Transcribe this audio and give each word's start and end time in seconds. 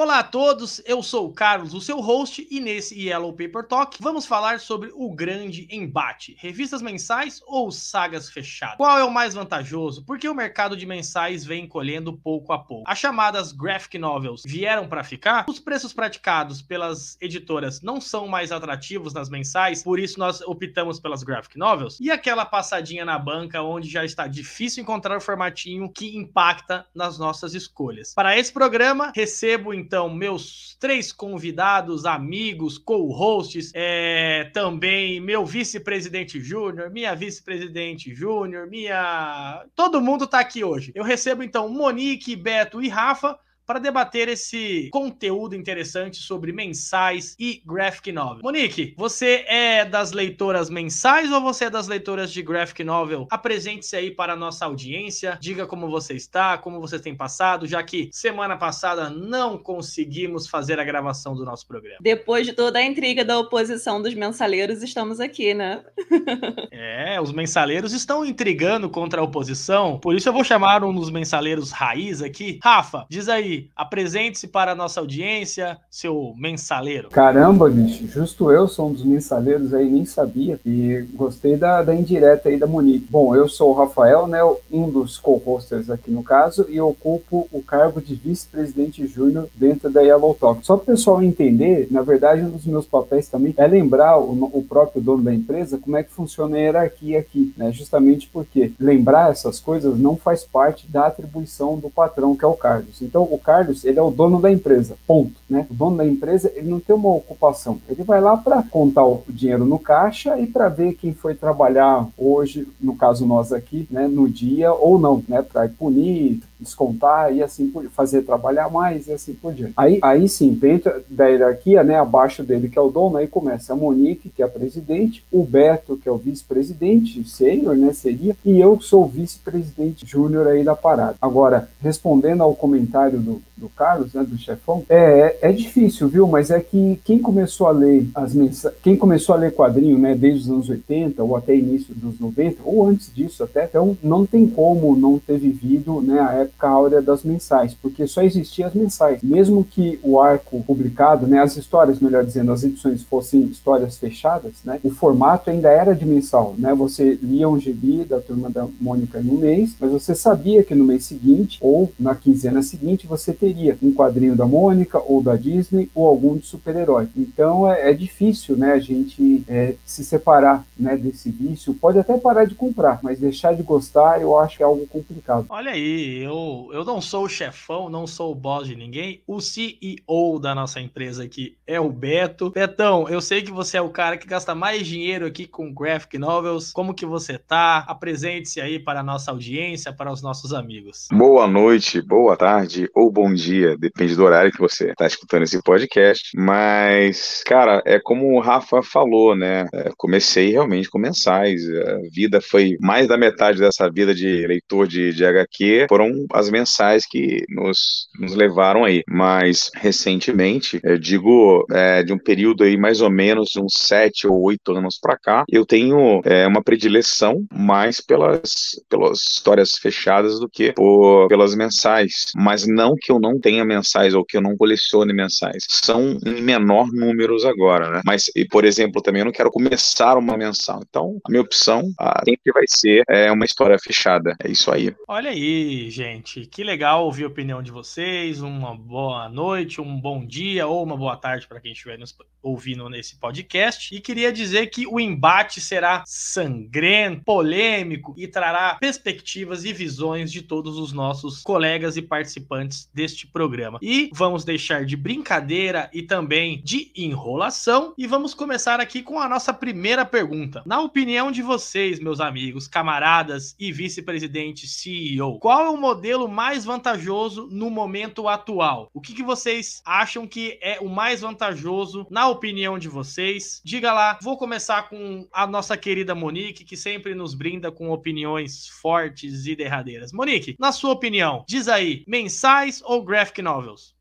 Olá 0.00 0.20
a 0.20 0.22
todos, 0.22 0.80
eu 0.86 1.02
sou 1.02 1.26
o 1.26 1.32
Carlos, 1.32 1.74
o 1.74 1.80
seu 1.80 1.98
host, 2.00 2.46
e 2.48 2.60
nesse 2.60 2.96
Yellow 2.96 3.32
Paper 3.32 3.66
Talk 3.66 3.98
vamos 4.00 4.26
falar 4.26 4.60
sobre 4.60 4.92
o 4.94 5.12
grande 5.12 5.66
embate: 5.72 6.36
revistas 6.38 6.80
mensais 6.80 7.42
ou 7.44 7.72
sagas 7.72 8.30
fechadas? 8.30 8.76
Qual 8.76 8.96
é 8.96 9.02
o 9.02 9.10
mais 9.10 9.34
vantajoso? 9.34 10.04
Porque 10.04 10.28
o 10.28 10.34
mercado 10.36 10.76
de 10.76 10.86
mensais 10.86 11.44
vem 11.44 11.64
encolhendo 11.64 12.16
pouco 12.16 12.52
a 12.52 12.60
pouco. 12.60 12.88
As 12.88 12.96
chamadas 12.96 13.50
graphic 13.50 13.98
novels 13.98 14.44
vieram 14.46 14.86
para 14.86 15.02
ficar? 15.02 15.46
Os 15.48 15.58
preços 15.58 15.92
praticados 15.92 16.62
pelas 16.62 17.20
editoras 17.20 17.82
não 17.82 18.00
são 18.00 18.28
mais 18.28 18.52
atrativos 18.52 19.12
nas 19.12 19.28
mensais, 19.28 19.82
por 19.82 19.98
isso 19.98 20.16
nós 20.16 20.40
optamos 20.42 21.00
pelas 21.00 21.24
graphic 21.24 21.58
novels? 21.58 21.98
E 21.98 22.08
aquela 22.08 22.46
passadinha 22.46 23.04
na 23.04 23.18
banca 23.18 23.62
onde 23.62 23.90
já 23.90 24.04
está 24.04 24.28
difícil 24.28 24.80
encontrar 24.80 25.18
o 25.18 25.20
formatinho 25.20 25.90
que 25.92 26.16
impacta 26.16 26.86
nas 26.94 27.18
nossas 27.18 27.52
escolhas? 27.52 28.14
Para 28.14 28.38
esse 28.38 28.52
programa, 28.52 29.10
recebo 29.12 29.74
então 29.88 30.10
meus 30.10 30.76
três 30.78 31.10
convidados, 31.10 32.04
amigos, 32.04 32.76
co-hosts, 32.76 33.72
é, 33.74 34.50
também 34.52 35.18
meu 35.18 35.46
vice-presidente 35.46 36.38
júnior, 36.40 36.90
minha 36.90 37.14
vice-presidente 37.14 38.14
júnior, 38.14 38.68
minha. 38.68 39.64
Todo 39.74 40.02
mundo 40.02 40.26
tá 40.26 40.40
aqui 40.40 40.62
hoje. 40.62 40.92
Eu 40.94 41.02
recebo 41.02 41.42
então 41.42 41.70
Monique, 41.70 42.36
Beto 42.36 42.82
e 42.82 42.88
Rafa 42.88 43.38
para 43.68 43.78
debater 43.78 44.28
esse 44.28 44.88
conteúdo 44.90 45.54
interessante 45.54 46.16
sobre 46.16 46.52
mensais 46.52 47.36
e 47.38 47.60
graphic 47.66 48.10
novel. 48.10 48.42
Monique, 48.42 48.94
você 48.96 49.44
é 49.46 49.84
das 49.84 50.12
leitoras 50.12 50.70
mensais 50.70 51.30
ou 51.30 51.42
você 51.42 51.66
é 51.66 51.70
das 51.70 51.86
leitoras 51.86 52.32
de 52.32 52.40
graphic 52.40 52.82
novel? 52.82 53.26
Apresente-se 53.30 53.94
aí 53.94 54.10
para 54.10 54.32
a 54.32 54.36
nossa 54.36 54.64
audiência, 54.64 55.36
diga 55.38 55.66
como 55.66 55.90
você 55.90 56.14
está, 56.14 56.56
como 56.56 56.80
você 56.80 56.98
tem 56.98 57.14
passado, 57.14 57.66
já 57.66 57.82
que 57.82 58.08
semana 58.10 58.56
passada 58.56 59.10
não 59.10 59.58
conseguimos 59.58 60.48
fazer 60.48 60.80
a 60.80 60.84
gravação 60.84 61.34
do 61.34 61.44
nosso 61.44 61.66
programa. 61.66 61.98
Depois 62.00 62.46
de 62.46 62.54
toda 62.54 62.78
a 62.78 62.82
intriga 62.82 63.22
da 63.22 63.38
oposição 63.38 64.00
dos 64.00 64.14
mensaleiros, 64.14 64.82
estamos 64.82 65.20
aqui, 65.20 65.52
né? 65.52 65.84
é, 66.72 67.20
os 67.20 67.32
mensaleiros 67.32 67.92
estão 67.92 68.24
intrigando 68.24 68.88
contra 68.88 69.20
a 69.20 69.24
oposição, 69.24 69.98
por 69.98 70.16
isso 70.16 70.26
eu 70.26 70.32
vou 70.32 70.42
chamar 70.42 70.82
um 70.82 70.94
dos 70.94 71.10
mensaleiros 71.10 71.70
raiz 71.70 72.22
aqui. 72.22 72.58
Rafa, 72.62 73.04
diz 73.10 73.28
aí, 73.28 73.57
apresente-se 73.76 74.46
para 74.48 74.72
a 74.72 74.74
nossa 74.74 75.00
audiência, 75.00 75.78
seu 75.90 76.34
mensaleiro. 76.36 77.08
Caramba, 77.10 77.68
bicho, 77.68 78.06
justo 78.06 78.50
eu 78.50 78.68
sou 78.68 78.88
um 78.88 78.92
dos 78.92 79.04
mensaleiros 79.04 79.72
aí, 79.74 79.88
nem 79.88 80.04
sabia. 80.04 80.58
E 80.64 81.04
gostei 81.14 81.56
da, 81.56 81.82
da 81.82 81.94
indireta 81.94 82.48
aí 82.48 82.56
da 82.56 82.66
Monique. 82.66 83.06
Bom, 83.10 83.34
eu 83.34 83.48
sou 83.48 83.70
o 83.70 83.74
Rafael, 83.74 84.26
né, 84.26 84.40
um 84.70 84.88
dos 84.90 85.18
co-hosters 85.18 85.90
aqui 85.90 86.10
no 86.10 86.22
caso, 86.22 86.66
e 86.68 86.80
ocupo 86.80 87.48
o 87.52 87.62
cargo 87.62 88.00
de 88.00 88.14
vice-presidente 88.14 89.06
júnior 89.06 89.48
dentro 89.54 89.90
da 89.90 90.00
Yellow 90.00 90.34
Talk. 90.34 90.64
Só 90.64 90.76
para 90.76 90.82
o 90.82 90.86
pessoal 90.86 91.22
entender, 91.22 91.88
na 91.90 92.02
verdade, 92.02 92.42
um 92.42 92.50
dos 92.50 92.66
meus 92.66 92.86
papéis 92.86 93.28
também 93.28 93.54
é 93.56 93.66
lembrar 93.66 94.18
o, 94.18 94.32
o 94.52 94.62
próprio 94.62 95.02
dono 95.02 95.22
da 95.22 95.34
empresa 95.34 95.78
como 95.78 95.96
é 95.96 96.02
que 96.02 96.10
funciona 96.10 96.56
a 96.56 96.60
hierarquia 96.60 97.18
aqui, 97.18 97.52
né? 97.56 97.72
Justamente 97.72 98.28
porque 98.32 98.72
lembrar 98.78 99.30
essas 99.30 99.60
coisas 99.60 99.98
não 99.98 100.16
faz 100.16 100.44
parte 100.44 100.86
da 100.86 101.06
atribuição 101.06 101.78
do 101.78 101.90
patrão, 101.90 102.36
que 102.36 102.44
é 102.44 102.48
o 102.48 102.54
Carlos. 102.54 103.00
Então, 103.02 103.22
o 103.22 103.38
Carlos, 103.48 103.82
ele 103.82 103.98
é 103.98 104.02
o 104.02 104.10
dono 104.10 104.42
da 104.42 104.52
empresa, 104.52 104.98
ponto, 105.06 105.32
né? 105.48 105.66
O 105.70 105.74
dono 105.74 105.96
da 105.96 106.06
empresa, 106.06 106.52
ele 106.54 106.68
não 106.68 106.78
tem 106.78 106.94
uma 106.94 107.08
ocupação. 107.08 107.78
Ele 107.88 108.02
vai 108.02 108.20
lá 108.20 108.36
para 108.36 108.62
contar 108.62 109.06
o 109.06 109.22
dinheiro 109.26 109.64
no 109.64 109.78
caixa 109.78 110.38
e 110.38 110.46
para 110.46 110.68
ver 110.68 110.92
quem 110.92 111.14
foi 111.14 111.34
trabalhar 111.34 112.06
hoje, 112.18 112.68
no 112.78 112.94
caso 112.94 113.24
nós 113.24 113.50
aqui, 113.50 113.88
né, 113.90 114.06
no 114.06 114.28
dia 114.28 114.70
ou 114.70 114.98
não, 114.98 115.24
né, 115.26 115.40
para 115.40 115.66
punir, 115.66 116.42
descontar 116.58 117.32
e 117.32 117.42
assim 117.42 117.68
por 117.68 117.84
fazer 117.90 118.22
trabalhar 118.22 118.68
mais 118.68 119.06
e 119.06 119.12
assim 119.12 119.34
por 119.34 119.52
diante. 119.52 119.72
Aí, 119.76 119.98
aí 120.02 120.28
sim, 120.28 120.52
dentro 120.52 120.92
da 121.08 121.26
hierarquia, 121.26 121.84
né, 121.84 121.96
abaixo 121.96 122.42
dele 122.42 122.68
que 122.68 122.78
é 122.78 122.82
o 122.82 122.90
dono, 122.90 123.16
aí 123.16 123.26
começa 123.26 123.72
a 123.72 123.76
Monique, 123.76 124.28
que 124.28 124.42
é 124.42 124.44
a 124.44 124.48
presidente, 124.48 125.24
o 125.30 125.44
Beto, 125.44 125.96
que 125.96 126.08
é 126.08 126.12
o 126.12 126.18
vice-presidente, 126.18 127.28
sênior, 127.28 127.76
né, 127.76 127.92
seria, 127.92 128.36
e 128.44 128.58
eu 128.58 128.80
sou 128.80 129.06
vice-presidente 129.06 130.06
júnior 130.06 130.46
aí 130.48 130.64
da 130.64 130.74
parada. 130.74 131.16
Agora, 131.20 131.68
respondendo 131.80 132.42
ao 132.42 132.54
comentário 132.54 133.20
do, 133.20 133.40
do 133.56 133.68
Carlos, 133.68 134.14
né, 134.14 134.24
do 134.24 134.36
chefão, 134.36 134.84
é, 134.88 135.36
é 135.42 135.52
difícil, 135.52 136.08
viu, 136.08 136.26
mas 136.26 136.50
é 136.50 136.60
que 136.60 137.00
quem 137.04 137.18
começou 137.18 137.66
a 137.66 137.72
ler 137.72 138.06
as 138.14 138.34
mensagens, 138.34 138.78
quem 138.82 138.96
começou 138.96 139.34
a 139.34 139.38
ler 139.38 139.52
quadrinho, 139.52 139.98
né, 139.98 140.14
desde 140.14 140.42
os 140.42 140.50
anos 140.50 140.68
80 140.68 141.22
ou 141.22 141.36
até 141.36 141.54
início 141.54 141.94
dos 141.94 142.18
90, 142.18 142.62
ou 142.64 142.86
antes 142.86 143.12
disso 143.14 143.42
até, 143.42 143.64
então 143.64 143.96
não 144.02 144.26
tem 144.26 144.46
como 144.46 144.96
não 144.96 145.18
ter 145.18 145.38
vivido, 145.38 146.00
né, 146.00 146.20
a 146.20 146.32
época 146.34 146.47
áurea 146.60 147.00
das 147.00 147.22
mensais, 147.22 147.74
porque 147.74 148.06
só 148.06 148.22
existiam 148.22 148.68
as 148.68 148.74
mensais. 148.74 149.22
Mesmo 149.22 149.64
que 149.64 149.98
o 150.02 150.20
arco 150.20 150.62
publicado, 150.64 151.26
né, 151.26 151.40
as 151.40 151.56
histórias, 151.56 152.00
melhor 152.00 152.24
dizendo, 152.24 152.52
as 152.52 152.62
edições 152.62 153.02
fossem 153.02 153.42
histórias 153.42 153.96
fechadas, 153.96 154.54
né, 154.64 154.80
o 154.82 154.90
formato 154.90 155.50
ainda 155.50 155.70
era 155.70 155.94
de 155.94 156.04
mensal, 156.04 156.54
né, 156.58 156.74
você 156.74 157.18
lia 157.22 157.48
um 157.48 157.58
gibi 157.58 158.04
da 158.04 158.20
Turma 158.20 158.50
da 158.50 158.66
Mônica 158.80 159.18
um 159.18 159.38
mês, 159.38 159.76
mas 159.78 159.90
você 159.90 160.14
sabia 160.14 160.62
que 160.62 160.74
no 160.74 160.84
mês 160.84 161.04
seguinte, 161.04 161.58
ou 161.60 161.92
na 161.98 162.14
quinzena 162.14 162.62
seguinte, 162.62 163.06
você 163.06 163.32
teria 163.32 163.76
um 163.82 163.92
quadrinho 163.92 164.36
da 164.36 164.46
Mônica, 164.46 164.98
ou 164.98 165.22
da 165.22 165.36
Disney, 165.36 165.90
ou 165.94 166.06
algum 166.06 166.36
de 166.36 166.46
super-herói. 166.46 167.08
Então 167.16 167.70
é, 167.70 167.90
é, 167.90 167.92
difícil, 167.92 168.56
né, 168.56 168.72
a 168.72 168.78
gente 168.78 169.44
é, 169.48 169.74
se 169.84 170.04
separar, 170.04 170.64
né, 170.78 170.96
desse 170.96 171.30
vício. 171.30 171.74
Pode 171.74 171.98
até 171.98 172.16
parar 172.16 172.44
de 172.44 172.54
comprar, 172.54 173.00
mas 173.02 173.18
deixar 173.18 173.54
de 173.54 173.62
gostar, 173.62 174.20
eu 174.20 174.38
acho 174.38 174.56
que 174.56 174.62
é 174.62 174.66
algo 174.66 174.86
complicado. 174.86 175.46
Olha 175.48 175.72
aí, 175.72 176.22
eu 176.22 176.37
eu 176.72 176.84
não 176.84 177.00
sou 177.00 177.24
o 177.24 177.28
chefão, 177.28 177.88
não 177.88 178.06
sou 178.06 178.32
o 178.32 178.34
boss 178.34 178.66
de 178.66 178.76
ninguém. 178.76 179.22
O 179.26 179.40
CEO 179.40 180.38
da 180.40 180.54
nossa 180.54 180.80
empresa 180.80 181.24
aqui 181.24 181.56
é 181.66 181.80
o 181.80 181.90
Beto. 181.90 182.50
Betão, 182.50 183.08
eu 183.08 183.20
sei 183.20 183.42
que 183.42 183.50
você 183.50 183.76
é 183.76 183.80
o 183.80 183.90
cara 183.90 184.16
que 184.16 184.26
gasta 184.26 184.54
mais 184.54 184.86
dinheiro 184.86 185.26
aqui 185.26 185.46
com 185.46 185.72
graphic 185.72 186.18
novels. 186.18 186.72
Como 186.72 186.94
que 186.94 187.06
você 187.06 187.38
tá? 187.38 187.78
Apresente-se 187.88 188.60
aí 188.60 188.78
para 188.78 189.00
a 189.00 189.02
nossa 189.02 189.30
audiência, 189.30 189.92
para 189.92 190.12
os 190.12 190.22
nossos 190.22 190.52
amigos. 190.52 191.08
Boa 191.12 191.46
noite, 191.46 192.00
boa 192.00 192.36
tarde 192.36 192.88
ou 192.94 193.10
bom 193.10 193.32
dia, 193.32 193.76
depende 193.76 194.14
do 194.14 194.24
horário 194.24 194.52
que 194.52 194.60
você 194.60 194.90
está 194.90 195.06
escutando 195.06 195.42
esse 195.42 195.62
podcast. 195.62 196.30
Mas, 196.36 197.42
cara, 197.44 197.82
é 197.84 197.98
como 197.98 198.34
o 198.34 198.40
Rafa 198.40 198.82
falou, 198.82 199.34
né? 199.34 199.66
É, 199.72 199.90
comecei 199.96 200.52
realmente 200.52 200.88
com 200.88 200.98
mensais. 200.98 201.62
A 201.68 201.98
vida 202.12 202.40
foi 202.40 202.76
mais 202.80 203.08
da 203.08 203.16
metade 203.16 203.58
dessa 203.58 203.90
vida 203.90 204.14
de 204.14 204.46
leitor 204.46 204.86
de, 204.86 205.12
de 205.12 205.24
HQ. 205.24 205.86
Foram 205.88 206.26
as 206.32 206.50
mensais 206.50 207.06
que 207.06 207.44
nos, 207.48 208.08
nos 208.18 208.34
levaram 208.34 208.84
aí. 208.84 209.02
Mas 209.08 209.70
recentemente, 209.74 210.80
eu 210.82 210.98
digo 210.98 211.66
é, 211.70 212.02
de 212.02 212.12
um 212.12 212.18
período 212.18 212.64
aí 212.64 212.76
mais 212.76 213.00
ou 213.00 213.10
menos 213.10 213.56
uns 213.56 213.74
sete 213.76 214.26
ou 214.26 214.40
oito 214.42 214.72
anos 214.72 214.98
para 215.00 215.18
cá, 215.18 215.44
eu 215.48 215.64
tenho 215.64 216.20
é, 216.24 216.46
uma 216.46 216.62
predileção 216.62 217.44
mais 217.52 218.00
pelas, 218.00 218.70
pelas 218.88 219.18
histórias 219.20 219.72
fechadas 219.80 220.38
do 220.38 220.48
que 220.48 220.72
por, 220.72 221.28
pelas 221.28 221.54
mensais. 221.54 222.26
Mas 222.36 222.66
não 222.66 222.94
que 223.00 223.10
eu 223.12 223.20
não 223.20 223.38
tenha 223.38 223.64
mensais 223.64 224.14
ou 224.14 224.24
que 224.24 224.36
eu 224.36 224.40
não 224.40 224.56
colecione 224.56 225.12
mensais. 225.12 225.64
São 225.68 226.18
em 226.24 226.42
menor 226.42 226.88
números 226.92 227.44
agora, 227.44 227.90
né? 227.90 228.00
Mas, 228.04 228.30
e, 228.34 228.46
por 228.46 228.64
exemplo, 228.64 229.02
também 229.02 229.20
eu 229.20 229.26
não 229.26 229.32
quero 229.32 229.50
começar 229.50 230.16
uma 230.16 230.36
mensal. 230.36 230.80
Então, 230.88 231.18
a 231.26 231.30
minha 231.30 231.42
opção 231.42 231.82
a, 231.98 232.22
sempre 232.24 232.52
vai 232.52 232.64
ser 232.68 233.02
é, 233.08 233.30
uma 233.30 233.44
história 233.44 233.76
fechada. 233.78 234.34
É 234.42 234.50
isso 234.50 234.70
aí. 234.70 234.94
Olha 235.08 235.30
aí, 235.30 235.90
gente 235.90 236.17
gente. 236.18 236.46
Que 236.46 236.64
legal 236.64 237.04
ouvir 237.04 237.24
a 237.24 237.28
opinião 237.28 237.62
de 237.62 237.70
vocês. 237.70 238.42
Uma 238.42 238.74
boa 238.74 239.28
noite, 239.28 239.80
um 239.80 240.00
bom 240.00 240.24
dia 240.24 240.66
ou 240.66 240.82
uma 240.82 240.96
boa 240.96 241.16
tarde 241.16 241.46
para 241.46 241.60
quem 241.60 241.72
estiver 241.72 241.98
nos 241.98 242.16
ouvindo 242.42 242.88
nesse 242.88 243.16
podcast. 243.16 243.94
E 243.94 244.00
queria 244.00 244.32
dizer 244.32 244.66
que 244.68 244.86
o 244.86 244.98
embate 244.98 245.60
será 245.60 246.02
sangrento, 246.06 247.22
polêmico 247.24 248.14
e 248.16 248.26
trará 248.26 248.74
perspectivas 248.74 249.64
e 249.64 249.72
visões 249.72 250.30
de 250.30 250.42
todos 250.42 250.76
os 250.78 250.92
nossos 250.92 251.42
colegas 251.42 251.96
e 251.96 252.02
participantes 252.02 252.90
deste 252.92 253.26
programa. 253.26 253.78
E 253.80 254.10
vamos 254.12 254.44
deixar 254.44 254.84
de 254.84 254.96
brincadeira 254.96 255.90
e 255.92 256.02
também 256.02 256.60
de 256.62 256.90
enrolação 256.96 257.94
e 257.96 258.06
vamos 258.06 258.34
começar 258.34 258.80
aqui 258.80 259.02
com 259.02 259.20
a 259.20 259.28
nossa 259.28 259.52
primeira 259.52 260.04
pergunta. 260.04 260.62
Na 260.66 260.80
opinião 260.80 261.30
de 261.30 261.42
vocês, 261.42 262.00
meus 262.00 262.20
amigos, 262.20 262.66
camaradas 262.66 263.54
e 263.58 263.72
vice-presidente 263.72 264.66
CEO, 264.66 265.38
qual 265.38 265.66
é 265.66 265.70
o 265.70 265.76
modelo 265.76 266.07
mais 266.28 266.64
vantajoso 266.64 267.48
no 267.50 267.68
momento 267.68 268.28
atual? 268.28 268.88
O 268.94 269.00
que, 269.00 269.12
que 269.12 269.22
vocês 269.22 269.82
acham 269.84 270.26
que 270.26 270.58
é 270.62 270.78
o 270.80 270.88
mais 270.88 271.20
vantajoso 271.20 272.06
na 272.10 272.28
opinião 272.28 272.78
de 272.78 272.88
vocês. 272.88 273.60
Diga 273.64 273.92
lá, 273.92 274.18
vou 274.22 274.36
começar 274.36 274.88
com 274.88 275.26
a 275.32 275.46
nossa 275.46 275.76
querida 275.76 276.14
Monique, 276.14 276.64
que 276.64 276.76
sempre 276.76 277.14
nos 277.14 277.34
brinda 277.34 277.72
com 277.72 277.90
opiniões 277.90 278.68
fortes 278.80 279.46
e 279.46 279.56
derradeiras. 279.56 280.12
Monique, 280.12 280.56
na 280.58 280.72
sua 280.72 280.92
opinião, 280.92 281.44
diz 281.48 281.68
aí, 281.68 282.04
mensais 282.06 282.82
ou 282.84 283.02
graphic 283.02 283.42
novels? 283.42 283.97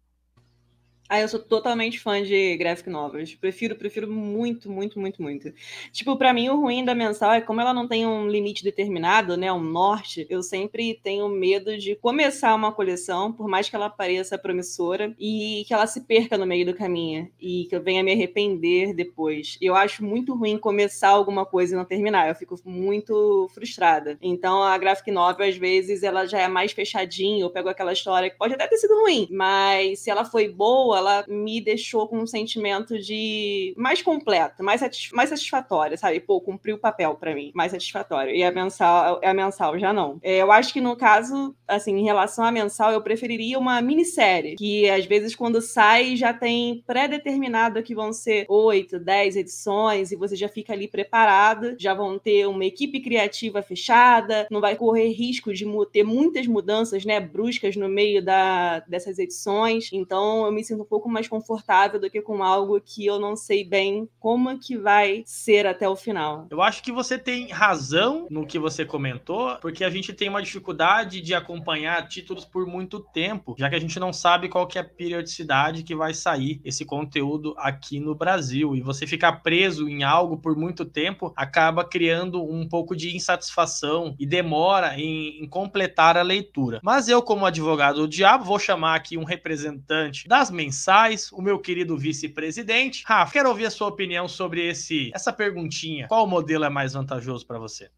Ah, 1.09 1.21
eu 1.21 1.27
sou 1.29 1.39
totalmente 1.39 1.99
fã 2.01 2.21
de 2.21 2.57
graphic 2.57 2.89
novels. 2.89 3.33
Prefiro, 3.33 3.75
prefiro 3.77 4.11
muito, 4.11 4.69
muito, 4.69 4.99
muito, 4.99 5.21
muito. 5.21 5.53
Tipo, 5.93 6.17
para 6.17 6.33
mim 6.33 6.49
o 6.49 6.59
ruim 6.59 6.83
da 6.83 6.93
mensal 6.93 7.31
é 7.31 7.39
como 7.39 7.61
ela 7.61 7.73
não 7.73 7.87
tem 7.87 8.05
um 8.05 8.27
limite 8.27 8.61
determinado, 8.61 9.37
né, 9.37 9.51
um 9.51 9.61
norte, 9.61 10.27
eu 10.29 10.43
sempre 10.43 10.99
tenho 11.01 11.29
medo 11.29 11.77
de 11.77 11.95
começar 11.95 12.53
uma 12.55 12.73
coleção, 12.73 13.31
por 13.31 13.47
mais 13.47 13.69
que 13.69 13.75
ela 13.75 13.89
pareça 13.89 14.37
promissora, 14.37 15.15
e 15.17 15.63
que 15.65 15.73
ela 15.73 15.87
se 15.87 16.01
perca 16.01 16.37
no 16.37 16.45
meio 16.45 16.65
do 16.65 16.73
caminho 16.73 17.31
e 17.39 17.65
que 17.69 17.75
eu 17.75 17.81
venha 17.81 18.03
me 18.03 18.11
arrepender 18.11 18.93
depois. 18.93 19.57
Eu 19.61 19.75
acho 19.75 20.03
muito 20.03 20.35
ruim 20.35 20.57
começar 20.57 21.09
alguma 21.09 21.45
coisa 21.45 21.73
e 21.73 21.77
não 21.77 21.85
terminar. 21.85 22.27
Eu 22.27 22.35
fico 22.35 22.59
muito 22.65 23.49
frustrada. 23.53 24.17
Então 24.21 24.61
a 24.61 24.77
graphic 24.77 25.09
novel 25.11 25.47
às 25.47 25.55
vezes 25.55 26.03
ela 26.03 26.25
já 26.25 26.39
é 26.39 26.47
mais 26.49 26.73
fechadinha, 26.73 27.41
eu 27.43 27.49
pego 27.49 27.69
aquela 27.69 27.93
história 27.93 28.29
que 28.29 28.37
pode 28.37 28.53
até 28.53 28.67
ter 28.67 28.77
sido 28.77 28.99
ruim, 29.01 29.27
mas 29.31 29.99
se 29.99 30.09
ela 30.09 30.25
foi 30.25 30.49
boa, 30.49 30.96
ela 30.97 31.25
me 31.27 31.61
deixou 31.61 32.07
com 32.07 32.19
um 32.19 32.27
sentimento 32.27 32.99
de 32.99 33.73
mais 33.77 34.01
completo, 34.01 34.63
mais, 34.63 34.81
satisf 34.81 35.13
mais 35.13 35.29
satisfatório, 35.29 35.97
sabe? 35.97 36.19
Pô, 36.19 36.41
cumpriu 36.41 36.75
o 36.75 36.79
papel 36.79 37.15
para 37.15 37.33
mim, 37.33 37.51
mais 37.53 37.71
satisfatório. 37.71 38.33
E 38.35 38.43
a 38.43 38.51
mensal, 38.51 39.19
a 39.23 39.33
mensal 39.33 39.77
já 39.79 39.93
não. 39.93 40.19
É, 40.21 40.37
eu 40.37 40.51
acho 40.51 40.73
que 40.73 40.81
no 40.81 40.95
caso, 40.95 41.55
assim, 41.67 41.95
em 41.97 42.03
relação 42.03 42.43
à 42.43 42.51
mensal, 42.51 42.91
eu 42.91 43.01
preferiria 43.01 43.59
uma 43.59 43.81
minissérie, 43.81 44.55
que 44.55 44.89
às 44.89 45.05
vezes 45.05 45.35
quando 45.35 45.61
sai 45.61 46.15
já 46.15 46.33
tem 46.33 46.83
pré-determinado 46.85 47.83
que 47.83 47.95
vão 47.95 48.11
ser 48.11 48.45
oito, 48.49 48.99
dez 48.99 49.35
edições, 49.35 50.11
e 50.11 50.15
você 50.15 50.35
já 50.35 50.49
fica 50.49 50.73
ali 50.73 50.87
preparado, 50.87 51.75
já 51.77 51.93
vão 51.93 52.17
ter 52.17 52.47
uma 52.47 52.65
equipe 52.65 52.99
criativa 52.99 53.61
fechada, 53.61 54.47
não 54.49 54.61
vai 54.61 54.75
correr 54.75 55.09
risco 55.09 55.53
de 55.53 55.65
ter 55.91 56.03
muitas 56.03 56.47
mudanças, 56.47 57.05
né, 57.05 57.19
bruscas 57.19 57.75
no 57.75 57.89
meio 57.89 58.23
da, 58.23 58.79
dessas 58.81 59.19
edições. 59.19 59.89
Então 59.91 60.45
eu 60.45 60.51
me 60.51 60.63
sinto 60.63 60.85
pouco 60.87 61.09
mais 61.09 61.27
confortável 61.27 61.99
do 61.99 62.09
que 62.09 62.21
com 62.21 62.43
algo 62.43 62.79
que 62.81 63.05
eu 63.05 63.19
não 63.19 63.35
sei 63.35 63.63
bem 63.63 64.09
como 64.19 64.57
que 64.59 64.77
vai 64.77 65.23
ser 65.25 65.65
até 65.67 65.87
o 65.87 65.95
final. 65.95 66.47
Eu 66.49 66.61
acho 66.61 66.81
que 66.81 66.91
você 66.91 67.17
tem 67.17 67.51
razão 67.51 68.27
no 68.29 68.45
que 68.45 68.57
você 68.57 68.85
comentou, 68.85 69.55
porque 69.57 69.83
a 69.83 69.89
gente 69.89 70.13
tem 70.13 70.29
uma 70.29 70.41
dificuldade 70.41 71.21
de 71.21 71.33
acompanhar 71.33 72.07
títulos 72.07 72.45
por 72.45 72.65
muito 72.65 72.99
tempo, 72.99 73.55
já 73.57 73.69
que 73.69 73.75
a 73.75 73.79
gente 73.79 73.99
não 73.99 74.13
sabe 74.13 74.49
qual 74.49 74.67
que 74.67 74.77
é 74.77 74.81
a 74.81 74.83
periodicidade 74.83 75.83
que 75.83 75.95
vai 75.95 76.13
sair 76.13 76.61
esse 76.63 76.85
conteúdo 76.85 77.53
aqui 77.57 77.99
no 77.99 78.15
Brasil. 78.15 78.75
E 78.75 78.81
você 78.81 79.05
ficar 79.05 79.43
preso 79.43 79.87
em 79.87 80.03
algo 80.03 80.37
por 80.37 80.55
muito 80.55 80.85
tempo 80.85 81.33
acaba 81.35 81.83
criando 81.83 82.43
um 82.43 82.67
pouco 82.67 82.95
de 82.95 83.15
insatisfação 83.15 84.15
e 84.19 84.25
demora 84.25 84.99
em, 84.99 85.43
em 85.43 85.47
completar 85.47 86.17
a 86.17 86.21
leitura. 86.21 86.79
Mas 86.83 87.07
eu, 87.07 87.21
como 87.21 87.45
advogado 87.45 88.01
do 88.01 88.07
diabo, 88.07 88.43
vou 88.43 88.59
chamar 88.59 88.95
aqui 88.95 89.17
um 89.17 89.23
representante 89.23 90.27
das 90.27 90.49
mensais, 90.77 91.31
o 91.31 91.41
meu 91.41 91.57
querido 91.57 91.97
vice-presidente. 91.97 93.03
Rafa, 93.05 93.33
quero 93.33 93.49
ouvir 93.49 93.65
a 93.65 93.71
sua 93.71 93.87
opinião 93.87 94.27
sobre 94.27 94.67
esse 94.67 95.11
essa 95.13 95.33
perguntinha. 95.33 96.07
Qual 96.07 96.27
modelo 96.27 96.65
é 96.65 96.69
mais 96.69 96.93
vantajoso 96.93 97.45
para 97.47 97.57
você? 97.57 97.89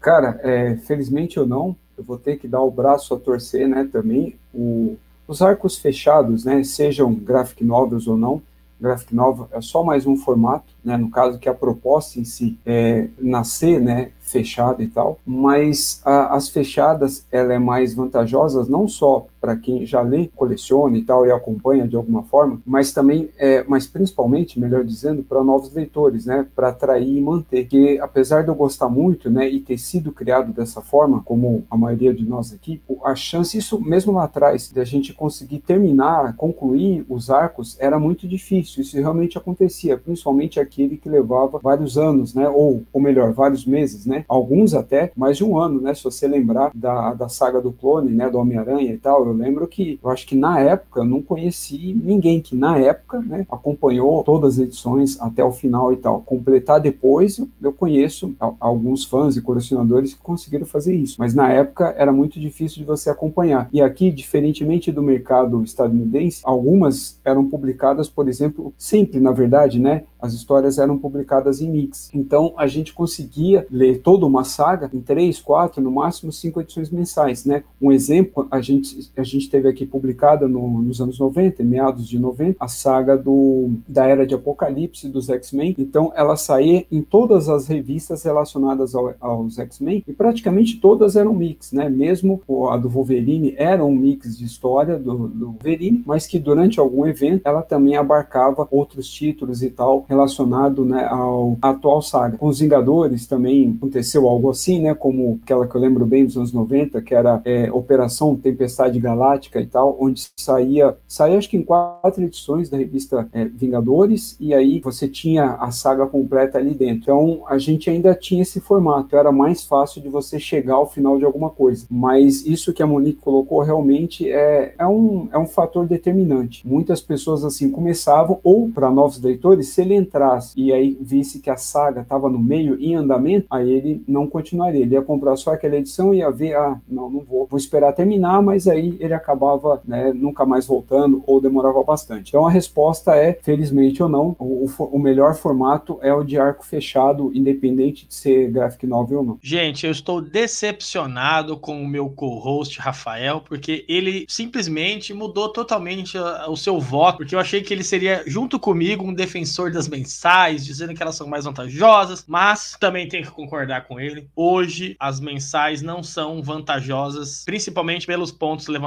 Cara, 0.00 0.40
é, 0.42 0.76
felizmente 0.76 1.38
ou 1.38 1.46
não, 1.46 1.76
eu 1.96 2.02
vou 2.04 2.18
ter 2.18 2.38
que 2.38 2.48
dar 2.48 2.62
o 2.62 2.70
braço 2.70 3.14
a 3.14 3.18
torcer, 3.18 3.68
né, 3.68 3.88
também. 3.90 4.36
O, 4.52 4.96
os 5.28 5.42
arcos 5.42 5.76
fechados, 5.76 6.44
né, 6.44 6.64
sejam 6.64 7.14
graphic 7.14 7.62
novels 7.62 8.06
ou 8.06 8.16
não, 8.16 8.42
graphic 8.80 9.14
novel 9.14 9.48
é 9.52 9.60
só 9.60 9.82
mais 9.82 10.06
um 10.06 10.16
formato, 10.16 10.74
né, 10.84 10.96
no 10.96 11.10
caso 11.10 11.38
que 11.38 11.48
a 11.48 11.54
proposta 11.54 12.18
em 12.18 12.24
si 12.24 12.58
é 12.66 13.08
nascer, 13.18 13.80
né, 13.80 14.10
fechada 14.20 14.82
e 14.82 14.88
tal, 14.88 15.18
mas 15.24 16.02
a, 16.04 16.34
as 16.34 16.48
fechadas 16.48 17.26
ela 17.30 17.54
é 17.54 17.58
mais 17.58 17.94
vantajosa 17.94 18.66
não 18.68 18.86
só 18.86 19.26
para 19.44 19.56
quem 19.56 19.84
já 19.84 20.00
lê, 20.00 20.30
coleciona 20.34 20.96
e 20.96 21.02
tal 21.02 21.26
e 21.26 21.30
acompanha 21.30 21.86
de 21.86 21.94
alguma 21.94 22.22
forma, 22.22 22.62
mas 22.64 22.94
também, 22.94 23.28
é, 23.36 23.62
mas 23.68 23.86
principalmente, 23.86 24.58
melhor 24.58 24.82
dizendo, 24.82 25.22
para 25.22 25.44
novos 25.44 25.70
leitores, 25.74 26.24
né, 26.24 26.46
para 26.56 26.68
atrair 26.68 27.18
e 27.18 27.20
manter. 27.20 27.66
Que 27.66 27.98
apesar 27.98 28.42
de 28.42 28.48
eu 28.48 28.54
gostar 28.54 28.88
muito, 28.88 29.28
né, 29.28 29.46
e 29.46 29.60
ter 29.60 29.76
sido 29.76 30.12
criado 30.12 30.50
dessa 30.50 30.80
forma, 30.80 31.20
como 31.22 31.62
a 31.70 31.76
maioria 31.76 32.14
de 32.14 32.24
nós 32.24 32.54
aqui, 32.54 32.80
a 33.04 33.14
chance, 33.14 33.58
isso 33.58 33.78
mesmo 33.78 34.12
lá 34.12 34.24
atrás, 34.24 34.72
de 34.72 34.80
a 34.80 34.84
gente 34.84 35.12
conseguir 35.12 35.58
terminar, 35.58 36.34
concluir 36.36 37.04
os 37.06 37.28
arcos, 37.28 37.76
era 37.78 37.98
muito 37.98 38.26
difícil. 38.26 38.80
Isso 38.80 38.96
realmente 38.96 39.36
acontecia, 39.36 39.98
principalmente 39.98 40.58
aquele 40.58 40.96
que 40.96 41.08
levava 41.10 41.60
vários 41.62 41.98
anos, 41.98 42.32
né, 42.32 42.48
ou, 42.48 42.82
ou 42.90 43.00
melhor, 43.00 43.34
vários 43.34 43.66
meses, 43.66 44.06
né, 44.06 44.24
alguns 44.26 44.72
até 44.72 45.12
mais 45.14 45.36
de 45.36 45.44
um 45.44 45.58
ano, 45.58 45.82
né, 45.82 45.92
se 45.92 46.02
você 46.02 46.26
lembrar 46.26 46.70
da, 46.74 47.12
da 47.12 47.28
saga 47.28 47.60
do 47.60 47.72
clone, 47.72 48.10
né, 48.10 48.30
do 48.30 48.38
Homem-Aranha 48.38 48.90
e 48.90 48.96
tal, 48.96 49.26
eu 49.26 49.33
lembro 49.34 49.66
que, 49.66 49.98
eu 50.02 50.10
acho 50.10 50.26
que 50.26 50.34
na 50.34 50.58
época, 50.60 51.00
eu 51.00 51.04
não 51.04 51.22
conheci 51.22 51.98
ninguém 52.02 52.40
que 52.40 52.56
na 52.56 52.78
época, 52.78 53.20
né, 53.20 53.46
acompanhou 53.50 54.22
todas 54.24 54.54
as 54.54 54.66
edições 54.66 55.20
até 55.20 55.44
o 55.44 55.52
final 55.52 55.92
e 55.92 55.96
tal. 55.96 56.20
Completar 56.22 56.80
depois, 56.80 57.40
eu 57.60 57.72
conheço 57.72 58.34
alguns 58.60 59.04
fãs 59.04 59.36
e 59.36 59.42
colecionadores 59.42 60.14
que 60.14 60.20
conseguiram 60.20 60.66
fazer 60.66 60.94
isso, 60.94 61.16
mas 61.18 61.34
na 61.34 61.50
época 61.50 61.94
era 61.96 62.12
muito 62.12 62.38
difícil 62.40 62.78
de 62.78 62.84
você 62.84 63.10
acompanhar. 63.10 63.68
E 63.72 63.80
aqui, 63.80 64.10
diferentemente 64.10 64.92
do 64.92 65.02
mercado 65.02 65.62
estadunidense, 65.62 66.40
algumas 66.44 67.18
eram 67.24 67.48
publicadas, 67.48 68.08
por 68.08 68.28
exemplo, 68.28 68.72
sempre, 68.78 69.20
na 69.20 69.32
verdade, 69.32 69.78
né, 69.78 70.04
as 70.20 70.32
histórias 70.32 70.78
eram 70.78 70.96
publicadas 70.96 71.60
em 71.60 71.70
mix. 71.70 72.10
Então, 72.14 72.54
a 72.56 72.66
gente 72.66 72.94
conseguia 72.94 73.66
ler 73.70 74.00
toda 74.00 74.24
uma 74.24 74.44
saga 74.44 74.90
em 74.92 75.00
três, 75.00 75.40
quatro, 75.40 75.82
no 75.82 75.90
máximo 75.90 76.32
cinco 76.32 76.60
edições 76.60 76.90
mensais, 76.90 77.44
né? 77.44 77.62
Um 77.80 77.92
exemplo, 77.92 78.46
a 78.50 78.60
gente, 78.60 79.10
a 79.16 79.22
gente 79.24 79.48
teve 79.48 79.68
aqui 79.68 79.86
publicada 79.86 80.46
no, 80.48 80.82
nos 80.82 81.00
anos 81.00 81.18
90, 81.18 81.62
meados 81.62 82.08
de 82.08 82.18
90, 82.18 82.56
a 82.58 82.68
saga 82.68 83.16
do, 83.16 83.70
da 83.88 84.06
Era 84.06 84.26
de 84.26 84.34
Apocalipse 84.34 85.08
dos 85.08 85.28
X-Men. 85.28 85.74
Então, 85.78 86.12
ela 86.14 86.36
saía 86.36 86.84
em 86.90 87.02
todas 87.02 87.48
as 87.48 87.66
revistas 87.66 88.22
relacionadas 88.22 88.94
ao, 88.94 89.14
aos 89.20 89.58
X-Men 89.58 90.04
e 90.06 90.12
praticamente 90.12 90.78
todas 90.80 91.16
eram 91.16 91.34
mix, 91.34 91.72
né? 91.72 91.88
Mesmo 91.88 92.42
a 92.70 92.76
do 92.76 92.88
Wolverine 92.88 93.54
era 93.56 93.84
um 93.84 93.94
mix 93.94 94.36
de 94.36 94.44
história 94.44 94.98
do, 94.98 95.28
do 95.28 95.46
Wolverine, 95.52 96.02
mas 96.06 96.26
que 96.26 96.38
durante 96.38 96.78
algum 96.78 97.06
evento 97.06 97.42
ela 97.44 97.62
também 97.62 97.96
abarcava 97.96 98.68
outros 98.70 99.08
títulos 99.08 99.62
e 99.62 99.70
tal 99.70 100.04
relacionado 100.08 100.84
né, 100.84 101.06
ao 101.06 101.56
atual 101.60 102.02
saga. 102.02 102.36
Com 102.36 102.48
os 102.48 102.60
Vingadores 102.60 103.26
também 103.26 103.74
aconteceu 103.76 104.28
algo 104.28 104.50
assim, 104.50 104.80
né? 104.80 104.94
Como 104.94 105.40
aquela 105.42 105.66
que 105.66 105.74
eu 105.74 105.80
lembro 105.80 106.06
bem 106.06 106.24
dos 106.24 106.36
anos 106.36 106.52
90, 106.52 107.00
que 107.02 107.14
era 107.14 107.40
é, 107.44 107.70
Operação 107.72 108.36
Tempestade 108.36 108.98
Galáctica 108.98 109.13
e 109.60 109.66
tal, 109.66 109.96
onde 110.00 110.26
saía, 110.38 110.96
saía 111.06 111.38
acho 111.38 111.48
que 111.48 111.56
em 111.56 111.62
quatro 111.62 112.22
edições 112.22 112.68
da 112.68 112.76
revista 112.76 113.28
é, 113.32 113.44
Vingadores, 113.44 114.36
e 114.40 114.54
aí 114.54 114.80
você 114.80 115.08
tinha 115.08 115.54
a 115.54 115.70
saga 115.70 116.06
completa 116.06 116.58
ali 116.58 116.74
dentro. 116.74 117.02
Então 117.02 117.44
a 117.46 117.58
gente 117.58 117.90
ainda 117.90 118.14
tinha 118.14 118.42
esse 118.42 118.60
formato, 118.60 119.16
era 119.16 119.32
mais 119.32 119.64
fácil 119.64 120.00
de 120.00 120.08
você 120.08 120.38
chegar 120.38 120.74
ao 120.74 120.90
final 120.90 121.18
de 121.18 121.24
alguma 121.24 121.50
coisa. 121.50 121.86
Mas 121.90 122.46
isso 122.46 122.72
que 122.72 122.82
a 122.82 122.86
Monique 122.86 123.20
colocou 123.20 123.60
realmente 123.62 124.30
é, 124.30 124.74
é, 124.78 124.86
um, 124.86 125.28
é 125.32 125.38
um 125.38 125.46
fator 125.46 125.86
determinante. 125.86 126.66
Muitas 126.66 127.00
pessoas 127.00 127.44
assim 127.44 127.70
começavam, 127.70 128.40
ou 128.42 128.70
para 128.70 128.90
novos 128.90 129.20
leitores, 129.20 129.68
se 129.68 129.82
ele 129.82 129.94
entrasse 129.94 130.52
e 130.56 130.72
aí 130.72 130.96
visse 131.00 131.40
que 131.40 131.50
a 131.50 131.56
saga 131.56 132.02
estava 132.02 132.28
no 132.28 132.38
meio, 132.38 132.80
em 132.80 132.94
andamento, 132.94 133.46
aí 133.50 133.70
ele 133.70 134.02
não 134.06 134.26
continuaria. 134.26 134.82
Ele 134.82 134.94
ia 134.94 135.02
comprar 135.02 135.36
só 135.36 135.52
aquela 135.52 135.76
edição 135.76 136.12
e 136.12 136.18
ia 136.18 136.30
ver, 136.30 136.54
ah, 136.54 136.80
não, 136.88 137.10
não 137.10 137.20
vou, 137.20 137.46
vou 137.46 137.58
esperar 137.58 137.92
terminar, 137.92 138.42
mas 138.42 138.66
aí 138.66 138.93
ele 139.00 139.14
acabava 139.14 139.82
né, 139.84 140.12
nunca 140.12 140.44
mais 140.44 140.66
voltando 140.66 141.22
ou 141.26 141.40
demorava 141.40 141.82
bastante. 141.82 142.28
Então 142.28 142.46
a 142.46 142.50
resposta 142.50 143.14
é, 143.14 143.38
felizmente 143.42 144.02
ou 144.02 144.08
não, 144.08 144.36
o, 144.38 144.66
o 144.78 144.98
melhor 144.98 145.34
formato 145.34 145.98
é 146.02 146.12
o 146.12 146.24
de 146.24 146.38
arco 146.38 146.64
fechado, 146.64 147.30
independente 147.34 148.06
de 148.06 148.14
ser 148.14 148.50
graphic 148.50 148.86
novel 148.86 149.18
ou 149.18 149.24
não. 149.24 149.38
Gente, 149.42 149.86
eu 149.86 149.92
estou 149.92 150.20
decepcionado 150.20 151.56
com 151.56 151.82
o 151.82 151.86
meu 151.86 152.08
co-host 152.08 152.78
Rafael, 152.78 153.40
porque 153.40 153.84
ele 153.88 154.24
simplesmente 154.28 155.12
mudou 155.12 155.48
totalmente 155.48 156.16
o 156.48 156.56
seu 156.56 156.80
voto, 156.80 157.18
porque 157.18 157.34
eu 157.34 157.38
achei 157.38 157.62
que 157.62 157.72
ele 157.72 157.84
seria, 157.84 158.22
junto 158.26 158.58
comigo, 158.58 159.04
um 159.04 159.14
defensor 159.14 159.70
das 159.70 159.88
mensais, 159.88 160.64
dizendo 160.64 160.94
que 160.94 161.02
elas 161.02 161.16
são 161.16 161.26
mais 161.26 161.44
vantajosas, 161.44 162.24
mas 162.26 162.76
também 162.78 163.08
tenho 163.08 163.24
que 163.24 163.30
concordar 163.30 163.86
com 163.86 164.00
ele. 164.00 164.28
Hoje, 164.34 164.96
as 164.98 165.20
mensais 165.20 165.82
não 165.82 166.02
são 166.02 166.42
vantajosas, 166.42 167.42
principalmente 167.44 168.06
pelos 168.06 168.30
pontos 168.30 168.66
levantados 168.66 168.83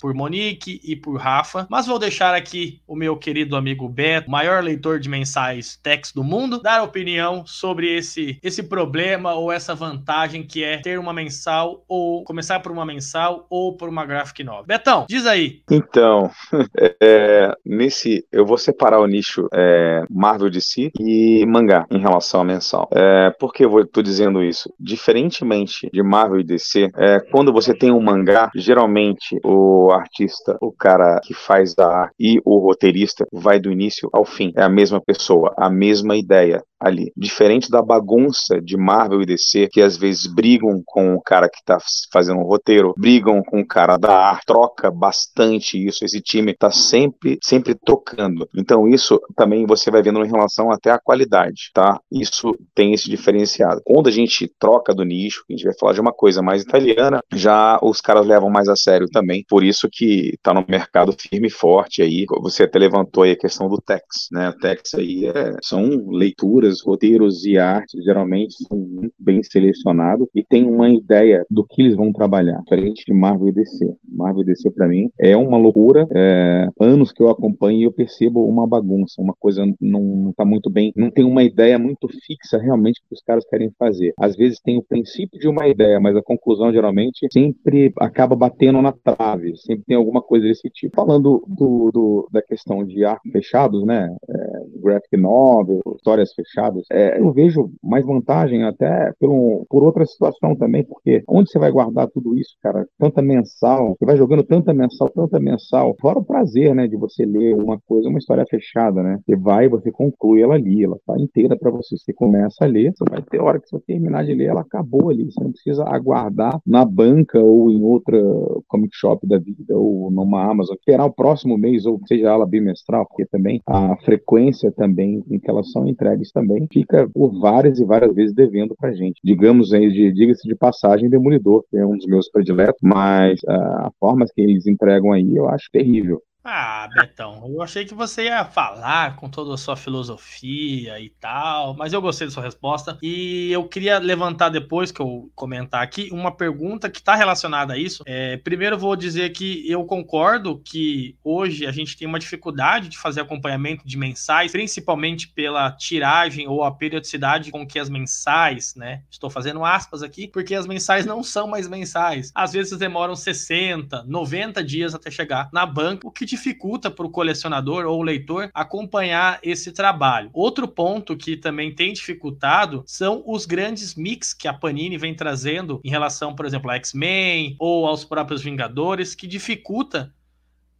por 0.00 0.14
Monique 0.14 0.80
e 0.84 0.94
por 0.94 1.16
Rafa, 1.16 1.66
mas 1.70 1.86
vou 1.86 1.98
deixar 1.98 2.34
aqui 2.34 2.80
o 2.86 2.94
meu 2.94 3.16
querido 3.16 3.56
amigo 3.56 3.88
Beto, 3.88 4.30
maior 4.30 4.62
leitor 4.62 5.00
de 5.00 5.08
mensais 5.08 5.78
Tex 5.82 6.12
do 6.12 6.22
mundo, 6.22 6.60
dar 6.60 6.82
opinião 6.82 7.44
sobre 7.46 7.96
esse, 7.96 8.38
esse 8.42 8.62
problema 8.62 9.34
ou 9.34 9.50
essa 9.50 9.74
vantagem 9.74 10.46
que 10.46 10.62
é 10.62 10.78
ter 10.78 10.98
uma 10.98 11.12
mensal 11.12 11.82
ou 11.88 12.24
começar 12.24 12.60
por 12.60 12.70
uma 12.70 12.84
mensal 12.84 13.46
ou 13.48 13.76
por 13.76 13.88
uma 13.88 14.04
graphic 14.04 14.44
novel. 14.44 14.66
Betão, 14.66 15.06
diz 15.08 15.26
aí. 15.26 15.62
Então, 15.70 16.30
é, 17.02 17.52
nesse 17.64 18.24
eu 18.30 18.44
vou 18.44 18.58
separar 18.58 19.00
o 19.00 19.06
nicho 19.06 19.48
é, 19.52 20.04
Marvel 20.10 20.50
DC 20.50 20.90
e 20.98 21.44
mangá 21.46 21.86
em 21.90 21.98
relação 21.98 22.40
a 22.40 22.44
mensal. 22.44 22.88
É, 22.92 23.30
por 23.38 23.52
que 23.52 23.64
eu 23.64 23.80
estou 23.80 24.02
dizendo 24.02 24.18
dizendo 24.18 24.42
isso? 24.42 24.72
Diferentemente 24.78 25.88
de 25.92 26.02
Marvel 26.02 26.40
e 26.40 26.44
DC, 26.44 26.90
é, 26.96 27.20
quando 27.30 27.52
você 27.52 27.74
tem 27.74 27.90
um 27.92 28.00
mangá, 28.00 28.50
geralmente 28.54 29.37
o 29.44 29.90
artista, 29.90 30.56
o 30.60 30.72
cara 30.72 31.20
que 31.22 31.34
faz 31.34 31.74
a 31.78 31.86
arte 31.86 32.14
e 32.18 32.40
o 32.44 32.58
roteirista 32.58 33.26
vai 33.32 33.58
do 33.58 33.70
início 33.70 34.08
ao 34.12 34.24
fim. 34.24 34.52
É 34.56 34.62
a 34.62 34.68
mesma 34.68 35.00
pessoa, 35.00 35.54
a 35.56 35.70
mesma 35.70 36.16
ideia 36.16 36.62
ali. 36.80 37.12
Diferente 37.16 37.70
da 37.70 37.82
bagunça 37.82 38.60
de 38.60 38.76
Marvel 38.76 39.22
e 39.22 39.26
DC, 39.26 39.68
que 39.68 39.80
às 39.80 39.96
vezes 39.96 40.26
brigam 40.26 40.80
com 40.86 41.14
o 41.14 41.20
cara 41.20 41.48
que 41.48 41.62
tá 41.64 41.78
fazendo 42.12 42.40
o 42.40 42.46
roteiro, 42.46 42.94
brigam 42.96 43.42
com 43.42 43.60
o 43.60 43.66
cara 43.66 43.96
da 43.96 44.16
arte, 44.16 44.46
troca 44.46 44.90
bastante 44.90 45.84
isso. 45.84 46.04
Esse 46.04 46.20
time 46.20 46.54
tá 46.54 46.70
sempre, 46.70 47.38
sempre 47.42 47.74
trocando. 47.74 48.48
Então, 48.56 48.86
isso 48.86 49.20
também 49.36 49.66
você 49.66 49.90
vai 49.90 50.02
vendo 50.02 50.24
em 50.24 50.30
relação 50.30 50.70
até 50.70 50.90
à 50.90 50.98
qualidade, 50.98 51.70
tá? 51.74 52.00
Isso 52.12 52.56
tem 52.74 52.92
esse 52.92 53.08
diferenciado. 53.10 53.80
Quando 53.84 54.08
a 54.08 54.12
gente 54.12 54.50
troca 54.58 54.94
do 54.94 55.04
nicho, 55.04 55.44
a 55.48 55.52
gente 55.52 55.64
vai 55.64 55.74
falar 55.78 55.92
de 55.94 56.00
uma 56.00 56.12
coisa 56.12 56.42
mais 56.42 56.62
italiana, 56.62 57.20
já 57.32 57.78
os 57.82 58.00
caras 58.00 58.26
levam 58.26 58.50
mais 58.50 58.68
a 58.68 58.76
sério 58.76 59.08
também. 59.10 59.27
Por 59.48 59.64
isso 59.64 59.88
que 59.90 60.36
tá 60.42 60.52
no 60.54 60.64
mercado 60.68 61.12
firme 61.12 61.48
e 61.48 61.50
forte 61.50 62.02
aí. 62.02 62.24
Você 62.40 62.64
até 62.64 62.78
levantou 62.78 63.22
aí 63.22 63.32
a 63.32 63.38
questão 63.38 63.68
do 63.68 63.80
Tex, 63.80 64.28
né? 64.32 64.48
O 64.50 64.56
Tex 64.56 64.94
aí 64.94 65.26
é, 65.26 65.56
são 65.62 66.08
leituras 66.10 66.80
roteiros 66.82 67.44
e 67.44 67.58
arte 67.58 68.00
geralmente 68.02 68.54
são 68.66 68.78
muito 68.78 69.14
bem 69.18 69.42
selecionados 69.42 70.28
e 70.34 70.42
tem 70.44 70.64
uma 70.64 70.88
ideia 70.90 71.44
do 71.50 71.64
que 71.64 71.82
eles 71.82 71.94
vão 71.94 72.12
trabalhar, 72.12 72.60
diferente 72.62 73.04
de 73.06 73.12
Marvel 73.12 73.48
e 73.48 73.52
DC. 73.52 73.94
Marvel 74.08 74.42
e 74.42 74.46
DC 74.46 74.70
para 74.70 74.88
mim 74.88 75.10
é 75.18 75.36
uma 75.36 75.58
loucura. 75.58 76.06
É, 76.14 76.68
anos 76.80 77.12
que 77.12 77.22
eu 77.22 77.28
acompanho 77.28 77.80
e 77.80 77.84
eu 77.84 77.92
percebo 77.92 78.44
uma 78.46 78.66
bagunça, 78.66 79.20
uma 79.20 79.34
coisa 79.38 79.64
não 79.80 80.30
está 80.30 80.44
muito 80.44 80.70
bem, 80.70 80.92
não 80.96 81.10
tem 81.10 81.24
uma 81.24 81.42
ideia 81.42 81.78
muito 81.78 82.08
fixa 82.26 82.58
realmente 82.58 83.00
que 83.00 83.14
os 83.14 83.22
caras 83.22 83.44
querem 83.48 83.70
fazer. 83.78 84.12
Às 84.18 84.36
vezes 84.36 84.60
tem 84.60 84.78
o 84.78 84.82
princípio 84.82 85.38
de 85.38 85.48
uma 85.48 85.66
ideia, 85.68 86.00
mas 86.00 86.16
a 86.16 86.22
conclusão 86.22 86.72
geralmente 86.72 87.26
sempre 87.32 87.92
acaba 87.98 88.36
batendo 88.36 88.80
na 88.80 88.92
trave, 88.92 89.17
sempre 89.56 89.84
tem 89.84 89.96
alguma 89.96 90.22
coisa 90.22 90.46
desse 90.46 90.68
tipo. 90.70 90.94
Falando 90.94 91.44
do, 91.46 91.90
do 91.92 92.28
da 92.32 92.40
questão 92.42 92.84
de 92.84 93.04
arcos 93.04 93.30
fechados, 93.32 93.84
né, 93.84 94.14
é, 94.28 94.47
graphic 94.76 95.16
novel, 95.16 95.80
histórias 95.96 96.32
fechadas 96.34 96.88
é, 96.90 97.18
eu 97.18 97.32
vejo 97.32 97.70
mais 97.82 98.04
vantagem 98.04 98.64
até 98.64 99.12
por, 99.20 99.30
um, 99.30 99.64
por 99.68 99.82
outra 99.82 100.04
situação 100.06 100.56
também, 100.56 100.84
porque 100.84 101.22
onde 101.28 101.50
você 101.50 101.58
vai 101.58 101.70
guardar 101.70 102.08
tudo 102.08 102.36
isso, 102.36 102.56
cara? 102.62 102.86
Tanta 102.98 103.22
mensal, 103.22 103.94
você 103.98 104.04
vai 104.04 104.16
jogando 104.16 104.42
tanta 104.42 104.72
mensal, 104.72 105.08
tanta 105.10 105.38
mensal, 105.38 105.94
fora 106.00 106.18
o 106.18 106.24
prazer, 106.24 106.74
né, 106.74 106.86
de 106.86 106.96
você 106.96 107.24
ler 107.24 107.54
uma 107.54 107.78
coisa, 107.86 108.08
uma 108.08 108.18
história 108.18 108.44
fechada, 108.48 109.02
né? 109.02 109.20
Você 109.24 109.36
vai, 109.36 109.68
você 109.68 109.90
conclui 109.90 110.42
ela 110.42 110.54
ali, 110.54 110.84
ela 110.84 110.98
tá 111.06 111.14
inteira 111.18 111.56
para 111.56 111.70
você. 111.70 111.96
Você 111.96 112.12
começa 112.12 112.64
a 112.64 112.68
ler, 112.68 112.92
você 112.96 113.04
vai 113.08 113.22
ter 113.22 113.40
hora 113.40 113.60
que 113.60 113.68
você 113.68 113.78
terminar 113.80 114.24
de 114.24 114.34
ler, 114.34 114.46
ela 114.46 114.62
acabou 114.62 115.10
ali. 115.10 115.24
Você 115.24 115.42
não 115.42 115.52
precisa 115.52 115.84
aguardar 115.84 116.60
na 116.66 116.84
banca 116.84 117.38
ou 117.38 117.70
em 117.70 117.82
outra 117.82 118.18
comic 118.66 118.96
shop 118.96 119.26
da 119.26 119.38
vida 119.38 119.76
ou 119.76 120.10
numa 120.10 120.50
Amazon, 120.50 120.74
esperar 120.74 121.04
o 121.04 121.12
próximo 121.12 121.56
mês 121.58 121.84
ou 121.86 122.00
seja 122.06 122.28
ela 122.28 122.46
bimestral, 122.46 123.06
porque 123.06 123.26
também 123.26 123.60
a 123.66 123.96
frequência 123.98 124.57
também 124.76 125.24
em 125.30 125.38
que 125.38 125.50
elas 125.50 125.70
são 125.70 125.86
entregues 125.86 126.32
também 126.32 126.66
fica 126.70 127.08
por 127.08 127.38
várias 127.40 127.78
e 127.78 127.84
várias 127.84 128.14
vezes 128.14 128.34
devendo 128.34 128.74
para 128.76 128.92
gente. 128.92 129.20
Digamos 129.22 129.72
aí, 129.72 129.90
de, 129.90 130.12
diga-se 130.12 130.46
de 130.46 130.54
passagem, 130.54 131.08
Demolidor, 131.08 131.64
que 131.70 131.76
é 131.76 131.86
um 131.86 131.96
dos 131.96 132.06
meus 132.06 132.28
prediletos, 132.30 132.80
mas 132.82 133.40
a 133.48 133.90
forma 133.98 134.26
que 134.34 134.40
eles 134.40 134.66
entregam 134.66 135.12
aí 135.12 135.36
eu 135.36 135.48
acho 135.48 135.68
terrível. 135.72 136.20
Ah, 136.44 136.88
Betão, 136.94 137.44
eu 137.46 137.60
achei 137.60 137.84
que 137.84 137.92
você 137.92 138.24
ia 138.24 138.44
falar 138.44 139.16
com 139.16 139.28
toda 139.28 139.52
a 139.52 139.56
sua 139.56 139.76
filosofia 139.76 140.98
e 140.98 141.10
tal, 141.10 141.74
mas 141.76 141.92
eu 141.92 142.00
gostei 142.00 142.26
da 142.28 142.32
sua 142.32 142.44
resposta. 142.44 142.96
E 143.02 143.50
eu 143.52 143.68
queria 143.68 143.98
levantar 143.98 144.48
depois 144.48 144.90
que 144.90 145.00
eu 145.00 145.30
comentar 145.34 145.82
aqui 145.82 146.08
uma 146.12 146.34
pergunta 146.34 146.88
que 146.88 147.00
está 147.00 147.14
relacionada 147.16 147.74
a 147.74 147.76
isso. 147.76 148.02
É, 148.06 148.36
primeiro, 148.38 148.78
vou 148.78 148.94
dizer 148.96 149.30
que 149.30 149.68
eu 149.70 149.84
concordo 149.84 150.58
que 150.64 151.16
hoje 151.24 151.66
a 151.66 151.72
gente 151.72 151.96
tem 151.96 152.06
uma 152.06 152.20
dificuldade 152.20 152.88
de 152.88 152.96
fazer 152.96 153.20
acompanhamento 153.20 153.86
de 153.86 153.98
mensais, 153.98 154.52
principalmente 154.52 155.28
pela 155.28 155.72
tiragem 155.72 156.46
ou 156.48 156.62
a 156.62 156.72
periodicidade 156.72 157.50
com 157.50 157.66
que 157.66 157.80
as 157.80 157.90
mensais, 157.90 158.74
né? 158.76 159.02
Estou 159.10 159.28
fazendo 159.28 159.64
aspas 159.64 160.02
aqui, 160.02 160.28
porque 160.28 160.54
as 160.54 160.66
mensais 160.66 161.04
não 161.04 161.22
são 161.22 161.48
mais 161.48 161.68
mensais. 161.68 162.30
Às 162.34 162.52
vezes 162.52 162.78
demoram 162.78 163.16
60, 163.16 164.04
90 164.04 164.64
dias 164.64 164.94
até 164.94 165.10
chegar 165.10 165.50
na 165.52 165.66
banca, 165.66 166.06
o 166.06 166.10
que 166.10 166.37
dificulta 166.38 166.90
para 166.90 167.04
o 167.04 167.10
colecionador 167.10 167.84
ou 167.84 168.02
leitor 168.02 168.50
acompanhar 168.54 169.38
esse 169.42 169.72
trabalho. 169.72 170.30
Outro 170.32 170.66
ponto 170.66 171.16
que 171.16 171.36
também 171.36 171.74
tem 171.74 171.92
dificultado 171.92 172.82
são 172.86 173.22
os 173.26 173.44
grandes 173.44 173.94
mix 173.94 174.32
que 174.32 174.48
a 174.48 174.54
Panini 174.54 174.96
vem 174.96 175.14
trazendo 175.14 175.80
em 175.84 175.90
relação, 175.90 176.34
por 176.34 176.46
exemplo, 176.46 176.70
a 176.70 176.76
X-Men 176.76 177.56
ou 177.58 177.86
aos 177.86 178.04
próprios 178.04 178.42
Vingadores, 178.42 179.14
que 179.14 179.26
dificulta 179.26 180.14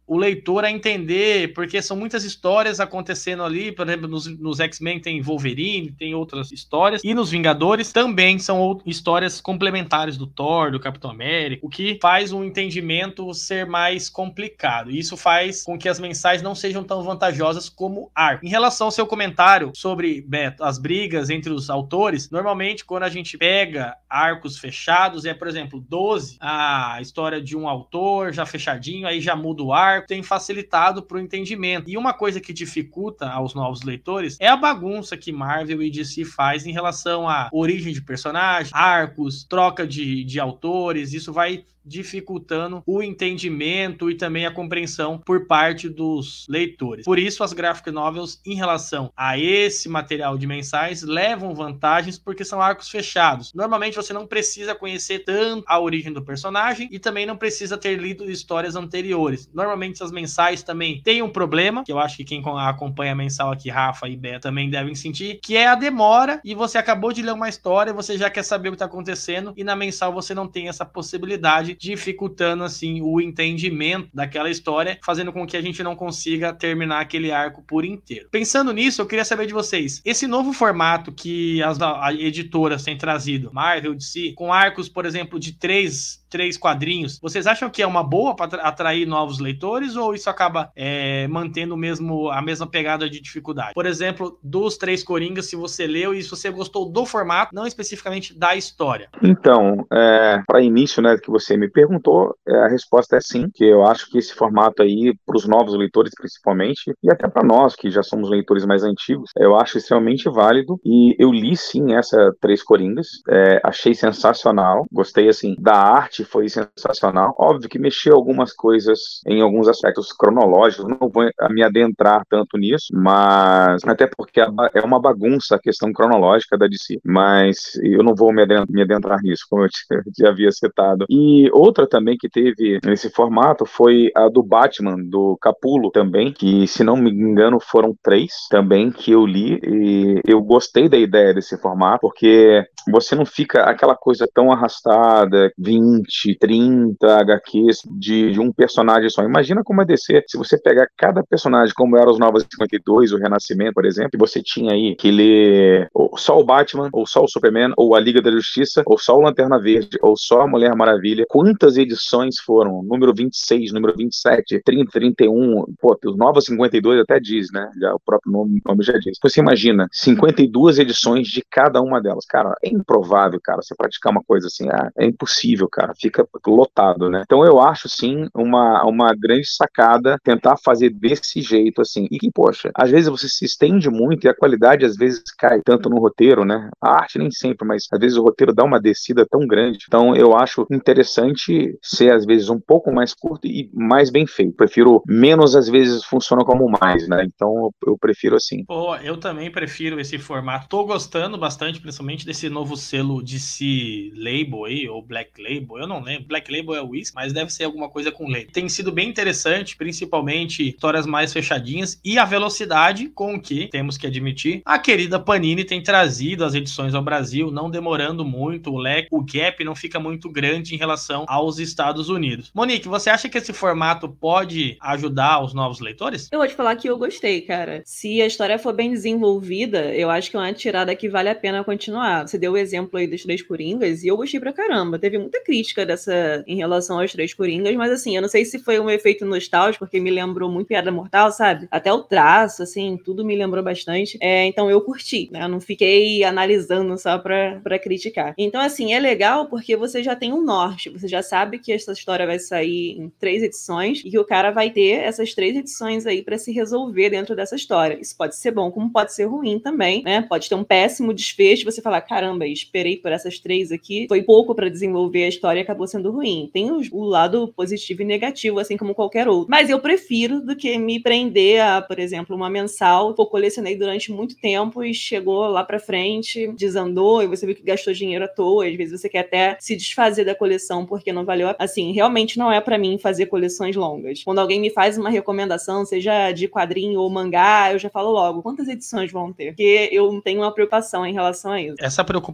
o 0.09 0.17
leitor 0.17 0.65
a 0.65 0.71
entender, 0.71 1.53
porque 1.53 1.79
são 1.83 1.95
muitas 1.95 2.23
histórias 2.23 2.79
acontecendo 2.79 3.43
ali, 3.43 3.71
por 3.71 3.87
exemplo, 3.87 4.07
nos, 4.07 4.25
nos 4.25 4.59
X-Men 4.59 4.99
tem 4.99 5.21
Wolverine, 5.21 5.91
tem 5.91 6.15
outras 6.15 6.51
histórias, 6.51 7.03
e 7.03 7.13
nos 7.13 7.29
Vingadores 7.29 7.93
também 7.93 8.39
são 8.39 8.81
histórias 8.87 9.39
complementares 9.39 10.17
do 10.17 10.25
Thor, 10.25 10.71
do 10.71 10.79
Capitão 10.79 11.11
América, 11.11 11.63
o 11.63 11.69
que 11.69 11.99
faz 12.01 12.33
o 12.33 12.43
entendimento 12.43 13.31
ser 13.35 13.67
mais 13.67 14.09
complicado. 14.09 14.89
Isso 14.89 15.15
faz 15.15 15.63
com 15.63 15.77
que 15.77 15.87
as 15.87 15.99
mensais 15.99 16.41
não 16.41 16.55
sejam 16.55 16.83
tão 16.83 17.03
vantajosas 17.03 17.69
como 17.69 18.09
arco. 18.15 18.43
Em 18.43 18.49
relação 18.49 18.87
ao 18.87 18.91
seu 18.91 19.05
comentário 19.05 19.71
sobre 19.75 20.21
Beto, 20.21 20.63
as 20.63 20.79
brigas 20.79 21.29
entre 21.29 21.53
os 21.53 21.69
autores, 21.69 22.31
normalmente 22.31 22.83
quando 22.83 23.03
a 23.03 23.09
gente 23.09 23.37
pega 23.37 23.95
arcos 24.09 24.57
fechados, 24.57 25.23
é, 25.23 25.35
por 25.35 25.47
exemplo, 25.47 25.79
12, 25.79 26.37
a 26.41 26.97
história 26.99 27.39
de 27.39 27.55
um 27.55 27.69
autor 27.69 28.33
já 28.33 28.43
fechadinho, 28.43 29.07
aí 29.07 29.21
já 29.21 29.35
muda 29.35 29.61
o 29.61 29.71
arco 29.71 29.98
tem 30.01 30.23
facilitado 30.23 31.03
para 31.03 31.17
o 31.17 31.19
entendimento. 31.19 31.89
E 31.89 31.97
uma 31.97 32.13
coisa 32.13 32.39
que 32.39 32.53
dificulta 32.53 33.29
aos 33.29 33.53
novos 33.53 33.83
leitores 33.83 34.37
é 34.39 34.47
a 34.47 34.57
bagunça 34.57 35.17
que 35.17 35.31
Marvel 35.31 35.81
e 35.81 35.89
DC 35.89 36.25
faz 36.25 36.65
em 36.65 36.71
relação 36.71 37.27
à 37.27 37.49
origem 37.51 37.93
de 37.93 38.01
personagens, 38.01 38.73
arcos, 38.73 39.43
troca 39.43 39.85
de, 39.85 40.23
de 40.23 40.39
autores. 40.39 41.13
Isso 41.13 41.31
vai 41.31 41.65
dificultando 41.89 42.83
o 42.85 43.01
entendimento 43.01 44.09
e 44.09 44.15
também 44.15 44.45
a 44.45 44.51
compreensão 44.51 45.17
por 45.17 45.47
parte 45.47 45.89
dos 45.89 46.45
leitores. 46.47 47.03
Por 47.03 47.17
isso, 47.17 47.43
as 47.43 47.51
graphic 47.51 47.89
novels, 47.91 48.39
em 48.45 48.55
relação 48.55 49.11
a 49.17 49.37
esse 49.37 49.89
material 49.89 50.37
de 50.37 50.45
mensais, 50.45 51.01
levam 51.01 51.55
vantagens 51.55 52.17
porque 52.17 52.45
são 52.45 52.61
arcos 52.61 52.89
fechados. 52.89 53.51
Normalmente, 53.53 53.95
você 53.95 54.13
não 54.13 54.27
precisa 54.27 54.75
conhecer 54.75 55.19
tanto 55.19 55.63
a 55.67 55.79
origem 55.79 56.13
do 56.13 56.23
personagem 56.23 56.87
e 56.91 56.99
também 56.99 57.25
não 57.25 57.35
precisa 57.35 57.77
ter 57.77 57.97
lido 57.97 58.29
histórias 58.29 58.75
anteriores. 58.75 59.49
Normalmente, 59.53 60.03
as 60.03 60.11
mensais 60.11 60.61
também 60.61 61.01
têm 61.01 61.21
um 61.21 61.29
problema, 61.29 61.83
que 61.83 61.91
eu 61.91 61.99
acho 61.99 62.17
que 62.17 62.23
quem 62.23 62.43
acompanha 62.45 63.13
a 63.13 63.15
mensal 63.15 63.51
aqui, 63.51 63.69
Rafa 63.69 64.07
e 64.07 64.15
Beto, 64.15 64.41
também 64.41 64.69
devem 64.69 64.93
sentir, 64.93 65.39
que 65.41 65.57
é 65.57 65.67
a 65.67 65.75
demora 65.75 66.39
e 66.43 66.53
você 66.53 66.77
acabou 66.77 67.11
de 67.11 67.21
ler 67.21 67.33
uma 67.33 67.49
história, 67.49 67.93
você 67.93 68.17
já 68.17 68.29
quer 68.29 68.43
saber 68.43 68.69
o 68.69 68.71
que 68.73 68.75
está 68.75 68.85
acontecendo 68.85 69.53
e 69.55 69.63
na 69.63 69.75
mensal 69.75 70.13
você 70.13 70.33
não 70.33 70.47
tem 70.47 70.67
essa 70.67 70.85
possibilidade 70.85 71.75
dificultando 71.79 72.63
assim 72.65 73.01
o 73.01 73.21
entendimento 73.21 74.09
daquela 74.13 74.49
história, 74.49 74.99
fazendo 75.03 75.31
com 75.31 75.47
que 75.47 75.55
a 75.55 75.61
gente 75.61 75.81
não 75.81 75.95
consiga 75.95 76.53
terminar 76.53 76.99
aquele 76.99 77.31
arco 77.31 77.63
por 77.63 77.85
inteiro. 77.85 78.27
Pensando 78.29 78.73
nisso, 78.73 79.01
eu 79.01 79.05
queria 79.05 79.23
saber 79.23 79.47
de 79.47 79.53
vocês, 79.53 80.01
esse 80.03 80.27
novo 80.27 80.51
formato 80.51 81.11
que 81.11 81.63
as 81.63 81.77
editoras 82.19 82.83
têm 82.83 82.97
trazido, 82.97 83.49
Marvel, 83.53 83.95
DC, 83.95 84.33
com 84.35 84.51
arcos, 84.51 84.89
por 84.89 85.05
exemplo, 85.05 85.39
de 85.39 85.53
três 85.53 86.19
três 86.29 86.57
quadrinhos, 86.57 87.19
vocês 87.19 87.47
acham 87.47 87.69
que 87.69 87.81
é 87.81 87.87
uma 87.87 88.03
boa 88.03 88.35
para 88.35 88.61
atrair 88.61 89.05
novos 89.05 89.39
leitores 89.39 89.95
ou 89.95 90.13
isso 90.13 90.29
acaba 90.29 90.71
é, 90.75 91.27
mantendo 91.27 91.75
mesmo 91.75 92.29
a 92.29 92.41
mesma 92.41 92.67
pegada 92.67 93.09
de 93.09 93.19
dificuldade? 93.19 93.73
Por 93.73 93.85
exemplo, 93.85 94.37
dos 94.43 94.77
três 94.77 95.03
Coringas, 95.03 95.47
se 95.47 95.55
você 95.55 95.87
leu 95.87 96.13
e 96.13 96.21
se 96.21 96.29
você 96.29 96.49
gostou 96.51 96.89
do 96.89 97.05
formato, 97.05 97.53
não 97.53 97.65
especificamente 97.65 98.37
da 98.37 98.55
história. 98.55 99.09
Então, 99.23 99.85
é, 99.91 100.41
para 100.45 100.61
início, 100.61 101.01
né, 101.01 101.17
que 101.17 101.31
você 101.31 101.57
me 101.59 101.69
perguntou, 101.69 102.35
é, 102.47 102.55
a 102.55 102.67
resposta 102.67 103.17
é 103.17 103.21
sim, 103.21 103.49
que 103.53 103.65
eu 103.65 103.85
acho 103.85 104.09
que 104.09 104.17
esse 104.17 104.33
formato 104.33 104.81
aí, 104.81 105.13
para 105.25 105.37
os 105.37 105.47
novos 105.47 105.75
leitores 105.75 106.11
principalmente, 106.15 106.93
e 107.03 107.11
até 107.11 107.27
para 107.27 107.45
nós 107.45 107.75
que 107.75 107.89
já 107.89 108.01
somos 108.03 108.29
leitores 108.29 108.65
mais 108.65 108.83
antigos, 108.83 109.29
eu 109.37 109.55
acho 109.55 109.77
extremamente 109.77 110.29
válido 110.29 110.79
e 110.85 111.15
eu 111.19 111.31
li 111.31 111.55
sim 111.55 111.93
essa 111.93 112.31
Três 112.39 112.63
Coringas, 112.63 113.07
é, 113.29 113.59
achei 113.63 113.93
sensacional, 113.93 114.85
gostei 114.91 115.27
assim 115.29 115.55
da 115.59 115.75
arte 115.75 116.23
foi 116.23 116.47
sensacional. 116.47 117.35
Óbvio 117.37 117.69
que 117.69 117.79
mexeu 117.79 118.15
algumas 118.15 118.53
coisas 118.53 119.21
em 119.27 119.41
alguns 119.41 119.67
aspectos 119.67 120.13
cronológicos, 120.13 120.85
não 120.87 121.09
vou 121.09 121.25
me 121.49 121.63
adentrar 121.63 122.23
tanto 122.29 122.57
nisso, 122.57 122.87
mas 122.93 123.83
até 123.85 124.07
porque 124.07 124.39
é 124.39 124.81
uma 124.83 125.01
bagunça 125.01 125.55
a 125.55 125.59
questão 125.59 125.91
cronológica 125.91 126.57
da 126.57 126.67
DC, 126.67 126.99
mas 127.03 127.75
eu 127.83 128.03
não 128.03 128.15
vou 128.15 128.31
me 128.31 128.43
adentrar, 128.43 128.67
me 128.69 128.81
adentrar 128.81 129.19
nisso, 129.21 129.45
como 129.49 129.63
eu 129.63 129.69
já 130.17 130.29
havia 130.29 130.51
citado. 130.51 131.05
E 131.09 131.48
outra 131.51 131.87
também 131.87 132.17
que 132.17 132.29
teve 132.29 132.79
nesse 132.83 133.09
formato 133.09 133.65
foi 133.65 134.11
a 134.15 134.27
do 134.29 134.43
Batman, 134.43 134.97
do 134.97 135.37
Capulo 135.41 135.91
também, 135.91 136.31
que 136.31 136.67
se 136.67 136.83
não 136.83 136.95
me 136.97 137.11
engano 137.11 137.59
foram 137.59 137.95
três 138.03 138.31
também 138.49 138.91
que 138.91 139.11
eu 139.11 139.25
li 139.25 139.59
e 139.63 140.21
eu 140.25 140.41
gostei 140.41 140.89
da 140.89 140.97
ideia 140.97 141.33
desse 141.33 141.57
formato, 141.57 142.01
porque 142.01 142.63
você 142.91 143.15
não 143.15 143.25
fica 143.25 143.63
aquela 143.63 143.95
coisa 143.95 144.27
tão 144.33 144.51
arrastada, 144.51 145.51
20, 145.57 146.35
30 146.39 147.19
HQs 147.21 147.81
de, 147.97 148.31
de 148.31 148.39
um 148.39 148.51
personagem 148.51 149.09
só. 149.09 149.23
Imagina 149.23 149.63
como 149.63 149.81
é 149.81 149.85
DC, 149.85 150.23
se 150.27 150.37
você 150.37 150.57
pegar 150.57 150.87
cada 150.97 151.23
personagem, 151.23 151.73
como 151.75 151.97
era 151.97 152.09
os 152.09 152.19
Novos 152.19 152.45
52, 152.51 153.13
o 153.13 153.17
Renascimento, 153.17 153.73
por 153.73 153.85
exemplo, 153.85 154.11
e 154.13 154.17
você 154.17 154.41
tinha 154.41 154.73
aí 154.73 154.95
que 154.95 155.11
ler 155.11 155.89
só 156.17 156.39
o 156.39 156.43
Batman, 156.43 156.89
ou 156.93 157.05
só 157.05 157.23
o 157.23 157.27
Superman, 157.27 157.73
ou 157.77 157.95
a 157.95 157.99
Liga 157.99 158.21
da 158.21 158.31
Justiça, 158.31 158.83
ou 158.85 158.97
só 158.97 159.15
o 159.17 159.21
Lanterna 159.21 159.59
Verde, 159.59 159.97
ou 160.01 160.15
só 160.17 160.41
a 160.41 160.47
Mulher 160.47 160.75
Maravilha. 160.75 161.25
Quantas 161.27 161.77
edições 161.77 162.39
foram? 162.39 162.83
Número 162.83 163.13
26, 163.13 163.71
número 163.71 163.95
27, 163.95 164.61
30, 164.63 164.91
31, 164.91 165.65
pô, 165.79 165.97
os 166.05 166.17
Novos 166.17 166.45
52 166.45 167.01
até 167.01 167.19
diz, 167.19 167.47
né? 167.51 167.69
Já, 167.79 167.93
o 167.93 167.99
próprio 167.99 168.31
nome, 168.31 168.61
nome 168.65 168.83
já 168.83 168.97
diz. 168.97 169.17
Você 169.21 169.39
imagina, 169.39 169.87
52 169.91 170.79
edições 170.79 171.27
de 171.27 171.43
cada 171.49 171.81
uma 171.81 172.01
delas. 172.01 172.25
Cara, 172.25 172.53
é 172.63 172.69
improvável, 172.79 173.39
cara, 173.43 173.61
você 173.61 173.75
praticar 173.75 174.11
uma 174.11 174.23
coisa 174.23 174.47
assim, 174.47 174.67
ah, 174.69 174.89
é 174.97 175.05
impossível, 175.05 175.67
cara, 175.69 175.93
fica 175.95 176.27
lotado, 176.47 177.09
né? 177.09 177.21
Então 177.25 177.45
eu 177.45 177.59
acho, 177.59 177.87
sim, 177.87 178.27
uma, 178.35 178.83
uma 178.85 179.13
grande 179.15 179.47
sacada 179.47 180.17
tentar 180.23 180.57
fazer 180.57 180.89
desse 180.89 181.41
jeito, 181.41 181.81
assim, 181.81 182.07
e 182.11 182.17
que, 182.17 182.29
poxa, 182.31 182.71
às 182.75 182.89
vezes 182.89 183.09
você 183.09 183.27
se 183.27 183.45
estende 183.45 183.89
muito 183.89 184.25
e 184.25 184.29
a 184.29 184.35
qualidade 184.35 184.85
às 184.85 184.95
vezes 184.95 185.23
cai 185.37 185.61
tanto 185.63 185.89
no 185.89 185.99
roteiro, 185.99 186.43
né? 186.45 186.69
A 186.81 186.97
arte 186.97 187.17
nem 187.17 187.31
sempre, 187.31 187.67
mas 187.67 187.83
às 187.91 187.99
vezes 187.99 188.17
o 188.17 188.23
roteiro 188.23 188.53
dá 188.53 188.63
uma 188.63 188.79
descida 188.79 189.25
tão 189.29 189.45
grande. 189.47 189.85
Então 189.87 190.15
eu 190.15 190.35
acho 190.35 190.65
interessante 190.71 191.77
ser 191.81 192.11
às 192.11 192.25
vezes 192.25 192.49
um 192.49 192.59
pouco 192.59 192.91
mais 192.91 193.13
curto 193.13 193.47
e 193.47 193.69
mais 193.73 194.09
bem 194.09 194.25
feito. 194.25 194.55
Prefiro 194.55 195.01
menos 195.07 195.55
às 195.55 195.67
vezes 195.67 196.03
funciona 196.03 196.43
como 196.43 196.69
mais, 196.81 197.07
né? 197.07 197.23
Então 197.25 197.71
eu, 197.85 197.97
prefiro 197.97 198.35
assim. 198.35 198.63
Pô, 198.65 198.95
eu 198.97 199.17
também 199.17 199.51
prefiro 199.51 199.99
esse 199.99 200.17
formato. 200.17 200.67
Tô 200.67 200.85
gostando 200.85 201.37
bastante, 201.37 201.79
principalmente 201.79 202.25
desse 202.25 202.49
novo 202.49 202.58
selo 202.77 203.21
DC 203.21 204.11
Label 204.15 204.65
aí, 204.65 204.87
ou 204.87 205.01
Black 205.01 205.41
Label. 205.41 205.79
Eu 205.79 205.87
não 205.87 206.01
lembro. 206.01 206.27
Black 206.27 206.51
Label 206.51 206.75
é 206.75 206.81
o 206.81 206.89
Whisky, 206.89 207.15
mas 207.15 207.33
deve 207.33 207.51
ser 207.51 207.65
alguma 207.65 207.89
coisa 207.89 208.11
com 208.11 208.27
label. 208.27 208.47
Tem 208.51 208.67
sido 208.69 208.91
bem 208.91 209.09
interessante, 209.09 209.75
principalmente 209.75 210.69
histórias 210.69 211.05
mais 211.05 211.33
fechadinhas 211.33 211.99
e 212.03 212.17
a 212.17 212.25
velocidade 212.25 213.09
com 213.09 213.39
que, 213.39 213.67
temos 213.67 213.97
que 213.97 214.07
admitir, 214.07 214.61
a 214.65 214.79
querida 214.79 215.19
Panini 215.19 215.63
tem 215.63 215.81
trazido 215.81 216.45
as 216.45 216.53
edições 216.53 216.93
ao 216.93 217.01
Brasil, 217.01 217.51
não 217.51 217.69
demorando 217.69 218.23
muito, 218.25 218.71
o 218.71 218.77
leque, 218.77 219.07
o 219.11 219.23
gap 219.23 219.63
não 219.63 219.75
fica 219.75 219.99
muito 219.99 220.29
grande 220.29 220.75
em 220.75 220.77
relação 220.77 221.25
aos 221.27 221.59
Estados 221.59 222.09
Unidos. 222.09 222.51
Monique, 222.53 222.87
você 222.87 223.09
acha 223.09 223.29
que 223.29 223.37
esse 223.37 223.53
formato 223.53 224.09
pode 224.09 224.77
ajudar 224.81 225.43
os 225.43 225.53
novos 225.53 225.79
leitores? 225.79 226.29
Eu 226.31 226.39
vou 226.39 226.47
te 226.47 226.55
falar 226.55 226.75
que 226.75 226.89
eu 226.89 226.97
gostei, 226.97 227.41
cara. 227.41 227.81
Se 227.85 228.21
a 228.21 228.25
história 228.25 228.59
for 228.59 228.73
bem 228.73 228.91
desenvolvida, 228.91 229.93
eu 229.93 230.09
acho 230.09 230.29
que 230.29 230.37
é 230.37 230.39
uma 230.39 230.53
tirada 230.53 230.95
que 230.95 231.09
vale 231.09 231.29
a 231.29 231.35
pena 231.35 231.63
continuar. 231.63 232.27
Você 232.27 232.37
deu 232.37 232.48
o 232.49 232.57
exemplo 232.57 232.97
aí 232.99 233.07
dos 233.07 233.23
Três 233.23 233.41
Coringas 233.41 234.03
e 234.03 234.07
eu 234.07 234.17
gostei 234.17 234.39
pra 234.39 234.53
caramba. 234.53 234.99
Teve 234.99 235.17
muita 235.17 235.43
crítica 235.43 235.85
dessa 235.85 236.43
em 236.47 236.57
relação 236.57 236.99
aos 236.99 237.11
Três 237.11 237.33
Coringas, 237.33 237.75
mas 237.75 237.91
assim, 237.91 238.15
eu 238.15 238.21
não 238.21 238.29
sei 238.29 238.45
se 238.45 238.59
foi 238.59 238.79
um 238.79 238.89
efeito 238.89 239.25
nostálgico, 239.25 239.85
porque 239.85 239.99
me 239.99 240.11
lembrou 240.11 240.49
muito 240.49 240.67
Piada 240.67 240.91
Mortal, 240.91 241.31
sabe? 241.31 241.67
Até 241.71 241.91
o 241.91 242.03
traço, 242.03 242.63
assim, 242.63 242.97
tudo 243.03 243.25
me 243.25 243.35
lembrou 243.35 243.63
bastante. 243.63 244.17
É, 244.21 244.45
então 244.45 244.69
eu 244.69 244.81
curti, 244.81 245.29
né? 245.31 245.43
Eu 245.43 245.49
não 245.49 245.59
fiquei 245.59 246.23
analisando 246.23 246.97
só 246.97 247.17
pra, 247.17 247.59
pra 247.63 247.79
criticar. 247.79 248.33
Então, 248.37 248.61
assim, 248.61 248.93
é 248.93 248.99
legal 248.99 249.47
porque 249.47 249.75
você 249.75 250.03
já 250.03 250.15
tem 250.15 250.33
um 250.33 250.43
norte, 250.43 250.89
você 250.89 251.07
já 251.07 251.21
sabe 251.21 251.59
que 251.59 251.71
essa 251.71 251.91
história 251.91 252.25
vai 252.25 252.39
sair 252.39 252.97
em 252.99 253.09
três 253.19 253.43
edições 253.43 254.01
e 254.03 254.09
que 254.09 254.19
o 254.19 254.25
cara 254.25 254.51
vai 254.51 254.69
ter 254.69 254.99
essas 255.01 255.33
três 255.33 255.55
edições 255.55 256.05
aí 256.05 256.21
para 256.21 256.37
se 256.37 256.51
resolver 256.51 257.09
dentro 257.09 257.35
dessa 257.35 257.55
história. 257.55 257.99
Isso 257.99 258.15
pode 258.15 258.35
ser 258.35 258.51
bom, 258.51 258.71
como 258.71 258.91
pode 258.91 259.13
ser 259.13 259.25
ruim 259.25 259.59
também, 259.59 260.03
né? 260.03 260.21
Pode 260.21 260.49
ter 260.49 260.55
um 260.55 260.63
péssimo 260.63 261.13
desfecho, 261.13 261.65
você 261.65 261.81
falar, 261.81 262.01
caramba, 262.01 262.38
esperei 262.47 262.97
por 262.97 263.11
essas 263.11 263.39
três 263.39 263.71
aqui, 263.71 264.05
foi 264.07 264.23
pouco 264.23 264.55
para 264.55 264.69
desenvolver 264.69 265.25
a 265.25 265.27
história 265.29 265.59
e 265.59 265.63
acabou 265.63 265.87
sendo 265.87 266.11
ruim. 266.11 266.49
Tem 266.53 266.71
o, 266.71 267.03
lado 267.03 267.51
positivo 267.55 268.01
e 268.01 268.05
negativo, 268.05 268.59
assim 268.59 268.77
como 268.77 268.93
qualquer 268.93 269.27
outro. 269.27 269.47
Mas 269.49 269.69
eu 269.69 269.79
prefiro 269.79 270.41
do 270.41 270.55
que 270.55 270.77
me 270.77 270.99
prender 270.99 271.61
a, 271.61 271.81
por 271.81 271.99
exemplo, 271.99 272.35
uma 272.35 272.49
mensal 272.49 273.13
que 273.13 273.21
eu 273.21 273.25
colecionei 273.25 273.75
durante 273.75 274.11
muito 274.11 274.35
tempo 274.35 274.83
e 274.83 274.93
chegou 274.93 275.47
lá 275.47 275.63
para 275.63 275.79
frente, 275.79 276.51
desandou 276.55 277.23
e 277.23 277.27
você 277.27 277.45
viu 277.45 277.55
que 277.55 277.63
gastou 277.63 277.93
dinheiro 277.93 278.25
à 278.25 278.27
toa. 278.27 278.67
Às 278.67 278.75
vezes 278.75 278.99
você 278.99 279.09
quer 279.09 279.19
até 279.19 279.57
se 279.59 279.75
desfazer 279.75 280.25
da 280.25 280.35
coleção 280.35 280.85
porque 280.85 281.11
não 281.11 281.25
valeu. 281.25 281.53
Assim, 281.57 281.91
realmente 281.91 282.37
não 282.37 282.51
é 282.51 282.61
para 282.61 282.77
mim 282.77 282.97
fazer 282.97 283.25
coleções 283.25 283.75
longas. 283.75 284.23
Quando 284.23 284.39
alguém 284.39 284.59
me 284.59 284.69
faz 284.69 284.97
uma 284.97 285.09
recomendação, 285.09 285.85
seja 285.85 286.31
de 286.31 286.47
quadrinho 286.47 286.99
ou 286.99 287.09
mangá, 287.09 287.71
eu 287.71 287.79
já 287.79 287.89
falo 287.89 288.11
logo 288.11 288.41
quantas 288.41 288.67
edições 288.67 289.11
vão 289.11 289.33
ter. 289.33 289.47
Porque 289.47 289.89
eu 289.91 290.21
tenho 290.21 290.41
uma 290.41 290.53
preocupação 290.53 291.05
em 291.05 291.13
relação 291.13 291.51
a 291.51 291.61
isso. 291.61 291.75
Essa 291.79 292.03
preocupação, 292.03 292.28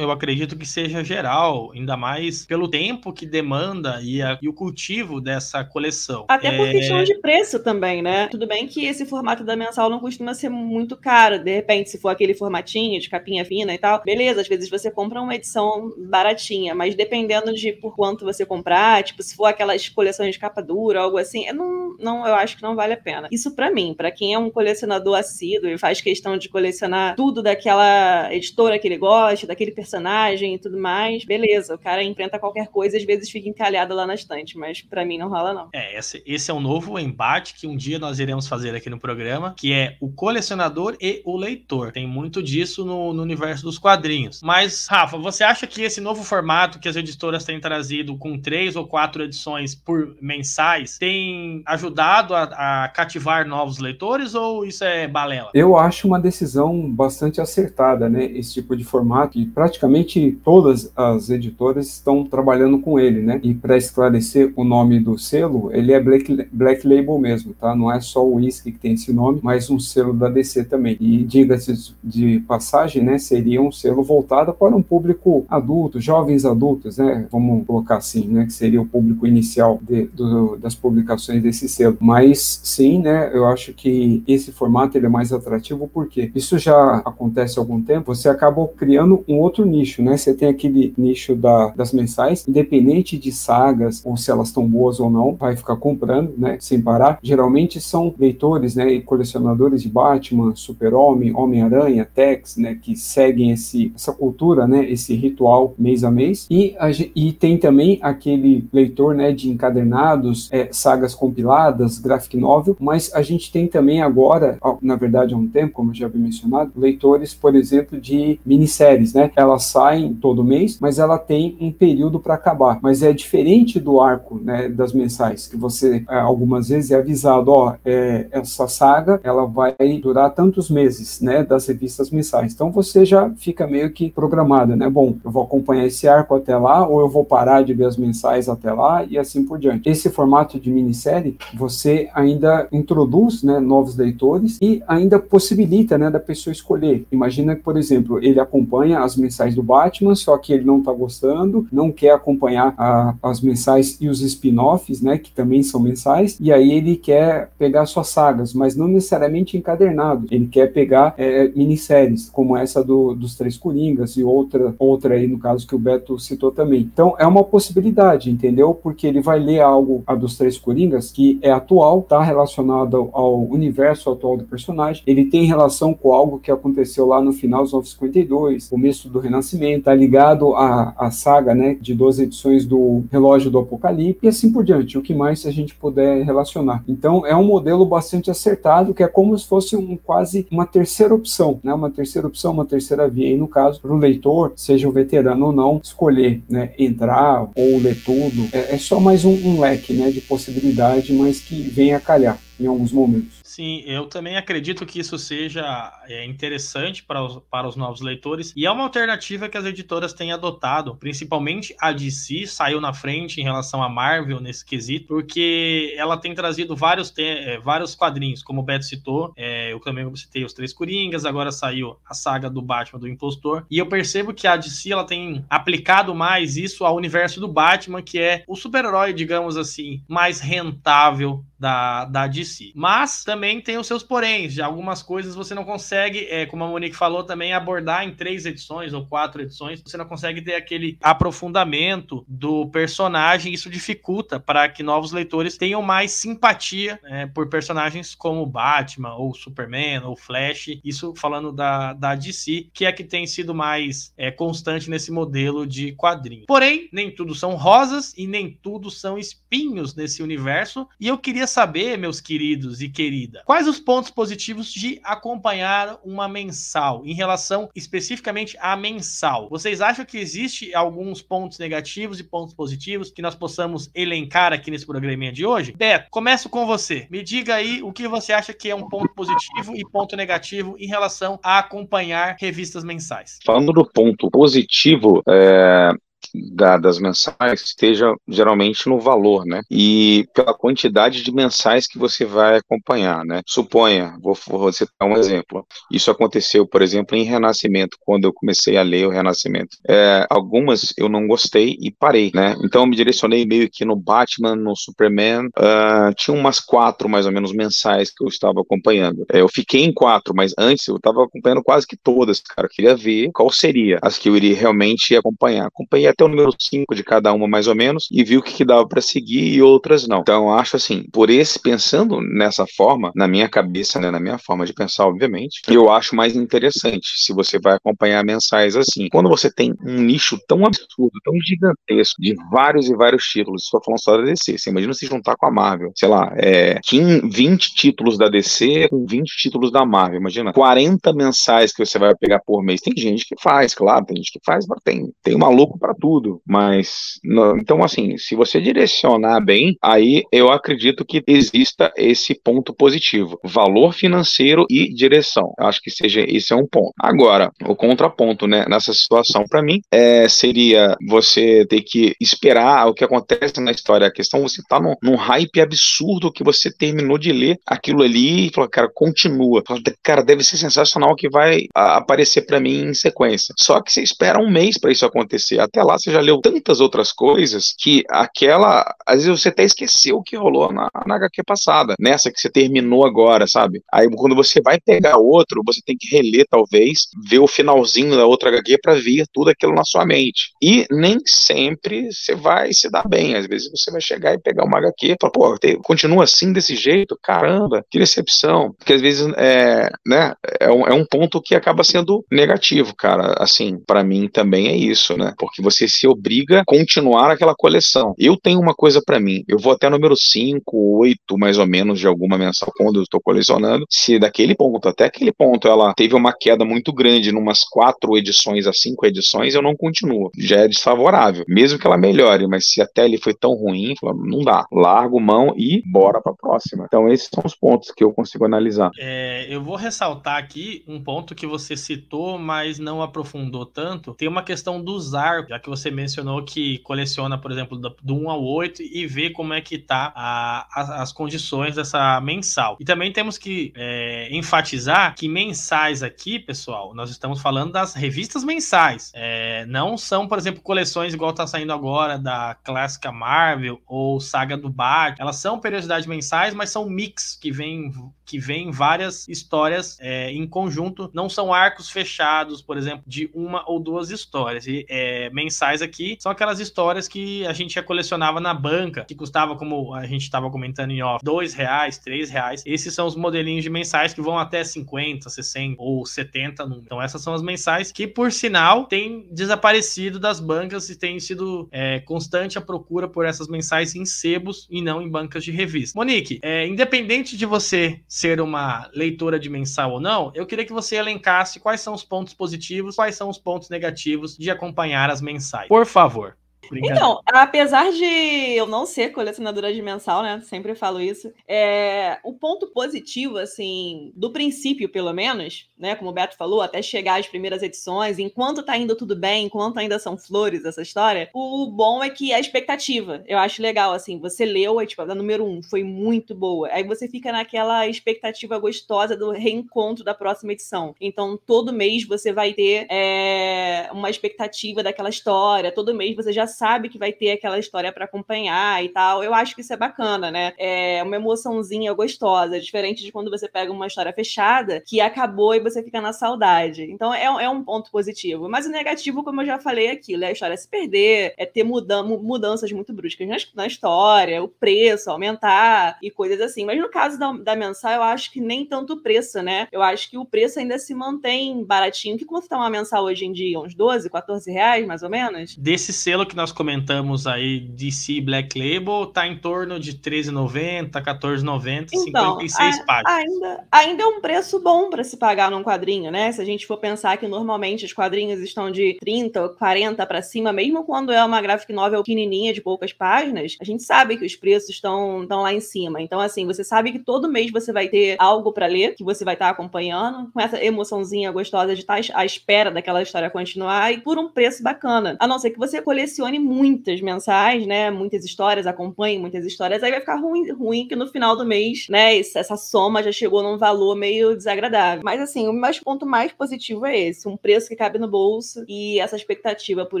eu 0.00 0.10
acredito 0.10 0.56
que 0.56 0.66
seja 0.66 1.04
geral, 1.04 1.72
ainda 1.74 1.96
mais 1.96 2.44
pelo 2.46 2.68
tempo 2.68 3.12
que 3.12 3.26
demanda 3.26 4.00
e, 4.02 4.22
a, 4.22 4.38
e 4.40 4.48
o 4.48 4.52
cultivo 4.52 5.20
dessa 5.20 5.64
coleção. 5.64 6.24
Até 6.28 6.50
por 6.56 6.68
é... 6.68 6.72
questão 6.72 7.02
de 7.02 7.18
preço 7.20 7.62
também, 7.62 8.02
né? 8.02 8.28
Tudo 8.28 8.46
bem 8.46 8.66
que 8.66 8.84
esse 8.84 9.06
formato 9.06 9.44
da 9.44 9.56
mensal 9.56 9.88
não 9.90 10.00
costuma 10.00 10.34
ser 10.34 10.48
muito 10.48 10.96
caro. 10.96 11.38
De 11.38 11.54
repente, 11.54 11.90
se 11.90 11.98
for 11.98 12.08
aquele 12.08 12.34
formatinho 12.34 13.00
de 13.00 13.08
capinha 13.08 13.44
fina 13.44 13.74
e 13.74 13.78
tal, 13.78 14.02
beleza, 14.04 14.40
às 14.40 14.48
vezes 14.48 14.68
você 14.68 14.90
compra 14.90 15.20
uma 15.20 15.34
edição 15.34 15.92
baratinha, 15.98 16.74
mas 16.74 16.94
dependendo 16.94 17.52
de 17.54 17.72
por 17.72 17.94
quanto 17.94 18.24
você 18.24 18.44
comprar, 18.44 19.02
tipo, 19.02 19.22
se 19.22 19.34
for 19.34 19.46
aquelas 19.46 19.88
coleções 19.88 20.32
de 20.32 20.38
capa 20.38 20.62
dura, 20.62 21.00
algo 21.00 21.18
assim, 21.18 21.46
eu 21.46 21.54
não, 21.54 21.96
não 21.98 22.26
eu 22.26 22.34
acho 22.34 22.56
que 22.56 22.62
não 22.62 22.74
vale 22.74 22.94
a 22.94 22.96
pena. 22.96 23.28
Isso 23.30 23.54
para 23.54 23.70
mim, 23.70 23.94
para 23.96 24.10
quem 24.10 24.34
é 24.34 24.38
um 24.38 24.50
colecionador 24.50 25.18
assíduo 25.18 25.70
e 25.70 25.78
faz 25.78 26.00
questão 26.00 26.36
de 26.36 26.48
colecionar 26.48 27.16
tudo 27.16 27.42
daquela 27.42 28.32
editora 28.32 28.78
que 28.78 28.88
ele 28.88 28.98
gosta, 28.98 29.35
daquele 29.44 29.72
personagem 29.72 30.54
e 30.54 30.58
tudo 30.58 30.78
mais, 30.78 31.24
beleza, 31.24 31.74
o 31.74 31.78
cara 31.78 32.04
enfrenta 32.04 32.38
qualquer 32.38 32.68
coisa, 32.68 32.96
às 32.96 33.02
vezes 33.02 33.28
fica 33.28 33.48
encalhado 33.48 33.92
lá 33.92 34.06
na 34.06 34.14
estante, 34.14 34.56
mas 34.56 34.80
para 34.82 35.04
mim 35.04 35.18
não 35.18 35.28
rola 35.28 35.52
não. 35.52 35.68
É, 35.72 35.98
esse, 35.98 36.22
esse 36.24 36.48
é 36.48 36.54
um 36.54 36.60
novo 36.60 36.96
embate 36.98 37.54
que 37.54 37.66
um 37.66 37.76
dia 37.76 37.98
nós 37.98 38.20
iremos 38.20 38.46
fazer 38.46 38.74
aqui 38.74 38.88
no 38.88 39.00
programa, 39.00 39.54
que 39.56 39.72
é 39.72 39.96
o 40.00 40.08
colecionador 40.08 40.96
e 41.00 41.20
o 41.24 41.36
leitor. 41.36 41.90
Tem 41.90 42.06
muito 42.06 42.40
disso 42.40 42.84
no, 42.84 43.12
no 43.12 43.22
universo 43.22 43.64
dos 43.64 43.78
quadrinhos. 43.78 44.40
Mas, 44.42 44.86
Rafa, 44.86 45.18
você 45.18 45.42
acha 45.42 45.66
que 45.66 45.82
esse 45.82 46.00
novo 46.00 46.22
formato 46.22 46.78
que 46.78 46.88
as 46.88 46.94
editoras 46.94 47.44
têm 47.44 47.60
trazido 47.60 48.16
com 48.16 48.38
três 48.38 48.76
ou 48.76 48.86
quatro 48.86 49.24
edições 49.24 49.74
por 49.74 50.16
mensais 50.20 50.98
tem 50.98 51.62
ajudado 51.66 52.34
a, 52.34 52.84
a 52.84 52.88
cativar 52.88 53.46
novos 53.46 53.78
leitores 53.78 54.34
ou 54.34 54.64
isso 54.64 54.84
é 54.84 55.08
balela? 55.08 55.50
Eu 55.54 55.76
acho 55.76 56.06
uma 56.06 56.20
decisão 56.20 56.90
bastante 56.90 57.40
acertada, 57.40 58.08
né? 58.08 58.24
Esse 58.24 58.54
tipo 58.54 58.76
de 58.76 58.84
formato, 58.84 59.25
e 59.34 59.46
praticamente 59.46 60.38
todas 60.44 60.90
as 60.96 61.30
editoras 61.30 61.88
estão 61.88 62.24
trabalhando 62.24 62.78
com 62.78 62.98
ele, 62.98 63.20
né? 63.20 63.40
E 63.42 63.54
para 63.54 63.76
esclarecer 63.76 64.52
o 64.56 64.64
nome 64.64 65.00
do 65.00 65.18
selo, 65.18 65.70
ele 65.72 65.92
é 65.92 66.00
Black, 66.00 66.48
Black 66.52 66.86
Label 66.86 67.18
mesmo, 67.18 67.54
tá? 67.54 67.74
Não 67.74 67.90
é 67.90 68.00
só 68.00 68.24
o 68.24 68.36
Whisky 68.36 68.72
que 68.72 68.78
tem 68.78 68.92
esse 68.92 69.12
nome, 69.12 69.40
mas 69.42 69.70
um 69.70 69.78
selo 69.78 70.12
da 70.12 70.28
DC 70.28 70.64
também. 70.64 70.96
E 71.00 71.22
diga-se 71.22 71.94
de 72.02 72.40
passagem, 72.40 73.02
né? 73.02 73.18
Seria 73.18 73.60
um 73.60 73.72
selo 73.72 74.02
voltado 74.02 74.52
para 74.52 74.74
um 74.74 74.82
público 74.82 75.44
adulto, 75.48 76.00
jovens 76.00 76.44
adultos, 76.44 76.98
né? 76.98 77.26
Vamos 77.30 77.66
colocar 77.66 77.96
assim, 77.96 78.26
né? 78.26 78.46
Que 78.46 78.52
seria 78.52 78.80
o 78.80 78.86
público 78.86 79.26
inicial 79.26 79.80
de, 79.82 80.04
do, 80.06 80.56
das 80.56 80.74
publicações 80.74 81.42
desse 81.42 81.68
selo. 81.68 81.96
Mas 82.00 82.60
sim, 82.62 83.00
né? 83.00 83.30
Eu 83.32 83.46
acho 83.46 83.72
que 83.72 84.22
esse 84.26 84.52
formato 84.52 84.96
ele 84.96 85.06
é 85.06 85.10
mais 85.10 85.32
atrativo 85.32 85.88
porque 85.92 86.30
isso 86.34 86.58
já 86.58 86.96
acontece 87.04 87.58
há 87.58 87.62
algum 87.62 87.80
tempo. 87.80 88.14
Você 88.14 88.28
acabou 88.28 88.68
criando 88.68 89.15
um 89.28 89.38
outro 89.38 89.64
nicho, 89.64 90.02
né? 90.02 90.16
Você 90.16 90.34
tem 90.34 90.48
aquele 90.48 90.92
nicho 90.96 91.34
da, 91.34 91.68
das 91.68 91.92
mensais, 91.92 92.46
independente 92.46 93.18
de 93.18 93.32
sagas 93.32 94.02
ou 94.04 94.16
se 94.16 94.30
elas 94.30 94.48
estão 94.48 94.66
boas 94.66 95.00
ou 95.00 95.10
não, 95.10 95.34
vai 95.34 95.56
ficar 95.56 95.76
comprando, 95.76 96.34
né? 96.36 96.56
Sem 96.60 96.80
parar. 96.80 97.18
Geralmente 97.22 97.80
são 97.80 98.14
leitores, 98.18 98.74
né? 98.74 98.92
E 98.92 99.02
colecionadores 99.02 99.82
de 99.82 99.88
Batman, 99.88 100.54
Super-Homem, 100.54 101.34
Homem-Aranha, 101.34 102.08
Tex, 102.12 102.56
né? 102.56 102.78
Que 102.80 102.96
seguem 102.96 103.50
esse, 103.50 103.92
essa 103.94 104.12
cultura, 104.12 104.66
né? 104.66 104.88
Esse 104.90 105.14
ritual 105.14 105.74
mês 105.78 106.04
a 106.04 106.10
mês. 106.10 106.46
E, 106.50 106.74
a, 106.78 106.90
e 106.90 107.32
tem 107.32 107.58
também 107.58 107.98
aquele 108.02 108.66
leitor, 108.72 109.14
né? 109.14 109.32
De 109.32 109.50
encadernados, 109.50 110.48
é, 110.52 110.68
sagas 110.72 111.14
compiladas, 111.14 111.98
graphic 111.98 112.36
novel, 112.36 112.76
mas 112.78 113.12
a 113.14 113.22
gente 113.22 113.50
tem 113.50 113.66
também 113.66 114.02
agora, 114.02 114.58
na 114.80 114.96
verdade 114.96 115.34
há 115.34 115.36
um 115.36 115.48
tempo, 115.48 115.72
como 115.74 115.94
já 115.94 116.06
havia 116.06 116.20
mencionado, 116.20 116.72
leitores, 116.76 117.34
por 117.34 117.54
exemplo, 117.54 118.00
de 118.00 118.38
minisséries, 118.44 119.05
né? 119.12 119.30
Elas 119.36 119.64
saem 119.64 120.14
todo 120.14 120.44
mês, 120.44 120.78
mas 120.80 120.98
ela 120.98 121.18
tem 121.18 121.56
um 121.60 121.70
período 121.70 122.18
para 122.20 122.34
acabar. 122.34 122.78
Mas 122.82 123.02
é 123.02 123.12
diferente 123.12 123.78
do 123.78 124.00
arco, 124.00 124.40
né? 124.42 124.68
Das 124.68 124.92
mensais, 124.92 125.46
que 125.46 125.56
você 125.56 126.04
é, 126.08 126.18
algumas 126.18 126.68
vezes 126.68 126.90
é 126.90 126.96
avisado, 126.96 127.50
ó, 127.50 127.74
é, 127.84 128.26
essa 128.30 128.66
saga 128.68 129.20
ela 129.22 129.46
vai 129.46 129.74
durar 130.02 130.30
tantos 130.34 130.70
meses, 130.70 131.20
né? 131.20 131.42
Das 131.42 131.66
revistas 131.66 132.10
mensais. 132.10 132.52
Então 132.52 132.70
você 132.70 133.04
já 133.04 133.30
fica 133.30 133.66
meio 133.66 133.90
que 133.90 134.10
programado, 134.10 134.76
né? 134.76 134.88
Bom, 134.88 135.16
eu 135.24 135.30
vou 135.30 135.42
acompanhar 135.42 135.86
esse 135.86 136.08
arco 136.08 136.34
até 136.34 136.56
lá, 136.56 136.86
ou 136.86 137.00
eu 137.00 137.08
vou 137.08 137.24
parar 137.24 137.62
de 137.62 137.74
ver 137.74 137.86
as 137.86 137.96
mensais 137.96 138.48
até 138.48 138.72
lá 138.72 139.04
e 139.04 139.18
assim 139.18 139.44
por 139.44 139.58
diante. 139.58 139.88
Esse 139.88 140.10
formato 140.10 140.58
de 140.58 140.70
minissérie, 140.70 141.36
você 141.54 142.08
ainda 142.14 142.68
introduz, 142.72 143.42
né? 143.42 143.58
Novos 143.58 143.96
leitores 143.96 144.58
e 144.60 144.82
ainda 144.86 145.18
possibilita, 145.18 145.98
né? 145.98 146.10
Da 146.10 146.20
pessoa 146.20 146.52
escolher. 146.52 147.06
Imagina 147.10 147.54
que, 147.54 147.62
por 147.62 147.76
exemplo, 147.76 148.22
ele 148.22 148.40
acompanha 148.40 148.85
acompanha 148.86 149.00
as 149.00 149.16
mensais 149.16 149.54
do 149.54 149.62
Batman, 149.62 150.14
só 150.14 150.38
que 150.38 150.52
ele 150.52 150.64
não 150.64 150.78
está 150.78 150.92
gostando, 150.92 151.66
não 151.72 151.90
quer 151.90 152.12
acompanhar 152.12 152.74
a, 152.78 153.14
as 153.22 153.40
mensais 153.40 153.98
e 154.00 154.08
os 154.08 154.20
spin-offs, 154.20 155.02
né, 155.02 155.18
que 155.18 155.30
também 155.30 155.62
são 155.62 155.80
mensais, 155.80 156.38
e 156.40 156.52
aí 156.52 156.72
ele 156.72 156.96
quer 156.96 157.50
pegar 157.58 157.86
suas 157.86 158.08
sagas, 158.08 158.54
mas 158.54 158.76
não 158.76 158.86
necessariamente 158.86 159.56
encadernado. 159.56 160.26
Ele 160.30 160.46
quer 160.46 160.72
pegar 160.72 161.14
é, 161.18 161.48
minisséries, 161.48 162.30
como 162.30 162.56
essa 162.56 162.82
do, 162.82 163.14
dos 163.14 163.34
Três 163.36 163.56
Coringas 163.56 164.16
e 164.16 164.22
outra, 164.22 164.74
outra 164.78 165.14
aí, 165.14 165.26
no 165.26 165.38
caso 165.38 165.66
que 165.66 165.74
o 165.74 165.78
Beto 165.78 166.18
citou 166.18 166.50
também. 166.50 166.80
Então, 166.80 167.14
é 167.18 167.26
uma 167.26 167.42
possibilidade, 167.42 168.30
entendeu? 168.30 168.74
Porque 168.74 169.06
ele 169.06 169.20
vai 169.20 169.38
ler 169.38 169.60
algo, 169.60 170.02
a 170.06 170.14
dos 170.14 170.36
Três 170.36 170.58
Coringas, 170.58 171.10
que 171.10 171.38
é 171.42 171.50
atual, 171.50 172.00
está 172.00 172.22
relacionado 172.22 173.10
ao 173.12 173.42
universo 173.42 174.10
atual 174.10 174.36
do 174.36 174.44
personagem, 174.44 175.02
ele 175.06 175.24
tem 175.24 175.44
relação 175.44 175.94
com 175.94 176.12
algo 176.12 176.38
que 176.38 176.50
aconteceu 176.50 177.06
lá 177.06 177.20
no 177.20 177.32
final 177.32 177.62
dos 177.62 177.72
952, 177.72 178.70
começo 178.76 179.08
do 179.08 179.18
Renascimento, 179.18 179.84
tá 179.84 179.94
ligado 179.94 180.54
à, 180.54 180.94
à 180.98 181.10
saga, 181.10 181.54
né, 181.54 181.78
de 181.80 181.94
duas 181.94 182.18
edições 182.18 182.66
do 182.66 183.04
Relógio 183.10 183.50
do 183.50 183.58
Apocalipse 183.58 184.18
e 184.22 184.28
assim 184.28 184.52
por 184.52 184.62
diante, 184.62 184.98
o 184.98 185.02
que 185.02 185.14
mais 185.14 185.46
a 185.46 185.50
gente 185.50 185.74
puder 185.74 186.22
relacionar. 186.22 186.84
Então, 186.86 187.26
é 187.26 187.34
um 187.34 187.42
modelo 187.42 187.86
bastante 187.86 188.30
acertado, 188.30 188.92
que 188.92 189.02
é 189.02 189.08
como 189.08 189.36
se 189.38 189.46
fosse 189.46 189.74
um 189.74 189.96
quase 189.96 190.46
uma 190.50 190.66
terceira 190.66 191.14
opção, 191.14 191.58
né, 191.64 191.72
uma 191.72 191.90
terceira 191.90 192.28
opção, 192.28 192.52
uma 192.52 192.66
terceira 192.66 193.08
via, 193.08 193.30
e 193.30 193.36
no 193.38 193.48
caso, 193.48 193.80
para 193.80 193.94
o 193.94 193.96
leitor, 193.96 194.52
seja 194.56 194.86
um 194.86 194.92
veterano 194.92 195.46
ou 195.46 195.52
não, 195.52 195.80
escolher, 195.82 196.42
né, 196.46 196.74
entrar 196.78 197.48
ou 197.56 197.78
ler 197.78 197.96
tudo, 198.04 198.46
é, 198.52 198.74
é 198.74 198.78
só 198.78 199.00
mais 199.00 199.24
um, 199.24 199.32
um 199.32 199.58
leque, 199.58 199.94
né, 199.94 200.10
de 200.10 200.20
possibilidade, 200.20 201.14
mas 201.14 201.40
que 201.40 201.62
vem 201.62 201.94
a 201.94 202.00
calhar 202.00 202.38
em 202.60 202.66
alguns 202.66 202.92
momentos. 202.92 203.45
Sim, 203.46 203.84
eu 203.86 204.06
também 204.06 204.36
acredito 204.36 204.84
que 204.84 204.98
isso 204.98 205.16
seja 205.16 205.64
é, 206.08 206.24
interessante 206.24 207.04
para 207.04 207.24
os, 207.24 207.40
para 207.48 207.68
os 207.68 207.76
novos 207.76 208.00
leitores 208.00 208.52
e 208.56 208.66
é 208.66 208.70
uma 208.70 208.82
alternativa 208.82 209.48
que 209.48 209.56
as 209.56 209.64
editoras 209.64 210.12
têm 210.12 210.32
adotado, 210.32 210.96
principalmente 210.96 211.72
a 211.80 211.92
DC 211.92 212.48
saiu 212.48 212.80
na 212.80 212.92
frente 212.92 213.40
em 213.40 213.44
relação 213.44 213.80
à 213.84 213.88
Marvel 213.88 214.40
nesse 214.40 214.64
quesito, 214.64 215.06
porque 215.06 215.94
ela 215.96 216.16
tem 216.16 216.34
trazido 216.34 216.74
vários, 216.74 217.12
te, 217.12 217.22
é, 217.22 217.60
vários 217.60 217.94
quadrinhos, 217.94 218.42
como 218.42 218.62
o 218.62 218.64
Beto 218.64 218.84
citou, 218.84 219.32
é, 219.36 219.72
eu 219.72 219.78
também 219.78 220.12
citei 220.16 220.44
os 220.44 220.52
Três 220.52 220.72
Coringas, 220.72 221.24
agora 221.24 221.52
saiu 221.52 221.96
a 222.04 222.14
saga 222.14 222.50
do 222.50 222.60
Batman 222.60 222.98
do 222.98 223.08
Impostor, 223.08 223.64
e 223.70 223.78
eu 223.78 223.86
percebo 223.86 224.34
que 224.34 224.48
a 224.48 224.56
DC 224.56 224.90
ela 224.90 225.04
tem 225.04 225.44
aplicado 225.48 226.12
mais 226.16 226.56
isso 226.56 226.84
ao 226.84 226.96
universo 226.96 227.38
do 227.38 227.46
Batman, 227.46 228.02
que 228.02 228.18
é 228.18 228.42
o 228.48 228.56
super-herói, 228.56 229.12
digamos 229.12 229.56
assim, 229.56 230.02
mais 230.08 230.40
rentável 230.40 231.44
da, 231.58 232.04
da 232.06 232.26
DC. 232.26 232.72
Mas 232.74 233.24
também 233.24 233.35
tem 233.60 233.78
os 233.78 233.86
seus 233.86 234.02
poréns. 234.02 234.54
De 234.54 234.62
algumas 234.62 235.02
coisas 235.02 235.34
você 235.34 235.54
não 235.54 235.64
consegue, 235.64 236.26
é, 236.30 236.46
como 236.46 236.64
a 236.64 236.68
Monique 236.68 236.96
falou, 236.96 237.24
também 237.24 237.52
abordar 237.52 238.04
em 238.04 238.14
três 238.14 238.46
edições 238.46 238.92
ou 238.92 239.06
quatro 239.06 239.42
edições. 239.42 239.82
Você 239.82 239.96
não 239.96 240.06
consegue 240.06 240.42
ter 240.42 240.54
aquele 240.54 240.98
aprofundamento 241.02 242.24
do 242.28 242.66
personagem. 242.68 243.52
Isso 243.52 243.70
dificulta 243.70 244.38
para 244.38 244.68
que 244.68 244.82
novos 244.82 245.12
leitores 245.12 245.56
tenham 245.56 245.82
mais 245.82 246.12
simpatia 246.12 246.98
é, 247.04 247.26
por 247.26 247.48
personagens 247.48 248.14
como 248.14 248.46
Batman 248.46 249.14
ou 249.14 249.34
Superman 249.34 250.04
ou 250.04 250.16
Flash. 250.16 250.78
Isso 250.84 251.14
falando 251.14 251.52
da, 251.52 251.92
da 251.92 252.14
DC, 252.14 252.68
que 252.72 252.84
é 252.84 252.92
que 252.92 253.04
tem 253.04 253.26
sido 253.26 253.54
mais 253.54 254.12
é, 254.16 254.30
constante 254.30 254.90
nesse 254.90 255.10
modelo 255.10 255.66
de 255.66 255.92
quadrinho. 255.92 256.46
Porém, 256.46 256.88
nem 256.92 257.10
tudo 257.10 257.34
são 257.34 257.54
rosas 257.54 258.14
e 258.16 258.26
nem 258.26 258.50
tudo 258.62 258.90
são 258.90 259.18
espinhos 259.18 259.94
nesse 259.94 260.22
universo. 260.22 260.88
E 261.00 261.08
eu 261.08 261.18
queria 261.18 261.46
saber, 261.46 261.98
meus 261.98 262.20
queridos 262.20 262.80
e 262.80 262.88
querida, 263.26 263.42
quais 263.44 263.66
os 263.66 263.78
pontos 263.78 264.10
positivos 264.10 264.72
de 264.72 265.00
acompanhar 265.02 265.98
uma 266.04 266.28
mensal 266.28 267.02
em 267.04 267.14
relação 267.14 267.68
especificamente 267.74 268.56
à 268.60 268.76
mensal? 268.76 269.48
Vocês 269.50 269.80
acham 269.80 270.04
que 270.04 270.18
existe 270.18 270.74
alguns 270.74 271.20
pontos 271.20 271.58
negativos 271.58 272.20
e 272.20 272.24
pontos 272.24 272.54
positivos 272.54 273.10
que 273.10 273.22
nós 273.22 273.34
possamos 273.34 273.90
elencar 273.94 274.52
aqui 274.52 274.70
nesse 274.70 274.86
programinha 274.86 275.32
de 275.32 275.44
hoje? 275.44 275.72
Beto, 275.72 276.10
começo 276.10 276.48
com 276.48 276.66
você. 276.66 277.06
Me 277.10 277.22
diga 277.22 277.54
aí 277.54 277.82
o 277.82 277.92
que 277.92 278.08
você 278.08 278.32
acha 278.32 278.52
que 278.52 278.70
é 278.70 278.74
um 278.74 278.88
ponto 278.88 279.12
positivo 279.14 279.76
e 279.76 279.82
ponto 279.84 280.16
negativo 280.16 280.76
em 280.78 280.86
relação 280.86 281.38
a 281.42 281.58
acompanhar 281.58 282.36
revistas 282.38 282.84
mensais. 282.84 283.38
Falando 283.44 283.72
do 283.72 283.84
ponto 283.84 284.30
positivo, 284.30 285.22
é, 285.28 285.90
da, 286.34 286.76
das 286.76 286.98
mensais 286.98 287.62
esteja 287.62 288.14
geralmente 288.28 288.88
no 288.88 288.98
valor, 288.98 289.44
né? 289.44 289.62
E 289.70 290.26
pela 290.34 290.54
quantidade 290.54 291.22
de 291.22 291.32
mensais 291.32 291.86
que 291.86 291.98
você 291.98 292.24
vai 292.24 292.58
acompanhar, 292.58 293.24
né? 293.24 293.42
Suponha, 293.46 294.16
vou, 294.20 294.36
vou 294.46 294.72
citar 294.72 295.08
um 295.08 295.16
exemplo. 295.16 295.66
Isso 295.90 296.10
aconteceu, 296.10 296.66
por 296.66 296.82
exemplo, 296.82 297.16
em 297.16 297.22
Renascimento, 297.22 297.96
quando 298.00 298.24
eu 298.24 298.32
comecei 298.32 298.76
a 298.76 298.82
ler 298.82 299.06
o 299.06 299.10
Renascimento. 299.10 299.76
É, 299.88 300.26
algumas 300.30 300.92
eu 300.96 301.08
não 301.08 301.26
gostei 301.26 301.76
e 301.80 301.90
parei, 301.90 302.30
né? 302.34 302.54
Então 302.64 302.82
eu 302.82 302.86
me 302.86 302.96
direcionei 302.96 303.46
meio 303.46 303.68
que 303.70 303.84
no 303.84 303.96
Batman, 303.96 304.56
no 304.56 304.76
Superman. 304.76 305.46
Uh, 305.58 306.14
tinha 306.16 306.36
umas 306.36 306.60
quatro, 306.60 307.08
mais 307.08 307.26
ou 307.26 307.32
menos, 307.32 307.52
mensais 307.52 308.10
que 308.10 308.24
eu 308.24 308.28
estava 308.28 308.60
acompanhando. 308.60 309.24
É, 309.32 309.40
eu 309.40 309.48
fiquei 309.48 309.84
em 309.84 309.92
quatro, 309.92 310.34
mas 310.34 310.52
antes 310.58 310.86
eu 310.88 310.96
estava 310.96 311.24
acompanhando 311.24 311.62
quase 311.62 311.86
que 311.86 311.96
todas, 311.96 312.40
cara. 312.40 312.66
Eu 312.66 312.70
queria 312.70 312.96
ver 312.96 313.30
qual 313.32 313.50
seria 313.50 313.98
as 314.02 314.18
que 314.18 314.28
eu 314.28 314.36
iria 314.36 314.54
realmente 314.54 315.14
acompanhar. 315.14 315.66
Acompanhei 315.66 316.05
até 316.08 316.24
o 316.24 316.28
número 316.28 316.50
5 316.58 316.94
de 316.94 317.02
cada 317.02 317.32
uma, 317.32 317.48
mais 317.48 317.66
ou 317.66 317.74
menos, 317.74 318.08
e 318.10 318.22
vi 318.24 318.36
o 318.36 318.42
que, 318.42 318.52
que 318.52 318.64
dava 318.64 318.86
para 318.86 319.00
seguir 319.00 319.54
e 319.54 319.62
outras 319.62 320.06
não. 320.06 320.20
Então, 320.20 320.52
acho 320.52 320.76
assim, 320.76 321.04
por 321.12 321.30
esse, 321.30 321.60
pensando 321.60 322.20
nessa 322.20 322.64
forma, 322.76 323.12
na 323.14 323.28
minha 323.28 323.48
cabeça, 323.48 324.00
né, 324.00 324.10
na 324.10 324.20
minha 324.20 324.38
forma 324.38 324.64
de 324.64 324.72
pensar, 324.72 325.06
obviamente, 325.06 325.60
eu 325.68 325.90
acho 325.90 326.14
mais 326.14 326.36
interessante 326.36 327.08
se 327.16 327.32
você 327.32 327.58
vai 327.58 327.74
acompanhar 327.74 328.24
mensais 328.24 328.76
assim. 328.76 329.08
Quando 329.10 329.28
você 329.28 329.52
tem 329.52 329.74
um 329.84 330.00
nicho 330.00 330.38
tão 330.46 330.64
absurdo, 330.64 331.18
tão 331.24 331.34
gigantesco, 331.40 332.20
de 332.20 332.34
vários 332.50 332.88
e 332.88 332.94
vários 332.94 333.24
títulos, 333.24 333.64
estou 333.64 333.82
falando 333.82 334.02
só 334.02 334.16
da 334.16 334.24
DC, 334.24 334.58
você 334.58 334.70
imagina 334.70 334.94
se 334.94 335.06
juntar 335.06 335.36
com 335.36 335.46
a 335.46 335.50
Marvel, 335.50 335.92
sei 335.94 336.08
lá, 336.08 336.32
é, 336.36 336.78
15, 336.84 337.28
20 337.28 337.74
títulos 337.74 338.18
da 338.18 338.28
DC 338.28 338.88
com 338.88 339.06
20 339.06 339.36
títulos 339.36 339.70
da 339.72 339.84
Marvel, 339.84 340.20
imagina, 340.20 340.52
40 340.52 341.12
mensais 341.12 341.72
que 341.72 341.84
você 341.84 341.98
vai 341.98 342.14
pegar 342.14 342.40
por 342.40 342.62
mês. 342.62 342.80
Tem 342.80 342.96
gente 342.96 343.26
que 343.26 343.34
faz, 343.40 343.74
claro, 343.74 344.04
tem 344.04 344.16
gente 344.16 344.32
que 344.32 344.40
faz, 344.44 344.66
mas 344.66 344.78
tem, 344.84 345.10
tem 345.22 345.36
maluco 345.36 345.78
para 345.78 345.94
tudo 345.98 346.40
mas 346.46 347.18
não, 347.24 347.56
então 347.56 347.82
assim, 347.82 348.16
se 348.16 348.34
você 348.34 348.60
direcionar 348.60 349.40
bem, 349.40 349.76
aí 349.82 350.22
eu 350.32 350.50
acredito 350.50 351.04
que 351.04 351.22
exista 351.26 351.92
esse 351.96 352.34
ponto 352.34 352.74
positivo, 352.74 353.38
valor 353.44 353.92
financeiro 353.92 354.64
e 354.70 354.92
direção. 354.92 355.52
Eu 355.58 355.66
acho 355.66 355.80
que 355.80 355.90
seja 355.90 356.20
esse 356.26 356.52
é 356.52 356.56
um 356.56 356.66
ponto. 356.66 356.92
Agora, 357.00 357.50
o 357.64 357.74
contraponto, 357.74 358.46
né, 358.46 358.64
nessa 358.68 358.92
situação 358.92 359.44
para 359.48 359.62
mim 359.62 359.80
é, 359.90 360.28
seria 360.28 360.96
você 361.08 361.66
ter 361.66 361.82
que 361.82 362.14
esperar 362.20 362.86
o 362.86 362.94
que 362.94 363.04
acontece 363.04 363.60
na 363.60 363.70
história. 363.70 364.06
A 364.06 364.12
questão 364.12 364.42
você 364.42 364.62
tá 364.68 364.80
num, 364.80 364.94
num 365.02 365.16
hype 365.16 365.60
absurdo 365.60 366.32
que 366.32 366.44
você 366.44 366.70
terminou 366.70 367.18
de 367.18 367.32
ler 367.32 367.56
aquilo 367.66 368.02
ali 368.02 368.46
e 368.46 368.52
falou, 368.52 368.68
cara, 368.70 368.88
continua. 368.94 369.62
Cara, 370.02 370.22
deve 370.22 370.44
ser 370.44 370.56
sensacional 370.56 371.14
que 371.16 371.28
vai 371.28 371.66
aparecer 371.74 372.42
para 372.42 372.60
mim 372.60 372.86
em 372.86 372.94
sequência. 372.94 373.54
Só 373.58 373.80
que 373.80 373.92
você 373.92 374.02
espera 374.02 374.38
um 374.38 374.50
mês 374.50 374.78
para 374.78 374.92
isso 374.92 375.04
acontecer. 375.04 375.60
Até 375.60 375.82
lá 375.86 375.98
você 375.98 376.10
já 376.10 376.20
leu 376.20 376.40
tantas 376.40 376.80
outras 376.80 377.12
coisas 377.12 377.74
que 377.78 378.02
aquela. 378.10 378.84
Às 379.06 379.24
vezes 379.24 379.40
você 379.40 379.48
até 379.48 379.64
esqueceu 379.64 380.16
o 380.16 380.22
que 380.22 380.36
rolou 380.36 380.72
na, 380.72 380.88
na 381.06 381.16
HQ 381.16 381.42
passada, 381.44 381.94
nessa 381.98 382.30
que 382.30 382.40
você 382.40 382.50
terminou 382.50 383.06
agora, 383.06 383.46
sabe? 383.46 383.82
Aí 383.92 384.08
quando 384.14 384.34
você 384.34 384.60
vai 384.60 384.78
pegar 384.80 385.16
outro, 385.16 385.62
você 385.64 385.80
tem 385.84 385.96
que 385.98 386.08
reler, 386.08 386.46
talvez, 386.50 387.08
ver 387.28 387.38
o 387.38 387.46
finalzinho 387.46 388.16
da 388.16 388.26
outra 388.26 388.50
HQ 388.50 388.78
para 388.82 388.94
ver 388.94 389.26
tudo 389.32 389.50
aquilo 389.50 389.74
na 389.74 389.84
sua 389.84 390.04
mente. 390.04 390.50
E 390.62 390.86
nem 390.90 391.18
sempre 391.24 392.12
você 392.12 392.34
vai 392.34 392.72
se 392.72 392.90
dar 392.90 393.06
bem. 393.08 393.34
Às 393.34 393.46
vezes 393.46 393.70
você 393.70 393.90
vai 393.90 394.00
chegar 394.00 394.34
e 394.34 394.40
pegar 394.40 394.64
uma 394.64 394.78
HQ 394.78 395.06
e 395.06 395.16
falar, 395.20 395.32
pô, 395.32 395.56
continua 395.82 396.24
assim 396.24 396.52
desse 396.52 396.74
jeito? 396.74 397.18
Caramba, 397.22 397.84
que 397.90 397.98
decepção. 397.98 398.74
Porque 398.78 398.92
às 398.92 399.00
vezes 399.00 399.26
é, 399.36 399.90
né, 400.06 400.34
é, 400.60 400.70
um, 400.70 400.86
é 400.86 400.94
um 400.94 401.04
ponto 401.04 401.40
que 401.40 401.54
acaba 401.54 401.84
sendo 401.84 402.24
negativo, 402.30 402.94
cara. 402.96 403.34
Assim, 403.38 403.78
para 403.86 404.02
mim 404.02 404.28
também 404.28 404.68
é 404.68 404.76
isso, 404.76 405.16
né? 405.16 405.32
Porque 405.38 405.62
você 405.62 405.75
você 405.76 405.88
se 405.88 406.06
obriga 406.06 406.60
a 406.60 406.64
continuar 406.64 407.30
aquela 407.30 407.54
coleção. 407.54 408.14
Eu 408.18 408.36
tenho 408.36 408.60
uma 408.60 408.74
coisa 408.74 409.02
para 409.04 409.20
mim, 409.20 409.44
eu 409.46 409.58
vou 409.58 409.72
até 409.72 409.88
número 409.88 410.14
5, 410.16 410.98
8, 410.98 411.38
mais 411.38 411.58
ou 411.58 411.66
menos, 411.66 411.98
de 411.98 412.06
alguma 412.06 412.38
mensal 412.38 412.72
quando 412.76 412.96
eu 412.96 413.02
estou 413.02 413.20
colecionando. 413.20 413.84
Se 413.90 414.18
daquele 414.18 414.54
ponto 414.54 414.88
até 414.88 415.04
aquele 415.04 415.32
ponto 415.32 415.68
ela 415.68 415.92
teve 415.94 416.14
uma 416.14 416.32
queda 416.32 416.64
muito 416.64 416.92
grande, 416.92 417.32
numas 417.32 417.60
quatro 417.64 418.16
edições 418.16 418.66
a 418.66 418.72
cinco 418.72 419.06
edições, 419.06 419.54
eu 419.54 419.62
não 419.62 419.76
continuo. 419.76 420.30
Já 420.38 420.60
é 420.60 420.68
desfavorável. 420.68 421.44
Mesmo 421.48 421.78
que 421.78 421.86
ela 421.86 421.96
melhore, 421.96 422.46
mas 422.46 422.68
se 422.68 422.80
até 422.80 423.04
ele 423.04 423.18
foi 423.18 423.34
tão 423.34 423.54
ruim, 423.54 423.94
não 424.02 424.42
dá. 424.42 424.64
Largo 424.72 425.20
mão 425.20 425.54
e 425.56 425.82
bora 425.84 426.20
para 426.20 426.32
a 426.32 426.36
próxima. 426.36 426.84
Então, 426.86 427.08
esses 427.08 427.28
são 427.32 427.42
os 427.44 427.54
pontos 427.54 427.90
que 427.90 428.04
eu 428.04 428.12
consigo 428.12 428.44
analisar. 428.44 428.90
É, 428.98 429.46
eu 429.48 429.62
vou 429.62 429.76
ressaltar 429.76 430.36
aqui 430.36 430.84
um 430.86 431.02
ponto 431.02 431.34
que 431.34 431.46
você 431.46 431.76
citou, 431.76 432.38
mas 432.38 432.78
não 432.78 433.02
aprofundou 433.02 433.66
tanto. 433.66 434.14
Tem 434.14 434.28
uma 434.28 434.42
questão 434.42 434.82
dos 434.82 435.14
arcos, 435.14 435.50
já 435.50 435.58
que 435.58 435.65
que 435.66 435.70
você 435.70 435.90
mencionou 435.90 436.44
que 436.44 436.78
coleciona, 436.78 437.36
por 437.36 437.50
exemplo, 437.50 437.76
do, 437.76 437.94
do 438.00 438.14
1 438.14 438.30
ao 438.30 438.44
8 438.44 438.82
e 438.82 439.04
vê 439.04 439.30
como 439.30 439.52
é 439.52 439.60
que 439.60 439.76
tá 439.76 440.12
a, 440.14 440.66
a, 440.72 441.02
as 441.02 441.12
condições 441.12 441.74
dessa 441.74 442.20
mensal. 442.20 442.76
E 442.78 442.84
também 442.84 443.12
temos 443.12 443.36
que 443.36 443.72
é, 443.74 444.28
enfatizar 444.30 445.16
que 445.16 445.28
mensais 445.28 446.04
aqui, 446.04 446.38
pessoal, 446.38 446.94
nós 446.94 447.10
estamos 447.10 447.42
falando 447.42 447.72
das 447.72 447.94
revistas 447.94 448.44
mensais. 448.44 449.10
É, 449.12 449.66
não 449.66 449.98
são, 449.98 450.28
por 450.28 450.38
exemplo, 450.38 450.62
coleções 450.62 451.12
igual 451.12 451.32
tá 451.32 451.46
saindo 451.46 451.72
agora 451.72 452.16
da 452.16 452.56
clássica 452.62 453.10
Marvel 453.10 453.82
ou 453.86 454.20
saga 454.20 454.56
do 454.56 454.70
Batman. 454.70 455.16
Elas 455.18 455.36
são 455.36 455.58
periodicidades 455.58 456.06
mensais, 456.06 456.54
mas 456.54 456.70
são 456.70 456.88
mix 456.88 457.34
que 457.34 457.50
vem 457.50 457.92
que 458.24 458.40
vem 458.40 458.72
várias 458.72 459.28
histórias 459.28 459.96
é, 460.00 460.32
em 460.32 460.46
conjunto. 460.48 461.08
Não 461.14 461.28
são 461.28 461.54
arcos 461.54 461.88
fechados, 461.88 462.60
por 462.60 462.76
exemplo, 462.76 463.04
de 463.06 463.30
uma 463.32 463.62
ou 463.70 463.78
duas 463.78 464.10
histórias. 464.10 464.66
E 464.66 464.84
é, 464.88 465.30
mensais 465.30 465.55
aqui 465.62 466.16
são 466.20 466.30
aquelas 466.30 466.60
histórias 466.60 467.08
que 467.08 467.46
a 467.46 467.52
gente 467.52 467.74
já 467.74 467.82
colecionava 467.82 468.40
na 468.40 468.54
banca, 468.54 469.04
que 469.04 469.14
custava, 469.14 469.56
como 469.56 469.94
a 469.94 470.06
gente 470.06 470.22
estava 470.22 470.50
comentando 470.50 470.90
em 470.90 471.02
off, 471.02 471.24
dois 471.24 471.54
reais, 471.54 471.98
três 471.98 472.30
reais. 472.30 472.62
Esses 472.66 472.94
são 472.94 473.06
os 473.06 473.16
modelinhos 473.16 473.62
de 473.62 473.70
mensais 473.70 474.12
que 474.12 474.20
vão 474.20 474.38
até 474.38 474.62
50, 474.62 475.28
60 475.28 475.76
ou 475.78 476.04
70 476.04 476.64
Então 476.84 477.00
essas 477.00 477.22
são 477.22 477.34
as 477.34 477.42
mensais 477.42 477.92
que, 477.92 478.06
por 478.06 478.32
sinal, 478.32 478.84
têm 478.86 479.26
desaparecido 479.32 480.18
das 480.18 480.40
bancas 480.40 480.88
e 480.90 480.96
tem 480.96 481.18
sido 481.20 481.68
é, 481.70 482.00
constante 482.00 482.58
a 482.58 482.60
procura 482.60 483.08
por 483.08 483.24
essas 483.24 483.48
mensais 483.48 483.94
em 483.94 484.04
sebos 484.04 484.66
e 484.70 484.82
não 484.82 485.00
em 485.02 485.08
bancas 485.08 485.44
de 485.44 485.50
revista. 485.50 485.98
Monique, 485.98 486.38
é, 486.42 486.66
independente 486.66 487.36
de 487.36 487.46
você 487.46 488.00
ser 488.08 488.40
uma 488.40 488.90
leitora 488.94 489.38
de 489.38 489.48
mensal 489.48 489.92
ou 489.92 490.00
não, 490.00 490.30
eu 490.34 490.46
queria 490.46 490.64
que 490.64 490.72
você 490.72 490.96
elencasse 490.96 491.60
quais 491.60 491.80
são 491.80 491.94
os 491.94 492.04
pontos 492.04 492.34
positivos, 492.34 492.96
quais 492.96 493.14
são 493.14 493.28
os 493.28 493.38
pontos 493.38 493.68
negativos 493.68 494.36
de 494.36 494.50
acompanhar 494.50 495.10
as 495.10 495.20
mensais. 495.20 495.45
Por 495.68 495.86
favor. 495.86 496.36
Então, 496.72 497.20
apesar 497.26 497.92
de 497.92 498.04
eu 498.04 498.66
não 498.66 498.86
ser 498.86 499.10
colecionadora 499.10 499.72
de 499.72 499.82
mensal, 499.82 500.22
né? 500.22 500.40
Sempre 500.42 500.74
falo 500.74 501.00
isso. 501.00 501.32
É, 501.46 502.18
o 502.24 502.32
ponto 502.32 502.66
positivo, 502.68 503.38
assim, 503.38 504.12
do 504.14 504.30
princípio, 504.30 504.88
pelo 504.88 505.12
menos, 505.12 505.68
né? 505.78 505.94
Como 505.94 506.10
o 506.10 506.12
Beto 506.12 506.36
falou, 506.36 506.60
até 506.60 506.82
chegar 506.82 507.20
às 507.20 507.26
primeiras 507.26 507.62
edições, 507.62 508.18
enquanto 508.18 508.62
tá 508.62 508.76
indo 508.76 508.96
tudo 508.96 509.16
bem, 509.16 509.46
enquanto 509.46 509.78
ainda 509.78 509.98
são 509.98 510.16
flores 510.16 510.64
essa 510.64 510.82
história, 510.82 511.30
o 511.34 511.66
bom 511.66 512.02
é 512.02 512.10
que 512.10 512.32
a 512.32 512.40
expectativa. 512.40 513.22
Eu 513.26 513.38
acho 513.38 513.62
legal, 513.62 513.92
assim, 513.92 514.18
você 514.18 514.44
leu, 514.44 514.84
tipo, 514.86 515.02
a 515.02 515.14
número 515.14 515.44
um 515.44 515.62
foi 515.62 515.82
muito 515.82 516.34
boa. 516.34 516.68
Aí 516.70 516.84
você 516.84 517.08
fica 517.08 517.32
naquela 517.32 517.86
expectativa 517.86 518.58
gostosa 518.58 519.16
do 519.16 519.30
reencontro 519.30 520.04
da 520.04 520.14
próxima 520.14 520.52
edição. 520.52 520.94
Então, 521.00 521.38
todo 521.46 521.72
mês 521.72 522.06
você 522.06 522.32
vai 522.32 522.52
ter 522.52 522.86
é, 522.90 523.88
uma 523.92 524.10
expectativa 524.10 524.82
daquela 524.82 525.08
história, 525.08 525.72
todo 525.72 525.94
mês 525.94 526.14
você 526.16 526.32
já 526.32 526.46
sabe 526.56 526.88
que 526.88 526.98
vai 526.98 527.12
ter 527.12 527.32
aquela 527.32 527.58
história 527.58 527.92
para 527.92 528.04
acompanhar 528.04 528.82
e 528.84 528.88
tal. 528.88 529.22
Eu 529.22 529.34
acho 529.34 529.54
que 529.54 529.60
isso 529.60 529.72
é 529.72 529.76
bacana, 529.76 530.30
né? 530.30 530.52
É 530.58 531.02
uma 531.02 531.16
emoçãozinha 531.16 531.92
gostosa, 531.92 532.60
diferente 532.60 533.04
de 533.04 533.12
quando 533.12 533.30
você 533.30 533.48
pega 533.48 533.72
uma 533.72 533.86
história 533.86 534.12
fechada 534.12 534.82
que 534.86 535.00
acabou 535.00 535.54
e 535.54 535.60
você 535.60 535.82
fica 535.82 536.00
na 536.00 536.12
saudade. 536.12 536.82
Então 536.84 537.12
é, 537.12 537.24
é 537.24 537.48
um 537.48 537.62
ponto 537.62 537.90
positivo. 537.90 538.48
Mas 538.48 538.66
o 538.66 538.70
negativo, 538.70 539.22
como 539.22 539.42
eu 539.42 539.46
já 539.46 539.58
falei 539.58 539.90
aquilo, 539.90 540.24
é 540.24 540.28
a 540.28 540.32
história 540.32 540.56
se 540.56 540.68
perder, 540.68 541.34
é 541.36 541.44
ter 541.44 541.64
mudan 541.64 542.04
mudanças 542.04 542.70
muito 542.72 542.92
bruscas 542.92 543.28
na, 543.28 543.36
na, 543.54 543.66
história, 543.66 544.42
o 544.42 544.48
preço 544.48 545.10
aumentar 545.10 545.98
e 546.02 546.10
coisas 546.10 546.40
assim. 546.40 546.64
Mas 546.64 546.80
no 546.80 546.88
caso 546.88 547.18
da, 547.18 547.32
da 547.32 547.56
mensal, 547.56 547.92
eu 547.92 548.02
acho 548.02 548.30
que 548.32 548.40
nem 548.40 548.64
tanto 548.64 548.94
o 548.94 549.02
preço, 549.02 549.42
né? 549.42 549.68
Eu 549.72 549.82
acho 549.82 550.10
que 550.10 550.16
o 550.16 550.24
preço 550.24 550.58
ainda 550.58 550.78
se 550.78 550.94
mantém 550.94 551.64
baratinho. 551.64 552.16
Que 552.16 552.24
quanto 552.24 552.48
tá 552.48 552.56
uma 552.56 552.70
mensal 552.70 553.04
hoje 553.04 553.24
em 553.24 553.32
dia? 553.32 553.58
Uns 553.58 553.74
12, 553.74 554.08
14 554.08 554.50
reais, 554.50 554.86
mais 554.86 555.02
ou 555.02 555.10
menos? 555.10 555.56
Desse 555.56 555.92
selo 555.92 556.26
que 556.26 556.36
nós 556.36 556.45
nós 556.46 556.52
comentamos 556.52 557.26
aí 557.26 557.58
DC 557.58 558.20
Black 558.20 558.56
Label 558.56 559.06
tá 559.06 559.26
em 559.26 559.36
torno 559.36 559.80
de 559.80 559.94
13,90, 559.94 560.92
14,90, 560.92 561.88
então, 561.92 562.38
56 562.38 562.78
a, 562.78 562.84
páginas. 562.84 563.16
Ainda, 563.16 563.64
ainda 563.72 564.02
é 564.04 564.06
um 564.06 564.20
preço 564.20 564.60
bom 564.60 564.88
para 564.88 565.02
se 565.02 565.16
pagar 565.16 565.50
num 565.50 565.64
quadrinho, 565.64 566.12
né? 566.12 566.30
Se 566.30 566.40
a 566.40 566.44
gente 566.44 566.64
for 566.64 566.76
pensar 566.76 567.16
que 567.16 567.26
normalmente 567.26 567.84
os 567.84 567.92
quadrinhos 567.92 568.38
estão 568.38 568.70
de 568.70 568.96
30 569.00 569.42
ou 569.42 569.48
40 569.48 570.06
para 570.06 570.22
cima, 570.22 570.52
mesmo 570.52 570.84
quando 570.84 571.12
é 571.12 571.24
uma 571.24 571.42
graphic 571.42 571.72
novel 571.72 572.04
pequenininha 572.04 572.54
de 572.54 572.60
poucas 572.60 572.92
páginas, 572.92 573.56
a 573.60 573.64
gente 573.64 573.82
sabe 573.82 574.16
que 574.16 574.24
os 574.24 574.36
preços 574.36 574.70
estão, 574.70 575.22
estão 575.22 575.42
lá 575.42 575.52
em 575.52 575.60
cima. 575.60 576.00
Então, 576.00 576.20
assim, 576.20 576.46
você 576.46 576.62
sabe 576.62 576.92
que 576.92 577.00
todo 577.00 577.28
mês 577.28 577.50
você 577.50 577.72
vai 577.72 577.88
ter 577.88 578.14
algo 578.20 578.52
para 578.52 578.68
ler, 578.68 578.94
que 578.94 579.02
você 579.02 579.24
vai 579.24 579.34
estar 579.34 579.46
tá 579.46 579.50
acompanhando, 579.50 580.30
com 580.32 580.40
essa 580.40 580.64
emoçãozinha 580.64 581.32
gostosa 581.32 581.74
de 581.74 581.80
estar 581.80 582.00
tá 582.00 582.12
à 582.14 582.24
espera 582.24 582.70
daquela 582.70 583.02
história 583.02 583.28
continuar 583.28 583.92
e 583.92 583.98
por 583.98 584.16
um 584.16 584.28
preço 584.28 584.62
bacana. 584.62 585.16
A 585.18 585.26
não 585.26 585.40
ser 585.40 585.50
que 585.50 585.58
você 585.58 585.82
colecione 585.82 586.35
muitas 586.38 587.00
mensais, 587.00 587.66
né? 587.66 587.90
Muitas 587.90 588.24
histórias, 588.24 588.66
acompanhe 588.66 589.18
muitas 589.18 589.44
histórias, 589.44 589.82
aí 589.82 589.90
vai 589.90 590.00
ficar 590.00 590.16
ruim, 590.16 590.50
ruim 590.52 590.86
que 590.86 590.96
no 590.96 591.06
final 591.06 591.36
do 591.36 591.44
mês, 591.44 591.86
né? 591.88 592.18
Essa 592.18 592.56
soma 592.56 593.02
já 593.02 593.12
chegou 593.12 593.42
num 593.42 593.58
valor 593.58 593.94
meio 593.96 594.36
desagradável. 594.36 595.02
Mas 595.04 595.20
assim, 595.20 595.48
o 595.48 595.52
mais 595.52 595.78
ponto 595.80 596.06
mais 596.06 596.32
positivo 596.32 596.86
é 596.86 596.98
esse: 596.98 597.28
um 597.28 597.36
preço 597.36 597.68
que 597.68 597.76
cabe 597.76 597.98
no 597.98 598.08
bolso 598.08 598.64
e 598.68 598.98
essa 599.00 599.16
expectativa 599.16 599.84
por 599.86 600.00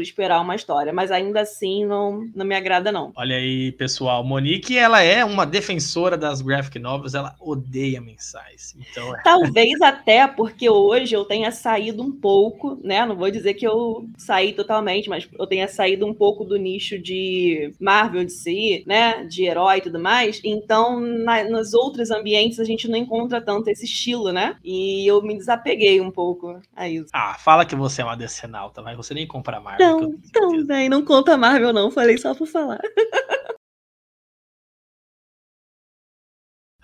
esperar 0.00 0.40
uma 0.40 0.54
história. 0.54 0.92
Mas 0.92 1.10
ainda 1.10 1.40
assim, 1.40 1.84
não, 1.84 2.28
não 2.34 2.44
me 2.44 2.54
agrada, 2.54 2.90
não. 2.92 3.12
Olha 3.16 3.36
aí, 3.36 3.72
pessoal. 3.72 4.24
Monique, 4.24 4.76
ela 4.76 5.02
é 5.02 5.24
uma 5.24 5.46
defensora 5.46 6.16
das 6.16 6.40
graphic 6.40 6.78
novels, 6.78 7.14
ela 7.14 7.34
odeia 7.40 8.00
mensais. 8.00 8.76
Então, 8.78 9.14
é... 9.14 9.22
Talvez 9.22 9.80
até 9.80 10.26
porque 10.26 10.68
hoje 10.68 11.14
eu 11.14 11.24
tenha 11.24 11.50
saído 11.50 12.02
um 12.02 12.12
pouco, 12.12 12.78
né? 12.82 13.04
Não 13.04 13.16
vou 13.16 13.30
dizer 13.30 13.54
que 13.54 13.66
eu 13.66 14.08
saí 14.16 14.52
totalmente, 14.52 15.08
mas 15.08 15.28
eu 15.38 15.46
tenha 15.46 15.68
saído 15.68 16.06
um 16.06 16.14
pouco 16.14 16.25
pouco 16.26 16.44
do 16.44 16.56
nicho 16.56 16.98
de 16.98 17.72
Marvel, 17.78 18.24
de 18.24 18.32
si, 18.32 18.82
né, 18.84 19.22
de 19.26 19.44
herói 19.44 19.78
e 19.78 19.80
tudo 19.80 20.00
mais. 20.00 20.40
Então, 20.42 20.98
na, 20.98 21.44
nos 21.44 21.72
outros 21.72 22.10
ambientes 22.10 22.58
a 22.58 22.64
gente 22.64 22.88
não 22.88 22.96
encontra 22.96 23.40
tanto 23.40 23.68
esse 23.68 23.84
estilo, 23.84 24.32
né? 24.32 24.56
E 24.64 25.06
eu 25.06 25.22
me 25.22 25.36
desapeguei 25.36 26.00
um 26.00 26.10
pouco 26.10 26.60
a 26.74 26.88
isso. 26.88 27.10
Ah, 27.12 27.36
fala 27.38 27.64
que 27.64 27.76
você 27.76 28.02
é 28.02 28.04
uma 28.04 28.16
decenalta, 28.16 28.82
mas 28.82 28.96
você 28.96 29.14
nem 29.14 29.24
compra 29.24 29.60
Marvel. 29.60 30.00
Não, 30.00 30.14
também, 30.32 30.88
não 30.88 31.04
conta 31.04 31.36
Marvel 31.36 31.72
não, 31.72 31.92
falei 31.92 32.18
só 32.18 32.34
por 32.34 32.48
falar. 32.48 32.80